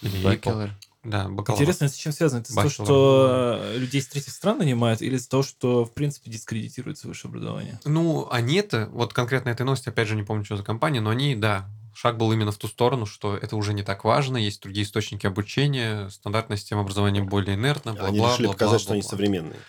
Или 0.00 0.20
Apple. 0.20 0.22
Бакелор. 0.22 0.70
Да, 1.04 1.28
бакалавр. 1.28 1.60
Интересно, 1.60 1.84
это 1.84 1.94
с 1.94 1.98
чем 1.98 2.12
связано? 2.12 2.40
Это 2.40 2.50
с 2.50 2.54
того, 2.54 2.66
Bachelor. 2.66 2.72
что 2.72 3.72
людей 3.76 4.00
из 4.00 4.06
третьих 4.06 4.32
стран 4.32 4.56
нанимают, 4.56 5.02
или 5.02 5.18
того, 5.18 5.42
что, 5.42 5.84
в 5.84 5.92
принципе, 5.92 6.30
дискредитируется 6.30 7.08
высшее 7.08 7.28
образование? 7.28 7.78
Ну, 7.84 8.26
они-то, 8.30 8.88
вот 8.92 9.12
конкретно 9.12 9.50
этой 9.50 9.66
новости, 9.66 9.90
опять 9.90 10.08
же, 10.08 10.16
не 10.16 10.22
помню, 10.22 10.46
что 10.46 10.56
за 10.56 10.62
компания, 10.62 11.02
но 11.02 11.10
они, 11.10 11.36
да, 11.36 11.68
шаг 11.94 12.16
был 12.16 12.32
именно 12.32 12.52
в 12.52 12.56
ту 12.56 12.68
сторону, 12.68 13.04
что 13.04 13.36
это 13.36 13.56
уже 13.56 13.74
не 13.74 13.82
так 13.82 14.04
важно, 14.04 14.38
есть 14.38 14.62
другие 14.62 14.86
источники 14.86 15.26
обучения, 15.26 16.08
стандартная 16.08 16.56
система 16.56 16.80
образования 16.80 17.22
более 17.22 17.56
инертна, 17.56 17.92
бла-бла, 17.92 18.08
Они 18.08 18.18
решили 18.18 18.46
бла-бла, 18.46 18.52
показать, 18.52 18.80
что 18.80 18.92
они 18.94 19.02
современные. 19.02 19.60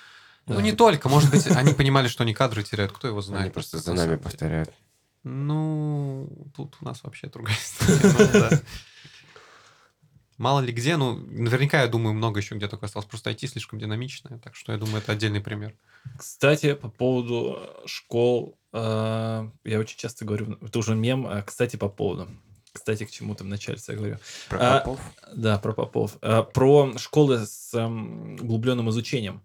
Ну, 0.48 0.60
не 0.60 0.72
только, 0.74 1.08
может 1.10 1.32
быть, 1.32 1.48
они 1.48 1.74
понимали, 1.74 2.08
что 2.08 2.24
они 2.24 2.34
кадры 2.34 2.64
теряют, 2.64 2.92
кто 2.92 3.08
его 3.08 3.22
знает. 3.22 3.44
Они 3.44 3.52
просто 3.52 3.78
за 3.78 3.94
на 3.94 4.06
нами 4.06 4.18
повторяют. 4.18 4.72
Ну, 5.24 6.30
тут 6.56 6.78
у 6.82 6.86
нас 6.86 7.04
вообще 7.04 7.28
другая 7.28 7.56
история. 7.62 8.50
ну. 8.52 8.58
Мало 10.38 10.62
ли 10.62 10.74
где, 10.74 10.98
ну, 10.98 11.14
наверняка, 11.16 11.82
я 11.82 11.88
думаю, 11.88 12.16
много 12.16 12.39
еще 12.39 12.56
где 12.56 12.68
только 12.68 12.88
осталось. 12.88 13.08
Просто 13.08 13.30
IT 13.30 13.46
слишком 13.46 13.78
динамичное, 13.78 14.39
так 14.39 14.56
что 14.56 14.72
я 14.72 14.80
думаю, 14.80 14.98
это 14.98 15.12
отдельный 15.12 15.39
пример. 15.39 15.76
Кстати, 16.18 16.74
по 16.74 16.89
поводу 16.89 17.60
школ, 17.86 18.58
э, 18.74 19.50
я 19.64 19.80
очень 19.80 20.00
часто 20.00 20.26
говорю, 20.26 20.58
это 20.60 20.80
уже 20.80 20.96
мем, 20.96 21.28
а, 21.28 21.44
кстати, 21.44 21.76
по 21.76 21.89
поводу. 21.89 22.28
Кстати, 22.74 23.06
к 23.06 23.12
чему 23.12 23.36
там 23.36 23.48
вначале 23.48 23.78
я 23.88 23.96
говорю. 23.96 24.18
Про 24.50 24.60
А, 24.60 24.80
попов? 24.80 25.00
Да, 25.32 25.60
про 25.60 25.74
Попов. 25.74 26.18
А, 26.22 26.42
Про 26.42 26.98
школы 26.98 27.46
с 27.46 27.72
эм, 27.76 28.36
углубленным 28.42 28.89
изучением. 28.89 29.44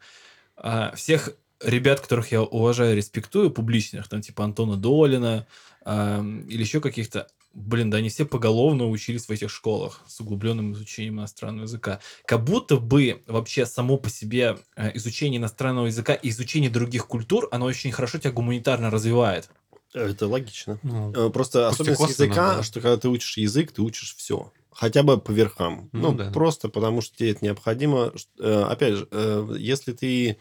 А, 0.56 0.94
Всех 0.94 1.30
ребят, 1.60 2.00
которых 2.00 2.32
я 2.32 2.42
уважаю, 2.42 2.96
респектую, 2.96 3.50
публичных, 3.50 4.08
там 4.08 4.20
типа 4.20 4.44
Антона 4.44 4.76
Долина 4.76 5.46
ам, 5.84 6.40
или 6.42 6.60
еще 6.60 6.80
каких-то, 6.80 7.28
блин, 7.54 7.88
да 7.90 7.96
они 7.98 8.08
все 8.10 8.26
поголовно 8.26 8.88
учились 8.88 9.26
в 9.26 9.30
этих 9.30 9.50
школах 9.50 10.02
с 10.06 10.20
углубленным 10.20 10.72
изучением 10.72 11.18
иностранного 11.18 11.64
языка. 11.64 12.00
Как 12.26 12.44
будто 12.44 12.76
бы 12.76 13.22
вообще 13.26 13.64
само 13.64 13.96
по 13.96 14.10
себе 14.10 14.58
э, 14.76 14.90
изучение 14.96 15.38
иностранного 15.38 15.86
языка 15.86 16.12
и 16.14 16.28
изучение 16.28 16.70
других 16.70 17.06
культур, 17.06 17.48
оно 17.50 17.64
очень 17.66 17.92
хорошо 17.92 18.18
тебя 18.18 18.32
гуманитарно 18.32 18.90
развивает. 18.90 19.48
Это 19.94 20.26
логично. 20.28 20.78
Ну, 20.82 21.12
Э, 21.14 21.30
Просто 21.30 21.68
особенность 21.68 22.10
языка, 22.10 22.56
да. 22.56 22.62
что 22.62 22.80
когда 22.80 22.98
ты 22.98 23.08
учишь 23.08 23.38
язык, 23.38 23.72
ты 23.72 23.80
учишь 23.80 24.14
все. 24.16 24.52
Хотя 24.76 25.02
бы 25.02 25.18
по 25.18 25.30
верхам. 25.30 25.88
Ну 25.92 26.12
Ну, 26.12 26.18
да. 26.18 26.30
просто 26.30 26.68
потому 26.68 27.00
что 27.00 27.16
тебе 27.16 27.30
это 27.30 27.42
необходимо. 27.44 28.12
Э, 28.38 28.62
Опять 28.64 28.94
же, 28.94 29.08
э, 29.10 29.54
если 29.58 29.92
ты 29.92 30.36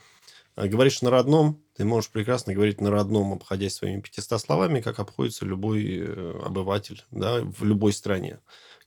э, 0.58 0.68
говоришь 0.68 1.02
на 1.02 1.10
родном, 1.10 1.64
ты 1.78 1.86
можешь 1.86 2.10
прекрасно 2.10 2.54
говорить 2.54 2.82
на 2.82 2.92
родном, 2.92 3.32
обходясь 3.32 3.76
своими 3.76 4.02
500 4.02 4.42
словами, 4.42 4.82
как 4.82 5.00
обходится 5.00 5.46
любой 5.46 6.06
обыватель 6.44 7.04
да, 7.12 7.42
в 7.42 7.64
любой 7.64 7.94
стране. 7.94 8.40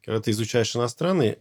Когда 0.04 0.20
ты 0.20 0.32
изучаешь 0.32 0.76
иностранный, 0.76 1.38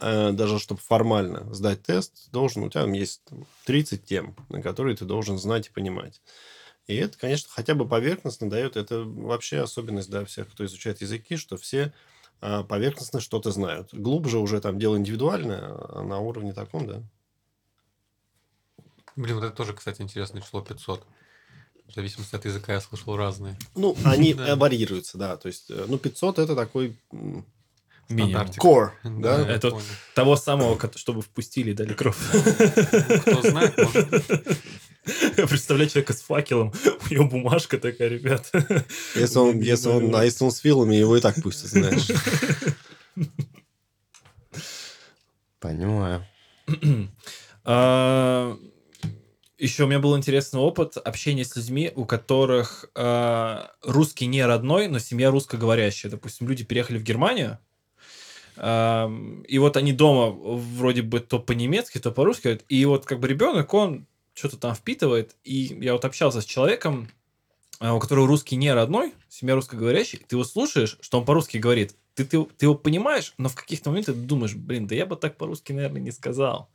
даже 0.00 0.58
чтобы 0.58 0.80
формально 0.80 1.52
сдать 1.52 1.82
тест, 1.82 2.30
должен, 2.30 2.64
у 2.64 2.70
тебя 2.70 2.82
там 2.82 2.92
есть 2.92 3.22
там, 3.24 3.46
30 3.66 4.04
тем, 4.04 4.36
на 4.48 4.62
которые 4.62 4.96
ты 4.96 5.04
должен 5.04 5.38
знать 5.38 5.68
и 5.68 5.72
понимать. 5.72 6.20
И 6.86 6.96
это, 6.96 7.18
конечно, 7.18 7.48
хотя 7.52 7.74
бы 7.74 7.86
поверхностно 7.86 8.48
дает. 8.50 8.76
Это 8.76 9.02
вообще 9.04 9.60
особенность 9.60 10.10
да, 10.10 10.24
всех, 10.24 10.50
кто 10.50 10.64
изучает 10.64 11.00
языки, 11.00 11.36
что 11.36 11.56
все 11.56 11.92
поверхностно 12.40 13.20
что-то 13.20 13.50
знают. 13.50 13.88
Глубже 13.92 14.38
уже 14.38 14.60
там 14.60 14.78
дело 14.78 14.96
индивидуальное, 14.96 15.60
а 15.62 16.02
на 16.02 16.18
уровне 16.18 16.52
таком, 16.52 16.86
да. 16.86 17.02
блин, 19.16 19.36
вот 19.36 19.44
это 19.44 19.54
тоже, 19.54 19.74
кстати, 19.74 20.02
интересное 20.02 20.40
число 20.42 20.60
500. 20.62 21.04
В 21.88 21.94
зависимости 21.94 22.36
от 22.36 22.44
языка 22.44 22.72
я 22.72 22.80
слышал 22.80 23.16
разные. 23.16 23.56
Ну, 23.74 23.96
они 24.04 24.32
Да. 24.34 24.48
э, 24.50 24.56
варьируются, 24.56 25.18
да. 25.18 25.36
То 25.36 25.48
есть, 25.48 25.70
э, 25.70 25.86
ну, 25.88 25.98
500 25.98 26.38
это 26.38 26.54
такой 26.54 26.96
Минимум. 28.08 28.46
Core, 28.58 28.90
Да, 29.04 29.38
да. 29.44 29.48
Это- 29.52 29.70
понял. 29.70 29.84
Того 30.14 30.36
самого, 30.36 30.78
чтобы 30.96 31.22
впустили 31.22 31.70
и 31.70 31.74
дали 31.74 31.94
кровь. 31.94 32.16
Кто 33.22 33.42
знает, 33.42 33.76
может. 33.76 34.58
Представляю 35.48 35.88
человека 35.88 36.12
с 36.12 36.20
факелом, 36.20 36.72
у 37.10 37.14
него 37.14 37.24
бумажка 37.24 37.78
такая, 37.78 38.08
ребят. 38.08 38.50
Если 39.14 39.38
он, 39.38 39.60
если 39.60 39.88
он, 39.88 40.14
а 40.14 40.24
если 40.24 40.44
он 40.44 40.50
с 40.50 40.58
филами, 40.58 40.94
его 40.94 41.16
и 41.16 41.20
так 41.20 41.42
пустят, 41.42 41.70
знаешь. 41.70 42.08
Понимаю. 45.58 46.26
Еще 49.58 49.84
у 49.84 49.86
меня 49.86 49.98
был 49.98 50.16
интересный 50.16 50.58
опыт 50.58 50.96
общения 50.96 51.44
с 51.44 51.54
людьми, 51.54 51.92
у 51.94 52.06
которых 52.06 52.86
а, 52.94 53.72
русский 53.82 54.24
не 54.24 54.42
родной, 54.42 54.88
но 54.88 54.98
семья 54.98 55.30
русскоговорящая. 55.30 56.10
Допустим, 56.10 56.48
люди 56.48 56.64
переехали 56.64 56.96
в 56.96 57.02
Германию, 57.02 57.58
а, 58.56 59.10
и 59.46 59.58
вот 59.58 59.76
они 59.76 59.92
дома 59.92 60.30
вроде 60.30 61.02
бы 61.02 61.20
то 61.20 61.38
по-немецки, 61.38 61.98
то 61.98 62.10
по-русски, 62.10 62.42
говорят, 62.44 62.64
и 62.70 62.84
вот 62.86 63.04
как 63.04 63.20
бы 63.20 63.28
ребенок, 63.28 63.74
он 63.74 64.06
что-то 64.40 64.56
там 64.56 64.74
впитывает, 64.74 65.36
и 65.44 65.76
я 65.80 65.92
вот 65.92 66.04
общался 66.04 66.40
с 66.40 66.44
человеком, 66.44 67.08
а, 67.78 67.94
у 67.94 68.00
которого 68.00 68.26
русский 68.26 68.56
не 68.56 68.72
родной, 68.72 69.12
семья 69.28 69.54
русскоговорящая, 69.54 70.22
ты 70.26 70.36
его 70.36 70.44
слушаешь, 70.44 70.96
что 71.00 71.18
он 71.18 71.26
по-русски 71.26 71.58
говорит, 71.58 71.94
ты, 72.14 72.24
ты, 72.24 72.42
ты 72.44 72.66
его 72.66 72.74
понимаешь, 72.74 73.34
но 73.38 73.48
в 73.48 73.54
каких-то 73.54 73.90
моментах 73.90 74.14
ты 74.14 74.20
думаешь, 74.22 74.54
блин, 74.54 74.86
да 74.86 74.94
я 74.94 75.06
бы 75.06 75.16
так 75.16 75.36
по-русски, 75.36 75.72
наверное, 75.72 76.00
не 76.00 76.10
сказал. 76.10 76.70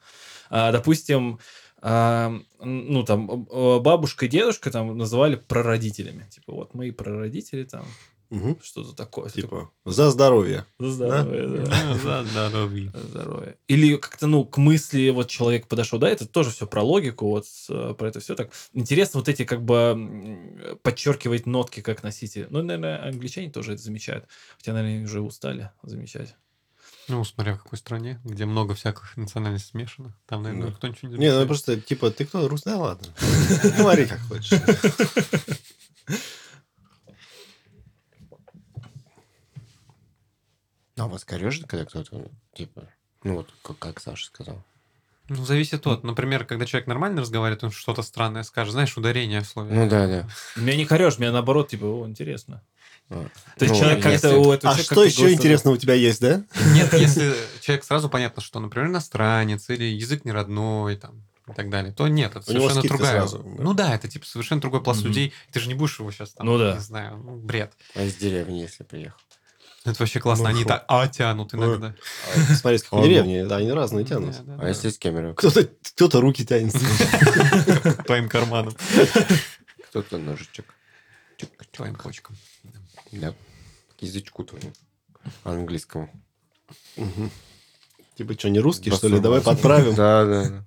А, 0.50 0.72
допустим, 0.72 1.40
а, 1.82 2.34
ну, 2.60 3.04
там, 3.04 3.46
бабушка 3.82 4.26
и 4.26 4.30
дедушка 4.30 4.72
там 4.72 4.96
называли 4.98 5.36
прародителями. 5.36 6.28
Типа, 6.30 6.54
вот 6.54 6.74
мои 6.74 6.92
прародители 6.92 7.64
там, 7.64 7.86
Мгм. 8.30 8.58
что-то 8.64 8.94
такое. 8.96 9.30
Типа, 9.30 9.70
за 9.86 10.10
здоровье. 10.12 10.66
«За 10.80 10.90
здоровье, 10.92 11.48
да. 11.48 11.96
Да, 12.04 12.24
да. 12.24 12.50
За 12.50 13.08
здоровье. 13.08 13.58
Или 13.68 13.96
как-то, 13.98 14.28
ну, 14.28 14.44
к 14.46 14.58
мысли 14.58 15.10
вот 15.10 15.30
человек 15.30 15.68
подошел, 15.68 16.00
да, 16.00 16.10
это 16.10 16.28
тоже 16.28 16.50
все 16.50 16.66
про 16.68 16.82
логику, 16.82 17.28
вот 17.28 17.46
э, 17.70 17.94
про 17.98 18.08
это 18.08 18.20
все 18.20 18.36
так. 18.36 18.50
Интересно 18.74 19.20
вот 19.20 19.30
эти 19.30 19.46
как 19.46 19.64
бы 19.64 20.78
подчеркивать 20.82 21.46
нотки 21.46 21.82
как 21.82 22.04
носители. 22.04 22.48
Ну, 22.50 22.62
наверное, 22.64 23.08
англичане 23.08 23.52
тоже 23.52 23.74
это 23.74 23.82
замечают. 23.82 24.26
Хотя, 24.58 24.74
наверное, 24.74 24.96
они 24.98 25.06
уже 25.06 25.22
устали 25.22 25.72
замечать. 25.84 26.36
Ну, 27.08 27.24
смотря 27.24 27.54
в 27.56 27.62
какой 27.62 27.78
стране, 27.78 28.20
где 28.24 28.46
много 28.46 28.74
всяких 28.74 29.16
национальностей 29.16 29.70
смешанных, 29.70 30.14
там, 30.26 30.42
наверное, 30.42 30.68
Да. 30.68 30.72
никто 30.72 30.88
ничего 30.88 31.12
не 31.12 31.18
Не, 31.20 31.32
ну 31.40 31.46
просто, 31.46 31.80
типа, 31.80 32.10
ты 32.10 32.26
кто, 32.26 32.48
рус? 32.48 32.64
Да 32.64 32.78
ладно. 32.78 33.08
Говори 33.78 34.08
как 34.08 34.20
хочешь. 34.22 34.60
А 40.98 41.05
у 41.05 41.05
вас 41.16 41.26
корежит, 41.26 41.68
когда 41.68 41.86
кто-то, 41.86 42.30
типа, 42.54 42.88
ну 43.24 43.36
вот, 43.36 43.50
как, 43.64 43.78
как 43.80 44.00
Саша 44.00 44.26
сказал? 44.28 44.62
Ну, 45.28 45.44
зависит 45.44 45.88
от. 45.88 46.04
Например, 46.04 46.46
когда 46.46 46.66
человек 46.68 46.88
нормально 46.88 47.22
разговаривает, 47.22 47.64
он 47.64 47.72
что-то 47.72 48.04
странное 48.04 48.44
скажет. 48.44 48.74
Знаешь, 48.74 48.96
ударение 48.96 49.42
в 49.42 49.48
слове. 49.48 49.74
Ну 49.74 49.90
да, 49.90 50.06
да. 50.06 50.30
Меня 50.56 50.78
не 50.78 50.86
корешь, 50.86 51.18
меня 51.18 51.32
наоборот, 51.32 51.70
типа, 51.70 51.86
о, 51.86 52.08
интересно. 52.08 52.62
А. 53.10 53.26
То 53.58 53.66
есть 53.66 53.74
Ну, 53.74 53.80
человек 53.80 54.04
как-то 54.04 54.28
если- 54.28 54.38
у 54.38 54.52
этого 54.52 54.72
А 54.74 54.76
человека 54.76 54.84
что 54.84 54.96
как-то 54.96 55.04
еще 55.04 55.34
интересного 55.34 55.76
у 55.76 55.78
тебя 55.78 55.96
есть, 55.96 56.22
да? 56.22 56.44
Нет, 56.74 56.94
если 56.94 57.34
человек 57.62 57.84
сразу 57.86 58.08
понятно, 58.10 58.42
что, 58.44 58.60
например, 58.60 58.88
иностранец 58.90 59.68
или 59.72 59.86
язык 59.86 60.26
не 60.26 60.32
родной, 60.32 60.96
там, 60.96 61.24
и 61.48 61.54
так 61.54 61.70
далее, 61.72 61.92
то 61.92 62.08
нет, 62.08 62.32
это 62.36 62.40
У 62.40 62.44
совершенно 62.44 62.82
другая. 62.84 63.12
сразу, 63.14 63.40
да. 63.40 63.64
Ну 63.64 63.74
да, 63.74 63.96
это 63.96 64.08
типа 64.08 64.26
совершенно 64.28 64.62
другой 64.62 64.84
пласт 64.84 65.00
Мгм. 65.02 65.10
людей. 65.10 65.34
Ты 65.52 65.60
же 65.60 65.68
не 65.68 65.74
будешь 65.76 66.00
его 66.00 66.12
сейчас 66.12 66.32
там, 66.34 66.46
Ну 66.46 66.58
да. 66.60 66.74
не 66.76 66.80
знаю, 66.82 67.18
ну, 67.18 67.36
бред. 67.36 67.74
А 67.96 68.04
из 68.04 68.16
деревни, 68.16 68.60
если 68.60 68.84
приехал. 68.84 69.20
Это 69.86 70.00
вообще 70.00 70.20
классно. 70.20 70.46
Ну, 70.46 70.50
Они 70.50 70.64
шо. 70.64 70.68
так 70.68 70.86
а 70.88 71.08
тянут 71.08 71.54
иногда. 71.54 71.96
Смотри, 72.60 72.80
с 72.80 72.84
какой 72.84 73.00
Ладно. 73.00 73.14
деревни, 73.14 73.48
да, 73.48 73.58
они 73.58 73.72
разные 73.72 74.04
тянут. 74.04 74.36
А 74.60 74.68
если 74.68 74.90
из 74.90 74.98
Кемерово? 74.98 75.34
Кто-то 75.36 75.70
кто 75.96 76.22
руки 76.22 76.44
тянет. 76.44 76.74
Твоим 78.06 78.28
карманам, 78.28 78.76
Кто-то 79.90 80.18
ножичек. 80.18 80.66
к 81.38 81.66
твоим 81.68 81.96
почкам. 81.96 82.36
Да. 83.12 83.32
К 84.00 84.02
язычку 84.02 84.44
твоему. 84.44 84.74
Английскому. 85.44 86.10
Типа, 88.16 88.34
что, 88.34 88.50
не 88.50 88.60
русский, 88.60 88.92
что 88.92 89.08
ли? 89.08 89.20
Давай 89.20 89.42
подправим. 89.42 89.94
Да, 89.94 90.26
да, 90.26 90.50
да. 90.50 90.66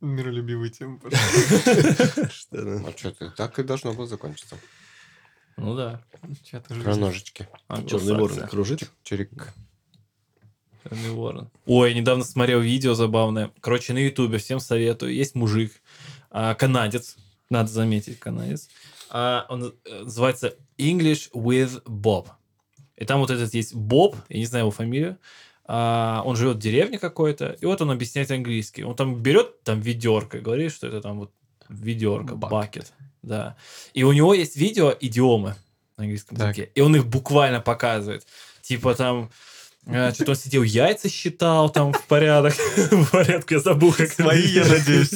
Миролюбивые 0.00 0.70
темы. 0.70 0.98
Что, 2.30 2.62
да. 2.64 2.84
А 2.88 2.94
что 2.96 3.12
ты? 3.12 3.30
Так 3.36 3.58
и 3.58 3.62
должно 3.62 3.92
было 3.92 4.06
закончиться. 4.06 4.56
Ну 5.56 5.74
да. 5.74 6.02
Про 6.82 6.96
ножички. 6.96 7.48
Черный 7.86 8.14
ворон 8.14 8.48
кружит. 8.48 8.90
Чирик. 9.02 9.52
Черный 10.82 11.10
ворон. 11.10 11.50
Ой, 11.66 11.90
я 11.90 11.96
недавно 11.96 12.24
смотрел 12.24 12.60
видео 12.60 12.94
забавное. 12.94 13.50
Короче, 13.60 13.92
на 13.92 13.98
Ютубе 13.98 14.38
всем 14.38 14.60
советую. 14.60 15.14
Есть 15.14 15.34
мужик, 15.34 15.72
а, 16.30 16.54
канадец, 16.54 17.16
надо 17.50 17.70
заметить, 17.70 18.18
канадец. 18.18 18.68
А, 19.10 19.46
он 19.48 19.74
э, 19.84 20.02
называется 20.04 20.54
English 20.78 21.30
with 21.32 21.82
Bob. 21.84 22.28
И 22.96 23.04
там 23.04 23.20
вот 23.20 23.30
этот 23.30 23.52
есть 23.54 23.74
Боб, 23.74 24.16
я 24.28 24.38
не 24.38 24.46
знаю 24.46 24.64
его 24.64 24.70
фамилию. 24.70 25.18
А, 25.64 26.22
он 26.24 26.36
живет 26.36 26.56
в 26.56 26.60
деревне 26.60 26.98
какой-то, 26.98 27.56
и 27.60 27.66
вот 27.66 27.80
он 27.80 27.90
объясняет 27.90 28.30
английский. 28.30 28.84
Он 28.84 28.94
там 28.94 29.22
берет 29.22 29.62
там 29.62 29.80
ведерко 29.80 30.38
и 30.38 30.40
говорит, 30.40 30.72
что 30.72 30.86
это 30.86 31.00
там 31.00 31.18
вот 31.18 31.32
ведерко, 31.68 32.36
бакет. 32.36 32.92
Да. 33.22 33.56
И 33.94 34.02
у 34.04 34.12
него 34.12 34.34
есть 34.34 34.56
видео 34.56 34.94
идиомы 35.00 35.56
на 35.96 36.04
английском 36.04 36.36
Так. 36.36 36.56
языке. 36.56 36.72
И 36.74 36.80
он 36.80 36.96
их 36.96 37.06
буквально 37.06 37.60
показывает. 37.60 38.26
Типа 38.62 38.94
там 38.94 39.30
э, 39.86 40.12
что-то 40.14 40.30
он 40.32 40.36
сидел, 40.36 40.62
яйца 40.62 41.08
считал 41.08 41.70
там 41.70 41.92
в 41.92 42.02
порядок. 42.06 42.54
В 42.76 43.10
порядке, 43.10 43.56
я 43.56 43.60
забыл, 43.60 43.92
как 43.92 44.10
Свои, 44.10 44.46
я 44.46 44.64
надеюсь. 44.66 45.10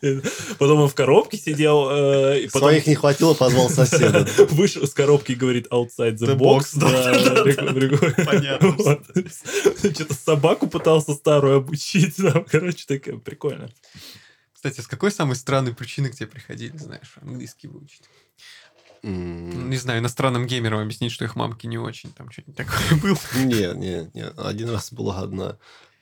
Потом 0.58 0.80
он 0.82 0.88
в 0.88 0.94
коробке 0.94 1.36
сидел. 1.36 1.88
э, 1.90 2.40
и 2.42 2.46
потом 2.46 2.68
Своих 2.68 2.86
не 2.86 2.94
хватило, 2.94 3.34
позвал 3.34 3.68
соседа. 3.68 4.26
Вышел 4.50 4.82
из 4.84 4.94
коробки 4.94 5.32
и 5.32 5.34
говорит 5.34 5.66
outside 5.72 6.14
the, 6.16 6.36
The 6.36 6.36
box. 6.36 6.76
box, 6.76 6.78
да, 6.78 8.14
да. 8.14 8.24
Понятно. 8.24 8.70
Вот. 8.78 9.02
Что-то 9.78 10.14
собаку 10.14 10.68
пытался 10.68 11.14
старую 11.14 11.56
обучить. 11.56 12.16
там, 12.16 12.44
Короче, 12.44 12.84
такая 12.86 13.16
прикольно. 13.16 13.68
Кстати, 14.58 14.80
с 14.80 14.88
какой 14.88 15.12
самой 15.12 15.36
странной 15.36 15.72
причины 15.72 16.08
к 16.08 16.16
тебе 16.16 16.26
приходили, 16.26 16.76
знаешь, 16.76 17.14
английский 17.22 17.68
выучить? 17.68 18.02
М, 19.04 19.70
Не 19.70 19.76
знаю, 19.76 20.00
иностранным 20.00 20.48
геймерам 20.48 20.80
объяснить, 20.80 21.12
что 21.12 21.24
их 21.24 21.36
мамки 21.36 21.68
не 21.68 21.78
очень, 21.78 22.10
там 22.10 22.28
что-нибудь 22.32 22.56
такое 22.56 22.96
было. 23.00 23.18
Не, 23.36 23.72
не, 23.78 24.10
не. 24.14 24.24
Один 24.36 24.70
раз 24.70 24.92
была 24.92 25.20
одна 25.20 25.58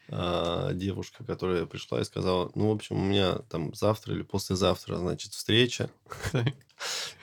а, 0.08 0.72
девушка, 0.72 1.22
которая 1.22 1.66
пришла 1.66 2.00
и 2.00 2.04
сказала, 2.04 2.50
ну, 2.54 2.70
в 2.70 2.72
общем, 2.76 2.96
у 2.96 3.04
меня 3.04 3.40
там 3.50 3.74
завтра 3.74 4.14
или 4.14 4.22
послезавтра, 4.22 4.96
значит, 4.96 5.34
встреча. 5.34 5.90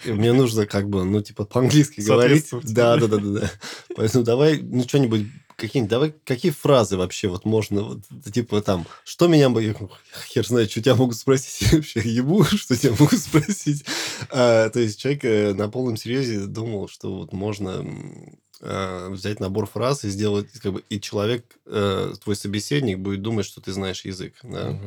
И 0.05 0.11
мне 0.11 0.33
нужно 0.33 0.67
как 0.67 0.87
бы, 0.87 1.03
ну, 1.03 1.19
типа, 1.23 1.45
по-английски 1.45 2.01
говорить. 2.01 2.47
Да, 2.73 2.95
да, 2.97 3.07
да, 3.07 3.17
да, 3.17 3.39
да. 3.39 3.51
Поэтому 3.95 4.23
давай, 4.23 4.61
ну, 4.61 4.83
что-нибудь, 4.83 5.25
какие-нибудь, 5.63 5.89
давай, 5.89 6.13
какие 6.25 6.51
фразы 6.51 6.97
вообще 6.97 7.27
вот 7.27 7.45
можно, 7.45 7.83
вот, 7.83 7.99
типа, 8.31 8.61
там, 8.61 8.85
что 9.05 9.27
меня, 9.27 9.49
хер 10.27 10.45
знает, 10.45 10.71
что 10.71 10.81
тебя 10.81 10.95
могут 10.95 11.15
спросить, 11.15 11.61
Я 11.71 11.77
вообще 11.77 12.01
ебу, 12.01 12.43
что 12.43 12.75
тебя 12.75 12.93
могут 12.99 13.19
спросить. 13.19 13.85
А, 14.29 14.69
то 14.69 14.79
есть 14.79 14.99
человек 14.99 15.25
э, 15.25 15.53
на 15.53 15.69
полном 15.69 15.97
серьезе 15.97 16.45
думал, 16.45 16.87
что 16.87 17.15
вот 17.15 17.33
можно 17.33 17.85
э, 18.59 19.09
взять 19.09 19.39
набор 19.39 19.65
фраз 19.67 20.03
и 20.03 20.09
сделать, 20.09 20.51
как 20.61 20.73
бы, 20.73 20.83
и 20.89 20.99
человек, 20.99 21.45
э, 21.65 22.13
твой 22.21 22.35
собеседник 22.35 22.99
будет 22.99 23.21
думать, 23.21 23.45
что 23.45 23.61
ты 23.61 23.71
знаешь 23.71 24.03
язык, 24.05 24.35
да. 24.43 24.77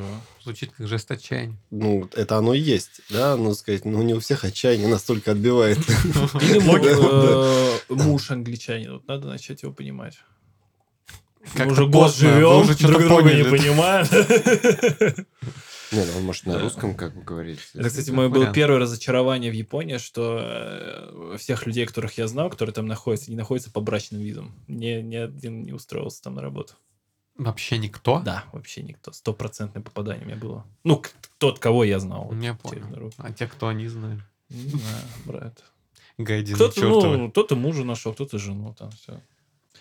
Звучит 0.42 0.72
как 0.72 0.86
жест 0.86 1.10
отчаяния. 1.10 1.56
Ну, 1.70 2.08
это 2.14 2.36
оно 2.36 2.54
и 2.54 2.60
есть, 2.60 3.00
да, 3.10 3.36
ну, 3.36 3.54
сказать, 3.54 3.84
ну, 3.84 4.02
не 4.02 4.14
у 4.14 4.20
всех 4.20 4.44
отчаяние 4.44 4.88
настолько 4.88 5.32
отбивает. 5.32 5.78
Или 5.78 6.60
э, 7.88 7.94
муж 7.94 8.30
англичанин. 8.30 8.94
Вот 8.94 9.08
надо 9.08 9.28
начать 9.28 9.62
его 9.62 9.72
понимать. 9.72 10.18
Мы 11.54 11.58
Как-то 11.58 11.72
уже 11.72 11.82
год 11.84 11.92
поздно, 11.92 12.28
вы 12.28 12.34
живем, 12.34 12.56
уже 12.60 12.74
что-то 12.74 12.88
друг 12.88 13.02
друга 13.02 13.34
не 13.34 13.44
поняли. 13.44 13.58
понимаем. 13.58 14.06
Не, 15.92 16.04
ну 16.04 16.18
он 16.18 16.24
может 16.24 16.46
на 16.46 16.58
русском 16.58 16.94
как 16.94 17.14
бы 17.14 17.22
говорить. 17.22 17.60
Это, 17.74 17.88
кстати, 17.88 18.10
мое 18.10 18.28
было 18.28 18.52
первое 18.52 18.78
разочарование 18.80 19.50
в 19.50 19.54
Японии, 19.54 19.98
что 19.98 20.40
э, 20.42 21.36
всех 21.38 21.64
людей, 21.66 21.86
которых 21.86 22.18
я 22.18 22.26
знал, 22.26 22.50
которые 22.50 22.74
там 22.74 22.86
находятся, 22.86 23.30
не 23.30 23.36
находятся 23.36 23.70
по 23.70 23.80
брачным 23.80 24.20
визам. 24.20 24.52
Ни, 24.66 25.00
ни 25.00 25.14
один 25.14 25.62
не 25.62 25.72
устроился 25.72 26.22
там 26.22 26.34
на 26.34 26.42
работу. 26.42 26.74
Вообще 27.38 27.78
никто? 27.78 28.20
Да, 28.20 28.44
вообще 28.52 28.82
никто. 28.82 29.12
Стопроцентное 29.12 29.82
попадание 29.82 30.24
у 30.24 30.28
меня 30.28 30.38
было. 30.38 30.66
Ну, 30.84 31.02
тот, 31.38 31.58
кого 31.58 31.84
я 31.84 32.00
знал. 32.00 32.24
вот, 32.24 32.42
Я 32.42 32.56
через 32.64 32.84
понял. 32.84 33.12
А 33.18 33.32
те, 33.32 33.46
кто 33.46 33.70
не 33.72 33.88
знают? 33.88 34.22
Не 34.48 34.70
знаю, 34.70 35.04
брат. 35.24 35.64
Гайдины 36.18 36.56
Кто-то, 36.56 36.80
ну, 37.16 37.30
кто-то 37.30 37.56
мужа 37.56 37.84
нашел, 37.84 38.14
кто-то 38.14 38.38
жену 38.38 38.74
там 38.74 38.90
все. 38.90 39.20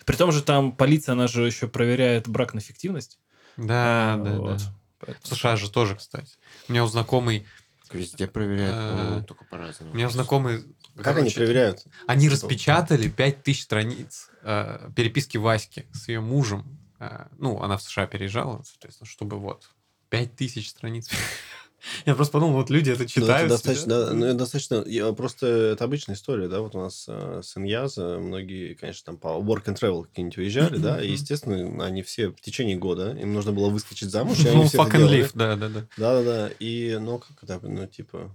При 0.05 0.15
том 0.15 0.31
же 0.31 0.41
там 0.41 0.71
полиция, 0.71 1.13
она 1.13 1.27
же 1.27 1.45
еще 1.45 1.67
проверяет 1.67 2.27
брак 2.27 2.53
на 2.53 2.61
фиктивность. 2.61 3.19
Да, 3.57 4.19
да, 4.23 4.37
Вот. 4.37 4.57
да. 4.57 4.63
Поэтому- 4.99 5.23
В 5.23 5.27
США 5.27 5.55
же 5.55 5.69
тоже, 5.71 5.95
кстати. 5.95 6.33
У 6.67 6.71
меня 6.71 6.83
у 6.83 6.87
знакомый... 6.87 7.45
Везде 7.91 8.27
проверяют, 8.27 8.75
ну, 8.97 9.23
только 9.23 9.45
по-разному. 9.45 9.91
У 9.91 9.95
меня 9.95 10.09
знакомый... 10.09 10.63
Как 10.97 11.07
они 11.17 11.29
короче, 11.29 11.35
проверяют? 11.35 11.85
Они 12.07 12.29
распечатали 12.29 13.07
5000 13.09 13.61
страниц 13.61 14.29
э, 14.41 14.89
переписки 14.95 15.37
Васьки 15.37 15.85
с 15.93 16.07
ее 16.07 16.19
мужем. 16.19 16.79
Э, 16.99 17.27
ну, 17.37 17.61
она 17.61 17.77
в 17.77 17.81
США 17.83 18.07
переезжала, 18.07 18.63
соответственно, 18.63 19.07
чтобы 19.07 19.37
вот 19.37 19.69
5000 20.09 20.67
страниц. 20.69 21.09
Я 22.05 22.15
просто 22.15 22.31
подумал, 22.33 22.53
вот 22.55 22.69
люди 22.69 22.89
это 22.91 23.01
Ну, 23.03 23.07
читают. 23.07 23.29
это 23.45 23.49
достаточно, 23.49 23.87
да, 23.87 24.13
ну, 24.13 24.25
это 24.25 24.37
достаточно, 24.39 24.83
я- 24.87 25.11
просто 25.13 25.47
это 25.47 25.83
обычная 25.83 26.15
история, 26.15 26.47
да, 26.47 26.61
вот 26.61 26.75
у 26.75 26.79
нас 26.79 27.05
э, 27.07 27.41
с 27.43 27.57
Иньяза 27.57 28.17
многие, 28.19 28.73
конечно, 28.75 29.05
там 29.05 29.17
по 29.17 29.27
work 29.39 29.65
and 29.65 29.75
travel 29.79 30.05
какие-нибудь 30.05 30.37
уезжали, 30.37 30.77
да, 30.77 31.01
и, 31.01 31.11
естественно, 31.11 31.85
они 31.85 32.01
все 32.01 32.29
в 32.29 32.41
течение 32.41 32.75
года, 32.77 33.11
им 33.11 33.33
нужно 33.33 33.51
было 33.51 33.69
выскочить 33.69 34.09
замуж, 34.09 34.39
и 34.39 34.47
они 34.47 34.57
Ну, 34.57 34.67
все 34.67 34.77
это 34.81 34.87
fuck 34.89 34.93
and 34.93 34.97
делали. 34.97 35.19
leave, 35.25 35.31
да, 35.35 35.55
да, 35.55 35.69
да. 35.69 35.87
Да-да-да, 35.97 36.49
и, 36.59 36.97
ну, 36.99 37.19
как 37.19 37.43
это, 37.43 37.59
ну, 37.67 37.85
типа... 37.87 38.31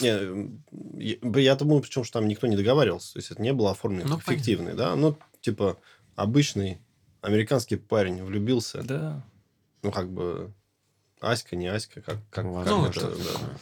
Не, 0.00 0.52
я, 0.98 1.40
я 1.40 1.54
думаю, 1.56 1.80
причем, 1.82 2.04
что 2.04 2.18
там 2.18 2.28
никто 2.28 2.46
не 2.46 2.56
договаривался, 2.56 3.14
то 3.14 3.18
есть 3.18 3.30
это 3.30 3.40
не 3.40 3.52
было 3.52 3.70
оформлено 3.70 4.08
Ну, 4.08 4.16
как 4.18 4.24
фиктивный, 4.26 4.74
да, 4.74 4.94
ну, 4.96 5.16
типа, 5.40 5.78
обычный 6.14 6.78
американский 7.20 7.76
парень 7.76 8.22
влюбился, 8.22 8.82
Да. 8.82 9.22
ну, 9.82 9.90
как 9.90 10.10
бы, 10.12 10.52
Аська, 11.22 11.56
не 11.56 11.68
Аська, 11.68 12.00
как, 12.00 12.18
как, 12.30 12.44
Ну, 12.44 12.82
как 12.82 12.90
это, 12.90 12.92
что-то 13.00 13.18
да. 13.18 13.32
такое. 13.32 13.56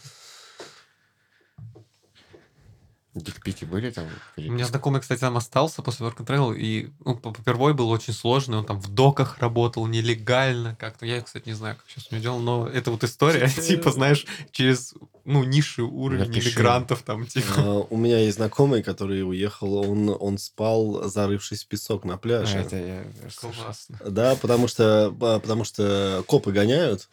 Дикпики 3.22 3.64
были 3.64 3.90
там? 3.90 4.06
У 4.36 4.40
меня 4.42 4.66
знакомый, 4.66 5.00
кстати, 5.00 5.20
там 5.20 5.36
остался 5.36 5.82
после 5.82 6.06
Work 6.06 6.16
and 6.18 6.26
Travel, 6.26 6.56
и 6.56 6.90
ну, 7.04 7.16
по- 7.16 7.32
попервой 7.32 7.74
был 7.74 7.90
очень 7.90 8.12
сложный, 8.12 8.58
он 8.58 8.64
там 8.66 8.80
в 8.80 8.88
доках 8.88 9.38
работал 9.38 9.86
нелегально 9.86 10.76
как-то. 10.78 11.06
Я, 11.06 11.20
кстати, 11.20 11.48
не 11.48 11.54
знаю, 11.54 11.76
как 11.76 11.84
сейчас 11.88 12.08
у 12.10 12.14
него 12.14 12.22
делал, 12.22 12.38
но 12.40 12.66
это 12.68 12.90
вот 12.90 13.04
история, 13.04 13.48
типа, 13.66 13.92
знаешь, 13.92 14.26
через, 14.50 14.94
ну, 15.24 15.44
низший 15.44 15.84
уровень 15.84 16.28
Напиши. 16.28 16.48
иммигрантов 16.50 17.02
там, 17.02 17.26
типа. 17.26 17.46
А, 17.56 17.78
У 17.90 17.96
меня 17.96 18.18
есть 18.18 18.36
знакомый, 18.36 18.82
который 18.82 19.22
уехал, 19.28 19.74
он, 19.76 20.16
он 20.18 20.38
спал, 20.38 21.08
зарывшись 21.08 21.64
в 21.64 21.68
песок 21.68 22.04
на 22.04 22.14
А, 22.14 22.18
пляже. 22.18 22.58
это 22.58 22.76
я. 22.76 23.04
Классно. 23.40 23.98
Да, 24.04 24.34
потому 24.36 24.68
что, 24.68 25.14
а, 25.20 25.38
потому 25.40 25.64
что 25.64 26.24
копы 26.26 26.52
гоняют, 26.52 27.08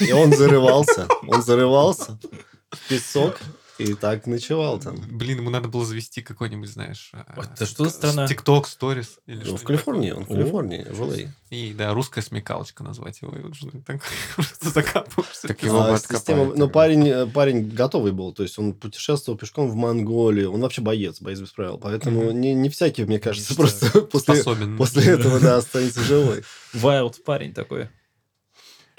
и 0.00 0.12
он 0.12 0.32
зарывался, 0.34 1.08
он 1.26 1.42
зарывался 1.42 2.18
в 2.70 2.88
песок 2.88 3.38
И 3.80 3.94
так 3.94 4.26
ночевал 4.26 4.78
там. 4.78 4.96
Блин, 5.08 5.38
ему 5.38 5.50
надо 5.50 5.68
было 5.68 5.84
завести 5.84 6.22
какой-нибудь, 6.22 6.68
знаешь... 6.68 7.10
а, 7.12 7.32
Вот 7.36 7.46
это 7.54 7.66
что 7.66 7.84
за 7.84 7.90
страна? 7.90 8.26
ТикТок, 8.26 8.66
сторис. 8.68 9.18
или 9.26 9.42
Ну, 9.44 9.56
в 9.56 9.62
Калифорнии, 9.62 10.10
он 10.10 10.24
в. 10.24 10.28
Калифорнии, 10.28 10.84
в 10.84 11.00
LA. 11.02 11.10
такое. 11.10 11.34
И, 11.50 11.72
да, 11.72 11.92
русская 11.94 12.22
смекалочка 12.22 12.84
назвать 12.84 13.22
его. 13.22 13.36
И 13.36 13.40
вот 13.40 13.56
что 13.56 13.70
так 13.80 14.02
просто 14.36 14.70
закапываешься. 14.70 15.48
Так 15.48 15.62
его 15.62 15.80
А 15.82 15.98
система-. 15.98 16.54
Но 16.54 16.68
парень, 16.68 17.08
э, 17.08 17.26
парень 17.26 17.68
готовый 17.68 18.12
был. 18.12 18.32
То 18.32 18.42
есть 18.42 18.58
он 18.58 18.74
путешествовал 18.74 19.38
пешком 19.38 19.68
в 19.68 19.74
Монголию. 19.74 20.52
Он 20.52 20.60
вообще 20.60 20.82
боец, 20.82 21.20
боец 21.20 21.40
без 21.40 21.50
правил. 21.50 21.78
Поэтому 21.78 22.30
не, 22.30 22.54
не 22.54 22.68
всякий, 22.68 23.04
мне 23.04 23.18
кажется, 23.18 23.54
просто 23.54 24.00
после, 24.12 24.44
после 24.76 25.04
этого 25.04 25.40
да, 25.40 25.56
останется 25.56 26.00
живой. 26.04 26.42
Wild 26.74 27.22
парень 27.24 27.52
такой. 27.52 27.88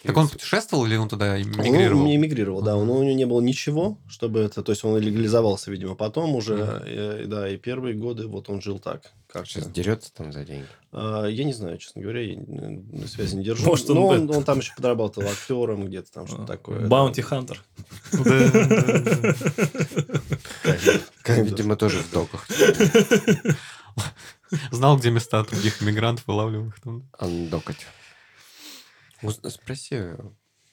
Так 0.03 0.17
он 0.17 0.27
путешествовал 0.27 0.85
или 0.87 0.95
он 0.95 1.07
туда 1.09 1.33
Он 1.33 1.39
мигрировал? 1.43 2.03
не 2.05 2.15
эмигрировал, 2.15 2.61
да. 2.63 2.75
Он, 2.75 2.89
у 2.89 3.03
него 3.03 3.13
не 3.15 3.25
было 3.25 3.39
ничего, 3.39 3.97
чтобы 4.07 4.39
это... 4.39 4.63
То 4.63 4.71
есть 4.71 4.83
он 4.83 4.97
легализовался, 4.97 5.69
видимо, 5.69 5.93
потом 5.95 6.35
уже. 6.35 6.81
э, 6.85 7.25
да, 7.27 7.47
и 7.47 7.57
первые 7.57 7.93
годы 7.95 8.25
вот 8.27 8.49
он 8.49 8.61
жил 8.61 8.79
так. 8.79 9.11
Как 9.31 9.45
Сейчас 9.47 9.67
дерется 9.67 10.11
там 10.13 10.33
за 10.33 10.43
деньги. 10.43 10.65
А, 10.91 11.25
я 11.27 11.43
не 11.43 11.53
знаю, 11.53 11.77
честно 11.77 12.01
говоря, 12.01 12.21
я 12.21 12.33
э, 12.33 12.37
на 12.41 13.07
связи 13.07 13.35
не 13.35 13.43
держу. 13.43 13.65
Может, 13.65 13.89
он 13.91 13.95
Но 13.95 14.07
бы- 14.09 14.15
он, 14.15 14.35
он 14.37 14.43
там 14.43 14.57
еще 14.59 14.73
подрабатывал 14.75 15.29
актером 15.29 15.85
где-то 15.85 16.11
там, 16.11 16.27
что-то 16.27 16.45
такое. 16.45 16.87
Баунти 16.87 17.21
Хантер. 17.21 17.63
Как- 21.23 21.37
Видимо, 21.45 21.75
тоже 21.75 21.99
в 21.99 22.11
доках. 22.11 22.47
Знал, 24.71 24.97
где 24.97 25.11
места 25.11 25.43
других 25.43 25.79
мигрантов, 25.81 26.25
вылавливал 26.27 26.67
их 26.69 26.79
там. 26.81 27.03
Андокать. 27.17 27.85
Уз- 29.21 29.39
Спроси 29.53 30.15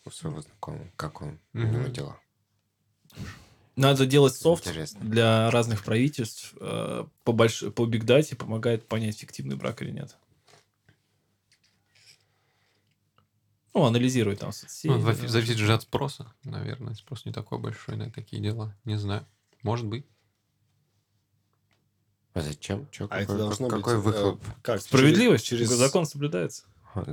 у 0.04 0.10
своего 0.10 0.40
знакомого, 0.40 0.88
как 0.96 1.20
он, 1.22 1.38
у 1.54 1.58
него 1.58 1.88
дела. 1.88 2.18
Надо 3.76 4.06
делать 4.06 4.34
софт 4.34 4.66
Интересно. 4.66 5.00
для 5.00 5.50
разных 5.50 5.84
правительств. 5.84 6.54
э, 6.60 7.06
По, 7.24 7.32
больш... 7.32 7.62
по 7.76 7.86
бигдате 7.86 8.34
помогает 8.36 8.88
понять, 8.88 9.18
фиктивный 9.18 9.56
брак 9.56 9.82
или 9.82 9.90
нет. 9.92 10.16
Ну, 13.74 13.84
анализирует 13.84 14.40
там 14.40 14.50
соцсети. 14.52 14.88
Ну, 14.90 15.00
да. 15.04 15.12
зави- 15.12 15.28
зависит 15.28 15.58
же 15.58 15.72
от 15.72 15.82
спроса, 15.82 16.32
наверное. 16.42 16.94
Спрос 16.94 17.24
не 17.24 17.32
такой 17.32 17.58
большой 17.58 17.96
на 17.96 18.10
такие 18.10 18.42
дела. 18.42 18.76
Не 18.84 18.96
знаю. 18.98 19.26
Может 19.62 19.86
быть. 19.86 20.06
А 22.34 22.40
зачем? 22.40 22.88
Чё, 22.90 23.06
А 23.10 23.18
это 23.20 23.26
какой, 23.26 23.38
должно 23.38 23.68
какой 23.68 23.96
быть... 24.02 24.14
э, 24.14 24.18
выхлоп? 24.22 24.44
Как? 24.62 24.80
Справедливость. 24.80 25.44
Через, 25.44 25.68
Закон 25.68 26.06
соблюдается. 26.06 26.64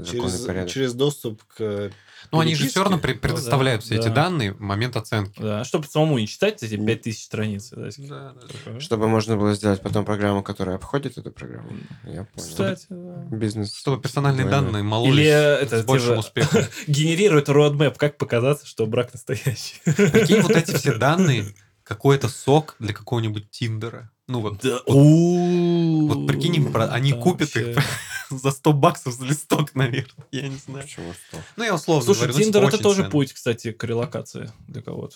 Через, 0.06 0.42
порядок. 0.42 0.72
через 0.72 0.94
доступ 0.94 1.44
к... 1.44 1.92
Ну, 2.32 2.40
они 2.40 2.56
же 2.56 2.68
все 2.68 2.82
равно 2.82 2.98
пре- 2.98 3.14
да, 3.14 3.20
предоставляют 3.20 3.84
все 3.84 3.96
эти 3.96 4.08
да. 4.08 4.14
данные 4.16 4.54
в 4.54 4.60
момент 4.60 4.96
оценки. 4.96 5.40
Да, 5.40 5.64
чтобы 5.64 5.86
самому 5.86 6.18
не 6.18 6.28
читать 6.28 6.62
эти 6.64 6.76
М. 6.76 6.86
5000 6.86 7.24
страниц. 7.24 7.70
да, 7.70 7.90
Да, 7.98 8.34
да, 8.34 8.42
да. 8.66 8.80
Чтобы 8.80 9.08
можно 9.08 9.38
было 9.38 9.54
сделать 9.54 9.82
потом 9.82 10.06
программу, 10.06 10.42
которая 10.42 10.78
обходит 10.78 11.18
эту 11.18 11.32
программу. 11.32 11.70
Я 12.04 12.24
понял. 12.24 12.48
Кстати, 12.50 12.88
да. 12.90 13.28
Бизнес. 13.32 13.76
Чтобы 13.76 14.02
персональные 14.02 14.46
двойной. 14.48 14.66
данные 14.72 14.84
мололись 14.84 15.14
Или 15.14 15.26
это, 15.62 15.82
с 15.82 15.86
большим 15.86 16.10
типа, 16.10 16.20
успехом. 16.20 16.64
генерирует 16.88 17.48
roadmap, 17.50 17.96
как 17.98 18.18
показаться, 18.18 18.66
что 18.66 18.86
брак 18.88 19.14
настоящий. 19.14 19.82
Прикинь, 19.84 20.42
вот 20.42 20.52
эти 20.52 20.76
все 20.76 20.94
данные, 20.98 21.46
какой-то 21.84 22.28
сок 22.30 22.76
для 22.80 22.94
какого-нибудь 22.94 23.52
Тиндера. 23.52 24.12
Ну 24.28 24.42
вот, 24.42 24.60
Да. 24.64 24.80
вот, 24.88 24.96
У-у-у. 24.96 26.08
вот 26.08 26.28
прикинь, 26.28 26.56
им 26.56 26.72
про- 26.72 26.88
они 26.88 27.12
Там 27.12 27.22
купят 27.22 27.56
их 27.56 27.76
вообще. 27.76 27.90
за 28.32 28.52
100 28.52 28.74
баксов 28.74 29.14
за 29.14 29.26
листок, 29.26 29.76
наверное. 29.76 30.10
Я 30.32 30.48
не 30.48 30.58
знаю. 30.58 30.84
Почему 30.84 31.14
что? 31.14 31.38
Ну, 31.58 31.64
я 31.64 31.76
условно 31.76 32.04
Слушай, 32.06 32.20
говорю. 32.22 32.34
ну, 32.34 32.40
Тиндер 32.44 32.62
типа, 32.62 32.68
это 32.70 32.76
очень 32.78 32.84
тоже 32.84 33.00
ценно. 33.02 33.10
путь, 33.12 33.34
кстати, 33.34 33.72
к 33.72 33.84
релокации 33.84 34.52
для 34.68 34.82
кого-то. 34.82 35.16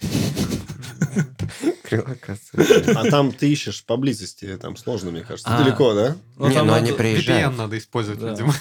Крылокация. 1.82 2.94
А 2.96 3.10
там 3.10 3.32
ты 3.32 3.50
ищешь 3.52 3.84
поблизости, 3.84 4.56
там 4.56 4.76
сложно, 4.76 5.10
мне 5.10 5.20
кажется. 5.22 5.54
А. 5.54 5.62
Далеко, 5.62 5.92
да? 5.94 6.16
Ну, 6.36 6.48
Не, 6.48 6.54
там 6.54 6.66
ну 6.66 6.72
надо- 6.72 6.86
они 6.86 6.92
приезжают. 6.96 7.52
VPN 7.52 7.56
надо 7.56 7.76
использовать, 7.78 8.20
Да. 8.20 8.30
видимо. 8.30 8.54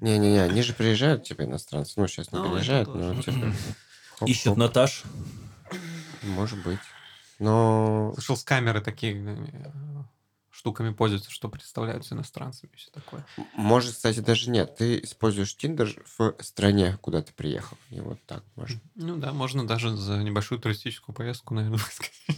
Не-не-не, 0.00 0.42
они 0.42 0.62
же 0.62 0.72
приезжают, 0.72 1.22
типа, 1.24 1.42
иностранцы. 1.42 1.92
Ну, 1.96 2.08
сейчас 2.08 2.32
не 2.32 2.38
Ну, 2.38 2.44
это 2.46 2.54
приезжают, 2.54 2.94
но, 2.94 3.22
типа... 3.22 3.54
Ищет. 4.26 4.56
Наташ. 4.56 5.02
Может 6.22 6.62
быть. 6.64 6.78
Но... 7.44 8.12
Слышал, 8.14 8.36
с 8.36 8.44
камеры 8.44 8.80
такие 8.80 9.14
э, 9.14 10.02
штуками 10.50 10.92
пользуются, 10.92 11.30
что 11.30 11.48
представляются 11.48 12.14
иностранцами 12.14 12.70
и 12.72 12.76
все 12.76 12.90
такое. 12.90 13.26
Может, 13.54 13.92
кстати, 13.92 14.20
даже 14.20 14.50
нет. 14.50 14.76
Ты 14.76 15.00
используешь 15.00 15.54
Тиндер 15.56 15.94
в 16.16 16.34
стране, 16.40 16.96
куда 17.02 17.22
ты 17.22 17.32
приехал. 17.32 17.76
И 17.90 18.00
вот 18.00 18.18
так 18.26 18.42
можно. 18.56 18.80
Ну 18.94 19.16
да, 19.16 19.32
можно 19.32 19.66
даже 19.66 19.94
за 19.94 20.22
небольшую 20.22 20.60
туристическую 20.60 21.14
поездку, 21.14 21.54
наверное, 21.54 21.78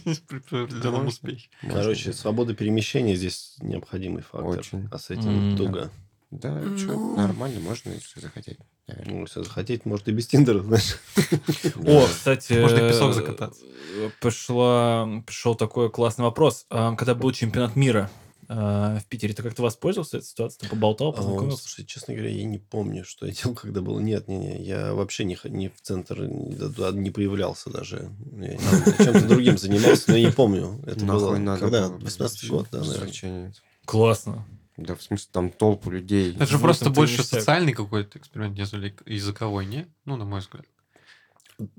сказать, 0.03 0.23
при 0.27 0.37
определенном 0.37 1.07
успехе. 1.07 1.49
Короче, 1.61 2.11
свобода 2.11 2.53
перемещения 2.53 3.15
здесь 3.15 3.55
необходимый 3.59 4.23
фактор. 4.23 4.59
Очень. 4.59 4.89
А 4.91 4.97
с 4.97 5.09
этим 5.09 5.51
М. 5.51 5.57
туго. 5.57 5.91
Да, 6.29 6.51
Ну. 6.51 7.15
нормально, 7.15 7.61
можно, 7.61 7.89
если 7.91 8.19
захотеть. 8.19 8.57
наверное. 8.87 9.13
Ну, 9.15 9.21
если 9.21 9.43
захотеть, 9.43 9.85
может, 9.85 10.07
и 10.09 10.11
без 10.11 10.27
Тиндера, 10.27 10.59
знаешь. 10.61 10.97
О, 11.85 12.05
кстати, 12.05 12.53
Можно 12.53 12.75
и 12.85 12.89
песок 12.91 13.13
закататься. 13.13 13.63
э, 13.65 14.09
Пришла, 14.19 15.07
пришел 15.25 15.55
такой 15.55 15.89
классный 15.89 16.23
вопрос. 16.25 16.65
А, 16.69 16.95
Когда 16.95 17.15
был 17.15 17.31
чемпионат 17.31 17.77
мира 17.77 18.09
э, 18.49 18.53
в 19.01 19.05
Питере, 19.07 19.33
ты 19.33 19.41
как-то 19.41 19.61
воспользовался 19.63 20.17
этой 20.17 20.25
ситуацией? 20.25 20.63
Ты 20.63 20.69
поболтал, 20.69 21.09
А, 21.09 21.13
познакомился? 21.13 21.63
Слушай, 21.63 21.85
честно 21.85 22.13
говоря, 22.13 22.29
я 22.29 22.43
не 22.43 22.57
помню, 22.57 23.05
что 23.05 23.25
я 23.25 23.31
делал, 23.31 23.55
когда 23.55 23.79
был. 23.79 23.97
Нет, 23.99 24.27
не, 24.27 24.37
не, 24.37 24.61
я 24.63 24.93
вообще 24.93 25.23
не, 25.23 25.37
не 25.45 25.69
в 25.69 25.79
центр, 25.81 26.23
не, 26.23 27.09
появлялся 27.09 27.69
даже. 27.69 28.11
Я 28.35 28.57
чем-то 29.05 29.27
другим 29.29 29.57
занимался, 29.57 30.11
но 30.11 30.17
я 30.17 30.27
не 30.27 30.33
помню. 30.33 30.81
Это 30.85 31.05
было 31.05 31.35
когда? 31.57 31.87
было 31.87 31.99
18 31.99 32.49
год, 32.49 32.67
да, 32.69 32.83
наверное. 32.83 33.53
Классно. 33.85 34.45
Да, 34.77 34.95
в 34.95 35.01
смысле, 35.01 35.27
там 35.31 35.49
толпу 35.49 35.89
людей. 35.89 36.35
Это 36.35 36.45
же 36.45 36.53
Ну, 36.57 36.59
просто 36.61 36.89
больше 36.91 37.23
социальный 37.23 37.73
какой-то 37.73 38.19
эксперимент, 38.19 38.57
нежели 38.57 38.95
языковой, 39.05 39.65
не? 39.65 39.87
Ну, 40.05 40.15
на 40.17 40.25
мой 40.25 40.39
взгляд. 40.41 40.65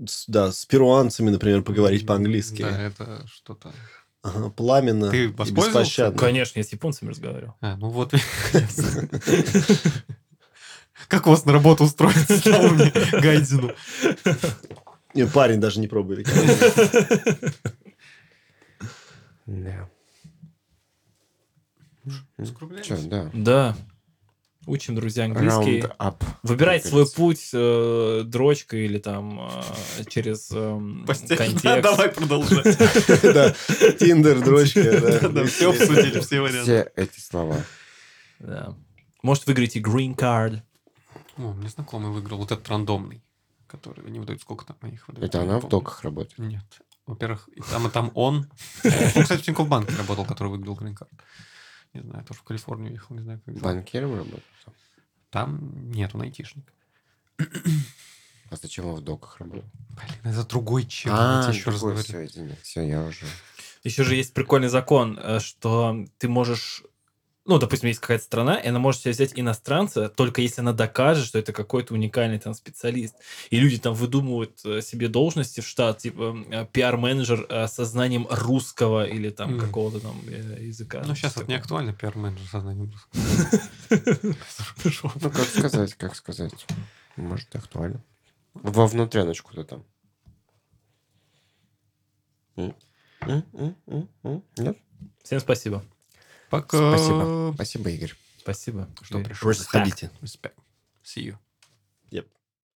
С- 0.05 0.25
Да, 0.27 0.51
с 0.51 0.66
перуанцами, 0.66 1.31
например, 1.31 1.62
поговорить 1.62 2.05
по-английски. 2.07 2.62
Да, 2.62 2.83
это 2.83 3.25
что-то... 3.29 3.73
Ага, 4.23 4.51
пламенно 4.51 5.11
Ты 5.11 5.25
и 5.25 5.27
воспользовался? 5.29 5.70
беспощадно. 5.81 6.19
Конечно, 6.19 6.59
я 6.59 6.65
с 6.65 6.73
японцами 6.73 7.11
разговаривал. 7.11 7.55
А, 7.61 7.77
ну 7.77 7.89
вот. 7.89 8.12
Как 11.07 11.29
у 11.29 11.31
вас 11.31 11.45
на 11.45 11.53
работу 11.53 11.85
устроиться, 11.85 12.51
Гайдзину. 13.12 13.73
Не, 15.15 15.27
парень 15.27 15.61
даже 15.61 15.79
не 15.79 15.87
пробует. 15.87 16.29
Да. 19.47 19.89
Скругляемся. 22.45 22.97
Че, 22.97 23.03
да. 23.09 23.31
Да. 23.33 23.77
Учим, 24.67 24.95
друзья, 24.95 25.25
английский. 25.25 25.81
Round 25.81 25.97
up. 25.99 26.25
Выбирайте 26.43 26.89
свой 26.89 27.11
путь 27.11 27.51
э, 27.55 28.23
дрочкой 28.27 28.85
или 28.85 28.99
там 28.99 29.41
э, 29.41 30.05
через 30.09 30.49
Постель. 31.07 31.37
контекст. 31.39 31.65
Да, 31.65 31.81
давай 31.81 32.11
продолжать. 32.11 32.77
Да, 33.23 33.55
Тиндер, 33.99 34.41
дрочка. 34.45 35.29
да. 35.31 35.45
Все 35.45 35.71
обсудили, 35.71 36.21
все 36.21 36.41
варианты. 36.41 36.63
Все 36.63 36.93
эти 36.97 37.19
слова. 37.21 37.57
Да. 38.41 38.75
Может, 39.23 39.47
выиграете 39.47 39.81
green 39.81 40.15
card. 40.15 40.61
О, 41.39 41.53
мне 41.53 41.69
знакомый 41.69 42.11
выиграл 42.11 42.39
вот 42.39 42.53
этот 42.53 42.69
рандомный, 42.69 43.23
который 43.69 44.05
они 44.07 44.19
выдают, 44.19 44.43
сколько 44.43 44.67
там 44.67 44.77
их 44.91 45.09
выдают. 45.09 45.35
Это 45.35 45.43
она 45.43 45.61
в 45.61 45.69
доках 45.69 46.03
работает. 46.03 46.39
Нет. 46.39 46.65
Во-первых, 47.07 47.49
там, 47.71 47.87
и 47.87 47.91
там 47.91 48.11
он. 48.15 48.51
Он, 48.85 49.23
кстати, 49.23 49.41
в 49.41 49.43
Тинькофф 49.43 49.67
банке 49.67 49.97
работал, 49.97 50.27
который 50.27 50.49
выиграл 50.49 50.75
грин-карт. 50.75 51.11
Не 52.03 52.11
знаю, 52.11 52.25
тоже 52.25 52.41
в 52.41 52.43
Калифорнию 52.45 52.93
ехал, 52.93 53.15
не 53.16 53.23
знаю, 53.23 53.41
как. 53.45 53.55
Банкиром 53.57 54.15
работает. 54.16 54.45
Там 55.31 55.91
нет, 55.91 56.15
он 56.15 56.23
айтишник. 56.23 56.73
А 58.51 58.57
зачем 58.57 58.87
он 58.87 58.95
в 58.97 59.01
доках 59.03 59.39
работает? 59.41 59.66
Блин, 59.91 60.35
это 60.35 60.45
другой 60.49 60.87
чел, 60.87 61.12
А, 61.15 61.43
я 61.45 61.53
еще 61.53 61.70
раз 61.70 61.81
говорю. 61.81 61.99
все, 61.99 62.25
извини. 62.25 62.55
Все, 62.62 62.83
я 62.83 63.05
уже... 63.05 63.27
Еще 63.85 64.05
же 64.05 64.15
есть 64.15 64.33
прикольный 64.33 64.69
закон, 64.69 65.19
э, 65.19 65.39
что 65.41 66.05
ты 66.19 66.29
можешь... 66.29 66.83
Ну, 67.49 67.59
допустим, 67.59 67.89
есть 67.89 68.01
какая-то 68.01 68.25
страна, 68.25 68.57
и 68.57 68.69
она 68.69 68.79
может 68.79 69.01
себе 69.01 69.12
взять 69.12 69.33
иностранца, 69.35 70.11
только 70.11 70.43
если 70.43 70.61
она 70.61 70.75
докажет, 70.75 71.25
что 71.25 71.39
это 71.39 71.55
какой-то 71.55 71.95
уникальный 71.95 72.39
там 72.39 72.53
специалист. 72.53 73.15
И 73.49 73.59
люди 73.59 73.79
там 73.79 73.95
выдумывают 73.95 74.61
э, 74.66 74.83
себе 74.83 75.09
должности 75.09 75.62
в 75.62 75.66
штат, 75.66 75.97
типа 75.97 76.37
э, 76.51 76.66
пиар-менеджер 76.70 77.47
э, 77.49 77.66
со 77.66 77.87
знанием 77.87 78.27
русского 78.29 79.07
или 79.07 79.31
там 79.31 79.53
Мгм. 79.53 79.61
какого-то 79.61 80.01
там 80.01 80.20
языка. 80.29 81.03
Ну, 81.07 81.15
сейчас 81.15 81.39
это 81.39 81.47
не 81.47 81.55
актуально, 81.55 81.95
пиар-менеджер 81.95 82.47
сознанием 82.47 82.93
русского. 82.93 83.23
Ну, 85.23 85.31
как 85.31 85.49
сказать, 85.49 85.95
как 85.95 86.16
сказать. 86.16 86.66
Может, 87.16 87.57
актуально. 87.57 88.05
Во 88.53 88.87
внутряночку-то 88.87 89.65
там. 89.65 89.85
Нет? 94.59 94.77
Всем 95.25 95.41
спасибо. 95.41 95.83
Пока. 96.51 96.97
Спасибо. 96.97 97.53
Спасибо, 97.55 97.91
Игорь. 97.91 98.15
Спасибо. 98.39 98.89
Что 99.03 99.20
пришел. 99.20 99.51
respect. 99.51 99.55
Заходите. 99.73 100.11
Respect. 100.23 100.55
See 101.05 101.25
you. 101.25 101.37